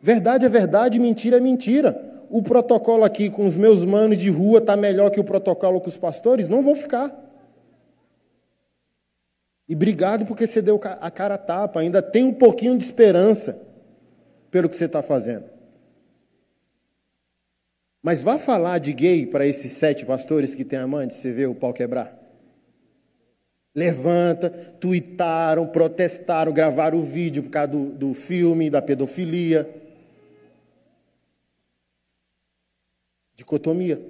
Verdade 0.00 0.46
é 0.46 0.48
verdade, 0.48 1.00
mentira 1.00 1.38
é 1.38 1.40
mentira 1.40 2.15
o 2.28 2.42
protocolo 2.42 3.04
aqui 3.04 3.30
com 3.30 3.46
os 3.46 3.56
meus 3.56 3.84
manos 3.84 4.18
de 4.18 4.30
rua 4.30 4.58
está 4.58 4.76
melhor 4.76 5.10
que 5.10 5.20
o 5.20 5.24
protocolo 5.24 5.80
com 5.80 5.88
os 5.88 5.96
pastores, 5.96 6.48
não 6.48 6.62
vou 6.62 6.74
ficar. 6.74 7.14
E 9.68 9.74
obrigado 9.74 10.26
porque 10.26 10.46
você 10.46 10.62
deu 10.62 10.80
a 11.00 11.10
cara 11.10 11.34
a 11.34 11.38
tapa, 11.38 11.80
ainda 11.80 12.00
tem 12.00 12.24
um 12.24 12.34
pouquinho 12.34 12.76
de 12.78 12.84
esperança 12.84 13.60
pelo 14.50 14.68
que 14.68 14.76
você 14.76 14.84
está 14.84 15.02
fazendo. 15.02 15.44
Mas 18.02 18.22
vá 18.22 18.38
falar 18.38 18.78
de 18.78 18.92
gay 18.92 19.26
para 19.26 19.46
esses 19.46 19.72
sete 19.72 20.06
pastores 20.06 20.54
que 20.54 20.64
têm 20.64 20.78
amante, 20.78 21.14
você 21.14 21.32
vê 21.32 21.46
o 21.46 21.54
pau 21.54 21.72
quebrar. 21.72 22.16
Levanta, 23.74 24.48
tuitaram, 24.48 25.66
protestaram, 25.66 26.52
gravaram 26.52 26.98
o 26.98 27.02
vídeo 27.02 27.42
por 27.42 27.50
causa 27.50 27.72
do, 27.72 27.86
do 27.86 28.14
filme, 28.14 28.70
da 28.70 28.80
pedofilia. 28.80 29.68
Dicotomia. 33.36 34.02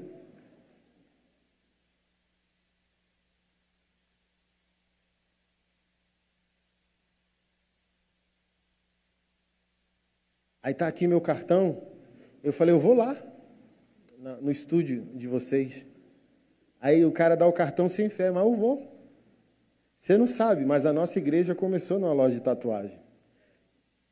Aí 10.62 10.72
está 10.72 10.86
aqui 10.86 11.06
meu 11.06 11.20
cartão. 11.20 11.82
Eu 12.42 12.52
falei, 12.52 12.74
eu 12.74 12.78
vou 12.78 12.94
lá, 12.94 13.16
no 14.40 14.50
estúdio 14.50 15.04
de 15.14 15.26
vocês. 15.26 15.86
Aí 16.80 17.04
o 17.04 17.10
cara 17.10 17.36
dá 17.36 17.46
o 17.46 17.52
cartão 17.52 17.88
sem 17.88 18.08
fé, 18.08 18.30
mas 18.30 18.44
eu 18.44 18.54
vou. 18.54 18.96
Você 19.96 20.16
não 20.16 20.26
sabe, 20.26 20.64
mas 20.64 20.86
a 20.86 20.92
nossa 20.92 21.18
igreja 21.18 21.54
começou 21.54 21.98
numa 21.98 22.12
loja 22.12 22.36
de 22.36 22.42
tatuagem. 22.42 22.98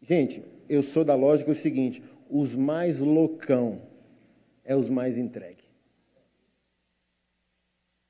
Gente, 0.01 0.43
eu 0.69 0.83
sou 0.83 1.05
da 1.05 1.15
lógica 1.15 1.51
o 1.51 1.55
seguinte: 1.55 2.03
os 2.29 2.55
mais 2.55 2.99
loucão 3.01 3.94
é 4.65 4.75
os 4.75 4.89
mais 4.89 5.19
entregues. 5.19 5.65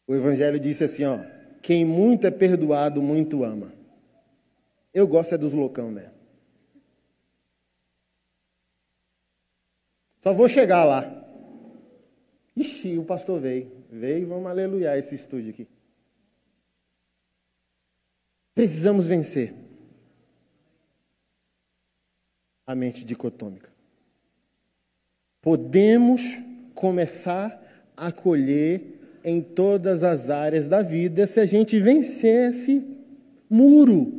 O 0.07 0.15
Evangelho 0.15 0.61
disse 0.61 0.85
assim: 0.85 1.05
ó, 1.05 1.19
quem 1.61 1.85
muito 1.85 2.27
é 2.27 2.31
perdoado, 2.31 3.03
muito 3.03 3.43
ama. 3.43 3.75
Eu 4.93 5.09
gosto 5.09 5.35
é 5.35 5.39
dos 5.39 5.53
loucão 5.53 5.91
né? 5.91 6.13
Só 10.21 10.33
vou 10.33 10.49
chegar 10.49 10.85
lá. 10.85 11.23
Ixi, 12.57 12.97
o 12.97 13.05
pastor 13.05 13.41
veio. 13.41 13.85
Veio, 13.91 14.29
vamos 14.29 14.47
aleluiar 14.47 14.97
esse 14.97 15.15
estúdio 15.15 15.51
aqui. 15.51 15.69
Precisamos 18.55 19.09
vencer 19.09 19.53
a 22.67 22.75
mente 22.75 23.05
dicotômica 23.05 23.74
Podemos 25.45 26.41
começar 26.75 27.63
a 27.95 28.11
colher 28.11 28.81
em 29.23 29.43
todas 29.43 30.03
as 30.03 30.31
áreas 30.31 30.69
da 30.69 30.81
vida 30.81 31.27
se 31.27 31.39
a 31.39 31.45
gente 31.45 31.79
vencer 31.79 32.49
esse 32.49 32.83
muro 33.51 34.11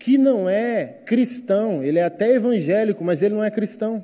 que 0.00 0.16
não 0.16 0.48
é 0.48 1.02
cristão, 1.04 1.84
ele 1.84 1.98
é 1.98 2.04
até 2.04 2.32
evangélico, 2.32 3.04
mas 3.04 3.20
ele 3.20 3.34
não 3.34 3.44
é 3.44 3.50
cristão. 3.50 4.02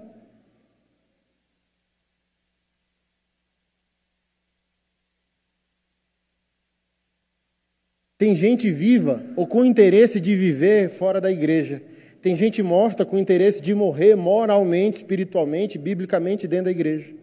Tem 8.18 8.36
gente 8.36 8.70
viva 8.70 9.24
ou 9.36 9.46
com 9.46 9.64
interesse 9.64 10.20
de 10.20 10.36
viver 10.36 10.90
fora 10.90 11.18
da 11.18 11.32
igreja. 11.32 11.82
Tem 12.20 12.34
gente 12.34 12.62
morta 12.62 13.04
com 13.04 13.18
interesse 13.18 13.62
de 13.62 13.74
morrer 13.74 14.16
moralmente, 14.16 14.98
espiritualmente, 14.98 15.78
biblicamente 15.78 16.48
dentro 16.48 16.66
da 16.66 16.70
igreja. 16.70 17.14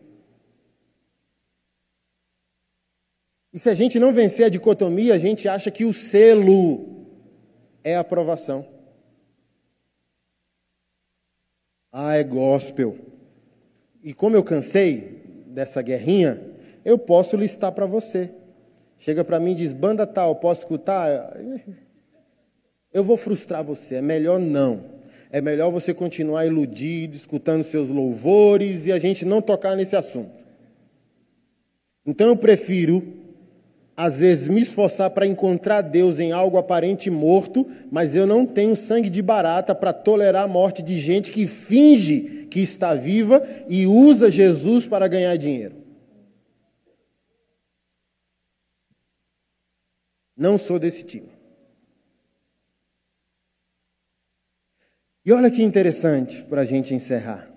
E 3.54 3.60
se 3.60 3.70
a 3.70 3.74
gente 3.74 4.00
não 4.00 4.12
vencer 4.12 4.46
a 4.46 4.50
dicotomia, 4.50 5.14
a 5.14 5.18
gente 5.18 5.48
acha 5.48 5.72
que 5.72 5.86
o 5.86 5.94
selo 5.94 7.08
é 7.84 7.96
a 7.96 8.02
aprovação. 8.02 8.68
Ah, 11.92 12.16
é 12.16 12.24
gospel. 12.24 12.98
E 14.04 14.14
como 14.14 14.36
eu 14.36 14.44
cansei 14.44 15.22
dessa 15.48 15.82
guerrinha, 15.82 16.42
eu 16.84 16.98
posso 16.98 17.38
listar 17.38 17.72
para 17.72 17.86
você. 17.86 18.30
Chega 18.98 19.24
para 19.24 19.40
mim 19.40 19.52
e 19.52 19.56
diz: 19.56 19.72
banda 19.72 20.06
tal, 20.06 20.36
posso 20.36 20.64
escutar? 20.64 21.34
Eu 22.96 23.04
vou 23.04 23.18
frustrar 23.18 23.62
você. 23.62 23.96
É 23.96 24.02
melhor 24.02 24.40
não. 24.40 24.86
É 25.30 25.42
melhor 25.42 25.70
você 25.70 25.94
continuar 25.94 26.46
iludido, 26.46 27.14
escutando 27.14 27.62
seus 27.62 27.90
louvores 27.90 28.86
e 28.88 28.92
a 28.94 28.98
gente 28.98 29.26
não 29.26 29.42
tocar 29.42 29.76
nesse 29.76 29.98
assunto. 29.98 30.46
Então 32.06 32.28
eu 32.28 32.38
prefiro, 32.38 33.06
às 33.98 34.20
vezes, 34.20 34.48
me 34.48 34.62
esforçar 34.62 35.10
para 35.10 35.28
encontrar 35.28 35.82
Deus 35.82 36.22
em 36.22 36.32
algo 36.32 36.58
aparente 36.58 37.10
morto, 37.10 37.68
mas 37.92 38.16
eu 38.16 38.26
não 38.26 38.46
tenho 38.46 38.78
sangue 38.78 39.10
de 39.10 39.22
barata 39.22 39.76
para 39.76 39.92
tolerar 39.92 40.44
a 40.44 40.48
morte 40.48 40.82
de 40.82 40.98
gente 40.98 41.32
que 41.32 41.48
finge 41.48 42.48
que 42.50 42.62
está 42.62 42.94
viva 42.94 43.46
e 43.68 43.86
usa 43.86 44.32
Jesus 44.32 44.86
para 44.86 45.10
ganhar 45.10 45.36
dinheiro. 45.36 45.76
Não 50.38 50.58
sou 50.58 50.80
desse 50.80 51.04
time. 51.04 51.35
E 55.26 55.34
olha 55.34 55.50
que 55.50 55.64
interessante 55.64 56.44
para 56.44 56.62
a 56.62 56.66
gente 56.66 56.94
encerrar. 56.94 57.50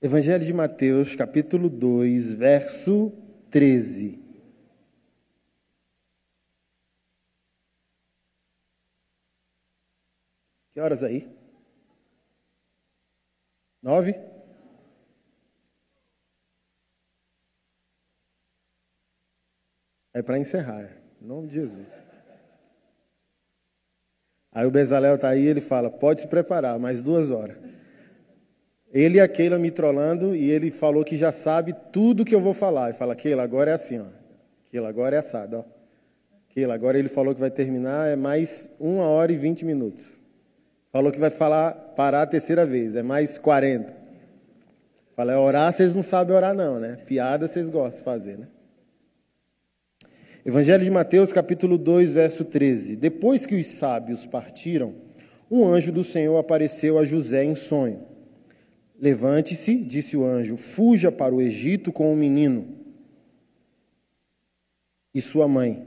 Evangelho 0.00 0.42
de 0.42 0.54
Mateus, 0.54 1.14
capítulo 1.14 1.68
2, 1.68 2.32
verso 2.32 3.12
13. 3.50 4.18
Que 10.70 10.80
horas 10.80 11.02
aí? 11.02 11.28
Nove? 13.82 14.14
É 20.14 20.22
para 20.22 20.38
encerrar. 20.38 20.96
Em 21.20 21.26
nome 21.26 21.48
de 21.48 21.56
Jesus. 21.56 22.07
Aí 24.52 24.66
o 24.66 24.70
Bezalel 24.70 25.14
está 25.16 25.28
aí, 25.28 25.46
ele 25.46 25.60
fala, 25.60 25.90
pode 25.90 26.20
se 26.22 26.28
preparar, 26.28 26.78
mais 26.78 27.02
duas 27.02 27.30
horas. 27.30 27.56
Ele 28.92 29.18
e 29.18 29.20
a 29.20 29.28
Keila 29.28 29.58
me 29.58 29.70
trollando, 29.70 30.34
e 30.34 30.50
ele 30.50 30.70
falou 30.70 31.04
que 31.04 31.16
já 31.16 31.30
sabe 31.30 31.74
tudo 31.92 32.24
que 32.24 32.34
eu 32.34 32.40
vou 32.40 32.54
falar. 32.54 32.90
E 32.90 32.94
fala, 32.94 33.14
Keila, 33.14 33.42
agora 33.42 33.70
é 33.70 33.74
assim, 33.74 34.00
ó. 34.00 34.06
Keila, 34.70 34.88
agora 34.88 35.16
é 35.16 35.18
assado, 35.18 35.58
ó. 35.58 35.64
Keila, 36.48 36.74
agora 36.74 36.98
ele 36.98 37.08
falou 37.08 37.34
que 37.34 37.40
vai 37.40 37.50
terminar, 37.50 38.08
é 38.08 38.16
mais 38.16 38.70
uma 38.80 39.04
hora 39.04 39.30
e 39.30 39.36
vinte 39.36 39.64
minutos. 39.64 40.18
Falou 40.90 41.12
que 41.12 41.18
vai 41.18 41.30
falar, 41.30 41.72
parar 41.94 42.22
a 42.22 42.26
terceira 42.26 42.64
vez, 42.64 42.96
é 42.96 43.02
mais 43.02 43.36
quarenta. 43.36 43.94
Fala, 45.14 45.32
é 45.32 45.36
orar, 45.36 45.70
vocês 45.72 45.94
não 45.94 46.02
sabem 46.02 46.34
orar 46.34 46.54
não, 46.54 46.80
né? 46.80 46.96
Piada 47.04 47.46
vocês 47.46 47.68
gostam 47.68 47.98
de 47.98 48.04
fazer, 48.04 48.38
né? 48.38 48.48
Evangelho 50.48 50.82
de 50.82 50.90
Mateus, 50.90 51.30
capítulo 51.30 51.76
2, 51.76 52.12
verso 52.12 52.42
13. 52.42 52.96
Depois 52.96 53.44
que 53.44 53.54
os 53.54 53.66
sábios 53.66 54.24
partiram, 54.24 54.94
um 55.50 55.66
anjo 55.66 55.92
do 55.92 56.02
Senhor 56.02 56.38
apareceu 56.38 56.98
a 56.98 57.04
José 57.04 57.44
em 57.44 57.54
sonho. 57.54 58.02
Levante-se, 58.98 59.76
disse 59.76 60.16
o 60.16 60.24
anjo, 60.24 60.56
fuja 60.56 61.12
para 61.12 61.34
o 61.34 61.42
Egito 61.42 61.92
com 61.92 62.10
o 62.10 62.16
menino 62.16 62.66
e 65.14 65.20
sua 65.20 65.46
mãe. 65.46 65.86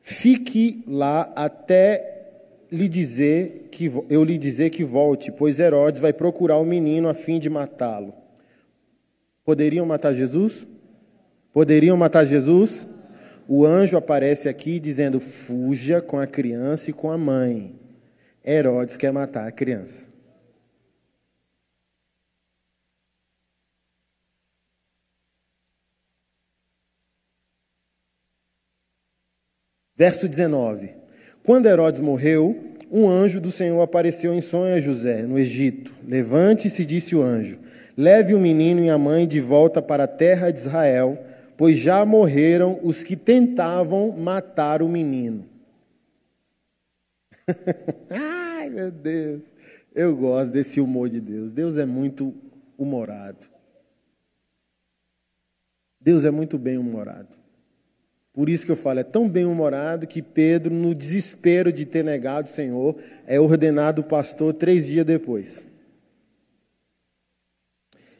Fique 0.00 0.82
lá 0.84 1.32
até 1.36 2.32
lhe 2.72 2.88
dizer 2.88 3.68
que 3.70 3.92
eu 4.10 4.24
lhe 4.24 4.38
dizer 4.38 4.70
que 4.70 4.82
volte, 4.82 5.30
pois 5.30 5.60
Herodes 5.60 6.00
vai 6.00 6.12
procurar 6.12 6.58
o 6.58 6.64
menino 6.64 7.08
a 7.08 7.14
fim 7.14 7.38
de 7.38 7.48
matá-lo. 7.48 8.12
Poderiam 9.44 9.86
matar 9.86 10.14
Jesus? 10.14 10.66
Poderiam 11.52 11.96
matar 11.96 12.24
Jesus? 12.24 12.97
O 13.50 13.64
anjo 13.64 13.96
aparece 13.96 14.46
aqui 14.46 14.78
dizendo: 14.78 15.18
fuja 15.18 16.02
com 16.02 16.18
a 16.18 16.26
criança 16.26 16.90
e 16.90 16.92
com 16.92 17.10
a 17.10 17.16
mãe. 17.16 17.74
Herodes 18.44 18.98
quer 18.98 19.10
matar 19.10 19.48
a 19.48 19.50
criança. 19.50 20.06
Verso 29.96 30.28
19: 30.28 30.94
Quando 31.42 31.66
Herodes 31.66 32.00
morreu, 32.00 32.74
um 32.90 33.08
anjo 33.08 33.40
do 33.40 33.50
Senhor 33.50 33.80
apareceu 33.80 34.34
em 34.34 34.42
sonho 34.42 34.74
a 34.74 34.80
José, 34.80 35.22
no 35.22 35.38
Egito. 35.38 35.94
Levante-se, 36.06 36.84
disse 36.84 37.16
o 37.16 37.22
anjo, 37.22 37.58
leve 37.96 38.34
o 38.34 38.40
menino 38.40 38.84
e 38.84 38.90
a 38.90 38.98
mãe 38.98 39.26
de 39.26 39.40
volta 39.40 39.80
para 39.80 40.04
a 40.04 40.08
terra 40.08 40.50
de 40.50 40.58
Israel 40.58 41.18
pois 41.58 41.76
já 41.76 42.06
morreram 42.06 42.78
os 42.84 43.02
que 43.02 43.16
tentavam 43.16 44.16
matar 44.16 44.80
o 44.80 44.88
menino. 44.88 45.44
Ai, 48.08 48.70
meu 48.70 48.92
Deus. 48.92 49.42
Eu 49.92 50.16
gosto 50.16 50.52
desse 50.52 50.80
humor 50.80 51.08
de 51.08 51.20
Deus. 51.20 51.50
Deus 51.50 51.76
é 51.76 51.84
muito 51.84 52.32
humorado. 52.78 53.44
Deus 56.00 56.24
é 56.24 56.30
muito 56.30 56.56
bem 56.56 56.78
humorado. 56.78 57.36
Por 58.32 58.48
isso 58.48 58.64
que 58.64 58.70
eu 58.70 58.76
falo, 58.76 59.00
é 59.00 59.04
tão 59.04 59.28
bem 59.28 59.44
humorado 59.44 60.06
que 60.06 60.22
Pedro, 60.22 60.72
no 60.72 60.94
desespero 60.94 61.72
de 61.72 61.84
ter 61.84 62.04
negado 62.04 62.46
o 62.46 62.52
Senhor, 62.52 62.96
é 63.26 63.40
ordenado 63.40 64.04
pastor 64.04 64.54
três 64.54 64.86
dias 64.86 65.04
depois. 65.04 65.66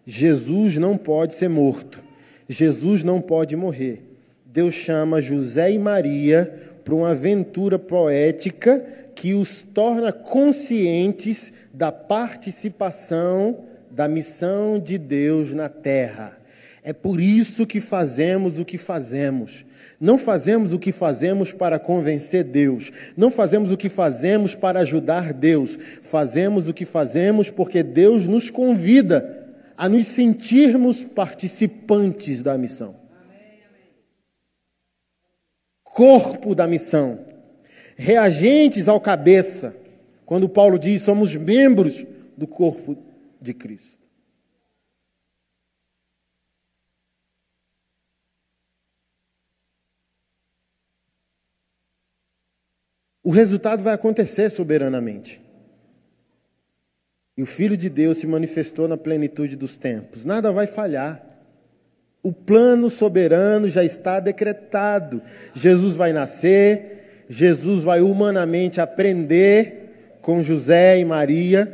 Jesus 0.04 0.76
não 0.76 0.98
pode 0.98 1.36
ser 1.36 1.48
morto. 1.48 2.07
Jesus 2.48 3.04
não 3.04 3.20
pode 3.20 3.54
morrer. 3.54 4.02
Deus 4.46 4.74
chama 4.74 5.20
José 5.20 5.70
e 5.72 5.78
Maria 5.78 6.52
para 6.84 6.94
uma 6.94 7.10
aventura 7.10 7.78
poética 7.78 8.82
que 9.14 9.34
os 9.34 9.62
torna 9.62 10.12
conscientes 10.12 11.68
da 11.74 11.92
participação 11.92 13.64
da 13.90 14.08
missão 14.08 14.78
de 14.78 14.96
Deus 14.96 15.54
na 15.54 15.68
terra. 15.68 16.38
É 16.82 16.92
por 16.92 17.20
isso 17.20 17.66
que 17.66 17.80
fazemos 17.80 18.58
o 18.58 18.64
que 18.64 18.78
fazemos. 18.78 19.64
Não 20.00 20.16
fazemos 20.16 20.72
o 20.72 20.78
que 20.78 20.92
fazemos 20.92 21.52
para 21.52 21.78
convencer 21.78 22.44
Deus. 22.44 22.92
Não 23.16 23.30
fazemos 23.30 23.72
o 23.72 23.76
que 23.76 23.88
fazemos 23.88 24.54
para 24.54 24.80
ajudar 24.80 25.32
Deus. 25.32 25.78
Fazemos 26.02 26.68
o 26.68 26.74
que 26.74 26.84
fazemos 26.84 27.50
porque 27.50 27.82
Deus 27.82 28.28
nos 28.28 28.48
convida 28.48 29.37
a 29.78 29.88
nos 29.88 30.08
sentirmos 30.08 31.04
participantes 31.04 32.42
da 32.42 32.58
missão. 32.58 32.96
Corpo 35.84 36.52
da 36.52 36.66
missão. 36.66 37.24
Reagentes 37.96 38.88
ao 38.88 39.00
cabeça. 39.00 39.74
Quando 40.26 40.48
Paulo 40.48 40.80
diz 40.80 41.02
somos 41.02 41.36
membros 41.36 42.04
do 42.36 42.46
corpo 42.46 42.98
de 43.40 43.54
Cristo. 43.54 43.98
O 53.22 53.30
resultado 53.30 53.82
vai 53.82 53.94
acontecer 53.94 54.50
soberanamente. 54.50 55.47
E 57.38 57.42
o 57.42 57.46
Filho 57.46 57.76
de 57.76 57.88
Deus 57.88 58.18
se 58.18 58.26
manifestou 58.26 58.88
na 58.88 58.96
plenitude 58.96 59.54
dos 59.54 59.76
tempos. 59.76 60.24
Nada 60.24 60.50
vai 60.50 60.66
falhar. 60.66 61.24
O 62.20 62.32
plano 62.32 62.90
soberano 62.90 63.70
já 63.70 63.84
está 63.84 64.18
decretado. 64.18 65.22
Jesus 65.54 65.96
vai 65.96 66.12
nascer, 66.12 67.26
Jesus 67.28 67.84
vai 67.84 68.00
humanamente 68.00 68.80
aprender 68.80 70.18
com 70.20 70.42
José 70.42 70.98
e 70.98 71.04
Maria. 71.04 71.72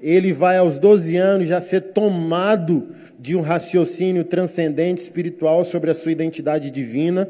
Ele 0.00 0.32
vai 0.32 0.56
aos 0.56 0.78
12 0.78 1.18
anos 1.18 1.48
já 1.48 1.60
ser 1.60 1.92
tomado 1.92 2.88
de 3.18 3.36
um 3.36 3.42
raciocínio 3.42 4.24
transcendente 4.24 5.02
espiritual 5.02 5.66
sobre 5.66 5.90
a 5.90 5.94
sua 5.94 6.12
identidade 6.12 6.70
divina. 6.70 7.28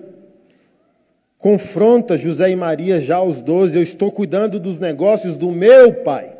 Confronta 1.37 2.17
José 2.17 2.53
e 2.53 2.57
Maria 2.57 3.01
já 3.01 3.17
aos 3.17 3.41
12, 3.41 3.77
eu 3.77 3.83
estou 3.83 4.13
cuidando 4.13 4.61
dos 4.61 4.79
negócios 4.79 5.37
do 5.37 5.51
meu 5.51 5.93
pai 6.05 6.38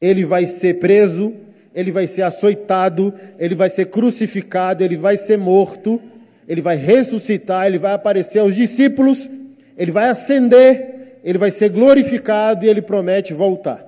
ele 0.00 0.24
vai 0.24 0.46
ser 0.46 0.78
preso, 0.78 1.34
ele 1.74 1.90
vai 1.90 2.06
ser 2.06 2.22
açoitado, 2.22 3.12
ele 3.38 3.54
vai 3.54 3.70
ser 3.70 3.86
crucificado, 3.86 4.82
ele 4.82 4.96
vai 4.96 5.16
ser 5.16 5.36
morto, 5.36 6.00
ele 6.48 6.60
vai 6.60 6.76
ressuscitar, 6.76 7.66
ele 7.66 7.78
vai 7.78 7.92
aparecer 7.92 8.38
aos 8.38 8.54
discípulos, 8.54 9.28
ele 9.76 9.90
vai 9.90 10.08
ascender, 10.08 11.18
ele 11.22 11.38
vai 11.38 11.50
ser 11.50 11.70
glorificado 11.70 12.64
e 12.64 12.68
ele 12.68 12.80
promete 12.80 13.34
voltar. 13.34 13.84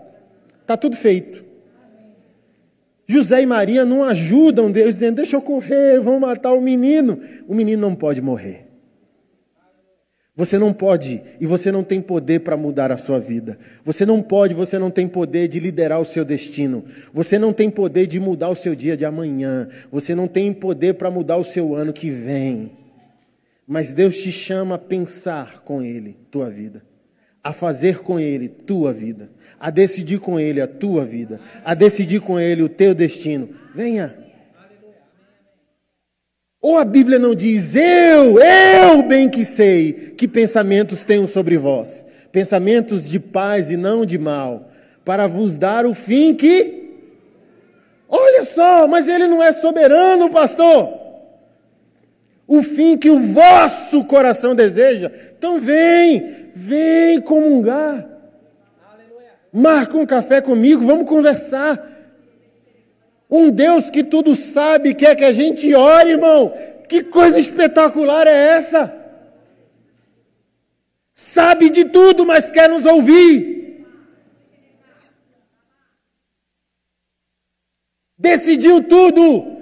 Está 0.61 0.77
tudo 0.77 0.97
feito. 0.97 1.45
José 3.07 3.41
e 3.41 3.47
Maria 3.47 3.87
não 3.87 4.05
ajudam 4.05 4.71
Deus, 4.71 4.95
dizendo: 4.95 5.17
Deixa 5.17 5.37
eu 5.37 5.41
correr, 5.41 5.99
vão 5.99 6.21
matar 6.21 6.53
o 6.53 6.61
menino. 6.61 7.19
O 7.47 7.55
menino 7.55 7.81
não 7.81 7.95
pode 7.95 8.21
morrer. 8.21 8.68
Você 10.39 10.57
não 10.57 10.73
pode 10.73 11.21
e 11.41 11.47
você 11.47 11.73
não 11.73 11.83
tem 11.83 12.01
poder 12.01 12.43
para 12.43 12.57
mudar 12.57 12.93
a 12.93 12.97
sua 12.97 13.19
vida. 13.19 13.59
Você 13.85 14.07
não 14.07 14.23
pode, 14.23 14.55
você 14.55 14.79
não 14.79 14.89
tem 14.89 15.09
poder 15.09 15.49
de 15.49 15.59
liderar 15.59 16.01
o 16.01 16.05
seu 16.05 16.25
destino. 16.25 16.85
Você 17.13 17.41
não 17.41 17.53
tem 17.53 17.69
poder 17.69 18.07
de 18.07 18.21
mudar 18.21 18.49
o 18.49 18.55
seu 18.55 18.73
dia 18.73 18.97
de 18.97 19.05
amanhã. 19.05 19.69
Você 19.91 20.15
não 20.15 20.29
tem 20.29 20.55
poder 20.55 20.95
para 20.95 21.11
mudar 21.11 21.39
o 21.39 21.45
seu 21.45 21.75
ano 21.75 21.93
que 21.93 22.09
vem. 22.09 22.71
Mas 23.67 23.93
Deus 23.93 24.19
te 24.19 24.31
chama 24.31 24.77
a 24.77 24.79
pensar 24.79 25.63
com 25.65 25.83
Ele 25.83 26.17
tua 26.31 26.49
vida, 26.49 26.85
a 27.43 27.53
fazer 27.53 27.99
com 27.99 28.21
Ele 28.21 28.49
tua 28.49 28.93
vida, 28.93 29.29
a 29.59 29.71
decidir 29.71 30.21
com 30.21 30.39
Ele 30.39 30.61
a 30.61 30.69
tua 30.69 31.05
vida, 31.05 31.41
a 31.65 31.75
decidir 31.75 32.21
com 32.21 32.39
Ele 32.39 32.63
o 32.63 32.69
teu 32.69 32.95
destino. 32.95 33.49
Venha. 33.75 34.28
Ou 36.61 36.77
a 36.77 36.85
Bíblia 36.85 37.19
não 37.19 37.35
diz, 37.35 37.77
eu, 37.77 38.41
eu 38.41 39.03
bem 39.05 39.29
que 39.29 39.45
sei 39.45 39.93
que 39.93 40.27
pensamentos 40.27 41.05
tenho 41.05 41.29
sobre 41.29 41.57
vós, 41.57 42.05
pensamentos 42.33 43.09
de 43.09 43.21
paz 43.21 43.71
e 43.71 43.77
não 43.77 44.05
de 44.05 44.19
mal, 44.19 44.69
para 45.05 45.29
vos 45.29 45.57
dar 45.57 45.87
o 45.87 45.95
fim 45.95 46.35
que. 46.35 46.77
Olha 48.09 48.45
só, 48.45 48.89
mas 48.89 49.07
ele 49.07 49.29
não 49.29 49.43
é 49.43 49.53
soberano, 49.53 50.31
pastor. 50.31 50.89
O 52.47 52.63
fim 52.63 52.97
que 52.97 53.11
o 53.11 53.21
vosso 53.21 54.05
coração 54.07 54.55
deseja. 54.55 55.13
Então 55.37 55.61
vem, 55.61 56.51
vem 56.55 57.21
comungar. 57.21 58.07
Marca 59.53 59.97
um 59.97 60.07
café 60.07 60.41
comigo, 60.41 60.85
vamos 60.85 61.07
conversar. 61.09 61.98
Um 63.31 63.51
Deus 63.51 63.91
que 63.91 64.03
tudo 64.03 64.35
sabe, 64.35 64.95
quer 64.95 65.15
que 65.15 65.25
a 65.25 65.33
gente 65.33 65.75
ore, 65.75 66.13
irmão. 66.13 66.53
Que 66.89 67.05
coisa 67.05 67.39
espetacular 67.39 68.27
é 68.27 68.57
essa? 68.57 68.95
Sabe 71.13 71.69
de 71.69 71.85
tudo, 71.87 72.25
mas 72.25 72.51
quer 72.51 72.69
nos 72.69 72.87
ouvir. 72.87 73.85
Decidiu 78.17 78.83
tudo, 78.83 79.59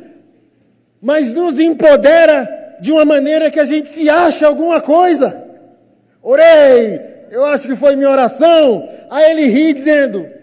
mas 1.02 1.32
nos 1.32 1.58
empodera 1.58 2.76
de 2.80 2.92
uma 2.92 3.04
maneira 3.04 3.50
que 3.50 3.58
a 3.58 3.64
gente 3.64 3.88
se 3.88 4.08
acha 4.08 4.46
alguma 4.46 4.80
coisa. 4.80 5.44
Orei, 6.22 7.00
eu 7.30 7.44
acho 7.46 7.66
que 7.68 7.76
foi 7.76 7.96
minha 7.96 8.10
oração. 8.10 8.88
Aí 9.10 9.32
ele 9.32 9.46
ri 9.46 9.72
dizendo: 9.72 10.35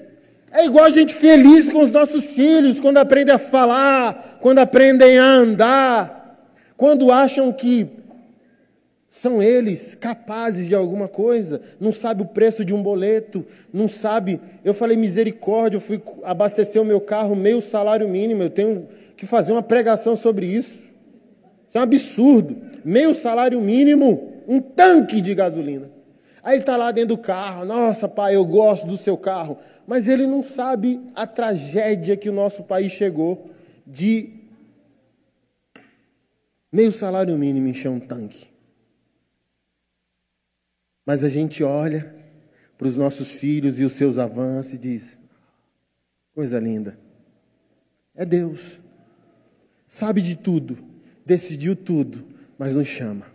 é 0.54 0.66
igual 0.66 0.86
a 0.86 0.92
gente 0.92 1.14
feliz 1.16 1.72
com 1.72 1.82
os 1.82 1.90
nossos 1.90 2.36
filhos, 2.36 2.80
quando 2.80 2.98
aprendem 2.98 3.34
a 3.34 3.40
falar, 3.40 4.38
quando 4.40 4.60
aprendem 4.60 5.18
a 5.18 5.26
andar, 5.26 6.48
quando 6.78 7.12
acham 7.12 7.52
que 7.52 7.88
são 9.10 9.42
eles 9.42 9.96
capazes 9.96 10.68
de 10.68 10.76
alguma 10.76 11.08
coisa, 11.08 11.62
não 11.80 11.92
sabe 11.92 12.22
o 12.22 12.26
preço 12.26 12.64
de 12.64 12.74
um 12.74 12.82
boleto, 12.82 13.46
não 13.72 13.88
sabe. 13.88 14.40
Eu 14.64 14.74
falei 14.74 14.98
misericórdia, 14.98 15.78
eu 15.78 15.82
fui 15.82 16.02
abastecer 16.24 16.82
o 16.82 16.86
meu 16.86 17.02
carro 17.02 17.36
meio 17.36 17.62
salário 17.62 18.08
mínimo, 18.08 18.44
eu 18.44 18.50
tenho 18.50 18.88
que 19.16 19.26
fazer 19.26 19.52
uma 19.52 19.64
pregação 19.64 20.16
sobre 20.16 20.46
isso. 20.46 20.80
Isso 21.68 21.78
é 21.78 21.80
um 21.80 21.84
absurdo. 21.84 22.58
Meio 22.84 23.14
salário 23.14 23.60
mínimo, 23.62 24.44
um 24.48 24.60
tanque 24.60 25.22
de 25.22 25.34
gasolina. 25.34 25.93
Aí 26.44 26.56
ele 26.56 26.64
está 26.64 26.76
lá 26.76 26.92
dentro 26.92 27.16
do 27.16 27.22
carro, 27.22 27.64
nossa 27.64 28.08
pai, 28.08 28.36
eu 28.36 28.46
gosto 28.46 28.86
do 28.86 28.98
seu 28.98 29.18
carro, 29.18 29.58
mas 29.88 30.10
ele 30.10 30.28
não 30.28 30.44
sabe 30.44 31.00
a 31.16 31.26
tragédia 31.26 32.18
que 32.18 32.30
o 32.30 32.34
nosso 32.34 32.64
país 32.64 32.92
chegou 32.92 33.50
de 33.88 34.30
meio 36.70 36.92
salário 36.92 37.38
mínimo 37.38 37.70
encher 37.70 37.88
um 37.88 38.00
tanque. 38.00 38.52
Mas 41.06 41.24
a 41.24 41.30
gente 41.30 41.64
olha 41.64 42.14
para 42.78 42.88
os 42.90 42.98
nossos 42.98 43.32
filhos 43.32 43.80
e 43.80 43.86
os 43.86 43.94
seus 43.94 44.18
avanços 44.18 44.74
e 44.74 44.78
diz: 44.78 45.18
coisa 46.36 46.60
linda, 46.60 47.00
é 48.14 48.26
Deus, 48.26 48.82
sabe 49.88 50.22
de 50.22 50.36
tudo, 50.36 50.78
decidiu 51.26 51.74
tudo, 51.74 52.26
mas 52.58 52.74
nos 52.74 52.88
chama. 52.88 53.33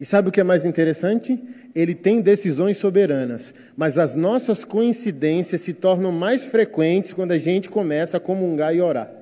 E 0.00 0.06
sabe 0.06 0.30
o 0.30 0.32
que 0.32 0.40
é 0.40 0.44
mais 0.44 0.64
interessante? 0.64 1.38
Ele 1.74 1.94
tem 1.94 2.22
decisões 2.22 2.78
soberanas, 2.78 3.54
mas 3.76 3.98
as 3.98 4.14
nossas 4.14 4.64
coincidências 4.64 5.60
se 5.60 5.74
tornam 5.74 6.10
mais 6.10 6.46
frequentes 6.46 7.12
quando 7.12 7.32
a 7.32 7.38
gente 7.38 7.68
começa 7.68 8.16
a 8.16 8.20
comungar 8.20 8.74
e 8.74 8.80
orar. 8.80 9.14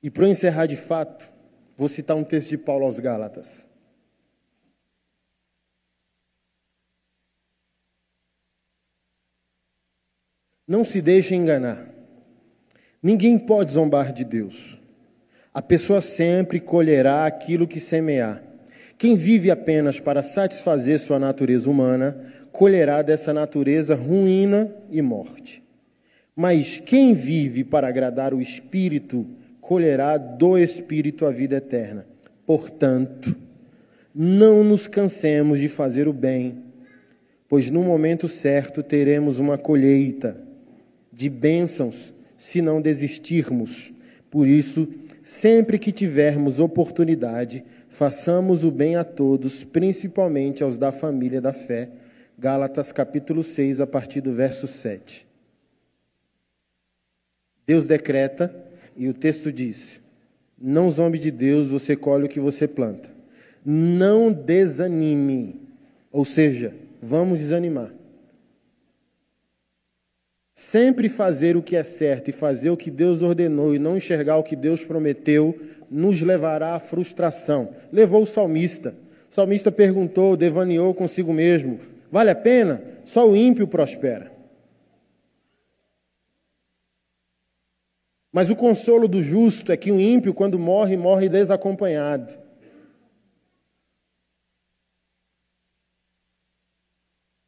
E 0.00 0.08
para 0.08 0.28
encerrar 0.28 0.66
de 0.66 0.76
fato, 0.76 1.26
vou 1.76 1.88
citar 1.88 2.16
um 2.16 2.22
texto 2.22 2.50
de 2.50 2.58
Paulo 2.58 2.84
aos 2.84 3.00
Gálatas. 3.00 3.73
Não 10.66 10.82
se 10.82 11.02
deixe 11.02 11.34
enganar. 11.34 11.86
Ninguém 13.02 13.38
pode 13.38 13.72
zombar 13.72 14.14
de 14.14 14.24
Deus. 14.24 14.78
A 15.52 15.60
pessoa 15.60 16.00
sempre 16.00 16.58
colherá 16.58 17.26
aquilo 17.26 17.68
que 17.68 17.78
semear. 17.78 18.42
Quem 18.96 19.14
vive 19.14 19.50
apenas 19.50 20.00
para 20.00 20.22
satisfazer 20.22 20.98
sua 20.98 21.18
natureza 21.18 21.68
humana, 21.68 22.16
colherá 22.50 23.02
dessa 23.02 23.34
natureza 23.34 23.94
ruína 23.94 24.74
e 24.90 25.02
morte. 25.02 25.62
Mas 26.34 26.78
quem 26.78 27.12
vive 27.12 27.62
para 27.62 27.86
agradar 27.86 28.32
o 28.32 28.40
Espírito, 28.40 29.26
colherá 29.60 30.16
do 30.16 30.56
Espírito 30.56 31.26
a 31.26 31.30
vida 31.30 31.56
eterna. 31.56 32.06
Portanto, 32.46 33.36
não 34.14 34.64
nos 34.64 34.88
cansemos 34.88 35.60
de 35.60 35.68
fazer 35.68 36.08
o 36.08 36.12
bem, 36.12 36.62
pois 37.50 37.68
no 37.68 37.82
momento 37.82 38.26
certo 38.28 38.82
teremos 38.82 39.38
uma 39.38 39.58
colheita 39.58 40.43
de 41.14 41.30
bênçãos 41.30 42.12
se 42.36 42.60
não 42.60 42.80
desistirmos. 42.80 43.92
Por 44.30 44.46
isso, 44.46 44.92
sempre 45.22 45.78
que 45.78 45.92
tivermos 45.92 46.58
oportunidade, 46.58 47.64
façamos 47.88 48.64
o 48.64 48.70
bem 48.70 48.96
a 48.96 49.04
todos, 49.04 49.62
principalmente 49.62 50.62
aos 50.62 50.76
da 50.76 50.90
família 50.90 51.40
da 51.40 51.52
fé. 51.52 51.88
Gálatas 52.36 52.90
capítulo 52.90 53.42
6, 53.42 53.80
a 53.80 53.86
partir 53.86 54.20
do 54.20 54.34
verso 54.34 54.66
7. 54.66 55.24
Deus 57.66 57.86
decreta, 57.86 58.54
e 58.96 59.08
o 59.08 59.14
texto 59.14 59.52
diz: 59.52 60.00
Não 60.60 60.90
zombe 60.90 61.18
de 61.18 61.30
Deus, 61.30 61.70
você 61.70 61.94
colhe 61.94 62.24
o 62.24 62.28
que 62.28 62.40
você 62.40 62.66
planta. 62.66 63.08
Não 63.64 64.32
desanime, 64.32 65.60
ou 66.12 66.24
seja, 66.24 66.74
vamos 67.00 67.38
desanimar. 67.38 67.93
Sempre 70.56 71.08
fazer 71.08 71.56
o 71.56 71.62
que 71.62 71.74
é 71.74 71.82
certo 71.82 72.28
e 72.28 72.32
fazer 72.32 72.70
o 72.70 72.76
que 72.76 72.88
Deus 72.88 73.22
ordenou 73.22 73.74
e 73.74 73.78
não 73.80 73.96
enxergar 73.96 74.36
o 74.36 74.44
que 74.44 74.54
Deus 74.54 74.84
prometeu 74.84 75.58
nos 75.90 76.22
levará 76.22 76.74
à 76.74 76.80
frustração. 76.80 77.74
Levou 77.92 78.22
o 78.22 78.26
salmista. 78.26 78.94
O 79.28 79.34
salmista 79.34 79.72
perguntou, 79.72 80.36
devaneou 80.36 80.94
consigo 80.94 81.32
mesmo: 81.32 81.80
vale 82.08 82.30
a 82.30 82.36
pena? 82.36 82.84
Só 83.04 83.28
o 83.28 83.34
ímpio 83.34 83.66
prospera. 83.66 84.30
Mas 88.32 88.48
o 88.48 88.54
consolo 88.54 89.08
do 89.08 89.22
justo 89.24 89.72
é 89.72 89.76
que 89.76 89.90
o 89.90 89.98
ímpio, 89.98 90.32
quando 90.32 90.56
morre, 90.56 90.96
morre 90.96 91.28
desacompanhado. 91.28 92.43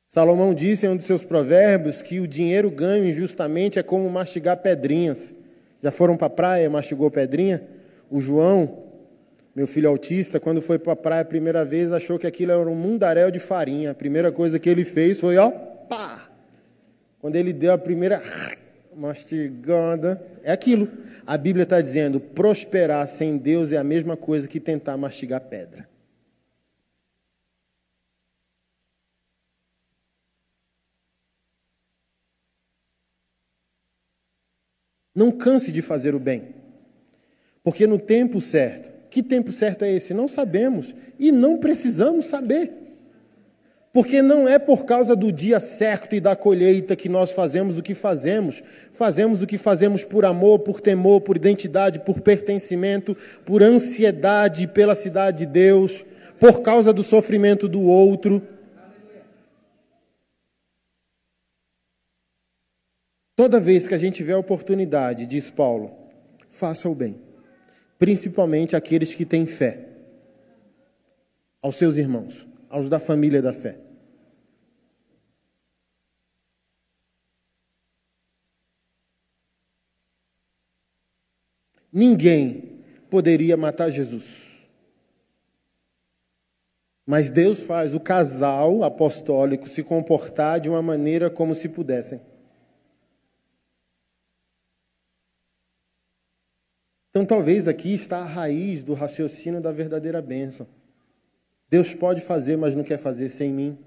Salomão 0.09 0.55
disse 0.55 0.87
em 0.87 0.89
um 0.89 0.97
de 0.97 1.05
seus 1.05 1.25
provérbios 1.25 2.01
que 2.01 2.21
o 2.21 2.29
dinheiro 2.29 2.71
ganho 2.71 3.05
injustamente 3.05 3.79
é 3.79 3.83
como 3.83 4.09
mastigar 4.09 4.57
pedrinhas. 4.59 5.35
Já 5.83 5.91
foram 5.91 6.17
para 6.17 6.29
a 6.29 6.31
praia, 6.31 6.71
mastigou 6.71 7.11
pedrinha? 7.11 7.63
O 8.09 8.21
João, 8.21 8.85
meu 9.55 9.67
filho 9.67 9.89
autista, 9.89 10.39
quando 10.39 10.63
foi 10.63 10.79
para 10.79 10.93
a 10.93 10.97
praia 10.97 11.23
a 11.23 11.25
primeira 11.25 11.65
vez, 11.65 11.91
achou 11.91 12.19
que 12.19 12.27
aquilo 12.27 12.53
era 12.53 12.71
um 12.71 12.75
mundaréu 12.75 13.31
de 13.31 13.41
farinha. 13.41 13.91
A 13.91 13.95
primeira 13.95 14.31
coisa 14.31 14.59
que 14.59 14.69
ele 14.71 14.85
fez 14.85 15.21
foi, 15.21 15.37
ó, 15.39 15.51
pá! 15.51 16.31
Quando 17.21 17.35
ele 17.35 17.53
deu 17.53 17.73
a 17.73 17.79
primeira 17.79 18.23
mastigada, 18.95 20.25
é 20.45 20.53
aquilo. 20.53 20.89
A 21.27 21.37
Bíblia 21.37 21.65
está 21.65 21.81
dizendo: 21.81 22.21
prosperar 22.21 23.07
sem 23.09 23.37
Deus 23.37 23.73
é 23.73 23.77
a 23.77 23.85
mesma 23.85 24.17
coisa 24.17 24.47
que 24.47 24.61
tentar 24.61 24.97
mastigar 24.97 25.41
pedra. 25.41 25.89
Não 35.17 35.33
canse 35.33 35.73
de 35.73 35.81
fazer 35.81 36.15
o 36.15 36.21
bem. 36.21 36.55
Porque 37.65 37.87
no 37.87 37.99
tempo 37.99 38.39
certo, 38.39 38.93
que 39.09 39.23
tempo 39.23 39.51
certo 39.51 39.83
é 39.83 39.93
esse? 39.93 40.13
Não 40.13 40.29
sabemos 40.29 40.95
e 41.19 41.33
não 41.33 41.57
precisamos 41.57 42.27
saber. 42.27 42.71
Porque 43.95 44.21
não 44.21 44.47
é 44.47 44.59
por 44.59 44.85
causa 44.85 45.17
do 45.17 45.33
dia 45.33 45.59
certo 45.59 46.15
e 46.15 46.21
da 46.21 46.37
colheita 46.37 46.95
que 46.95 47.09
nós 47.09 47.33
fazemos 47.33 47.79
o 47.79 47.83
que 47.83 47.95
fazemos. 47.95 48.63
Fazemos 48.93 49.41
o 49.41 49.47
que 49.47 49.57
fazemos 49.57 50.05
por 50.05 50.27
amor, 50.27 50.59
por 50.59 50.83
temor, 50.83 51.23
por 51.23 51.35
identidade, 51.35 52.01
por 52.01 52.21
pertencimento, 52.21 53.17
por 53.47 53.63
ansiedade 53.63 54.67
pela 54.67 54.95
cidade 54.95 55.39
de 55.39 55.47
Deus, 55.47 56.05
por 56.39 56.61
causa 56.61 56.93
do 56.93 57.03
sofrimento 57.03 57.67
do 57.67 57.81
outro. 57.85 58.47
Toda 63.37 63.61
vez 63.61 63.87
que 63.87 63.95
a 63.95 63.99
gente 63.99 64.17
tiver 64.17 64.33
a 64.33 64.39
oportunidade, 64.39 65.27
diz 65.27 65.51
Paulo, 65.51 65.95
faça 66.49 66.89
o 66.89 66.95
bem, 66.95 67.21
principalmente 67.99 68.75
aqueles 68.75 69.13
que 69.13 69.27
têm 69.27 69.45
fé, 69.45 69.91
aos 71.61 71.77
seus 71.77 71.99
irmãos, 71.99 72.49
aos 72.71 72.89
da 72.89 72.99
família 72.99 73.43
da 73.43 73.53
fé. 73.53 73.79
Ninguém 81.93 82.83
poderia 83.11 83.57
matar 83.57 83.91
Jesus. 83.91 84.67
Mas 87.05 87.29
Deus 87.31 87.65
faz 87.65 87.95
o 87.95 88.01
casal 88.01 88.83
apostólico 88.83 89.69
se 89.69 89.83
comportar 89.83 90.59
de 90.59 90.71
uma 90.71 90.83
maneira 90.83 91.29
como 91.29 91.55
se 91.55 91.69
pudessem. 91.69 92.21
Então, 97.17 97.25
talvez 97.25 97.67
aqui 97.67 97.95
está 97.95 98.19
a 98.19 98.27
raiz 98.27 98.83
do 98.83 98.93
raciocínio 98.93 99.59
da 99.59 99.73
verdadeira 99.73 100.21
bênção. 100.21 100.67
Deus 101.71 101.95
pode 101.95 102.21
fazer, 102.21 102.59
mas 102.59 102.75
não 102.75 102.85
quer 102.85 102.99
fazer 102.99 103.31
sem 103.31 103.55
mim. 103.55 103.79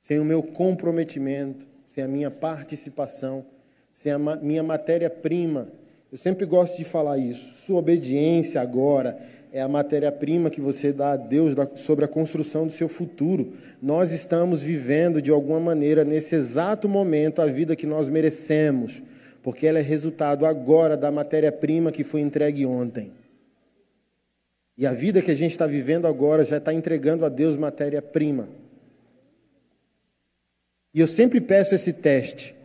Sem 0.00 0.18
o 0.18 0.24
meu 0.24 0.42
comprometimento, 0.42 1.68
sem 1.86 2.02
a 2.02 2.08
minha 2.08 2.32
participação, 2.32 3.46
sem 3.92 4.10
a 4.10 4.18
minha 4.18 4.64
matéria-prima. 4.64 5.70
Eu 6.10 6.18
sempre 6.18 6.44
gosto 6.46 6.76
de 6.78 6.84
falar 6.84 7.16
isso. 7.18 7.64
Sua 7.64 7.78
obediência 7.78 8.60
agora 8.60 9.16
é 9.54 9.62
a 9.62 9.68
matéria-prima 9.68 10.50
que 10.50 10.60
você 10.60 10.92
dá 10.92 11.12
a 11.12 11.16
Deus 11.16 11.54
sobre 11.76 12.04
a 12.04 12.08
construção 12.08 12.66
do 12.66 12.72
seu 12.72 12.88
futuro. 12.88 13.52
Nós 13.80 14.10
estamos 14.10 14.64
vivendo, 14.64 15.22
de 15.22 15.30
alguma 15.30 15.60
maneira, 15.60 16.04
nesse 16.04 16.34
exato 16.34 16.88
momento, 16.88 17.40
a 17.40 17.46
vida 17.46 17.76
que 17.76 17.86
nós 17.86 18.08
merecemos, 18.08 19.00
porque 19.44 19.64
ela 19.64 19.78
é 19.78 19.82
resultado 19.82 20.44
agora 20.44 20.96
da 20.96 21.12
matéria-prima 21.12 21.92
que 21.92 22.02
foi 22.02 22.20
entregue 22.20 22.66
ontem. 22.66 23.12
E 24.76 24.88
a 24.88 24.92
vida 24.92 25.22
que 25.22 25.30
a 25.30 25.36
gente 25.36 25.52
está 25.52 25.68
vivendo 25.68 26.08
agora 26.08 26.44
já 26.44 26.56
está 26.56 26.74
entregando 26.74 27.24
a 27.24 27.28
Deus 27.28 27.56
matéria-prima. 27.56 28.48
E 30.92 30.98
eu 30.98 31.06
sempre 31.06 31.40
peço 31.40 31.76
esse 31.76 31.92
teste. 31.92 32.56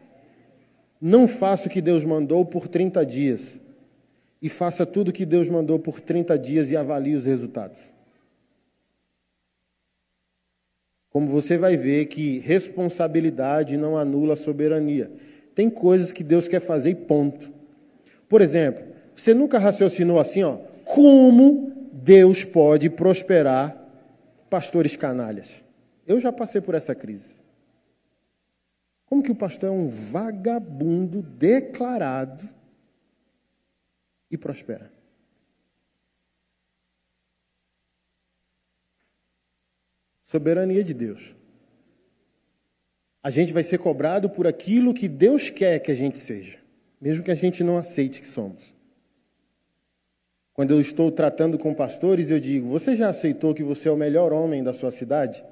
Não 1.00 1.28
faça 1.28 1.68
o 1.68 1.72
que 1.72 1.82
Deus 1.82 2.04
mandou 2.04 2.44
por 2.44 2.68
30 2.68 3.06
dias. 3.06 3.62
E 4.42 4.48
faça 4.48 4.86
tudo 4.86 5.10
o 5.10 5.14
que 5.14 5.26
Deus 5.26 5.50
mandou 5.50 5.78
por 5.80 6.00
30 6.00 6.38
dias 6.38 6.72
e 6.72 6.78
avalie 6.78 7.16
os 7.16 7.26
resultados. 7.26 7.82
Como 11.10 11.28
você 11.28 11.58
vai 11.58 11.76
ver 11.76 12.06
que 12.06 12.40
responsabilidade 12.40 13.76
não 13.76 13.98
anula 13.98 14.34
a 14.34 14.38
soberania. 14.38 15.12
Tem 15.56 15.70
coisas 15.70 16.12
que 16.12 16.24
Deus 16.24 16.48
quer 16.48 16.62
fazer 16.62 16.92
e 16.92 16.96
ponto. 16.96 17.52
Por 18.30 18.42
exemplo, 18.42 18.84
você 19.16 19.34
nunca 19.34 19.58
raciocinou 19.58 20.20
assim, 20.20 20.44
ó, 20.44 20.58
como 20.86 21.90
Deus 21.92 22.44
pode 22.44 22.90
prosperar 22.90 23.76
pastores 24.50 24.96
canalhas? 24.96 25.64
Eu 26.08 26.20
já 26.20 26.32
passei 26.32 26.62
por 26.62 26.76
essa 26.76 26.96
crise. 26.96 27.34
Como 29.06 29.24
que 29.24 29.32
o 29.32 29.36
pastor 29.36 29.70
é 29.70 29.72
um 29.72 29.90
vagabundo 29.90 31.24
declarado 31.24 32.48
e 34.30 34.38
prospera? 34.38 34.92
Soberania 40.24 40.84
de 40.84 40.94
Deus. 40.94 41.36
A 43.24 43.30
gente 43.30 43.52
vai 43.52 43.64
ser 43.64 43.80
cobrado 43.80 44.30
por 44.30 44.46
aquilo 44.46 44.94
que 44.94 45.08
Deus 45.08 45.50
quer 45.50 45.80
que 45.80 45.92
a 45.92 45.96
gente 45.96 46.18
seja, 46.18 46.60
mesmo 47.02 47.24
que 47.24 47.32
a 47.32 47.36
gente 47.36 47.64
não 47.64 47.78
aceite 47.78 48.22
que 48.22 48.28
somos. 48.28 48.76
Quando 50.54 50.72
eu 50.72 50.82
estou 50.82 51.12
tratando 51.12 51.58
com 51.58 51.74
pastores, 51.74 52.30
eu 52.30 52.40
digo: 52.40 52.70
Você 52.70 52.96
já 52.96 53.10
aceitou 53.10 53.54
que 53.56 53.64
você 53.64 53.90
é 53.90 53.92
o 53.92 53.98
melhor 53.98 54.32
homem 54.32 54.64
da 54.64 54.74
sua 54.74 54.92
cidade? 54.92 55.44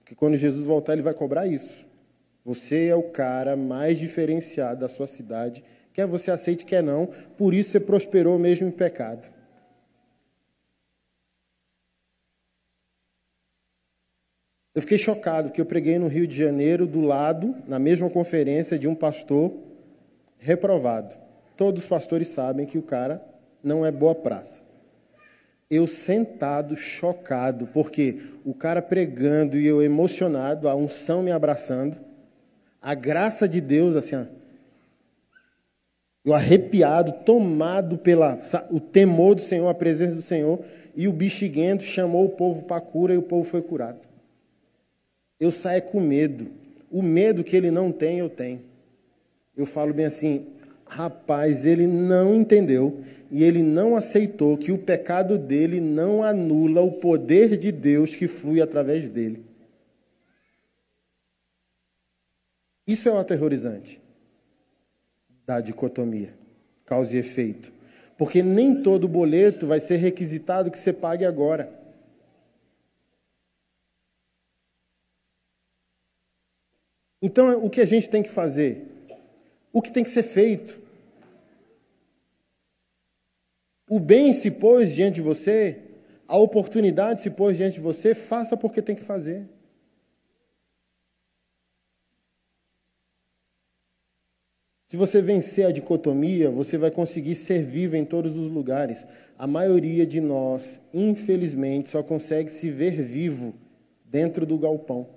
Porque 0.00 0.14
quando 0.14 0.36
Jesus 0.36 0.66
voltar, 0.66 0.92
ele 0.92 1.02
vai 1.02 1.14
cobrar 1.14 1.46
isso. 1.46 1.86
Você 2.44 2.86
é 2.86 2.94
o 2.94 3.04
cara 3.04 3.56
mais 3.56 3.98
diferenciado 3.98 4.80
da 4.80 4.88
sua 4.88 5.06
cidade, 5.06 5.64
quer 5.92 6.06
você 6.06 6.30
aceite, 6.30 6.64
quer 6.64 6.82
não, 6.82 7.06
por 7.36 7.54
isso 7.54 7.70
você 7.70 7.80
prosperou 7.80 8.38
mesmo 8.38 8.68
em 8.68 8.70
pecado. 8.70 9.32
Eu 14.74 14.80
fiquei 14.80 14.96
chocado 14.96 15.52
que 15.52 15.60
eu 15.60 15.66
preguei 15.66 15.98
no 15.98 16.08
Rio 16.08 16.26
de 16.26 16.36
Janeiro, 16.36 16.86
do 16.86 17.02
lado, 17.02 17.54
na 17.68 17.78
mesma 17.78 18.08
conferência, 18.08 18.78
de 18.78 18.88
um 18.88 18.94
pastor 18.94 19.52
reprovado. 20.38 21.14
Todos 21.56 21.82
os 21.82 21.88
pastores 21.88 22.28
sabem 22.28 22.64
que 22.64 22.78
o 22.78 22.82
cara 22.82 23.22
não 23.62 23.84
é 23.84 23.92
boa 23.92 24.14
praça. 24.14 24.64
Eu 25.70 25.86
sentado, 25.86 26.74
chocado, 26.74 27.66
porque 27.66 28.20
o 28.44 28.54
cara 28.54 28.80
pregando 28.80 29.58
e 29.58 29.66
eu 29.66 29.82
emocionado, 29.82 30.68
a 30.68 30.74
unção 30.74 31.22
me 31.22 31.30
abraçando 31.30 31.96
a 32.82 32.94
graça 32.94 33.48
de 33.48 33.60
Deus, 33.60 33.94
assim, 33.94 34.26
eu 36.24 36.34
arrepiado, 36.34 37.12
tomado 37.24 37.98
pela 37.98 38.38
o 38.70 38.78
temor 38.78 39.34
do 39.34 39.40
Senhor, 39.40 39.68
a 39.68 39.74
presença 39.74 40.14
do 40.14 40.22
Senhor, 40.22 40.60
e 40.94 41.08
o 41.08 41.12
bexiguento 41.12 41.82
chamou 41.82 42.26
o 42.26 42.30
povo 42.30 42.64
para 42.64 42.80
cura 42.80 43.12
e 43.12 43.16
o 43.16 43.22
povo 43.22 43.48
foi 43.48 43.62
curado. 43.62 44.00
Eu 45.40 45.50
saio 45.50 45.82
com 45.82 46.00
medo. 46.00 46.46
O 46.90 47.02
medo 47.02 47.42
que 47.42 47.56
ele 47.56 47.70
não 47.70 47.90
tem, 47.90 48.18
eu 48.18 48.28
tenho. 48.28 48.62
Eu 49.56 49.66
falo 49.66 49.92
bem 49.92 50.04
assim, 50.04 50.46
rapaz, 50.86 51.66
ele 51.66 51.86
não 51.86 52.34
entendeu 52.34 53.00
e 53.30 53.42
ele 53.42 53.62
não 53.62 53.96
aceitou 53.96 54.56
que 54.56 54.70
o 54.70 54.78
pecado 54.78 55.38
dele 55.38 55.80
não 55.80 56.22
anula 56.22 56.82
o 56.82 56.92
poder 56.92 57.56
de 57.56 57.72
Deus 57.72 58.14
que 58.14 58.28
flui 58.28 58.60
através 58.60 59.08
dele. 59.08 59.44
Isso 62.86 63.08
é 63.08 63.12
o 63.12 63.18
aterrorizante 63.18 64.01
da 65.46 65.60
dicotomia, 65.60 66.34
causa 66.84 67.14
e 67.14 67.18
efeito. 67.18 67.72
Porque 68.16 68.42
nem 68.42 68.82
todo 68.82 69.08
boleto 69.08 69.66
vai 69.66 69.80
ser 69.80 69.96
requisitado 69.96 70.70
que 70.70 70.78
você 70.78 70.92
pague 70.92 71.24
agora. 71.24 71.72
Então, 77.20 77.64
o 77.64 77.70
que 77.70 77.80
a 77.80 77.84
gente 77.84 78.10
tem 78.10 78.22
que 78.22 78.30
fazer? 78.30 78.84
O 79.72 79.80
que 79.80 79.92
tem 79.92 80.02
que 80.02 80.10
ser 80.10 80.24
feito? 80.24 80.80
O 83.88 84.00
bem 84.00 84.32
se 84.32 84.52
pôs 84.52 84.94
diante 84.94 85.16
de 85.16 85.20
você, 85.20 85.78
a 86.26 86.36
oportunidade 86.36 87.22
se 87.22 87.30
pôs 87.30 87.56
diante 87.56 87.74
de 87.74 87.80
você, 87.80 88.14
faça 88.14 88.56
porque 88.56 88.82
tem 88.82 88.96
que 88.96 89.02
fazer. 89.02 89.46
Se 94.92 94.96
você 94.98 95.22
vencer 95.22 95.64
a 95.64 95.72
dicotomia, 95.72 96.50
você 96.50 96.76
vai 96.76 96.90
conseguir 96.90 97.34
ser 97.34 97.64
vivo 97.64 97.96
em 97.96 98.04
todos 98.04 98.36
os 98.36 98.50
lugares. 98.50 99.06
A 99.38 99.46
maioria 99.46 100.04
de 100.06 100.20
nós, 100.20 100.82
infelizmente, 100.92 101.88
só 101.88 102.02
consegue 102.02 102.52
se 102.52 102.68
ver 102.68 103.02
vivo 103.02 103.54
dentro 104.04 104.44
do 104.44 104.58
galpão. 104.58 105.08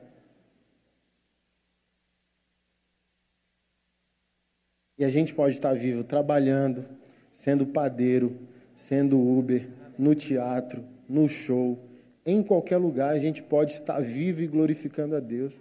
E 4.97 5.03
a 5.03 5.09
gente 5.09 5.33
pode 5.33 5.55
estar 5.55 5.73
vivo 5.73 6.05
trabalhando, 6.05 6.85
sendo 7.29 7.65
padeiro, 7.65 8.33
sendo 8.73 9.19
Uber, 9.19 9.67
no 9.97 10.15
teatro, 10.15 10.85
no 11.05 11.27
show, 11.27 11.77
em 12.25 12.41
qualquer 12.41 12.77
lugar 12.77 13.11
a 13.11 13.19
gente 13.19 13.43
pode 13.43 13.73
estar 13.73 13.99
vivo 13.99 14.41
e 14.41 14.47
glorificando 14.47 15.17
a 15.17 15.19
Deus. 15.19 15.59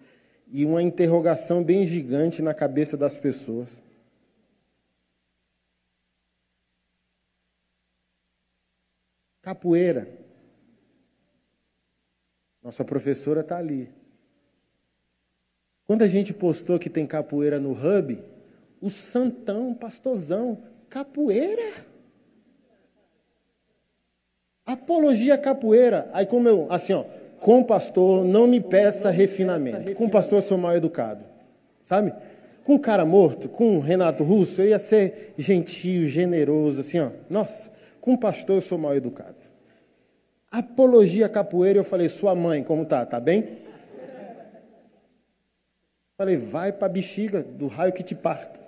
E 0.52 0.64
uma 0.64 0.80
interrogação 0.80 1.64
bem 1.64 1.84
gigante 1.84 2.42
na 2.42 2.54
cabeça 2.54 2.96
das 2.96 3.18
pessoas. 3.18 3.82
Capoeira. 9.44 10.08
Nossa 12.62 12.82
professora 12.82 13.42
está 13.42 13.58
ali. 13.58 13.90
Quando 15.86 16.00
a 16.00 16.08
gente 16.08 16.32
postou 16.32 16.78
que 16.78 16.88
tem 16.88 17.06
capoeira 17.06 17.60
no 17.60 17.72
hub, 17.72 18.18
o 18.80 18.88
santão, 18.88 19.74
pastorzão, 19.74 20.62
capoeira? 20.88 21.84
Apologia 24.64 25.36
capoeira. 25.36 26.08
Aí 26.14 26.24
como 26.24 26.48
eu, 26.48 26.66
assim, 26.72 26.94
ó, 26.94 27.04
com 27.38 27.62
pastor 27.62 28.24
não 28.24 28.46
me 28.46 28.62
peça 28.62 29.10
refinamento. 29.10 29.92
Com 29.92 30.08
pastor 30.08 30.38
eu 30.38 30.42
sou 30.42 30.56
mal 30.56 30.74
educado. 30.74 31.22
Sabe? 31.84 32.14
Com 32.64 32.76
o 32.76 32.80
cara 32.80 33.04
morto, 33.04 33.46
com 33.50 33.76
o 33.76 33.80
Renato 33.80 34.24
Russo, 34.24 34.62
eu 34.62 34.68
ia 34.68 34.78
ser 34.78 35.34
gentil, 35.36 36.08
generoso, 36.08 36.80
assim, 36.80 36.98
ó. 36.98 37.10
Nossa, 37.28 37.73
com 38.04 38.18
pastor 38.18 38.56
eu 38.56 38.60
sou 38.60 38.76
mal 38.76 38.94
educado. 38.94 39.38
Apologia 40.50 41.26
capoeira, 41.26 41.78
eu 41.78 41.84
falei, 41.84 42.06
sua 42.06 42.34
mãe, 42.34 42.62
como 42.62 42.84
tá? 42.84 43.06
Tá 43.06 43.18
bem? 43.18 43.60
Falei, 46.18 46.36
vai 46.36 46.70
para 46.70 46.84
a 46.84 46.90
bexiga 46.90 47.42
do 47.42 47.66
raio 47.66 47.94
que 47.94 48.02
te 48.02 48.14
parta. 48.14 48.60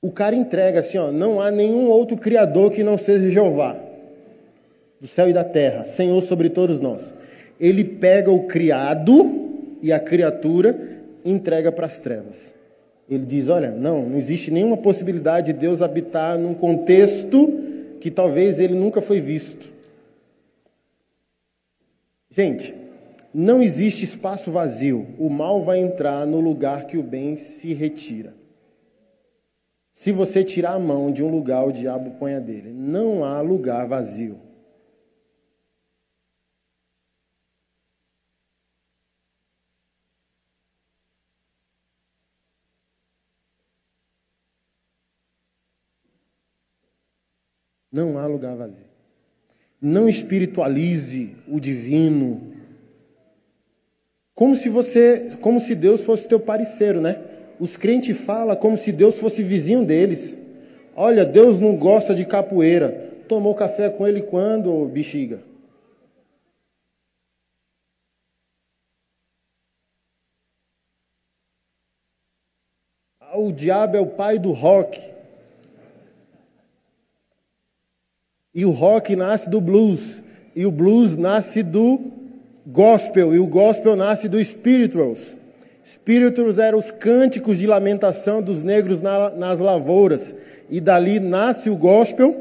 O 0.00 0.12
cara 0.12 0.36
entrega 0.36 0.78
assim, 0.78 0.98
ó, 0.98 1.10
não 1.10 1.40
há 1.40 1.50
nenhum 1.50 1.88
outro 1.88 2.16
criador 2.16 2.70
que 2.70 2.84
não 2.84 2.96
seja 2.96 3.28
Jeová, 3.28 3.76
do 5.00 5.08
céu 5.08 5.28
e 5.28 5.32
da 5.32 5.42
terra, 5.42 5.84
Senhor 5.84 6.22
sobre 6.22 6.48
todos 6.48 6.78
nós. 6.78 7.12
Ele 7.58 7.82
pega 7.82 8.30
o 8.30 8.46
criado 8.46 9.37
e 9.82 9.92
a 9.92 10.00
criatura 10.00 10.76
entrega 11.24 11.70
para 11.70 11.86
as 11.86 11.98
trevas. 11.98 12.54
Ele 13.08 13.24
diz: 13.24 13.48
olha, 13.48 13.70
não, 13.70 14.08
não 14.08 14.16
existe 14.16 14.50
nenhuma 14.50 14.76
possibilidade 14.76 15.52
de 15.52 15.58
Deus 15.58 15.80
habitar 15.80 16.38
num 16.38 16.54
contexto 16.54 17.50
que 18.00 18.10
talvez 18.10 18.58
ele 18.58 18.74
nunca 18.74 19.00
foi 19.00 19.20
visto. 19.20 19.68
Gente, 22.30 22.74
não 23.32 23.62
existe 23.62 24.04
espaço 24.04 24.50
vazio. 24.50 25.06
O 25.18 25.28
mal 25.28 25.62
vai 25.62 25.80
entrar 25.80 26.26
no 26.26 26.40
lugar 26.40 26.86
que 26.86 26.96
o 26.96 27.02
bem 27.02 27.36
se 27.36 27.74
retira. 27.74 28.34
Se 29.92 30.12
você 30.12 30.44
tirar 30.44 30.74
a 30.74 30.78
mão 30.78 31.10
de 31.10 31.24
um 31.24 31.30
lugar, 31.30 31.66
o 31.66 31.72
diabo 31.72 32.12
põe 32.18 32.34
a 32.34 32.40
dele. 32.40 32.72
Não 32.72 33.24
há 33.24 33.40
lugar 33.40 33.86
vazio. 33.86 34.36
Não 47.98 48.16
há 48.16 48.26
lugar 48.28 48.56
vazio. 48.56 48.86
Não 49.82 50.08
espiritualize 50.08 51.36
o 51.48 51.58
divino. 51.58 52.54
Como 54.36 54.54
se 54.54 54.68
você, 54.68 55.36
como 55.40 55.58
se 55.58 55.74
Deus 55.74 56.04
fosse 56.04 56.28
teu 56.28 56.38
parceiro, 56.38 57.00
né? 57.00 57.20
Os 57.58 57.76
crentes 57.76 58.24
falam 58.24 58.54
como 58.54 58.76
se 58.76 58.92
Deus 58.92 59.18
fosse 59.18 59.42
vizinho 59.42 59.84
deles. 59.84 60.92
Olha, 60.94 61.24
Deus 61.24 61.60
não 61.60 61.76
gosta 61.76 62.14
de 62.14 62.24
capoeira. 62.24 62.88
Tomou 63.26 63.52
café 63.56 63.90
com 63.90 64.06
ele 64.06 64.22
quando, 64.22 64.86
bexiga? 64.86 65.42
O 73.34 73.50
diabo 73.50 73.96
é 73.96 74.00
o 74.00 74.06
pai 74.06 74.38
do 74.38 74.52
rock. 74.52 75.17
E 78.58 78.64
o 78.64 78.72
rock 78.72 79.14
nasce 79.14 79.48
do 79.48 79.60
blues. 79.60 80.24
E 80.56 80.66
o 80.66 80.72
blues 80.72 81.16
nasce 81.16 81.62
do 81.62 82.00
gospel. 82.66 83.32
E 83.32 83.38
o 83.38 83.46
gospel 83.46 83.94
nasce 83.94 84.28
do 84.28 84.44
spirituals. 84.44 85.36
Spirituals 85.86 86.58
eram 86.58 86.76
os 86.76 86.90
cânticos 86.90 87.60
de 87.60 87.68
lamentação 87.68 88.42
dos 88.42 88.60
negros 88.60 89.00
na, 89.00 89.30
nas 89.30 89.60
lavouras. 89.60 90.34
E 90.68 90.80
dali 90.80 91.20
nasce 91.20 91.70
o 91.70 91.76
gospel. 91.76 92.34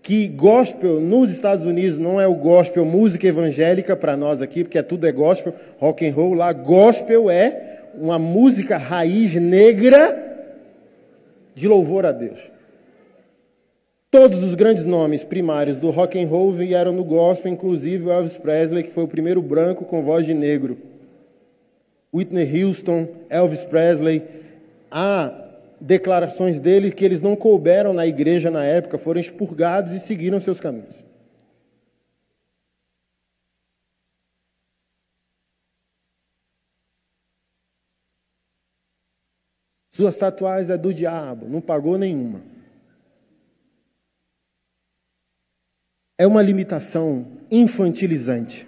Que 0.00 0.28
gospel 0.28 1.00
nos 1.00 1.32
Estados 1.32 1.66
Unidos 1.66 1.98
não 1.98 2.20
é 2.20 2.26
o 2.28 2.36
gospel 2.36 2.84
música 2.84 3.26
evangélica 3.26 3.96
para 3.96 4.16
nós 4.16 4.40
aqui, 4.40 4.62
porque 4.62 4.78
é 4.78 4.82
tudo 4.82 5.08
é 5.08 5.10
gospel, 5.10 5.52
rock 5.80 6.06
and 6.06 6.14
roll. 6.14 6.34
Lá 6.34 6.52
gospel 6.52 7.28
é 7.28 7.80
uma 7.96 8.16
música 8.16 8.76
raiz 8.76 9.34
negra 9.34 10.38
de 11.52 11.66
louvor 11.66 12.06
a 12.06 12.12
Deus. 12.12 12.52
Todos 14.12 14.42
os 14.42 14.54
grandes 14.54 14.84
nomes 14.84 15.24
primários 15.24 15.78
do 15.78 15.88
rock 15.88 16.22
and 16.22 16.28
roll 16.28 16.52
vieram 16.52 16.92
no 16.92 17.02
gospel, 17.02 17.50
inclusive 17.50 18.04
o 18.04 18.12
Elvis 18.12 18.36
Presley, 18.36 18.82
que 18.82 18.90
foi 18.90 19.04
o 19.04 19.08
primeiro 19.08 19.40
branco 19.40 19.86
com 19.86 20.04
voz 20.04 20.26
de 20.26 20.34
negro. 20.34 20.76
Whitney 22.14 22.62
Houston, 22.62 23.08
Elvis 23.30 23.64
Presley. 23.64 24.22
Há 24.90 25.32
declarações 25.80 26.58
dele 26.58 26.92
que 26.92 27.06
eles 27.06 27.22
não 27.22 27.34
couberam 27.34 27.94
na 27.94 28.06
igreja 28.06 28.50
na 28.50 28.62
época, 28.62 28.98
foram 28.98 29.18
expurgados 29.18 29.92
e 29.92 29.98
seguiram 29.98 30.38
seus 30.38 30.60
caminhos. 30.60 31.06
Suas 39.90 40.18
tatuagens 40.18 40.68
é 40.68 40.76
do 40.76 40.92
diabo, 40.92 41.48
não 41.48 41.62
pagou 41.62 41.96
nenhuma. 41.96 42.51
É 46.22 46.26
uma 46.26 46.40
limitação 46.40 47.26
infantilizante 47.50 48.64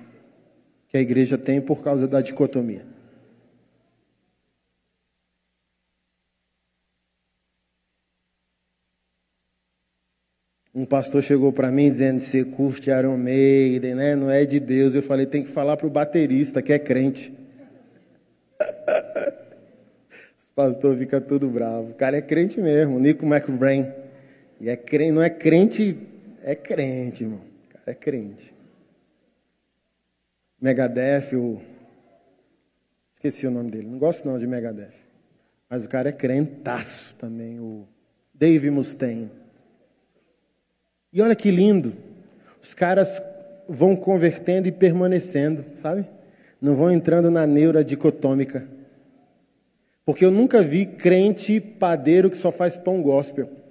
que 0.89 0.97
a 0.97 1.01
igreja 1.01 1.39
tem 1.39 1.61
por 1.61 1.85
causa 1.85 2.09
da 2.09 2.21
dicotomia. 2.21 2.85
Um 10.75 10.85
pastor 10.85 11.23
chegou 11.23 11.53
para 11.53 11.71
mim 11.71 11.89
dizendo: 11.89 12.19
Você 12.19 12.45
curte 12.45 12.91
Iron 12.91 13.17
Maiden, 13.17 13.95
né? 13.95 14.17
Não 14.17 14.29
é 14.29 14.45
de 14.45 14.59
Deus. 14.59 14.93
Eu 14.97 15.03
falei: 15.03 15.25
Tem 15.25 15.45
que 15.45 15.49
falar 15.49 15.77
para 15.77 15.87
o 15.87 15.91
baterista 15.91 16.61
que 16.61 16.73
é 16.73 16.79
crente. 16.81 17.33
o 20.51 20.55
pastor 20.57 20.97
fica 20.99 21.21
todo 21.21 21.49
bravo. 21.49 21.91
O 21.91 21.95
cara 21.95 22.17
é 22.17 22.21
crente 22.21 22.61
mesmo, 22.61 22.99
Nico 22.99 23.25
McBrain. 23.25 23.93
E 24.61 24.69
é 24.69 24.77
crente, 24.77 25.13
não 25.13 25.23
é 25.23 25.31
crente 25.31 26.14
é 26.45 26.55
crente, 26.55 27.25
irmão. 27.25 27.41
O 27.41 27.73
cara 27.73 27.91
é 27.91 27.95
crente. 27.95 28.55
Megadeth, 30.61 31.35
o... 31.35 31.61
esqueci 33.15 33.47
o 33.47 33.51
nome 33.51 33.71
dele. 33.71 33.89
Não 33.89 33.99
gosto 33.99 34.29
não 34.29 34.39
de 34.39 34.47
Megadeth. 34.47 34.95
Mas 35.69 35.87
o 35.87 35.89
cara 35.89 36.11
é 36.11 36.13
crentaço 36.13 37.17
também, 37.17 37.59
o 37.59 37.89
Dave 38.33 38.71
Mustaine. 38.71 39.31
E 41.13 41.23
olha 41.23 41.35
que 41.35 41.51
lindo. 41.51 41.93
Os 42.63 42.75
caras 42.75 43.23
vão 43.67 43.97
convertendo 43.97 44.69
e 44.69 44.73
permanecendo, 44.73 45.65
sabe? 45.75 46.09
Não 46.61 46.77
vão 46.77 46.91
entrando 46.91 47.31
na 47.31 47.47
neura 47.47 47.83
dicotômica. 47.83 48.69
Porque 50.05 50.25
eu 50.25 50.31
nunca 50.31 50.63
vi 50.63 50.85
crente 50.85 51.59
padeiro 51.59 52.29
que 52.29 52.37
só 52.37 52.53
faz 52.53 52.77
pão 52.77 53.01
gospel. 53.01 53.64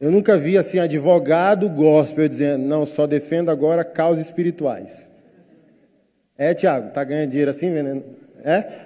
Eu 0.00 0.10
nunca 0.10 0.38
vi 0.38 0.56
assim 0.56 0.78
advogado 0.78 1.68
gospel 1.68 2.26
dizendo, 2.26 2.64
não, 2.64 2.86
só 2.86 3.06
defendo 3.06 3.50
agora 3.50 3.84
causas 3.84 4.24
espirituais. 4.24 5.10
É, 6.38 6.54
Tiago, 6.54 6.90
tá 6.90 7.04
ganhando 7.04 7.30
dinheiro 7.30 7.50
assim, 7.50 7.70
vendendo? 7.70 8.04
É? 8.42 8.80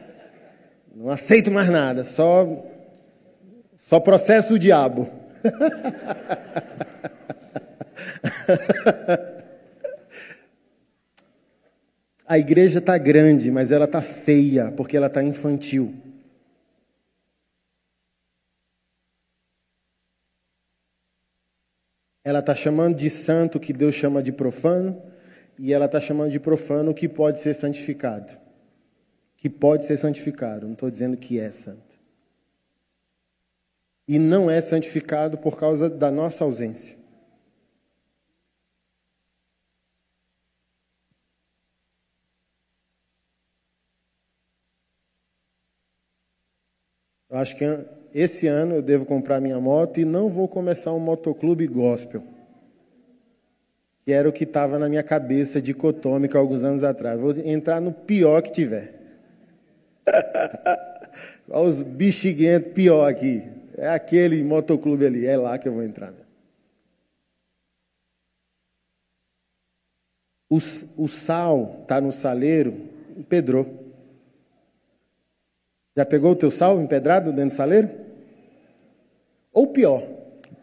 Não 0.94 1.10
aceito 1.10 1.52
mais 1.52 1.68
nada, 1.68 2.02
só 2.02 2.66
só 3.76 4.00
processo 4.00 4.54
o 4.54 4.58
diabo. 4.58 5.08
A 12.26 12.38
igreja 12.38 12.78
está 12.78 12.96
grande, 12.96 13.50
mas 13.50 13.70
ela 13.70 13.84
está 13.84 14.00
feia, 14.00 14.72
porque 14.76 14.96
ela 14.96 15.08
está 15.08 15.22
infantil. 15.22 15.94
Ela 22.24 22.38
está 22.38 22.54
chamando 22.54 22.96
de 22.96 23.10
santo 23.10 23.60
que 23.60 23.72
Deus 23.72 23.94
chama 23.94 24.22
de 24.22 24.32
profano, 24.32 25.00
e 25.58 25.72
ela 25.72 25.84
está 25.84 26.00
chamando 26.00 26.32
de 26.32 26.40
profano 26.40 26.94
que 26.94 27.06
pode 27.06 27.38
ser 27.38 27.52
santificado. 27.52 28.32
Que 29.36 29.50
pode 29.50 29.84
ser 29.84 29.98
santificado, 29.98 30.66
não 30.66 30.72
estou 30.72 30.90
dizendo 30.90 31.18
que 31.18 31.38
é 31.38 31.50
santo. 31.50 32.00
E 34.08 34.18
não 34.18 34.50
é 34.50 34.60
santificado 34.60 35.36
por 35.38 35.58
causa 35.58 35.88
da 35.90 36.10
nossa 36.10 36.44
ausência. 36.44 37.04
Eu 47.28 47.38
acho 47.38 47.56
que 47.56 47.64
esse 48.14 48.46
ano 48.46 48.76
eu 48.76 48.82
devo 48.82 49.04
comprar 49.04 49.40
minha 49.40 49.58
moto 49.58 49.98
e 49.98 50.04
não 50.04 50.30
vou 50.30 50.46
começar 50.46 50.92
um 50.92 51.00
motoclube 51.00 51.66
gospel. 51.66 52.22
Que 54.04 54.12
era 54.12 54.28
o 54.28 54.32
que 54.32 54.44
estava 54.44 54.78
na 54.78 54.88
minha 54.88 55.02
cabeça 55.02 55.60
dicotômica 55.60 56.38
alguns 56.38 56.62
anos 56.62 56.84
atrás. 56.84 57.20
Vou 57.20 57.32
entrar 57.32 57.80
no 57.80 57.92
pior 57.92 58.40
que 58.40 58.52
tiver. 58.52 58.94
Olha 61.50 61.68
os 61.68 61.82
bexiguentos 61.82 62.72
pior 62.72 63.10
aqui. 63.10 63.42
É 63.76 63.88
aquele 63.88 64.44
motoclube 64.44 65.04
ali, 65.04 65.26
é 65.26 65.36
lá 65.36 65.58
que 65.58 65.66
eu 65.66 65.72
vou 65.72 65.82
entrar. 65.82 66.12
O, 70.48 70.58
o 70.58 71.08
sal 71.08 71.80
está 71.82 72.00
no 72.00 72.12
saleiro, 72.12 72.72
empedrou. 73.16 73.66
Já 75.96 76.06
pegou 76.06 76.30
o 76.30 76.36
teu 76.36 76.50
sal 76.50 76.80
empedrado 76.80 77.32
dentro 77.32 77.50
do 77.50 77.56
saleiro? 77.56 78.03
Ou 79.54 79.68
pior, 79.68 80.04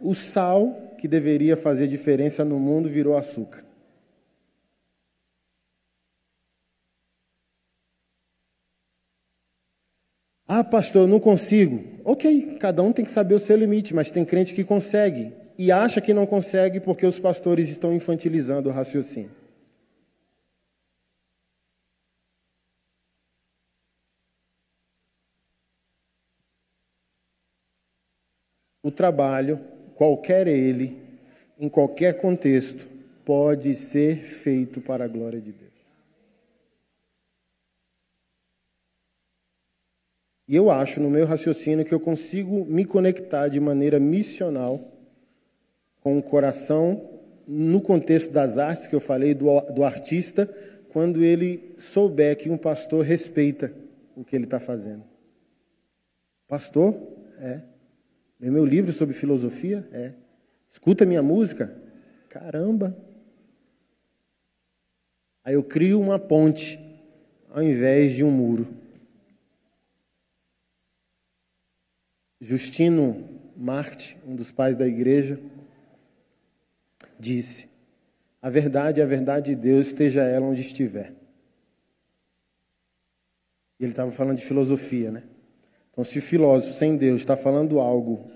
o 0.01 0.13
sal 0.13 0.93
que 0.97 1.07
deveria 1.07 1.55
fazer 1.55 1.88
diferença 1.88 2.43
no 2.43 2.59
mundo 2.59 2.89
virou 2.89 3.15
açúcar. 3.15 3.63
Ah, 10.47 10.65
pastor, 10.65 11.03
eu 11.03 11.07
não 11.07 11.19
consigo. 11.19 11.81
Ok, 12.03 12.57
cada 12.59 12.84
um 12.84 12.91
tem 12.91 13.05
que 13.05 13.11
saber 13.11 13.34
o 13.34 13.39
seu 13.39 13.55
limite, 13.55 13.95
mas 13.95 14.11
tem 14.11 14.26
crente 14.26 14.53
que 14.53 14.65
consegue 14.65 15.31
e 15.57 15.72
acha 15.72 16.01
que 16.01 16.13
não 16.13 16.26
consegue 16.26 16.81
porque 16.81 17.05
os 17.05 17.18
pastores 17.18 17.69
estão 17.69 17.93
infantilizando 17.93 18.69
o 18.69 18.73
raciocínio. 18.73 19.40
O 28.83 28.89
trabalho, 28.89 29.59
qualquer 29.95 30.47
ele, 30.47 30.97
em 31.59 31.69
qualquer 31.69 32.19
contexto, 32.19 32.87
pode 33.23 33.75
ser 33.75 34.17
feito 34.17 34.81
para 34.81 35.05
a 35.05 35.07
glória 35.07 35.39
de 35.39 35.51
Deus. 35.51 35.71
E 40.47 40.55
eu 40.55 40.69
acho, 40.69 40.99
no 40.99 41.10
meu 41.10 41.26
raciocínio, 41.26 41.85
que 41.85 41.93
eu 41.93 41.99
consigo 41.99 42.65
me 42.65 42.84
conectar 42.84 43.47
de 43.47 43.60
maneira 43.60 43.99
missional 43.99 44.81
com 46.01 46.18
o 46.18 46.23
coração, 46.23 47.10
no 47.47 47.79
contexto 47.79 48.31
das 48.31 48.57
artes 48.57 48.87
que 48.87 48.95
eu 48.95 48.99
falei, 48.99 49.34
do, 49.34 49.45
do 49.73 49.84
artista, 49.84 50.45
quando 50.89 51.23
ele 51.23 51.73
souber 51.77 52.35
que 52.35 52.49
um 52.49 52.57
pastor 52.57 53.05
respeita 53.05 53.73
o 54.15 54.26
que 54.26 54.35
ele 54.35 54.43
está 54.43 54.60
fazendo. 54.60 55.03
Pastor? 56.47 56.95
É. 57.39 57.70
Lê 58.41 58.49
meu 58.49 58.65
livro 58.65 58.91
sobre 58.91 59.13
filosofia? 59.13 59.87
É. 59.91 60.15
Escuta 60.68 61.05
minha 61.05 61.21
música? 61.21 61.79
Caramba! 62.28 62.95
Aí 65.44 65.53
eu 65.53 65.63
crio 65.63 66.02
uma 66.02 66.18
ponte 66.18 66.79
ao 67.49 67.61
invés 67.61 68.15
de 68.15 68.23
um 68.23 68.31
muro. 68.31 68.68
Justino 72.39 73.29
Marte, 73.55 74.18
um 74.26 74.36
dos 74.36 74.49
pais 74.49 74.76
da 74.76 74.87
igreja, 74.87 75.39
disse: 77.20 77.70
A 78.41 78.49
verdade 78.49 79.02
é 79.02 79.03
a 79.03 79.07
verdade 79.07 79.55
de 79.55 79.61
Deus, 79.61 79.87
esteja 79.87 80.23
ela 80.23 80.47
onde 80.47 80.61
estiver. 80.61 81.13
E 83.79 83.84
ele 83.84 83.91
estava 83.91 84.10
falando 84.10 84.37
de 84.37 84.45
filosofia, 84.45 85.11
né? 85.11 85.23
Então, 86.02 86.12
se 86.12 86.18
o 86.18 86.21
filósofo 86.23 86.73
sem 86.73 86.97
Deus 86.97 87.21
está 87.21 87.38
falando 87.38 87.80
algo 87.80 88.31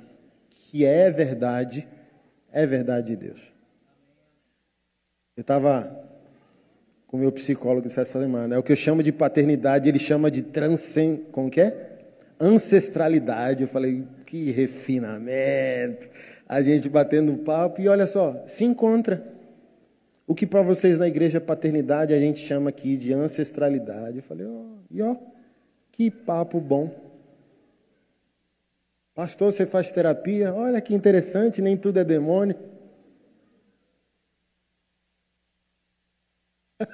que 0.52 0.86
é 0.86 1.10
verdade, 1.10 1.88
é 2.52 2.64
verdade 2.64 3.08
de 3.08 3.16
Deus. 3.16 3.40
Eu 5.36 5.42
estava 5.42 6.00
com 7.08 7.18
meu 7.18 7.32
psicólogo 7.32 7.88
essa 7.88 8.06
semana. 8.06 8.54
É 8.54 8.58
o 8.60 8.62
que 8.62 8.72
eu 8.72 8.76
chamo 8.76 9.02
de 9.02 9.12
paternidade, 9.12 9.90
ele 9.90 9.98
chama 9.98 10.30
de 10.30 10.44
transcend... 10.44 11.22
Como 11.32 11.50
que 11.50 11.60
é? 11.60 12.06
Ancestralidade. 12.40 13.64
Eu 13.64 13.68
falei, 13.68 14.04
que 14.28 14.52
refinamento. 14.52 16.08
A 16.48 16.62
gente 16.62 16.88
batendo 16.88 17.36
papo 17.40 17.82
e 17.82 17.88
olha 17.88 18.06
só, 18.06 18.44
se 18.46 18.64
encontra. 18.64 19.26
O 20.28 20.36
que 20.36 20.46
para 20.46 20.62
vocês 20.62 21.00
na 21.00 21.08
igreja 21.08 21.40
é 21.40 21.42
paternidade, 21.42 22.14
a 22.14 22.20
gente 22.20 22.46
chama 22.46 22.70
aqui 22.70 22.96
de 22.96 23.12
ancestralidade. 23.12 24.18
Eu 24.18 24.24
falei, 24.24 24.46
ó, 24.46 24.52
oh, 24.52 24.78
e 24.92 25.02
ó, 25.02 25.16
que 25.92 26.12
papo 26.12 26.60
bom. 26.60 27.05
Pastor, 29.16 29.52
você 29.54 29.66
faz 29.66 29.94
terapia? 29.94 30.54
Olha 30.54 30.82
que 30.82 30.94
interessante, 30.94 31.62
nem 31.62 31.78
tudo 31.78 32.02
é 32.02 32.04
demônio. 32.04 32.54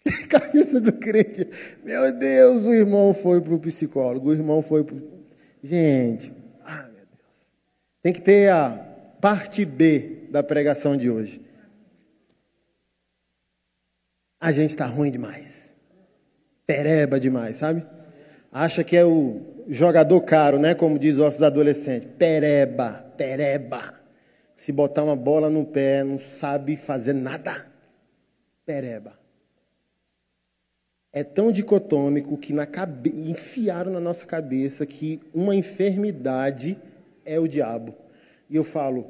que 0.00 0.28
cabeça 0.28 0.80
do 0.80 0.92
crente. 0.92 1.50
Meu 1.82 2.16
Deus, 2.16 2.66
o 2.66 2.72
irmão 2.72 3.12
foi 3.12 3.40
para 3.40 3.52
o 3.52 3.58
psicólogo, 3.58 4.28
o 4.28 4.32
irmão 4.32 4.62
foi 4.62 4.84
para. 4.84 4.96
Gente, 5.60 6.32
ah, 6.62 6.84
meu 6.84 7.04
Deus. 7.04 7.50
Tem 8.00 8.12
que 8.12 8.20
ter 8.20 8.48
a 8.48 8.70
parte 9.20 9.64
B 9.64 10.28
da 10.30 10.44
pregação 10.44 10.96
de 10.96 11.10
hoje. 11.10 11.44
A 14.40 14.52
gente 14.52 14.70
está 14.70 14.86
ruim 14.86 15.10
demais. 15.10 15.74
Pereba 16.64 17.18
demais, 17.18 17.56
sabe? 17.56 17.84
Acha 18.52 18.84
que 18.84 18.96
é 18.96 19.04
o 19.04 19.57
jogador 19.68 20.20
caro, 20.22 20.58
né? 20.58 20.74
Como 20.74 20.98
diz 20.98 21.14
os 21.14 21.18
nossos 21.18 21.42
adolescentes. 21.42 22.08
Pereba, 22.18 23.04
pereba. 23.16 23.94
Se 24.54 24.72
botar 24.72 25.04
uma 25.04 25.14
bola 25.14 25.50
no 25.50 25.66
pé, 25.66 26.02
não 26.02 26.18
sabe 26.18 26.76
fazer 26.76 27.12
nada. 27.12 27.66
Pereba. 28.64 29.16
É 31.12 31.22
tão 31.22 31.52
dicotômico 31.52 32.36
que 32.36 32.52
na 32.52 32.66
cabe... 32.66 33.10
enfiaram 33.10 33.92
na 33.92 34.00
nossa 34.00 34.26
cabeça 34.26 34.84
que 34.84 35.20
uma 35.32 35.54
enfermidade 35.54 36.78
é 37.24 37.38
o 37.38 37.46
diabo. 37.46 37.94
E 38.50 38.56
eu 38.56 38.64
falo, 38.64 39.06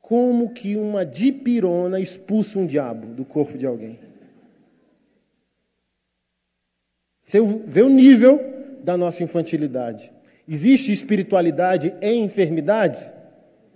como 0.00 0.50
que 0.50 0.76
uma 0.76 1.04
dipirona 1.04 2.00
expulsa 2.00 2.58
um 2.58 2.66
diabo 2.66 3.08
do 3.08 3.24
corpo 3.24 3.56
de 3.56 3.66
alguém? 3.66 3.98
Você 7.20 7.40
vê 7.66 7.82
o 7.82 7.88
nível 7.88 8.51
da 8.82 8.96
nossa 8.96 9.22
infantilidade. 9.22 10.12
Existe 10.48 10.92
espiritualidade 10.92 11.94
em 12.00 12.24
enfermidades? 12.24 13.12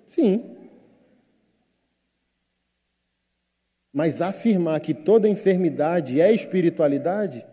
Sim. 0.07 0.57
Mas 3.93 4.21
afirmar 4.21 4.81
que 4.81 4.93
toda 4.93 5.29
enfermidade 5.29 6.21
é 6.21 6.33
espiritualidade 6.33 7.47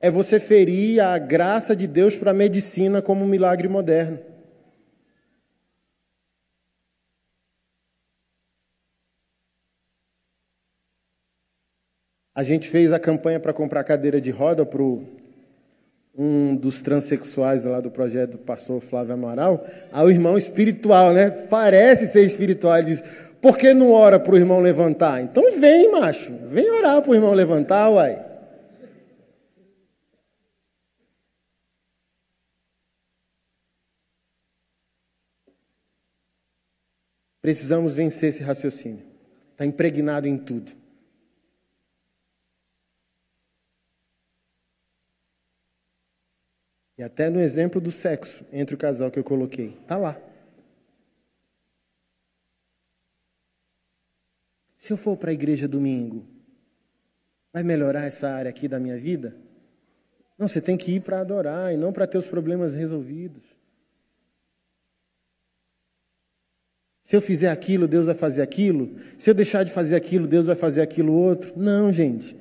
é 0.00 0.10
você 0.10 0.40
ferir 0.40 1.00
a 1.00 1.18
graça 1.18 1.76
de 1.76 1.86
Deus 1.86 2.16
para 2.16 2.30
a 2.30 2.34
medicina 2.34 3.02
como 3.02 3.22
um 3.22 3.28
milagre 3.28 3.68
moderno. 3.68 4.18
A 12.34 12.42
gente 12.42 12.68
fez 12.68 12.90
a 12.92 12.98
campanha 12.98 13.38
para 13.38 13.52
comprar 13.52 13.84
cadeira 13.84 14.18
de 14.18 14.30
roda 14.30 14.64
para 14.64 14.82
o 14.82 15.19
um 16.22 16.54
dos 16.54 16.82
transexuais 16.82 17.64
lá 17.64 17.80
do 17.80 17.90
projeto 17.90 18.32
do 18.32 18.38
pastor 18.38 18.78
Flávio 18.82 19.14
Amaral, 19.14 19.64
ao 19.90 20.10
irmão 20.10 20.36
espiritual, 20.36 21.14
né? 21.14 21.30
Parece 21.30 22.08
ser 22.08 22.26
espiritual. 22.26 22.76
Ele 22.76 22.88
diz: 22.88 23.02
por 23.40 23.56
que 23.56 23.72
não 23.72 23.90
ora 23.90 24.20
para 24.20 24.34
o 24.34 24.36
irmão 24.36 24.60
levantar? 24.60 25.22
Então 25.22 25.42
vem, 25.58 25.90
macho, 25.90 26.30
vem 26.48 26.70
orar 26.72 27.00
para 27.00 27.10
o 27.10 27.14
irmão 27.14 27.32
levantar, 27.32 27.88
uai. 27.88 28.26
Precisamos 37.40 37.96
vencer 37.96 38.28
esse 38.28 38.42
raciocínio. 38.42 39.02
Está 39.52 39.64
impregnado 39.64 40.28
em 40.28 40.36
tudo. 40.36 40.79
E 47.00 47.02
até 47.02 47.30
no 47.30 47.40
exemplo 47.40 47.80
do 47.80 47.90
sexo 47.90 48.44
entre 48.52 48.74
o 48.74 48.78
casal 48.78 49.10
que 49.10 49.18
eu 49.18 49.24
coloquei, 49.24 49.70
tá 49.86 49.96
lá. 49.96 50.20
Se 54.76 54.92
eu 54.92 54.98
for 54.98 55.16
para 55.16 55.30
a 55.30 55.32
igreja 55.32 55.66
domingo, 55.66 56.26
vai 57.54 57.62
melhorar 57.62 58.04
essa 58.04 58.28
área 58.28 58.50
aqui 58.50 58.68
da 58.68 58.78
minha 58.78 58.98
vida? 58.98 59.34
Não, 60.36 60.46
você 60.46 60.60
tem 60.60 60.76
que 60.76 60.96
ir 60.96 61.00
para 61.00 61.20
adorar 61.20 61.72
e 61.72 61.76
não 61.78 61.90
para 61.90 62.06
ter 62.06 62.18
os 62.18 62.28
problemas 62.28 62.74
resolvidos. 62.74 63.44
Se 67.02 67.16
eu 67.16 67.22
fizer 67.22 67.48
aquilo, 67.48 67.88
Deus 67.88 68.04
vai 68.04 68.14
fazer 68.14 68.42
aquilo. 68.42 68.94
Se 69.16 69.30
eu 69.30 69.34
deixar 69.34 69.64
de 69.64 69.72
fazer 69.72 69.96
aquilo, 69.96 70.28
Deus 70.28 70.44
vai 70.44 70.54
fazer 70.54 70.82
aquilo 70.82 71.14
outro. 71.14 71.58
Não, 71.58 71.90
gente. 71.90 72.36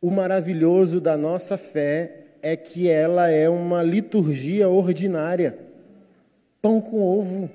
O 0.00 0.10
maravilhoso 0.10 1.02
da 1.02 1.18
nossa 1.18 1.58
fé 1.58 2.22
é 2.46 2.56
que 2.56 2.88
ela 2.88 3.28
é 3.28 3.48
uma 3.48 3.82
liturgia 3.82 4.68
ordinária. 4.68 5.58
Pão 6.62 6.80
com 6.80 7.02
ovo. 7.02 7.50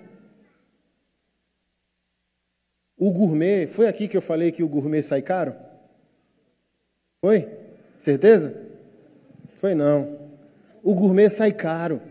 O 2.98 3.10
gourmet, 3.14 3.68
foi 3.68 3.88
aqui 3.88 4.06
que 4.06 4.18
eu 4.18 4.22
falei 4.22 4.52
que 4.52 4.62
o 4.62 4.68
gourmet 4.68 5.02
sai 5.02 5.22
caro? 5.22 5.56
Foi? 7.22 7.48
Certeza? 7.98 8.70
Foi 9.56 9.74
não. 9.74 10.30
O 10.84 10.94
gourmet 10.94 11.30
sai 11.30 11.54
caro. 11.54 12.02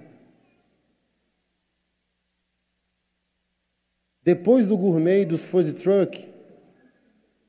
Depois 4.25 4.69
do 4.69 4.79
gourmet 4.79 5.21
e 5.21 5.27
dos 5.27 5.45
food 5.45 5.75
truck, 5.75 6.29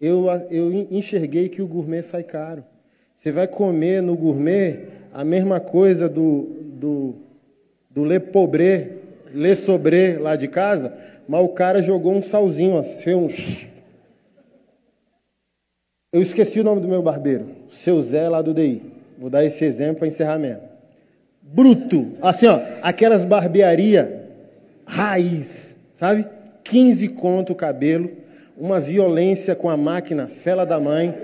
eu, 0.02 0.26
eu 0.50 0.74
enxerguei 0.92 1.48
que 1.48 1.62
o 1.62 1.68
gourmet 1.68 2.04
sai 2.04 2.24
caro. 2.24 2.66
Você 3.16 3.32
vai 3.32 3.48
comer 3.48 4.02
no 4.02 4.18
gourmet 4.18 5.01
a 5.14 5.26
mesma 5.26 5.60
coisa 5.60 6.08
do, 6.08 6.44
do, 6.74 7.16
do 7.90 8.06
Le 8.06 8.20
Pobre, 8.20 9.00
Le 9.34 9.56
Sobre 9.56 10.18
lá 10.18 10.36
de 10.36 10.48
casa, 10.48 10.94
mas 11.28 11.44
o 11.44 11.50
cara 11.50 11.82
jogou 11.82 12.14
um 12.14 12.22
salzinho, 12.22 12.82
fez 12.84 13.16
um... 13.16 13.30
Eu 16.14 16.22
esqueci 16.22 16.60
o 16.60 16.64
nome 16.64 16.82
do 16.82 16.88
meu 16.88 17.02
barbeiro, 17.02 17.46
seu 17.70 18.02
Zé 18.02 18.28
lá 18.28 18.42
do 18.42 18.54
DI. 18.54 18.82
Vou 19.18 19.30
dar 19.30 19.46
esse 19.46 19.64
exemplo 19.64 20.00
para 20.00 20.08
encerramento. 20.08 20.64
Bruto, 21.42 22.14
assim 22.22 22.48
ó, 22.48 22.60
aquelas 22.82 23.24
barbearia 23.24 24.30
raiz, 24.86 25.78
sabe? 25.94 26.26
15 26.64 27.10
conto 27.10 27.54
o 27.54 27.56
cabelo, 27.56 28.10
uma 28.58 28.80
violência 28.80 29.56
com 29.56 29.70
a 29.70 29.78
máquina, 29.78 30.28
fela 30.28 30.66
da 30.66 30.80
mãe, 30.80 31.16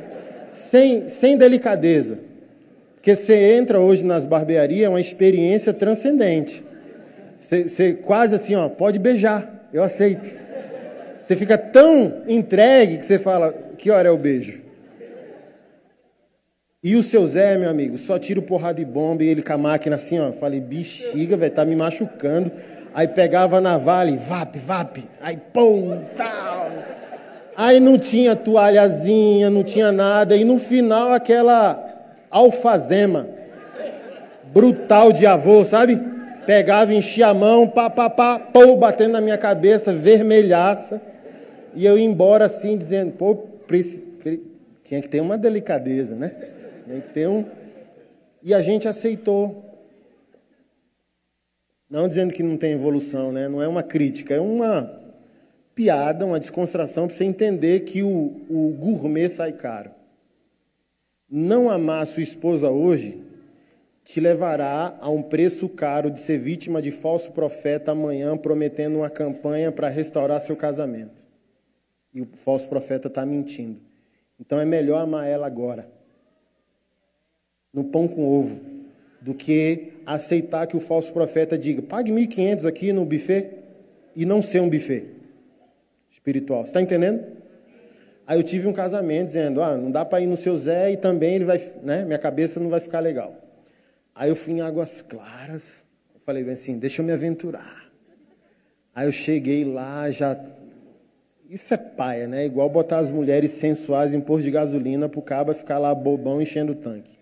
sem, 0.51 1.09
sem 1.09 1.37
delicadeza. 1.37 2.26
Porque 2.97 3.15
você 3.15 3.55
entra 3.55 3.79
hoje 3.79 4.03
nas 4.03 4.25
barbearias, 4.25 4.85
é 4.85 4.89
uma 4.89 4.99
experiência 4.99 5.73
transcendente. 5.73 6.63
Você, 7.39 7.67
você 7.67 7.93
quase 7.93 8.35
assim, 8.35 8.55
ó, 8.55 8.67
pode 8.67 8.99
beijar, 8.99 9.69
eu 9.71 9.81
aceito. 9.81 10.29
Você 11.21 11.35
fica 11.35 11.57
tão 11.57 12.23
entregue 12.27 12.97
que 12.97 13.05
você 13.05 13.17
fala, 13.17 13.53
que 13.77 13.89
hora 13.89 14.09
é 14.09 14.11
o 14.11 14.17
beijo? 14.17 14.61
E 16.83 16.95
o 16.95 17.03
seu 17.03 17.27
Zé, 17.27 17.57
meu 17.57 17.69
amigo, 17.69 17.97
só 17.97 18.17
tira 18.17 18.39
o 18.39 18.43
porrada 18.43 18.75
de 18.75 18.85
bomba 18.85 19.23
e 19.23 19.27
ele 19.27 19.41
com 19.41 19.53
a 19.53 19.57
máquina 19.57 19.95
assim, 19.95 20.19
ó. 20.19 20.31
Falei, 20.31 20.59
bexiga, 20.59 21.35
velho, 21.35 21.53
tá 21.53 21.65
me 21.65 21.75
machucando. 21.75 22.51
Aí 22.93 23.07
pegava 23.07 23.59
na 23.59 23.77
vale, 23.77 24.15
vap, 24.15 24.57
vap. 24.57 25.03
Aí, 25.21 25.37
pum, 25.53 26.01
tal. 26.15 26.71
Aí 27.55 27.79
não 27.79 27.97
tinha 27.97 28.35
toalhazinha, 28.35 29.49
não 29.49 29.63
tinha 29.63 29.91
nada. 29.91 30.35
E 30.35 30.43
no 30.43 30.57
final, 30.59 31.11
aquela 31.11 31.86
alfazema 32.29 33.27
brutal 34.53 35.11
de 35.11 35.25
avô, 35.25 35.63
sabe? 35.65 35.99
Pegava, 36.45 36.93
enchia 36.93 37.27
a 37.27 37.33
mão, 37.33 37.67
pá, 37.67 37.89
pá, 37.89 38.09
pá, 38.09 38.39
pô, 38.39 38.75
batendo 38.77 39.11
na 39.11 39.21
minha 39.21 39.37
cabeça, 39.37 39.93
vermelhaça. 39.93 41.01
E 41.75 41.85
eu 41.85 41.97
ia 41.97 42.05
embora 42.05 42.45
assim, 42.45 42.77
dizendo, 42.77 43.11
pô, 43.13 43.37
tinha 44.83 45.01
que 45.01 45.09
ter 45.09 45.19
uma 45.19 45.37
delicadeza, 45.37 46.15
né? 46.15 46.33
Tinha 46.85 47.01
que 47.01 47.09
ter 47.09 47.27
um. 47.27 47.45
E 48.41 48.53
a 48.53 48.61
gente 48.61 48.87
aceitou. 48.87 49.63
Não 51.89 52.07
dizendo 52.07 52.33
que 52.33 52.43
não 52.43 52.57
tem 52.57 52.73
evolução, 52.73 53.31
né? 53.31 53.47
Não 53.47 53.61
é 53.61 53.67
uma 53.67 53.83
crítica, 53.83 54.33
é 54.33 54.39
uma 54.39 54.89
piada, 55.75 56.25
uma 56.25 56.39
descontração 56.39 57.07
para 57.07 57.15
você 57.15 57.23
entender 57.23 57.81
que 57.81 58.01
o, 58.03 58.41
o 58.49 58.73
gourmet 58.79 59.29
sai 59.29 59.51
caro. 59.51 59.91
Não 61.29 61.69
amar 61.69 62.07
sua 62.07 62.23
esposa 62.23 62.69
hoje 62.69 63.21
te 64.03 64.21
levará 64.21 64.95
a 65.01 65.09
um 65.09 65.21
preço 65.21 65.67
caro 65.67 66.09
de 66.09 66.21
ser 66.21 66.37
vítima 66.37 66.81
de 66.81 66.91
falso 66.91 67.33
profeta 67.33 67.91
amanhã 67.91 68.37
prometendo 68.37 68.99
uma 68.99 69.09
campanha 69.09 69.69
para 69.69 69.89
restaurar 69.89 70.39
seu 70.39 70.55
casamento. 70.55 71.21
E 72.13 72.21
o 72.21 72.27
falso 72.35 72.69
profeta 72.69 73.09
está 73.09 73.25
mentindo. 73.25 73.81
Então 74.39 74.59
é 74.59 74.65
melhor 74.65 75.01
amar 75.01 75.27
ela 75.27 75.45
agora, 75.45 75.89
no 77.73 77.83
pão 77.85 78.07
com 78.07 78.23
ovo, 78.23 78.61
do 79.19 79.33
que 79.33 79.93
aceitar 80.05 80.67
que 80.67 80.77
o 80.77 80.79
falso 80.79 81.11
profeta 81.11 81.57
diga: 81.57 81.81
pague 81.81 82.11
1.500 82.11 82.65
aqui 82.65 82.93
no 82.93 83.05
buffet 83.05 83.51
e 84.15 84.25
não 84.25 84.41
ser 84.41 84.61
um 84.61 84.69
buffet 84.69 85.05
espiritual. 86.09 86.61
Você 86.61 86.69
está 86.69 86.81
entendendo? 86.81 87.36
Aí 88.27 88.37
eu 88.37 88.43
tive 88.43 88.67
um 88.67 88.73
casamento 88.73 89.27
dizendo: 89.27 89.63
ah, 89.63 89.77
não 89.77 89.89
dá 89.89 90.03
para 90.03 90.19
ir 90.19 90.27
no 90.27 90.35
seu 90.35 90.57
Zé 90.57 90.91
e 90.91 90.97
também 90.97 91.35
ele 91.35 91.45
vai, 91.45 91.61
né? 91.81 92.03
Minha 92.03 92.19
cabeça 92.19 92.59
não 92.59 92.69
vai 92.69 92.81
ficar 92.81 92.99
legal. 92.99 93.33
Aí 94.13 94.29
eu 94.29 94.35
fui 94.35 94.53
em 94.53 94.61
Águas 94.61 95.01
Claras. 95.01 95.85
Falei 96.25 96.43
bem 96.43 96.53
assim: 96.53 96.77
deixa 96.77 97.01
eu 97.01 97.05
me 97.05 97.13
aventurar. 97.13 97.85
Aí 98.93 99.07
eu 99.07 99.13
cheguei 99.13 99.63
lá, 99.63 100.11
já. 100.11 100.37
Isso 101.49 101.73
é 101.73 101.77
paia, 101.77 102.27
né? 102.27 102.45
Igual 102.45 102.69
botar 102.69 102.97
as 102.97 103.09
mulheres 103.09 103.51
sensuais 103.51 104.13
em 104.13 104.19
posto 104.19 104.43
de 104.43 104.51
gasolina 104.51 105.07
para 105.07 105.19
o 105.19 105.23
cabo 105.23 105.53
ficar 105.53 105.77
lá 105.77 105.95
bobão 105.95 106.41
enchendo 106.41 106.73
o 106.73 106.75
tanque. 106.75 107.17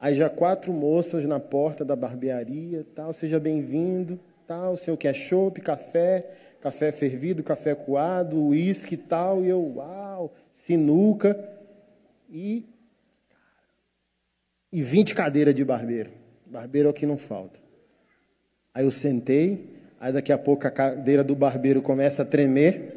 Aí 0.00 0.14
já 0.14 0.30
quatro 0.30 0.72
moças 0.72 1.26
na 1.26 1.38
porta 1.38 1.84
da 1.84 1.94
barbearia, 1.94 2.86
tal, 2.94 3.12
seja 3.12 3.38
bem-vindo, 3.38 4.18
tal, 4.46 4.74
o 4.74 4.76
senhor 4.76 4.96
quer 4.96 5.14
chopp, 5.14 5.60
café, 5.60 6.26
café 6.64 6.90
fervido, 6.90 7.42
café 7.42 7.74
coado, 7.74 8.42
uísque 8.42 8.94
e 8.94 8.96
tal, 8.96 9.44
e 9.44 9.50
eu, 9.50 9.74
uau, 9.76 10.32
sinuca, 10.50 11.38
e, 12.30 12.64
e 14.72 14.80
20 14.80 15.14
cadeiras 15.14 15.54
de 15.54 15.62
barbeiro. 15.62 16.10
Barbeiro 16.46 16.88
é 16.88 16.90
o 16.90 16.94
que 16.94 17.04
não 17.04 17.18
falta. 17.18 17.60
Aí 18.72 18.82
eu 18.82 18.90
sentei, 18.90 19.74
aí 20.00 20.10
daqui 20.10 20.32
a 20.32 20.38
pouco 20.38 20.66
a 20.66 20.70
cadeira 20.70 21.22
do 21.22 21.36
barbeiro 21.36 21.82
começa 21.82 22.22
a 22.22 22.24
tremer, 22.24 22.94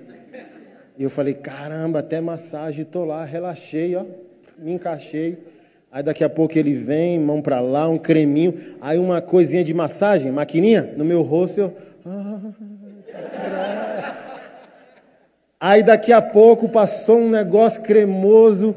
e 0.98 1.04
eu 1.04 1.10
falei, 1.10 1.34
caramba, 1.34 2.00
até 2.00 2.22
massagem, 2.22 2.86
tô 2.86 3.04
lá, 3.04 3.26
relaxei, 3.26 3.98
ó, 3.98 4.06
me 4.58 4.72
encaixei, 4.72 5.38
Aí 5.90 6.04
daqui 6.04 6.22
a 6.22 6.30
pouco 6.30 6.58
ele 6.60 6.74
vem, 6.74 7.18
mão 7.18 7.42
para 7.42 7.62
lá, 7.62 7.88
um 7.88 7.98
creminho, 7.98 8.54
aí 8.82 9.00
uma 9.00 9.22
coisinha 9.22 9.64
de 9.64 9.74
massagem, 9.74 10.32
maquininha, 10.34 10.94
no 10.98 11.06
meu 11.06 11.22
rosto 11.22 11.62
eu. 11.62 11.74
Aí 15.60 15.82
daqui 15.82 16.14
a 16.14 16.22
pouco 16.22 16.70
passou 16.70 17.18
um 17.18 17.30
negócio 17.30 17.82
cremoso 17.82 18.76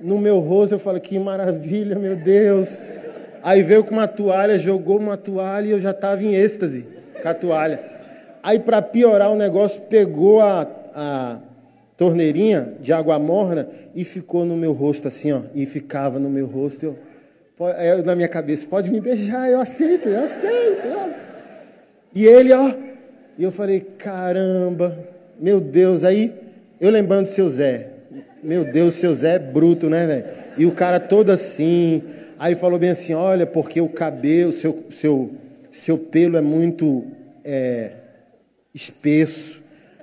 no 0.00 0.18
meu 0.18 0.38
rosto, 0.38 0.74
eu 0.74 0.78
falei, 0.78 1.00
que 1.00 1.18
maravilha, 1.18 1.98
meu 1.98 2.16
Deus. 2.16 2.80
Aí 3.42 3.62
veio 3.62 3.84
com 3.84 3.92
uma 3.92 4.08
toalha, 4.08 4.58
jogou 4.58 4.98
uma 4.98 5.16
toalha 5.16 5.66
e 5.66 5.70
eu 5.70 5.80
já 5.80 5.90
estava 5.90 6.22
em 6.22 6.34
êxtase 6.34 6.86
com 7.20 7.28
a 7.28 7.34
toalha. 7.34 7.82
Aí 8.42 8.58
para 8.58 8.80
piorar 8.80 9.30
o 9.30 9.36
negócio, 9.36 9.82
pegou 9.82 10.40
a, 10.40 10.66
a 10.94 11.38
torneirinha 11.96 12.76
de 12.80 12.92
água 12.92 13.18
morna 13.18 13.68
e 13.94 14.04
ficou 14.04 14.46
no 14.46 14.56
meu 14.56 14.72
rosto 14.72 15.08
assim, 15.08 15.32
ó, 15.32 15.40
e 15.54 15.66
ficava 15.66 16.18
no 16.18 16.30
meu 16.30 16.46
rosto. 16.46 16.84
Eu, 16.86 16.96
eu, 17.66 18.04
na 18.04 18.14
minha 18.14 18.28
cabeça, 18.28 18.66
pode 18.66 18.90
me 18.90 19.00
beijar, 19.00 19.50
eu 19.50 19.60
aceito, 19.60 20.08
eu 20.08 20.22
aceito, 20.22 20.86
eu 20.86 21.00
aceito. 21.00 21.30
E 22.14 22.26
ele, 22.26 22.52
ó, 22.52 22.72
e 23.40 23.42
eu 23.42 23.50
falei, 23.50 23.80
caramba, 23.80 24.94
meu 25.40 25.62
Deus, 25.62 26.04
aí 26.04 26.30
eu 26.78 26.90
lembrando 26.90 27.24
do 27.24 27.30
seu 27.30 27.48
Zé, 27.48 27.88
meu 28.42 28.70
Deus, 28.70 28.96
seu 28.96 29.14
Zé 29.14 29.36
é 29.36 29.38
bruto, 29.38 29.88
né, 29.88 30.06
velho? 30.06 30.24
E 30.58 30.66
o 30.66 30.72
cara 30.72 31.00
todo 31.00 31.30
assim, 31.30 32.02
aí 32.38 32.54
falou 32.54 32.78
bem 32.78 32.90
assim, 32.90 33.14
olha, 33.14 33.46
porque 33.46 33.80
o 33.80 33.88
cabelo, 33.88 34.52
seu, 34.52 34.84
seu, 34.90 35.30
seu 35.70 35.96
pelo 35.96 36.36
é 36.36 36.42
muito 36.42 37.06
é, 37.42 37.92
espesso, 38.74 39.62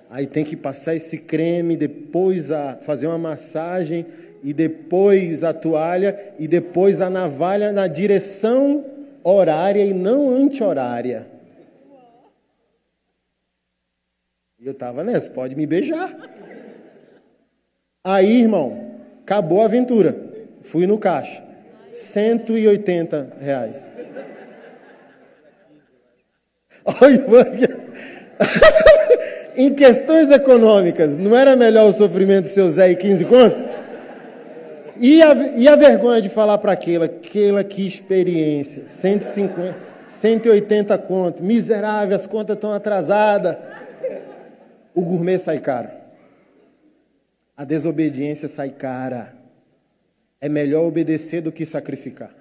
aí 0.09 0.25
tem 0.25 0.43
que 0.43 0.55
passar 0.55 0.95
esse 0.95 1.19
creme, 1.19 1.77
depois 1.77 2.49
a 2.49 2.79
fazer 2.81 3.05
uma 3.05 3.19
massagem 3.19 4.03
e 4.43 4.51
depois 4.51 5.43
a 5.43 5.53
toalha 5.53 6.19
e 6.39 6.47
depois 6.47 7.01
a 7.01 7.09
navalha 7.11 7.71
na 7.71 7.85
direção 7.85 8.83
horária 9.23 9.85
e 9.85 9.93
não 9.93 10.31
anti-horária. 10.31 11.27
E 11.27 11.37
eu 14.63 14.71
estava 14.71 15.03
nessa, 15.03 15.29
pode 15.29 15.55
me 15.55 15.67
beijar. 15.67 16.11
Aí, 18.03 18.41
irmão, 18.41 18.95
acabou 19.21 19.61
a 19.61 19.65
aventura. 19.65 20.15
Fui 20.61 20.87
no 20.87 20.97
caixa. 20.97 21.43
180 21.93 23.37
reais. 23.39 23.91
Em 29.55 29.73
questões 29.73 30.29
econômicas, 30.31 31.17
não 31.17 31.35
era 31.35 31.55
melhor 31.55 31.89
o 31.89 31.93
sofrimento 31.93 32.43
do 32.43 32.49
seu 32.49 32.69
Zé 32.69 32.91
e 32.91 32.95
15 32.95 33.25
conto? 33.25 33.65
E 34.95 35.21
a, 35.21 35.33
e 35.55 35.67
a 35.67 35.75
vergonha 35.75 36.21
de 36.21 36.29
falar 36.29 36.57
para 36.59 36.71
aquela, 36.71 37.05
aquela 37.05 37.63
que 37.63 37.85
experiência, 37.85 38.83
150, 38.85 39.75
180 40.05 40.97
conto, 40.99 41.43
miserável, 41.43 42.15
as 42.15 42.25
contas 42.25 42.55
estão 42.55 42.71
atrasadas. 42.71 43.55
O 44.97 45.03
gourmet 45.03 45.37
sai 45.37 45.59
caro. 45.59 45.91
A 47.55 47.63
desobediência 47.63 48.49
sai 48.49 48.71
cara. 48.71 49.31
É 50.41 50.49
melhor 50.49 50.87
obedecer 50.87 51.39
do 51.39 51.51
que 51.51 51.67
sacrificar. 51.67 52.35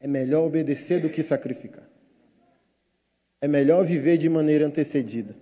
É 0.00 0.08
melhor 0.08 0.44
obedecer 0.44 1.00
do 1.00 1.08
que 1.08 1.22
sacrificar. 1.22 1.88
É 3.40 3.46
melhor 3.46 3.84
viver 3.84 4.18
de 4.18 4.28
maneira 4.28 4.66
antecedida. 4.66 5.36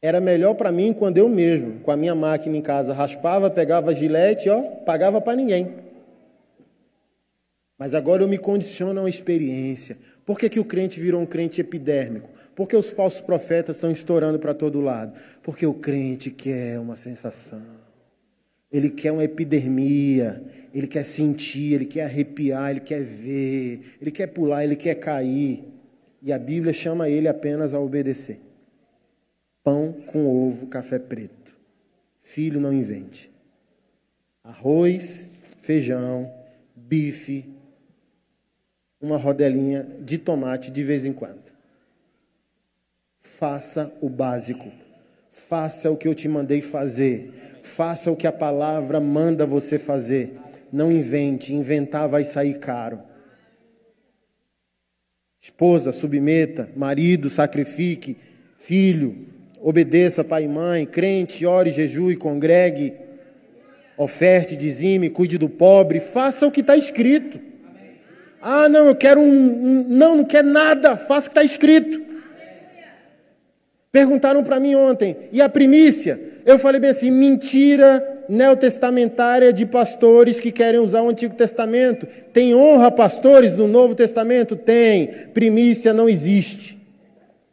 Era 0.00 0.20
melhor 0.20 0.54
para 0.54 0.70
mim 0.70 0.94
quando 0.94 1.18
eu 1.18 1.28
mesmo, 1.28 1.80
com 1.80 1.90
a 1.90 1.96
minha 1.96 2.14
máquina 2.14 2.56
em 2.56 2.62
casa, 2.62 2.94
raspava, 2.94 3.50
pegava 3.50 3.92
gilete, 3.92 4.48
ó, 4.48 4.62
pagava 4.84 5.20
para 5.20 5.34
ninguém. 5.34 5.74
Mas 7.76 7.94
agora 7.94 8.22
eu 8.22 8.28
me 8.28 8.38
condiciono 8.38 9.00
a 9.00 9.02
uma 9.02 9.10
experiência. 9.10 10.07
Por 10.28 10.38
que, 10.38 10.50
que 10.50 10.60
o 10.60 10.64
crente 10.66 11.00
virou 11.00 11.22
um 11.22 11.24
crente 11.24 11.58
epidérmico? 11.58 12.28
Porque 12.54 12.76
os 12.76 12.90
falsos 12.90 13.22
profetas 13.22 13.76
estão 13.76 13.90
estourando 13.90 14.38
para 14.38 14.52
todo 14.52 14.82
lado? 14.82 15.18
Porque 15.42 15.64
o 15.64 15.72
crente 15.72 16.30
quer 16.30 16.78
uma 16.78 16.98
sensação. 16.98 17.64
Ele 18.70 18.90
quer 18.90 19.10
uma 19.10 19.24
epidermia, 19.24 20.44
ele 20.74 20.86
quer 20.86 21.02
sentir, 21.02 21.72
ele 21.72 21.86
quer 21.86 22.02
arrepiar, 22.02 22.72
ele 22.72 22.80
quer 22.80 23.02
ver, 23.02 23.80
ele 24.02 24.10
quer 24.10 24.26
pular, 24.26 24.62
ele 24.62 24.76
quer 24.76 24.96
cair. 24.96 25.64
E 26.20 26.30
a 26.30 26.38
Bíblia 26.38 26.74
chama 26.74 27.08
ele 27.08 27.26
apenas 27.26 27.72
a 27.72 27.80
obedecer. 27.80 28.38
Pão 29.64 29.96
com 30.04 30.26
ovo, 30.26 30.66
café 30.66 30.98
preto. 30.98 31.56
Filho, 32.20 32.60
não 32.60 32.70
invente. 32.70 33.30
Arroz, 34.44 35.30
feijão, 35.56 36.30
bife, 36.76 37.48
uma 39.00 39.16
rodelinha 39.16 39.86
de 40.00 40.18
tomate 40.18 40.70
de 40.70 40.82
vez 40.82 41.06
em 41.06 41.12
quando. 41.12 41.52
Faça 43.20 43.96
o 44.00 44.08
básico. 44.08 44.70
Faça 45.30 45.90
o 45.90 45.96
que 45.96 46.08
eu 46.08 46.14
te 46.14 46.28
mandei 46.28 46.60
fazer. 46.60 47.32
Faça 47.62 48.10
o 48.10 48.16
que 48.16 48.26
a 48.26 48.32
palavra 48.32 48.98
manda 48.98 49.46
você 49.46 49.78
fazer. 49.78 50.34
Não 50.72 50.90
invente, 50.90 51.54
inventar 51.54 52.08
vai 52.08 52.24
sair 52.24 52.58
caro. 52.58 53.00
Esposa, 55.40 55.92
submeta, 55.92 56.68
marido, 56.76 57.30
sacrifique, 57.30 58.16
filho, 58.56 59.26
obedeça 59.60 60.24
pai 60.24 60.44
e 60.44 60.48
mãe, 60.48 60.84
crente, 60.84 61.46
ore, 61.46 61.70
jejue, 61.70 62.16
congregue, 62.16 62.92
oferte, 63.96 64.56
dizime, 64.56 65.08
cuide 65.08 65.38
do 65.38 65.48
pobre, 65.48 66.00
faça 66.00 66.46
o 66.46 66.50
que 66.50 66.60
está 66.60 66.76
escrito. 66.76 67.47
Ah, 68.40 68.68
não, 68.68 68.86
eu 68.86 68.94
quero 68.94 69.20
um, 69.20 69.24
um, 69.24 69.86
Não, 69.88 70.16
não 70.16 70.24
quer 70.24 70.44
nada, 70.44 70.96
faça 70.96 71.26
o 71.26 71.30
que 71.30 71.38
está 71.38 71.44
escrito. 71.44 72.00
Perguntaram 73.90 74.44
para 74.44 74.60
mim 74.60 74.74
ontem, 74.74 75.16
e 75.32 75.40
a 75.40 75.48
primícia? 75.48 76.20
Eu 76.44 76.58
falei 76.58 76.80
bem 76.80 76.90
assim: 76.90 77.10
mentira 77.10 78.24
neotestamentária 78.28 79.52
de 79.52 79.64
pastores 79.64 80.38
que 80.38 80.52
querem 80.52 80.78
usar 80.78 81.02
o 81.02 81.08
Antigo 81.08 81.34
Testamento. 81.34 82.06
Tem 82.32 82.54
honra 82.54 82.90
pastores 82.90 83.56
do 83.56 83.66
Novo 83.66 83.94
Testamento? 83.94 84.54
Tem. 84.54 85.06
Primícia 85.32 85.92
não 85.94 86.08
existe. 86.08 86.78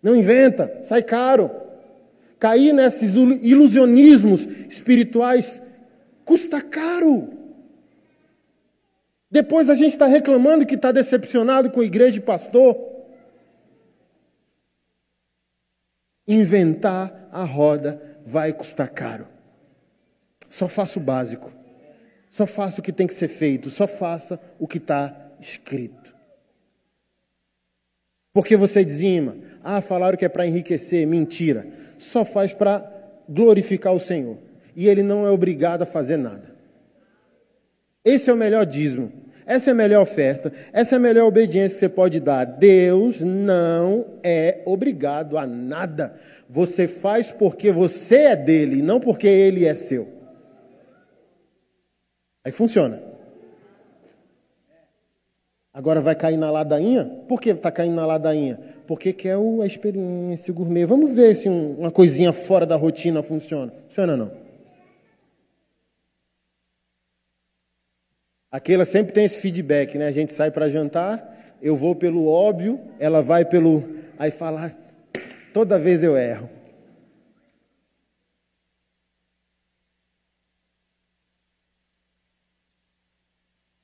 Não 0.04 0.16
inventa, 0.16 0.72
sai 0.84 1.02
caro. 1.02 1.50
Cair 2.38 2.74
nesses 2.74 3.16
ilusionismos 3.16 4.48
espirituais 4.70 5.62
custa 6.24 6.62
caro. 6.62 7.30
Depois 9.36 9.70
a 9.70 9.76
gente 9.76 9.92
está 9.92 10.06
reclamando 10.06 10.66
que 10.66 10.76
está 10.76 10.94
decepcionado 10.94 11.70
com 11.70 11.84
igreja 11.84 12.20
e 12.20 12.22
pastor. 12.22 12.74
Inventar 16.26 17.28
a 17.34 17.44
roda 17.44 18.02
vai 18.26 18.54
custar 18.54 18.88
caro. 18.88 19.28
Só 20.50 20.70
faça 20.70 21.00
o 21.00 21.02
básico. 21.02 21.52
Só 22.30 22.48
faça 22.48 22.80
o 22.80 22.82
que 22.82 22.94
tem 22.94 23.06
que 23.06 23.14
ser 23.14 23.28
feito. 23.28 23.70
Só 23.70 23.86
faça 23.86 24.42
o 24.58 24.66
que 24.66 24.78
está 24.78 25.14
escrito. 25.38 26.16
Porque 28.32 28.56
você 28.56 28.86
dizima, 28.86 29.36
ah, 29.62 29.82
falaram 29.82 30.18
que 30.18 30.24
é 30.24 30.30
para 30.30 30.48
enriquecer. 30.48 31.06
Mentira. 31.06 31.68
Só 32.00 32.24
faz 32.24 32.54
para 32.54 32.90
glorificar 33.28 33.92
o 33.92 34.00
Senhor. 34.00 34.38
E 34.78 34.88
ele 34.88 35.04
não 35.04 35.28
é 35.28 35.30
obrigado 35.30 35.82
a 35.82 35.86
fazer 35.86 36.16
nada. 36.16 36.56
Esse 38.06 38.30
é 38.30 38.34
o 38.34 38.38
melhor 38.38 38.66
dízimo. 38.66 39.25
Essa 39.46 39.70
é 39.70 39.74
a 39.74 39.76
melhor 39.76 40.02
oferta. 40.02 40.52
Essa 40.74 40.96
é 40.96 40.98
a 40.98 41.00
melhor 41.00 41.28
obediência 41.28 41.76
que 41.76 41.80
você 41.80 41.90
pode 41.90 42.20
dar. 42.20 42.46
Deus 42.46 43.22
não 43.22 44.06
é 44.24 44.62
obrigado 44.66 45.38
a 45.38 45.46
nada. 45.46 46.16
Você 46.50 46.88
faz 46.88 47.32
porque 47.32 47.72
você 47.72 48.16
é 48.16 48.36
dele, 48.36 48.82
não 48.82 49.00
porque 49.00 49.28
ele 49.28 49.66
é 49.66 49.76
seu. 49.76 50.08
Aí 52.44 52.52
funciona. 52.52 53.00
Agora 55.74 56.00
vai 56.00 56.16
cair 56.16 56.38
na 56.38 56.50
ladainha? 56.50 57.04
Por 57.28 57.42
que 57.42 57.50
está 57.50 57.70
caindo 57.70 57.96
na 57.96 58.06
ladainha? 58.06 58.58
Porque 58.88 59.12
quer 59.12 59.36
a 59.36 59.66
experiência, 59.66 60.52
o 60.52 60.56
gourmet. 60.56 60.86
Vamos 60.86 61.14
ver 61.14 61.36
se 61.36 61.50
um, 61.50 61.76
uma 61.80 61.92
coisinha 61.92 62.32
fora 62.32 62.66
da 62.66 62.76
rotina 62.76 63.22
funciona. 63.22 63.72
Funciona 63.88 64.16
não? 64.16 64.45
Aquela 68.52 68.86
sempre 68.86 69.12
tem 69.14 69.26
esse 69.26 69.42
feedback, 69.42 69.98
né? 69.98 70.08
A 70.08 70.12
gente 70.12 70.34
sai 70.34 70.52
para 70.52 70.70
jantar, 70.70 71.56
eu 71.62 71.76
vou 71.76 71.96
pelo 71.96 72.28
óbvio, 72.28 72.80
ela 73.00 73.22
vai 73.22 73.46
pelo. 73.46 73.84
Aí 74.18 74.32
fala, 74.32 74.74
toda 75.54 75.80
vez 75.80 76.04
eu 76.04 76.18
erro. 76.18 76.50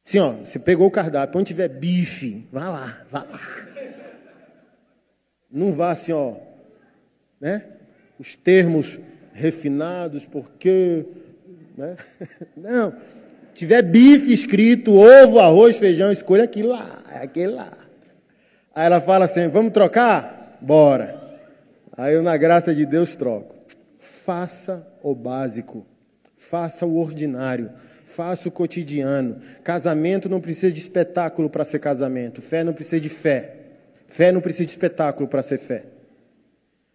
Assim, 0.04 0.20
ó, 0.20 0.32
você 0.32 0.60
pegou 0.60 0.88
o 0.88 0.92
cardápio, 0.92 1.40
onde 1.40 1.48
tiver 1.48 1.70
bife, 1.70 2.48
vá 2.52 2.70
lá, 2.70 3.06
vá 3.10 3.24
lá. 3.24 3.40
Não 5.50 5.74
vá 5.74 5.92
assim, 5.92 6.12
ó, 6.12 6.36
né? 7.40 7.66
Os 8.20 8.36
termos 8.36 9.00
refinados, 9.34 10.26
porque, 10.26 11.06
né? 11.78 11.96
Não. 12.56 12.98
Tiver 13.54 13.82
bife 13.82 14.34
escrito, 14.34 14.96
ovo, 14.96 15.40
arroz, 15.40 15.78
feijão, 15.78 16.12
escolha 16.12 16.44
aquilo 16.44 16.70
lá, 16.70 17.04
é 17.12 17.20
aquele 17.20 17.54
lá. 17.54 17.72
Aí 18.74 18.86
ela 18.86 19.02
fala 19.02 19.26
assim: 19.26 19.48
vamos 19.48 19.74
trocar? 19.74 20.58
Bora. 20.62 21.20
Aí 21.98 22.14
eu, 22.14 22.24
na 22.24 22.38
graça 22.38 22.74
de 22.74 22.86
Deus, 22.86 23.16
troco. 23.16 23.56
Faça 23.96 24.88
o 25.04 25.14
básico, 25.14 25.86
faça 26.36 26.86
o 26.86 26.98
ordinário 26.98 27.72
Faça 28.12 28.50
o 28.50 28.52
cotidiano. 28.52 29.40
Casamento 29.64 30.28
não 30.28 30.42
precisa 30.42 30.72
de 30.72 30.80
espetáculo 30.80 31.50
para 31.50 31.64
ser 31.64 31.80
casamento. 31.80 32.42
Fé 32.42 32.62
não 32.62 32.74
precisa 32.74 33.00
de 33.00 33.08
fé. 33.08 33.56
Fé 34.06 34.34
não 34.34 34.42
precisa 34.42 34.66
de 34.66 34.72
espetáculo 34.72 35.30
para 35.30 35.42
ser 35.42 35.58
fé. 35.58 35.86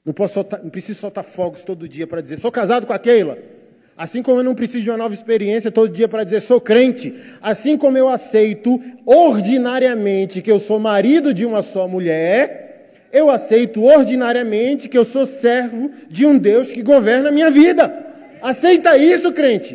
Não, 0.05 0.13
posso 0.13 0.35
soltar, 0.35 0.63
não 0.63 0.69
preciso 0.69 1.01
soltar 1.01 1.25
fogos 1.25 1.63
todo 1.63 1.89
dia 1.89 2.07
para 2.07 2.21
dizer, 2.21 2.37
sou 2.37 2.53
casado 2.53 2.87
com 2.87 2.93
a 2.93 2.99
Keila. 2.99 3.37
Assim 3.97 4.23
como 4.23 4.41
eu 4.41 4.45
não 4.45 4.55
preciso 4.55 4.85
de 4.85 4.91
uma 4.91 4.99
nova 4.99 5.15
experiência 5.15 5.71
todo 5.71 5.93
dia 5.93 6.07
para 6.07 6.23
dizer, 6.23 6.43
sou 6.43 6.61
crente. 6.61 7.15
Assim 7.41 7.79
como 7.79 7.97
eu 7.97 8.09
aceito 8.09 8.79
ordinariamente 9.07 10.43
que 10.43 10.51
eu 10.51 10.59
sou 10.59 10.79
marido 10.79 11.33
de 11.33 11.47
uma 11.47 11.63
só 11.63 11.89
mulher, 11.89 12.91
eu 13.11 13.31
aceito 13.31 13.83
ordinariamente 13.83 14.89
que 14.89 14.99
eu 14.99 15.05
sou 15.05 15.25
servo 15.25 15.91
de 16.11 16.27
um 16.27 16.37
Deus 16.37 16.71
que 16.71 16.83
governa 16.83 17.31
a 17.31 17.33
minha 17.33 17.51
vida. 17.51 17.91
Aceita 18.43 18.99
isso, 18.99 19.33
crente. 19.33 19.75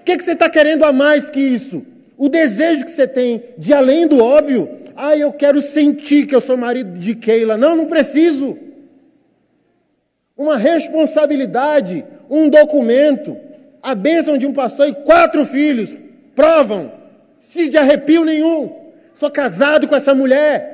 O 0.00 0.04
que, 0.04 0.16
que 0.18 0.22
você 0.22 0.32
está 0.32 0.50
querendo 0.50 0.84
a 0.84 0.92
mais 0.92 1.30
que 1.30 1.40
isso? 1.40 1.86
O 2.18 2.28
desejo 2.28 2.84
que 2.84 2.90
você 2.90 3.08
tem 3.08 3.42
de 3.56 3.72
além 3.72 4.06
do 4.06 4.22
óbvio. 4.22 4.68
Ah, 4.94 5.16
eu 5.16 5.32
quero 5.32 5.62
sentir 5.62 6.26
que 6.26 6.34
eu 6.34 6.40
sou 6.40 6.58
marido 6.58 6.98
de 6.98 7.14
Keila. 7.14 7.56
Não, 7.56 7.74
não 7.74 7.86
preciso. 7.86 8.58
Uma 10.36 10.58
responsabilidade, 10.58 12.04
um 12.28 12.50
documento, 12.50 13.36
a 13.84 13.94
bênção 13.94 14.38
de 14.38 14.46
um 14.46 14.52
pastor 14.54 14.88
e 14.88 14.94
quatro 14.94 15.44
filhos 15.44 15.90
provam. 16.34 16.90
Se 17.38 17.68
de 17.68 17.76
arrepio 17.76 18.24
nenhum. 18.24 18.74
Sou 19.12 19.30
casado 19.30 19.86
com 19.86 19.94
essa 19.94 20.14
mulher. 20.14 20.72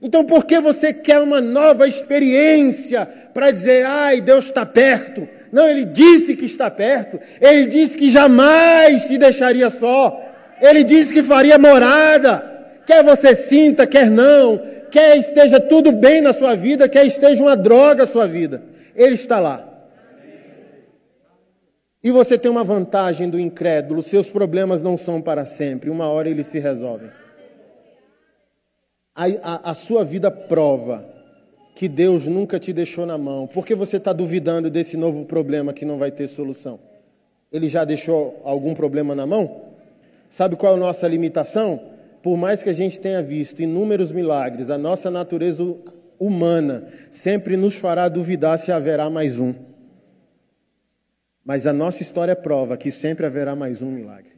Então 0.00 0.24
por 0.24 0.44
que 0.46 0.60
você 0.60 0.92
quer 0.92 1.18
uma 1.18 1.40
nova 1.40 1.88
experiência 1.88 3.06
para 3.34 3.50
dizer, 3.50 3.84
ai, 3.84 4.20
Deus 4.20 4.44
está 4.44 4.64
perto? 4.64 5.28
Não, 5.50 5.68
ele 5.68 5.84
disse 5.84 6.36
que 6.36 6.44
está 6.44 6.70
perto. 6.70 7.18
Ele 7.40 7.66
disse 7.66 7.98
que 7.98 8.08
jamais 8.08 9.06
te 9.06 9.18
deixaria 9.18 9.68
só. 9.68 10.24
Ele 10.60 10.84
disse 10.84 11.12
que 11.12 11.24
faria 11.24 11.58
morada. 11.58 12.40
Quer 12.86 13.02
você 13.02 13.34
sinta, 13.34 13.84
quer 13.84 14.08
não. 14.08 14.62
Quer 14.92 15.16
esteja 15.16 15.58
tudo 15.58 15.90
bem 15.90 16.20
na 16.20 16.32
sua 16.32 16.54
vida, 16.54 16.88
quer 16.88 17.04
esteja 17.04 17.42
uma 17.42 17.56
droga 17.56 18.04
a 18.04 18.06
sua 18.06 18.28
vida. 18.28 18.62
Ele 18.94 19.14
está 19.14 19.40
lá. 19.40 19.67
E 22.02 22.10
você 22.10 22.38
tem 22.38 22.50
uma 22.50 22.64
vantagem 22.64 23.28
do 23.28 23.38
incrédulo: 23.38 24.02
seus 24.02 24.28
problemas 24.28 24.82
não 24.82 24.96
são 24.96 25.20
para 25.20 25.44
sempre, 25.44 25.90
uma 25.90 26.08
hora 26.08 26.28
eles 26.28 26.46
se 26.46 26.58
resolvem. 26.58 27.10
A, 29.14 29.24
a, 29.24 29.70
a 29.70 29.74
sua 29.74 30.04
vida 30.04 30.30
prova 30.30 31.04
que 31.74 31.88
Deus 31.88 32.26
nunca 32.26 32.58
te 32.58 32.72
deixou 32.72 33.06
na 33.06 33.18
mão? 33.18 33.46
Por 33.46 33.64
que 33.64 33.74
você 33.74 33.96
está 33.96 34.12
duvidando 34.12 34.70
desse 34.70 34.96
novo 34.96 35.24
problema 35.24 35.72
que 35.72 35.84
não 35.84 35.98
vai 35.98 36.10
ter 36.10 36.28
solução? 36.28 36.78
Ele 37.52 37.68
já 37.68 37.84
deixou 37.84 38.40
algum 38.44 38.74
problema 38.74 39.14
na 39.14 39.26
mão? 39.26 39.62
Sabe 40.28 40.56
qual 40.56 40.74
é 40.74 40.76
a 40.76 40.78
nossa 40.78 41.08
limitação? 41.08 41.80
por 42.22 42.36
mais 42.36 42.62
que 42.62 42.70
a 42.70 42.74
gente 42.74 43.00
tenha 43.00 43.22
visto 43.22 43.62
inúmeros 43.62 44.12
milagres, 44.12 44.70
a 44.70 44.78
nossa 44.78 45.10
natureza 45.10 45.64
humana 46.18 46.84
sempre 47.10 47.56
nos 47.56 47.76
fará 47.76 48.08
duvidar 48.08 48.58
se 48.58 48.72
haverá 48.72 49.08
mais 49.08 49.38
um. 49.38 49.54
Mas 51.48 51.66
a 51.66 51.72
nossa 51.72 52.02
história 52.02 52.36
prova 52.36 52.76
que 52.76 52.90
sempre 52.90 53.24
haverá 53.24 53.56
mais 53.56 53.80
um 53.80 53.90
milagre. 53.90 54.32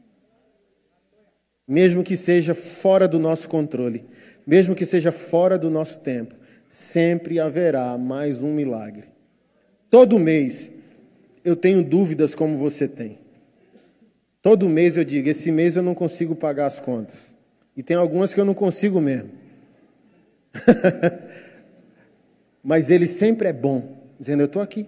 Mesmo 1.66 2.04
que 2.04 2.16
seja 2.16 2.54
fora 2.54 3.08
do 3.08 3.18
nosso 3.18 3.48
controle, 3.48 4.04
mesmo 4.46 4.76
que 4.76 4.86
seja 4.86 5.10
fora 5.10 5.58
do 5.58 5.68
nosso 5.68 5.98
tempo, 5.98 6.36
sempre 6.68 7.40
haverá 7.40 7.98
mais 7.98 8.44
um 8.44 8.54
milagre. 8.54 9.08
Todo 9.90 10.20
mês 10.20 10.70
eu 11.44 11.56
tenho 11.56 11.82
dúvidas 11.82 12.32
como 12.32 12.56
você 12.56 12.86
tem. 12.86 13.18
Todo 14.40 14.68
mês 14.68 14.96
eu 14.96 15.02
digo: 15.02 15.28
esse 15.28 15.50
mês 15.50 15.74
eu 15.74 15.82
não 15.82 15.96
consigo 15.96 16.36
pagar 16.36 16.66
as 16.66 16.78
contas. 16.78 17.34
E 17.76 17.82
tem 17.82 17.96
algumas 17.96 18.32
que 18.32 18.38
eu 18.38 18.44
não 18.44 18.54
consigo 18.54 19.00
mesmo. 19.00 19.30
Mas 22.62 22.88
ele 22.88 23.08
sempre 23.08 23.48
é 23.48 23.52
bom, 23.52 24.00
dizendo: 24.16 24.42
Eu 24.42 24.46
estou 24.46 24.62
aqui. 24.62 24.86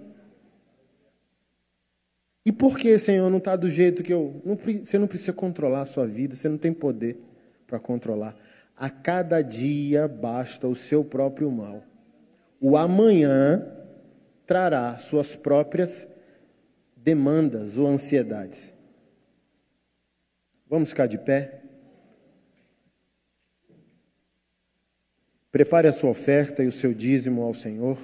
E 2.44 2.50
por 2.50 2.76
que, 2.76 2.98
Senhor, 2.98 3.30
não 3.30 3.38
está 3.38 3.54
do 3.54 3.70
jeito 3.70 4.02
que 4.02 4.12
eu. 4.12 4.40
Não, 4.44 4.56
você 4.56 4.98
não 4.98 5.06
precisa 5.06 5.32
controlar 5.32 5.82
a 5.82 5.86
sua 5.86 6.06
vida, 6.06 6.34
você 6.34 6.48
não 6.48 6.58
tem 6.58 6.72
poder 6.72 7.16
para 7.66 7.78
controlar. 7.78 8.36
A 8.76 8.90
cada 8.90 9.42
dia 9.42 10.08
basta 10.08 10.66
o 10.66 10.74
seu 10.74 11.04
próprio 11.04 11.50
mal. 11.50 11.84
O 12.60 12.76
amanhã 12.76 13.64
trará 14.46 14.98
suas 14.98 15.36
próprias 15.36 16.08
demandas 16.96 17.78
ou 17.78 17.86
ansiedades. 17.86 18.74
Vamos 20.68 20.90
ficar 20.90 21.06
de 21.06 21.18
pé? 21.18 21.60
Prepare 25.50 25.86
a 25.86 25.92
sua 25.92 26.10
oferta 26.10 26.64
e 26.64 26.66
o 26.66 26.72
seu 26.72 26.94
dízimo 26.94 27.42
ao 27.42 27.52
Senhor. 27.52 27.98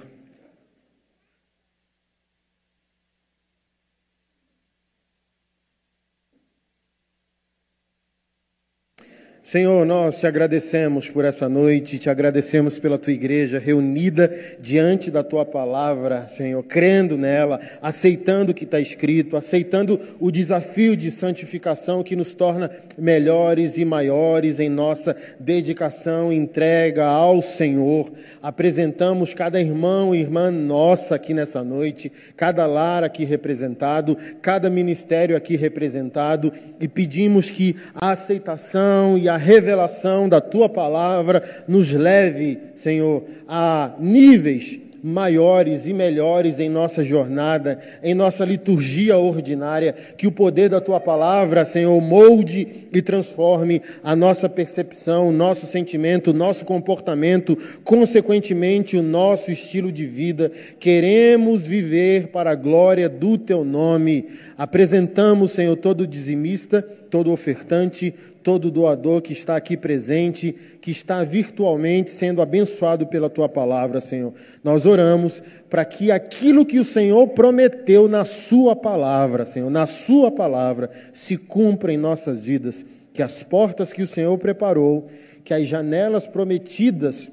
Senhor, 9.49 9.83
nós 9.83 10.19
te 10.19 10.27
agradecemos 10.27 11.09
por 11.09 11.25
essa 11.25 11.49
noite, 11.49 11.97
te 11.97 12.07
agradecemos 12.07 12.77
pela 12.77 12.99
tua 12.99 13.13
igreja 13.13 13.57
reunida 13.57 14.31
diante 14.59 15.09
da 15.09 15.23
tua 15.23 15.43
palavra, 15.43 16.27
Senhor, 16.27 16.61
crendo 16.61 17.17
nela, 17.17 17.59
aceitando 17.81 18.51
o 18.51 18.53
que 18.53 18.63
está 18.63 18.79
escrito, 18.79 19.35
aceitando 19.35 19.99
o 20.19 20.29
desafio 20.29 20.95
de 20.95 21.09
santificação 21.09 22.03
que 22.03 22.15
nos 22.15 22.35
torna 22.35 22.69
melhores 22.95 23.79
e 23.79 23.85
maiores 23.85 24.59
em 24.59 24.69
nossa 24.69 25.15
dedicação 25.39 26.31
entrega 26.31 27.07
ao 27.07 27.41
Senhor. 27.41 28.11
Apresentamos 28.43 29.33
cada 29.33 29.59
irmão 29.59 30.13
e 30.13 30.19
irmã 30.19 30.51
nossa 30.51 31.15
aqui 31.15 31.33
nessa 31.33 31.63
noite, 31.63 32.11
cada 32.37 32.67
lar 32.67 33.03
aqui 33.03 33.25
representado, 33.25 34.15
cada 34.43 34.69
ministério 34.69 35.35
aqui 35.35 35.57
representado 35.57 36.53
e 36.79 36.87
pedimos 36.87 37.49
que 37.49 37.75
a 37.95 38.11
aceitação 38.11 39.17
e 39.17 39.27
a 39.27 39.38
revelação 39.39 40.29
da 40.29 40.39
tua 40.39 40.69
palavra 40.69 41.41
nos 41.67 41.91
leve, 41.93 42.59
Senhor, 42.75 43.23
a 43.47 43.91
níveis 43.99 44.89
maiores 45.03 45.87
e 45.87 45.93
melhores 45.93 46.59
em 46.59 46.69
nossa 46.69 47.03
jornada, 47.03 47.79
em 48.03 48.13
nossa 48.13 48.43
liturgia 48.43 49.17
ordinária, 49.17 49.95
que 50.17 50.27
o 50.27 50.31
poder 50.31 50.69
da 50.69 50.81
tua 50.81 50.99
palavra, 50.99 51.65
Senhor, 51.65 51.99
molde 52.01 52.67
e 52.91 53.01
transforme 53.01 53.81
a 54.03 54.15
nossa 54.15 54.49
percepção, 54.49 55.31
nosso 55.31 55.65
sentimento, 55.65 56.33
nosso 56.33 56.65
comportamento, 56.65 57.57
consequentemente 57.83 58.97
o 58.97 59.03
nosso 59.03 59.51
estilo 59.51 59.91
de 59.91 60.05
vida. 60.05 60.51
Queremos 60.79 61.63
viver 61.63 62.27
para 62.27 62.51
a 62.51 62.55
glória 62.55 63.07
do 63.07 63.37
teu 63.37 63.63
nome. 63.63 64.25
Apresentamos, 64.57 65.51
Senhor, 65.51 65.75
todo 65.77 66.05
dizimista, 66.05 66.85
todo 67.09 67.31
ofertante, 67.31 68.13
todo 68.43 68.71
doador 68.71 69.21
que 69.21 69.33
está 69.33 69.55
aqui 69.55 69.75
presente, 69.75 70.55
que 70.81 70.91
está 70.91 71.23
virtualmente 71.23 72.11
sendo 72.11 72.41
abençoado 72.41 73.07
pela 73.07 73.29
tua 73.29 73.49
palavra, 73.49 74.01
Senhor. 74.01 74.33
Nós 74.63 74.85
oramos 74.85 75.41
para 75.69 75.85
que 75.85 76.11
aquilo 76.11 76.65
que 76.65 76.79
o 76.79 76.83
Senhor 76.83 77.27
prometeu 77.29 78.07
na 78.07 78.25
sua 78.25 78.75
palavra, 78.75 79.45
Senhor, 79.45 79.69
na 79.69 79.85
sua 79.85 80.31
palavra, 80.31 80.89
se 81.13 81.37
cumpra 81.37 81.93
em 81.93 81.97
nossas 81.97 82.43
vidas, 82.43 82.85
que 83.13 83.21
as 83.21 83.43
portas 83.43 83.91
que 83.91 84.01
o 84.01 84.07
Senhor 84.07 84.37
preparou, 84.37 85.09
que 85.43 85.53
as 85.53 85.67
janelas 85.67 86.27
prometidas 86.27 87.31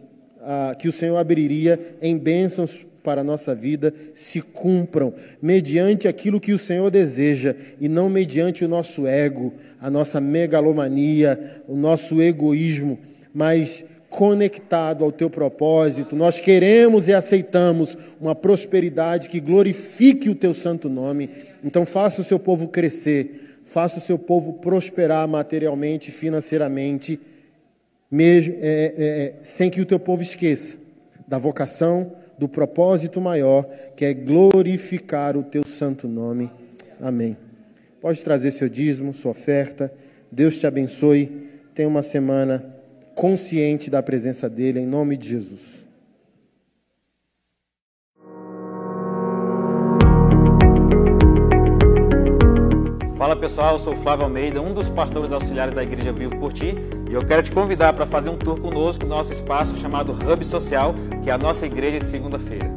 ah, 0.49 0.77
que 0.79 0.89
o 0.89 0.93
Senhor 0.93 1.17
abriria 1.17 1.79
em 2.01 2.17
bênçãos 2.17 2.87
para 3.07 3.21
a 3.21 3.25
nossa 3.25 3.55
vida 3.55 3.95
se 4.13 4.41
cumpram 4.41 5.15
mediante 5.41 6.09
aquilo 6.09 6.41
que 6.41 6.53
o 6.53 6.59
Senhor 6.59 6.91
deseja 6.91 7.55
e 7.81 7.89
não 7.89 8.11
mediante 8.11 8.65
o 8.65 8.69
nosso 8.69 9.07
ego, 9.07 9.55
a 9.81 9.89
nossa 9.89 10.21
megalomania, 10.21 11.63
o 11.69 11.77
nosso 11.77 12.21
egoísmo, 12.21 12.99
mas 13.33 13.85
conectado 14.11 15.05
ao 15.05 15.13
teu 15.13 15.31
propósito. 15.31 16.17
Nós 16.17 16.41
queremos 16.41 17.07
e 17.07 17.15
aceitamos 17.15 17.97
uma 18.21 18.35
prosperidade 18.35 19.29
que 19.29 19.39
glorifique 19.39 20.29
o 20.29 20.35
teu 20.35 20.53
santo 20.53 20.89
nome. 20.89 21.31
Então 21.63 21.87
faça 21.87 22.23
o 22.23 22.25
seu 22.25 22.41
povo 22.41 22.67
crescer, 22.67 23.61
faça 23.65 23.99
o 23.99 24.03
seu 24.03 24.19
povo 24.19 24.55
prosperar 24.55 25.29
materialmente, 25.29 26.11
financeiramente, 26.11 27.21
mesmo, 28.11 28.55
é, 28.59 28.95
é, 28.99 29.35
sem 29.43 29.71
que 29.71 29.81
o 29.81 29.87
teu 29.87 30.01
povo 30.01 30.23
esqueça 30.23 30.87
da 31.29 31.39
vocação, 31.39 32.13
do 32.39 32.49
propósito 32.49 33.21
maior, 33.21 33.65
que 33.97 34.05
é 34.05 34.15
glorificar 34.15 35.37
o 35.37 35.43
teu 35.43 35.67
santo 35.67 36.07
nome. 36.07 36.51
Amém. 37.01 37.37
Pode 38.01 38.23
trazer 38.23 38.51
seu 38.51 38.69
dízimo, 38.69 39.13
sua 39.13 39.31
oferta. 39.31 39.93
Deus 40.31 40.59
te 40.59 40.67
abençoe. 40.67 41.51
Tenha 41.75 41.89
uma 41.89 42.03
semana 42.03 42.65
consciente 43.15 43.91
da 43.91 44.03
presença 44.03 44.49
dele, 44.49 44.81
em 44.81 44.87
nome 44.87 45.17
de 45.17 45.29
Jesus. 45.29 45.87
Fala 53.17 53.35
pessoal, 53.35 53.73
eu 53.73 53.79
sou 53.79 53.97
Flávio 53.97 54.25
Almeida, 54.25 54.61
um 54.61 54.75
dos 54.75 54.91
pastores 54.91 55.33
auxiliares 55.33 55.75
da 55.75 55.83
Igreja 55.83 56.13
Vivo 56.13 56.39
por 56.39 56.53
Ti, 56.53 56.75
e 57.09 57.15
eu 57.15 57.25
quero 57.25 57.43
te 57.43 57.53
convidar 57.53 57.93
para 57.93 58.05
fazer 58.05 58.31
um 58.31 58.37
tour 58.37 58.59
conosco 58.61 59.05
no 59.05 59.11
nosso 59.11 59.33
espaço 59.33 59.77
chamado 59.79 60.13
Hub 60.13 60.45
Social, 60.45 60.95
que 61.23 61.31
é 61.31 61.33
a 61.33 61.39
nossa 61.39 61.67
igreja 61.67 62.01
de 62.01 62.07
segunda-feira. 62.07 62.71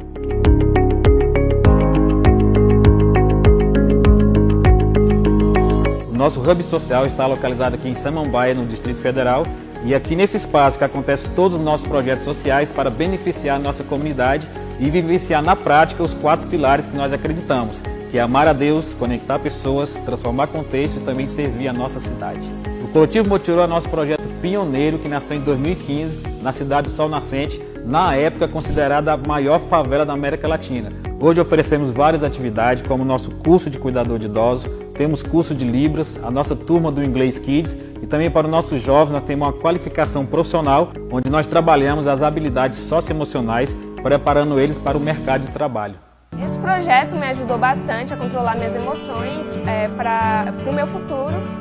O 6.08 6.16
nosso 6.16 6.40
Hub 6.40 6.62
Social 6.62 7.06
está 7.06 7.26
localizado 7.26 7.74
aqui 7.74 7.88
em 7.88 7.94
Samambaia, 7.94 8.54
no 8.54 8.66
Distrito 8.66 9.00
Federal, 9.00 9.42
e 9.82 9.94
aqui 9.94 10.14
nesse 10.14 10.36
espaço 10.36 10.76
que 10.76 10.84
acontece 10.84 11.26
todos 11.30 11.56
os 11.56 11.64
nossos 11.64 11.86
projetos 11.86 12.24
sociais 12.24 12.70
para 12.70 12.90
beneficiar 12.90 13.56
a 13.56 13.58
nossa 13.58 13.82
comunidade 13.82 14.48
e 14.78 14.90
vivenciar 14.90 15.42
na 15.42 15.56
prática 15.56 16.02
os 16.02 16.12
quatro 16.14 16.46
pilares 16.48 16.86
que 16.86 16.96
nós 16.96 17.12
acreditamos, 17.12 17.82
que 18.10 18.18
é 18.18 18.20
amar 18.20 18.46
a 18.46 18.52
Deus, 18.52 18.92
conectar 18.94 19.38
pessoas, 19.38 19.94
transformar 20.04 20.48
contextos 20.48 21.00
e 21.00 21.04
também 21.04 21.26
servir 21.26 21.68
a 21.68 21.72
nossa 21.72 21.98
cidade. 21.98 22.40
O 22.84 22.88
Coletivo 22.88 23.28
motivou 23.28 23.64
é 23.64 23.66
nosso 23.66 23.88
projeto 23.88 24.19
pioneiro 24.40 24.98
que 24.98 25.08
nasceu 25.08 25.36
em 25.36 25.40
2015 25.40 26.18
na 26.42 26.52
cidade 26.52 26.88
do 26.88 26.94
Sol 26.94 27.08
Nascente, 27.08 27.62
na 27.84 28.14
época 28.14 28.48
considerada 28.48 29.12
a 29.12 29.16
maior 29.16 29.60
favela 29.60 30.04
da 30.04 30.12
América 30.12 30.48
Latina. 30.48 30.92
Hoje 31.18 31.40
oferecemos 31.40 31.90
várias 31.90 32.22
atividades, 32.22 32.82
como 32.86 33.02
o 33.02 33.06
nosso 33.06 33.30
curso 33.30 33.68
de 33.68 33.78
cuidador 33.78 34.18
de 34.18 34.26
idosos, 34.26 34.70
temos 34.94 35.22
curso 35.22 35.54
de 35.54 35.64
Libras, 35.64 36.18
a 36.22 36.30
nossa 36.30 36.54
turma 36.54 36.90
do 36.90 37.02
Inglês 37.02 37.38
Kids 37.38 37.78
e 38.02 38.06
também 38.06 38.30
para 38.30 38.46
os 38.46 38.50
nossos 38.50 38.80
jovens 38.80 39.12
nós 39.12 39.22
temos 39.22 39.48
uma 39.48 39.52
qualificação 39.52 40.26
profissional, 40.26 40.90
onde 41.10 41.30
nós 41.30 41.46
trabalhamos 41.46 42.06
as 42.06 42.22
habilidades 42.22 42.78
socioemocionais, 42.78 43.76
preparando 44.02 44.58
eles 44.58 44.78
para 44.78 44.96
o 44.96 45.00
mercado 45.00 45.42
de 45.42 45.50
trabalho. 45.50 45.96
Esse 46.44 46.58
projeto 46.58 47.16
me 47.16 47.26
ajudou 47.26 47.58
bastante 47.58 48.14
a 48.14 48.16
controlar 48.16 48.56
minhas 48.56 48.74
emoções 48.74 49.54
é, 49.66 49.88
para 49.88 50.54
o 50.66 50.72
meu 50.72 50.86
futuro 50.86 51.59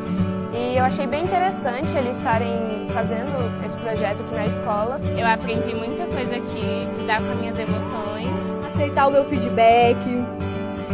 e 0.53 0.78
eu 0.78 0.84
achei 0.84 1.06
bem 1.06 1.24
interessante 1.24 1.95
eles 1.95 2.18
estarem 2.18 2.88
fazendo 2.94 3.66
esse 3.66 3.78
projeto 3.78 4.22
aqui 4.24 4.36
na 4.36 4.45
escola. 4.45 5.00
Eu 5.18 5.28
aprendi 5.28 5.74
muita 5.76 6.06
coisa 6.06 6.36
aqui, 6.36 6.88
lidar 7.00 7.22
com 7.22 7.32
as 7.32 7.38
minhas 7.38 7.60
emoções. 7.60 8.28
Aceitar 8.74 9.08
o 9.08 9.11
meu 9.11 9.26
feedback, 9.26 10.00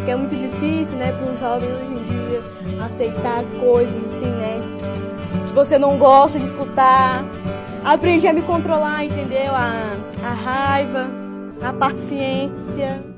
que 0.03 0.11
é 0.11 0.15
muito 0.15 0.35
difícil, 0.35 0.97
né, 0.97 1.11
para 1.11 1.25
um 1.25 1.37
jovem 1.37 1.69
hoje 1.69 1.91
em 1.91 2.03
dia 2.03 2.15
aceitar 2.85 3.43
coisas 3.59 4.15
assim, 4.15 4.25
né, 4.25 4.61
que 5.47 5.53
você 5.53 5.77
não 5.77 5.97
gosta 5.97 6.37
de 6.37 6.45
escutar. 6.45 7.23
Aprendi 7.83 8.27
a 8.27 8.33
me 8.33 8.41
controlar, 8.41 9.05
entendeu? 9.05 9.53
A, 9.53 9.95
a 10.23 10.33
raiva, 10.33 11.07
a 11.61 11.71
paciência. 11.71 13.14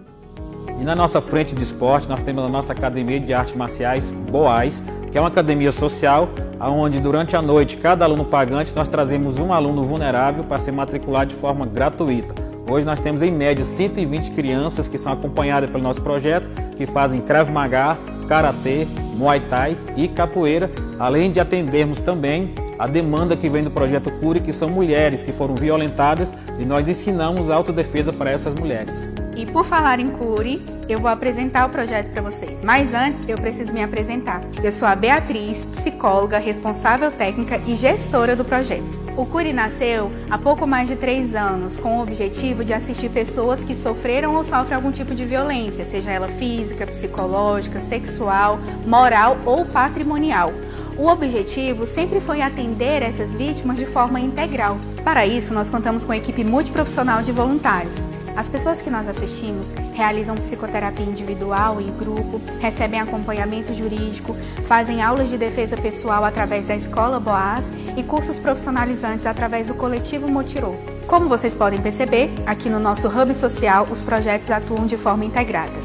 E 0.80 0.84
na 0.84 0.96
nossa 0.96 1.20
frente 1.20 1.56
de 1.56 1.64
esporte, 1.64 2.08
nós 2.08 2.22
temos 2.22 2.44
a 2.44 2.48
nossa 2.48 2.72
Academia 2.72 3.20
de 3.20 3.34
Artes 3.34 3.56
Marciais 3.56 4.12
Boais, 4.12 4.84
que 5.12 5.18
é 5.18 5.22
uma 5.22 5.28
academia 5.28 5.72
social, 5.72 6.30
onde 6.60 7.00
durante 7.00 7.36
a 7.36 7.42
noite, 7.42 7.78
cada 7.78 8.06
aluno 8.06 8.24
pagante, 8.26 8.76
nós 8.76 8.88
trazemos 8.88 9.40
um 9.40 9.52
aluno 9.52 9.84
vulnerável 9.84 10.44
para 10.44 10.60
ser 10.60 10.72
matriculado 10.72 11.34
de 11.34 11.36
forma 11.36 11.66
gratuita. 11.66 12.36
Hoje 12.70 12.86
nós 12.86 13.00
temos 13.00 13.24
em 13.24 13.32
média 13.32 13.64
120 13.64 14.32
crianças 14.32 14.88
que 14.88 14.98
são 14.98 15.14
acompanhadas 15.14 15.70
pelo 15.70 15.82
nosso 15.82 16.02
projeto, 16.02 16.50
que 16.76 16.86
fazem 16.86 17.22
Krav 17.22 17.50
Maga, 17.50 17.98
Karatê, 18.28 18.86
Muay 19.16 19.40
Thai 19.40 19.78
e 19.96 20.08
Capoeira, 20.08 20.70
além 21.00 21.32
de 21.32 21.40
atendermos 21.40 22.00
também 22.00 22.54
a 22.78 22.88
demanda 22.88 23.36
que 23.36 23.50
vem 23.50 23.64
do 23.64 23.72
projeto 23.72 24.12
Cure, 24.12 24.40
que 24.40 24.54
são 24.54 24.70
mulheres 24.70 25.24
que 25.24 25.32
foram 25.32 25.56
violentadas 25.56 26.34
e 26.60 26.66
nós 26.66 26.88
ensinamos 26.88 27.50
autodefesa 27.50 28.14
para 28.14 28.32
essas 28.32 28.54
mulheres. 28.54 29.14
E 29.36 29.46
por 29.46 29.66
falar 29.66 30.00
em 30.00 30.08
Cure, 30.08 30.64
eu 30.90 31.00
vou 31.00 31.12
apresentar 31.12 31.68
o 31.68 31.70
projeto 31.70 32.10
para 32.10 32.24
vocês. 32.24 32.64
Mas 32.64 32.92
antes, 32.92 33.24
eu 33.28 33.38
preciso 33.38 33.72
me 33.72 33.84
apresentar. 33.84 34.42
Eu 34.64 34.72
sou 34.72 34.88
a 34.88 34.96
Beatriz, 34.96 35.64
psicóloga, 35.66 36.40
responsável 36.40 37.12
técnica 37.12 37.62
e 37.68 37.76
gestora 37.76 38.36
do 38.36 38.44
projeto. 38.44 39.08
O 39.16 39.26
Cure 39.28 39.54
nasceu 39.54 40.12
há 40.30 40.40
pouco 40.40 40.66
mais 40.66 40.88
de 40.88 40.96
três 40.96 41.36
anos 41.36 41.78
com 41.78 41.98
o 41.98 42.02
objetivo 42.02 42.66
de 42.66 42.74
assistir 42.74 43.10
pessoas 43.10 43.64
que 43.64 43.76
sofreram 43.76 44.36
ou 44.36 44.44
sofrem 44.44 44.76
algum 44.76 44.92
tipo 44.92 45.14
de 45.14 45.26
violência, 45.26 45.86
seja 45.86 46.12
ela 46.12 46.30
física, 46.30 46.88
psicológica, 46.88 47.80
sexual, 47.80 48.60
moral 48.86 49.38
ou 49.46 49.66
patrimonial. 49.66 50.52
O 50.98 51.08
objetivo 51.10 51.86
sempre 51.86 52.20
foi 52.20 52.42
atender 52.42 53.04
essas 53.04 53.32
vítimas 53.32 53.78
de 53.78 53.86
forma 53.86 54.20
integral. 54.20 54.80
Para 55.04 55.28
isso, 55.28 55.54
nós 55.54 55.70
contamos 55.70 56.04
com 56.04 56.10
uma 56.10 56.18
equipe 56.18 56.44
multiprofissional 56.44 57.22
de 57.22 57.32
voluntários. 57.32 58.02
As 58.36 58.50
pessoas 58.50 58.82
que 58.82 58.90
nós 58.90 59.08
assistimos 59.08 59.74
realizam 59.94 60.36
psicoterapia 60.36 61.06
individual 61.06 61.80
e 61.80 61.86
grupo, 61.86 62.42
recebem 62.60 63.00
acompanhamento 63.00 63.76
jurídico, 63.76 64.36
fazem 64.68 65.04
aulas 65.04 65.30
de 65.30 65.38
defesa 65.38 65.78
pessoal 65.78 66.26
através 66.26 66.68
da 66.68 66.76
Escola 66.76 67.20
Boaz 67.20 67.72
e 67.96 68.02
cursos 68.02 68.40
profissionalizantes 68.40 69.28
através 69.28 69.68
do 69.68 69.76
Coletivo 69.76 70.28
Motirô. 70.28 70.76
Como 71.08 71.30
vocês 71.30 71.54
podem 71.54 71.80
perceber, 71.80 72.32
aqui 72.46 72.70
no 72.70 72.80
nosso 72.80 73.08
Hub 73.08 73.34
Social 73.36 73.88
os 73.92 74.02
projetos 74.02 74.50
atuam 74.50 74.88
de 74.88 74.98
forma 74.98 75.26
integrada. 75.26 75.78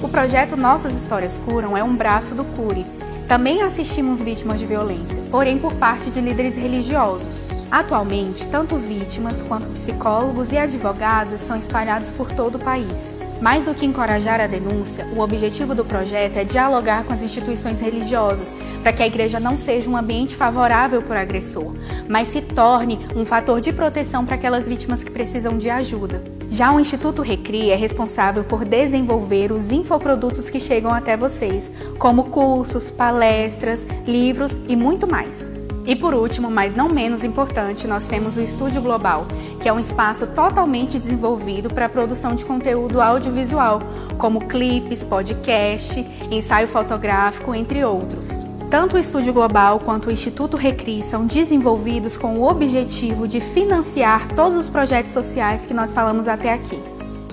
O 0.00 0.08
projeto 0.08 0.56
Nossas 0.56 0.94
Histórias 0.94 1.38
Curam 1.44 1.76
é 1.76 1.82
um 1.82 1.94
braço 1.94 2.34
do 2.34 2.44
Cure. 2.44 2.86
Também 3.30 3.62
assistimos 3.62 4.20
vítimas 4.20 4.58
de 4.58 4.66
violência, 4.66 5.22
porém 5.30 5.56
por 5.56 5.72
parte 5.74 6.10
de 6.10 6.20
líderes 6.20 6.56
religiosos. 6.56 7.32
Atualmente, 7.70 8.44
tanto 8.48 8.74
vítimas 8.76 9.40
quanto 9.40 9.68
psicólogos 9.68 10.50
e 10.50 10.58
advogados 10.58 11.40
são 11.40 11.56
espalhados 11.56 12.10
por 12.10 12.32
todo 12.32 12.56
o 12.56 12.58
país. 12.58 13.14
Mais 13.40 13.64
do 13.64 13.72
que 13.72 13.86
encorajar 13.86 14.40
a 14.40 14.48
denúncia, 14.48 15.06
o 15.14 15.20
objetivo 15.20 15.76
do 15.76 15.84
projeto 15.84 16.38
é 16.38 16.44
dialogar 16.44 17.04
com 17.04 17.14
as 17.14 17.22
instituições 17.22 17.80
religiosas 17.80 18.56
para 18.82 18.92
que 18.92 19.02
a 19.04 19.06
igreja 19.06 19.38
não 19.38 19.56
seja 19.56 19.88
um 19.88 19.96
ambiente 19.96 20.34
favorável 20.34 21.00
para 21.00 21.20
o 21.20 21.22
agressor, 21.22 21.72
mas 22.08 22.26
se 22.26 22.40
torne 22.40 22.98
um 23.14 23.24
fator 23.24 23.60
de 23.60 23.72
proteção 23.72 24.26
para 24.26 24.34
aquelas 24.34 24.66
vítimas 24.66 25.04
que 25.04 25.10
precisam 25.12 25.56
de 25.56 25.70
ajuda. 25.70 26.39
Já 26.50 26.72
o 26.72 26.80
Instituto 26.80 27.22
Recri 27.22 27.70
é 27.70 27.76
responsável 27.76 28.42
por 28.42 28.64
desenvolver 28.64 29.52
os 29.52 29.70
infoprodutos 29.70 30.50
que 30.50 30.58
chegam 30.58 30.92
até 30.92 31.16
vocês, 31.16 31.70
como 31.96 32.24
cursos, 32.24 32.90
palestras, 32.90 33.86
livros 34.04 34.56
e 34.68 34.74
muito 34.74 35.06
mais. 35.06 35.52
E 35.86 35.94
por 35.94 36.12
último, 36.12 36.50
mas 36.50 36.74
não 36.74 36.88
menos 36.88 37.22
importante, 37.22 37.86
nós 37.86 38.08
temos 38.08 38.36
o 38.36 38.40
Estúdio 38.40 38.82
Global, 38.82 39.26
que 39.60 39.68
é 39.68 39.72
um 39.72 39.78
espaço 39.78 40.26
totalmente 40.26 40.98
desenvolvido 40.98 41.70
para 41.70 41.86
a 41.86 41.88
produção 41.88 42.34
de 42.34 42.44
conteúdo 42.44 43.00
audiovisual, 43.00 43.80
como 44.18 44.46
clipes, 44.46 45.04
podcast, 45.04 46.04
ensaio 46.30 46.66
fotográfico, 46.66 47.54
entre 47.54 47.84
outros. 47.84 48.49
Tanto 48.70 48.94
o 48.94 48.98
Estúdio 49.00 49.32
Global 49.32 49.80
quanto 49.80 50.08
o 50.08 50.12
Instituto 50.12 50.56
Recri 50.56 51.02
são 51.02 51.26
desenvolvidos 51.26 52.16
com 52.16 52.38
o 52.38 52.48
objetivo 52.48 53.26
de 53.26 53.40
financiar 53.40 54.28
todos 54.28 54.60
os 54.60 54.70
projetos 54.70 55.12
sociais 55.12 55.66
que 55.66 55.74
nós 55.74 55.92
falamos 55.92 56.28
até 56.28 56.52
aqui. 56.52 56.78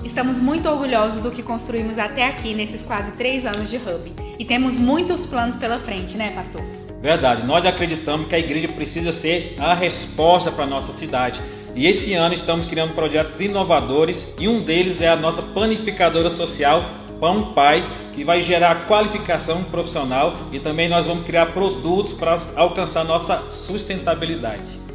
Estamos 0.02 0.40
muito 0.40 0.68
orgulhosos 0.68 1.22
do 1.22 1.30
que 1.30 1.40
construímos 1.40 1.96
até 1.96 2.26
aqui 2.26 2.54
nesses 2.54 2.82
quase 2.82 3.12
três 3.12 3.46
anos 3.46 3.70
de 3.70 3.76
Hub. 3.76 4.12
E 4.36 4.44
temos 4.44 4.76
muitos 4.76 5.26
planos 5.26 5.54
pela 5.54 5.78
frente, 5.78 6.16
né, 6.16 6.32
pastor? 6.32 6.60
Verdade, 7.00 7.46
nós 7.46 7.64
acreditamos 7.64 8.26
que 8.26 8.34
a 8.34 8.38
igreja 8.40 8.66
precisa 8.66 9.12
ser 9.12 9.54
a 9.60 9.74
resposta 9.74 10.50
para 10.50 10.64
a 10.64 10.66
nossa 10.66 10.90
cidade. 10.90 11.40
E 11.72 11.86
esse 11.86 12.14
ano 12.14 12.34
estamos 12.34 12.66
criando 12.66 12.94
projetos 12.94 13.40
inovadores 13.40 14.26
e 14.40 14.48
um 14.48 14.60
deles 14.60 15.00
é 15.00 15.08
a 15.08 15.14
nossa 15.14 15.40
panificadora 15.40 16.30
social 16.30 16.82
Pão 17.20 17.52
Paz, 17.52 17.90
que 18.14 18.24
vai 18.24 18.40
gerar 18.40 18.86
qualificação 18.86 19.62
profissional 19.64 20.34
e 20.52 20.58
também 20.58 20.88
nós 20.88 21.06
vamos 21.06 21.24
criar 21.24 21.46
produtos 21.46 22.12
para 22.12 22.40
alcançar 22.56 23.04
nossa 23.04 23.48
sustentabilidade. 23.50 24.87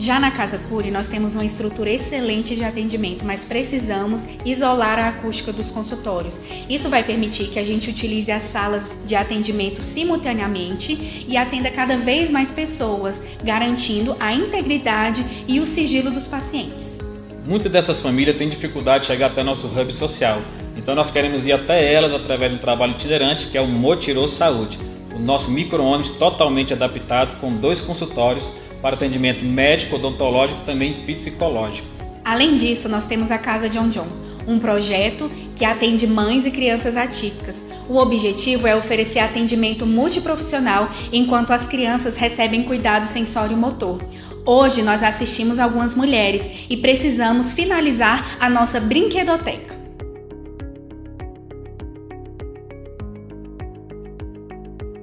Já 0.00 0.18
na 0.18 0.30
Casa 0.30 0.56
Cure, 0.56 0.90
nós 0.90 1.08
temos 1.08 1.34
uma 1.34 1.44
estrutura 1.44 1.90
excelente 1.90 2.56
de 2.56 2.64
atendimento, 2.64 3.22
mas 3.22 3.44
precisamos 3.44 4.26
isolar 4.46 4.98
a 4.98 5.08
acústica 5.10 5.52
dos 5.52 5.68
consultórios. 5.68 6.40
Isso 6.70 6.88
vai 6.88 7.04
permitir 7.04 7.48
que 7.48 7.58
a 7.58 7.64
gente 7.64 7.90
utilize 7.90 8.32
as 8.32 8.40
salas 8.44 8.96
de 9.04 9.14
atendimento 9.14 9.82
simultaneamente 9.82 11.26
e 11.28 11.36
atenda 11.36 11.70
cada 11.70 11.98
vez 11.98 12.30
mais 12.30 12.50
pessoas, 12.50 13.22
garantindo 13.44 14.16
a 14.18 14.32
integridade 14.32 15.22
e 15.46 15.60
o 15.60 15.66
sigilo 15.66 16.10
dos 16.10 16.26
pacientes. 16.26 16.96
Muitas 17.44 17.70
dessas 17.70 18.00
famílias 18.00 18.38
têm 18.38 18.48
dificuldade 18.48 19.02
de 19.02 19.08
chegar 19.08 19.26
até 19.26 19.42
nosso 19.42 19.66
hub 19.66 19.92
social, 19.92 20.40
então 20.78 20.94
nós 20.94 21.10
queremos 21.10 21.46
ir 21.46 21.52
até 21.52 21.92
elas 21.92 22.14
através 22.14 22.50
do 22.50 22.58
trabalho 22.58 22.92
itinerante 22.92 23.48
que 23.48 23.58
é 23.58 23.60
o 23.60 23.68
Motirô 23.68 24.26
Saúde, 24.26 24.78
o 25.14 25.18
nosso 25.18 25.50
micro-ônibus 25.50 26.12
totalmente 26.12 26.72
adaptado 26.72 27.38
com 27.38 27.54
dois 27.54 27.82
consultórios 27.82 28.50
para 28.80 28.94
atendimento 28.94 29.44
médico, 29.44 29.96
odontológico 29.96 30.60
e 30.62 30.64
também 30.64 31.04
psicológico. 31.04 31.88
Além 32.24 32.56
disso, 32.56 32.88
nós 32.88 33.06
temos 33.06 33.30
a 33.30 33.38
Casa 33.38 33.68
John 33.68 33.88
John, 33.88 34.06
um 34.46 34.58
projeto 34.58 35.30
que 35.56 35.64
atende 35.64 36.06
mães 36.06 36.46
e 36.46 36.50
crianças 36.50 36.96
atípicas. 36.96 37.64
O 37.88 37.96
objetivo 37.96 38.66
é 38.66 38.76
oferecer 38.76 39.18
atendimento 39.18 39.86
multiprofissional 39.86 40.90
enquanto 41.12 41.52
as 41.52 41.66
crianças 41.66 42.16
recebem 42.16 42.62
cuidado 42.62 43.04
sensório-motor. 43.04 44.02
Hoje 44.44 44.82
nós 44.82 45.02
assistimos 45.02 45.58
algumas 45.58 45.94
mulheres 45.94 46.48
e 46.68 46.76
precisamos 46.76 47.52
finalizar 47.52 48.36
a 48.40 48.48
nossa 48.48 48.80
brinquedoteca. 48.80 49.79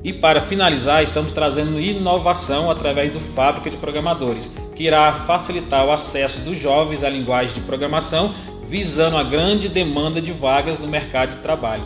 E 0.08 0.14
para 0.14 0.40
finalizar, 0.40 1.03
estamos 1.03 1.34
trazendo 1.34 1.77
inovação 1.82 2.72
através 2.72 3.11
do 3.11 3.19
Fábrica 3.36 3.69
de 3.69 3.76
Programadores, 3.76 4.50
que 4.74 4.86
irá 4.86 5.26
facilitar 5.27 5.86
o 5.86 5.92
acesso 5.92 6.40
dos 6.40 6.58
jovens 6.58 7.03
à 7.03 7.10
linguagem 7.10 7.53
de 7.56 7.60
programação, 7.60 8.34
visando 8.64 9.18
a 9.18 9.24
grande 9.24 9.68
demanda 9.68 10.22
de 10.22 10.32
vagas 10.32 10.80
no 10.80 10.88
mercado 10.88 11.32
de 11.32 11.40
trabalho. 11.40 11.84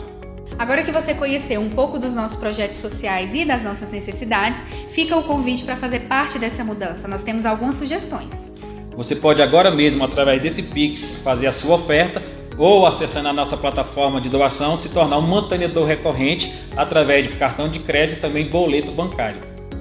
Agora 0.56 0.84
que 0.84 0.92
você 0.92 1.14
conheceu 1.14 1.60
um 1.60 1.68
pouco 1.68 1.98
dos 1.98 2.14
nossos 2.14 2.36
projetos 2.36 2.78
sociais 2.78 3.34
e 3.34 3.44
das 3.44 3.64
nossas 3.64 3.90
necessidades, 3.90 4.62
fica 4.92 5.16
o 5.16 5.24
convite 5.24 5.64
para 5.64 5.74
fazer 5.74 6.02
parte 6.02 6.38
dessa 6.38 6.62
mudança. 6.62 7.08
Nós 7.08 7.24
temos 7.24 7.44
algumas 7.44 7.74
sugestões. 7.74 8.52
Você 8.96 9.16
pode 9.16 9.42
agora 9.42 9.68
mesmo, 9.68 10.04
através 10.04 10.40
desse 10.40 10.62
Pix, 10.62 11.16
fazer 11.24 11.48
a 11.48 11.52
sua 11.52 11.74
oferta 11.74 12.22
ou 12.62 12.86
acessando 12.86 13.28
a 13.28 13.32
nossa 13.32 13.56
plataforma 13.56 14.20
de 14.20 14.28
doação, 14.28 14.76
se 14.76 14.88
tornar 14.88 15.18
um 15.18 15.26
mantenedor 15.26 15.84
recorrente 15.84 16.54
através 16.76 17.26
de 17.28 17.34
cartão 17.34 17.68
de 17.68 17.80
crédito 17.80 18.18
e 18.18 18.20
também 18.20 18.46
boleto 18.48 18.92
bancário. 18.92 19.40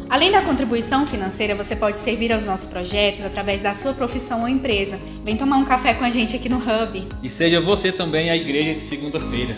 Além 0.09 0.31
da 0.31 0.41
contribuição 0.41 1.05
financeira, 1.05 1.53
você 1.53 1.75
pode 1.75 1.99
servir 1.99 2.33
aos 2.33 2.43
nossos 2.43 2.65
projetos 2.65 3.23
através 3.23 3.61
da 3.61 3.75
sua 3.75 3.93
profissão 3.93 4.41
ou 4.41 4.49
empresa. 4.49 4.97
Vem 5.23 5.37
tomar 5.37 5.57
um 5.57 5.65
café 5.65 5.93
com 5.93 6.03
a 6.03 6.09
gente 6.09 6.35
aqui 6.35 6.49
no 6.49 6.57
Hub. 6.57 7.07
E 7.21 7.29
seja 7.29 7.61
você 7.61 7.91
também 7.91 8.31
a 8.31 8.35
igreja 8.35 8.73
de 8.73 8.81
segunda-feira. 8.81 9.55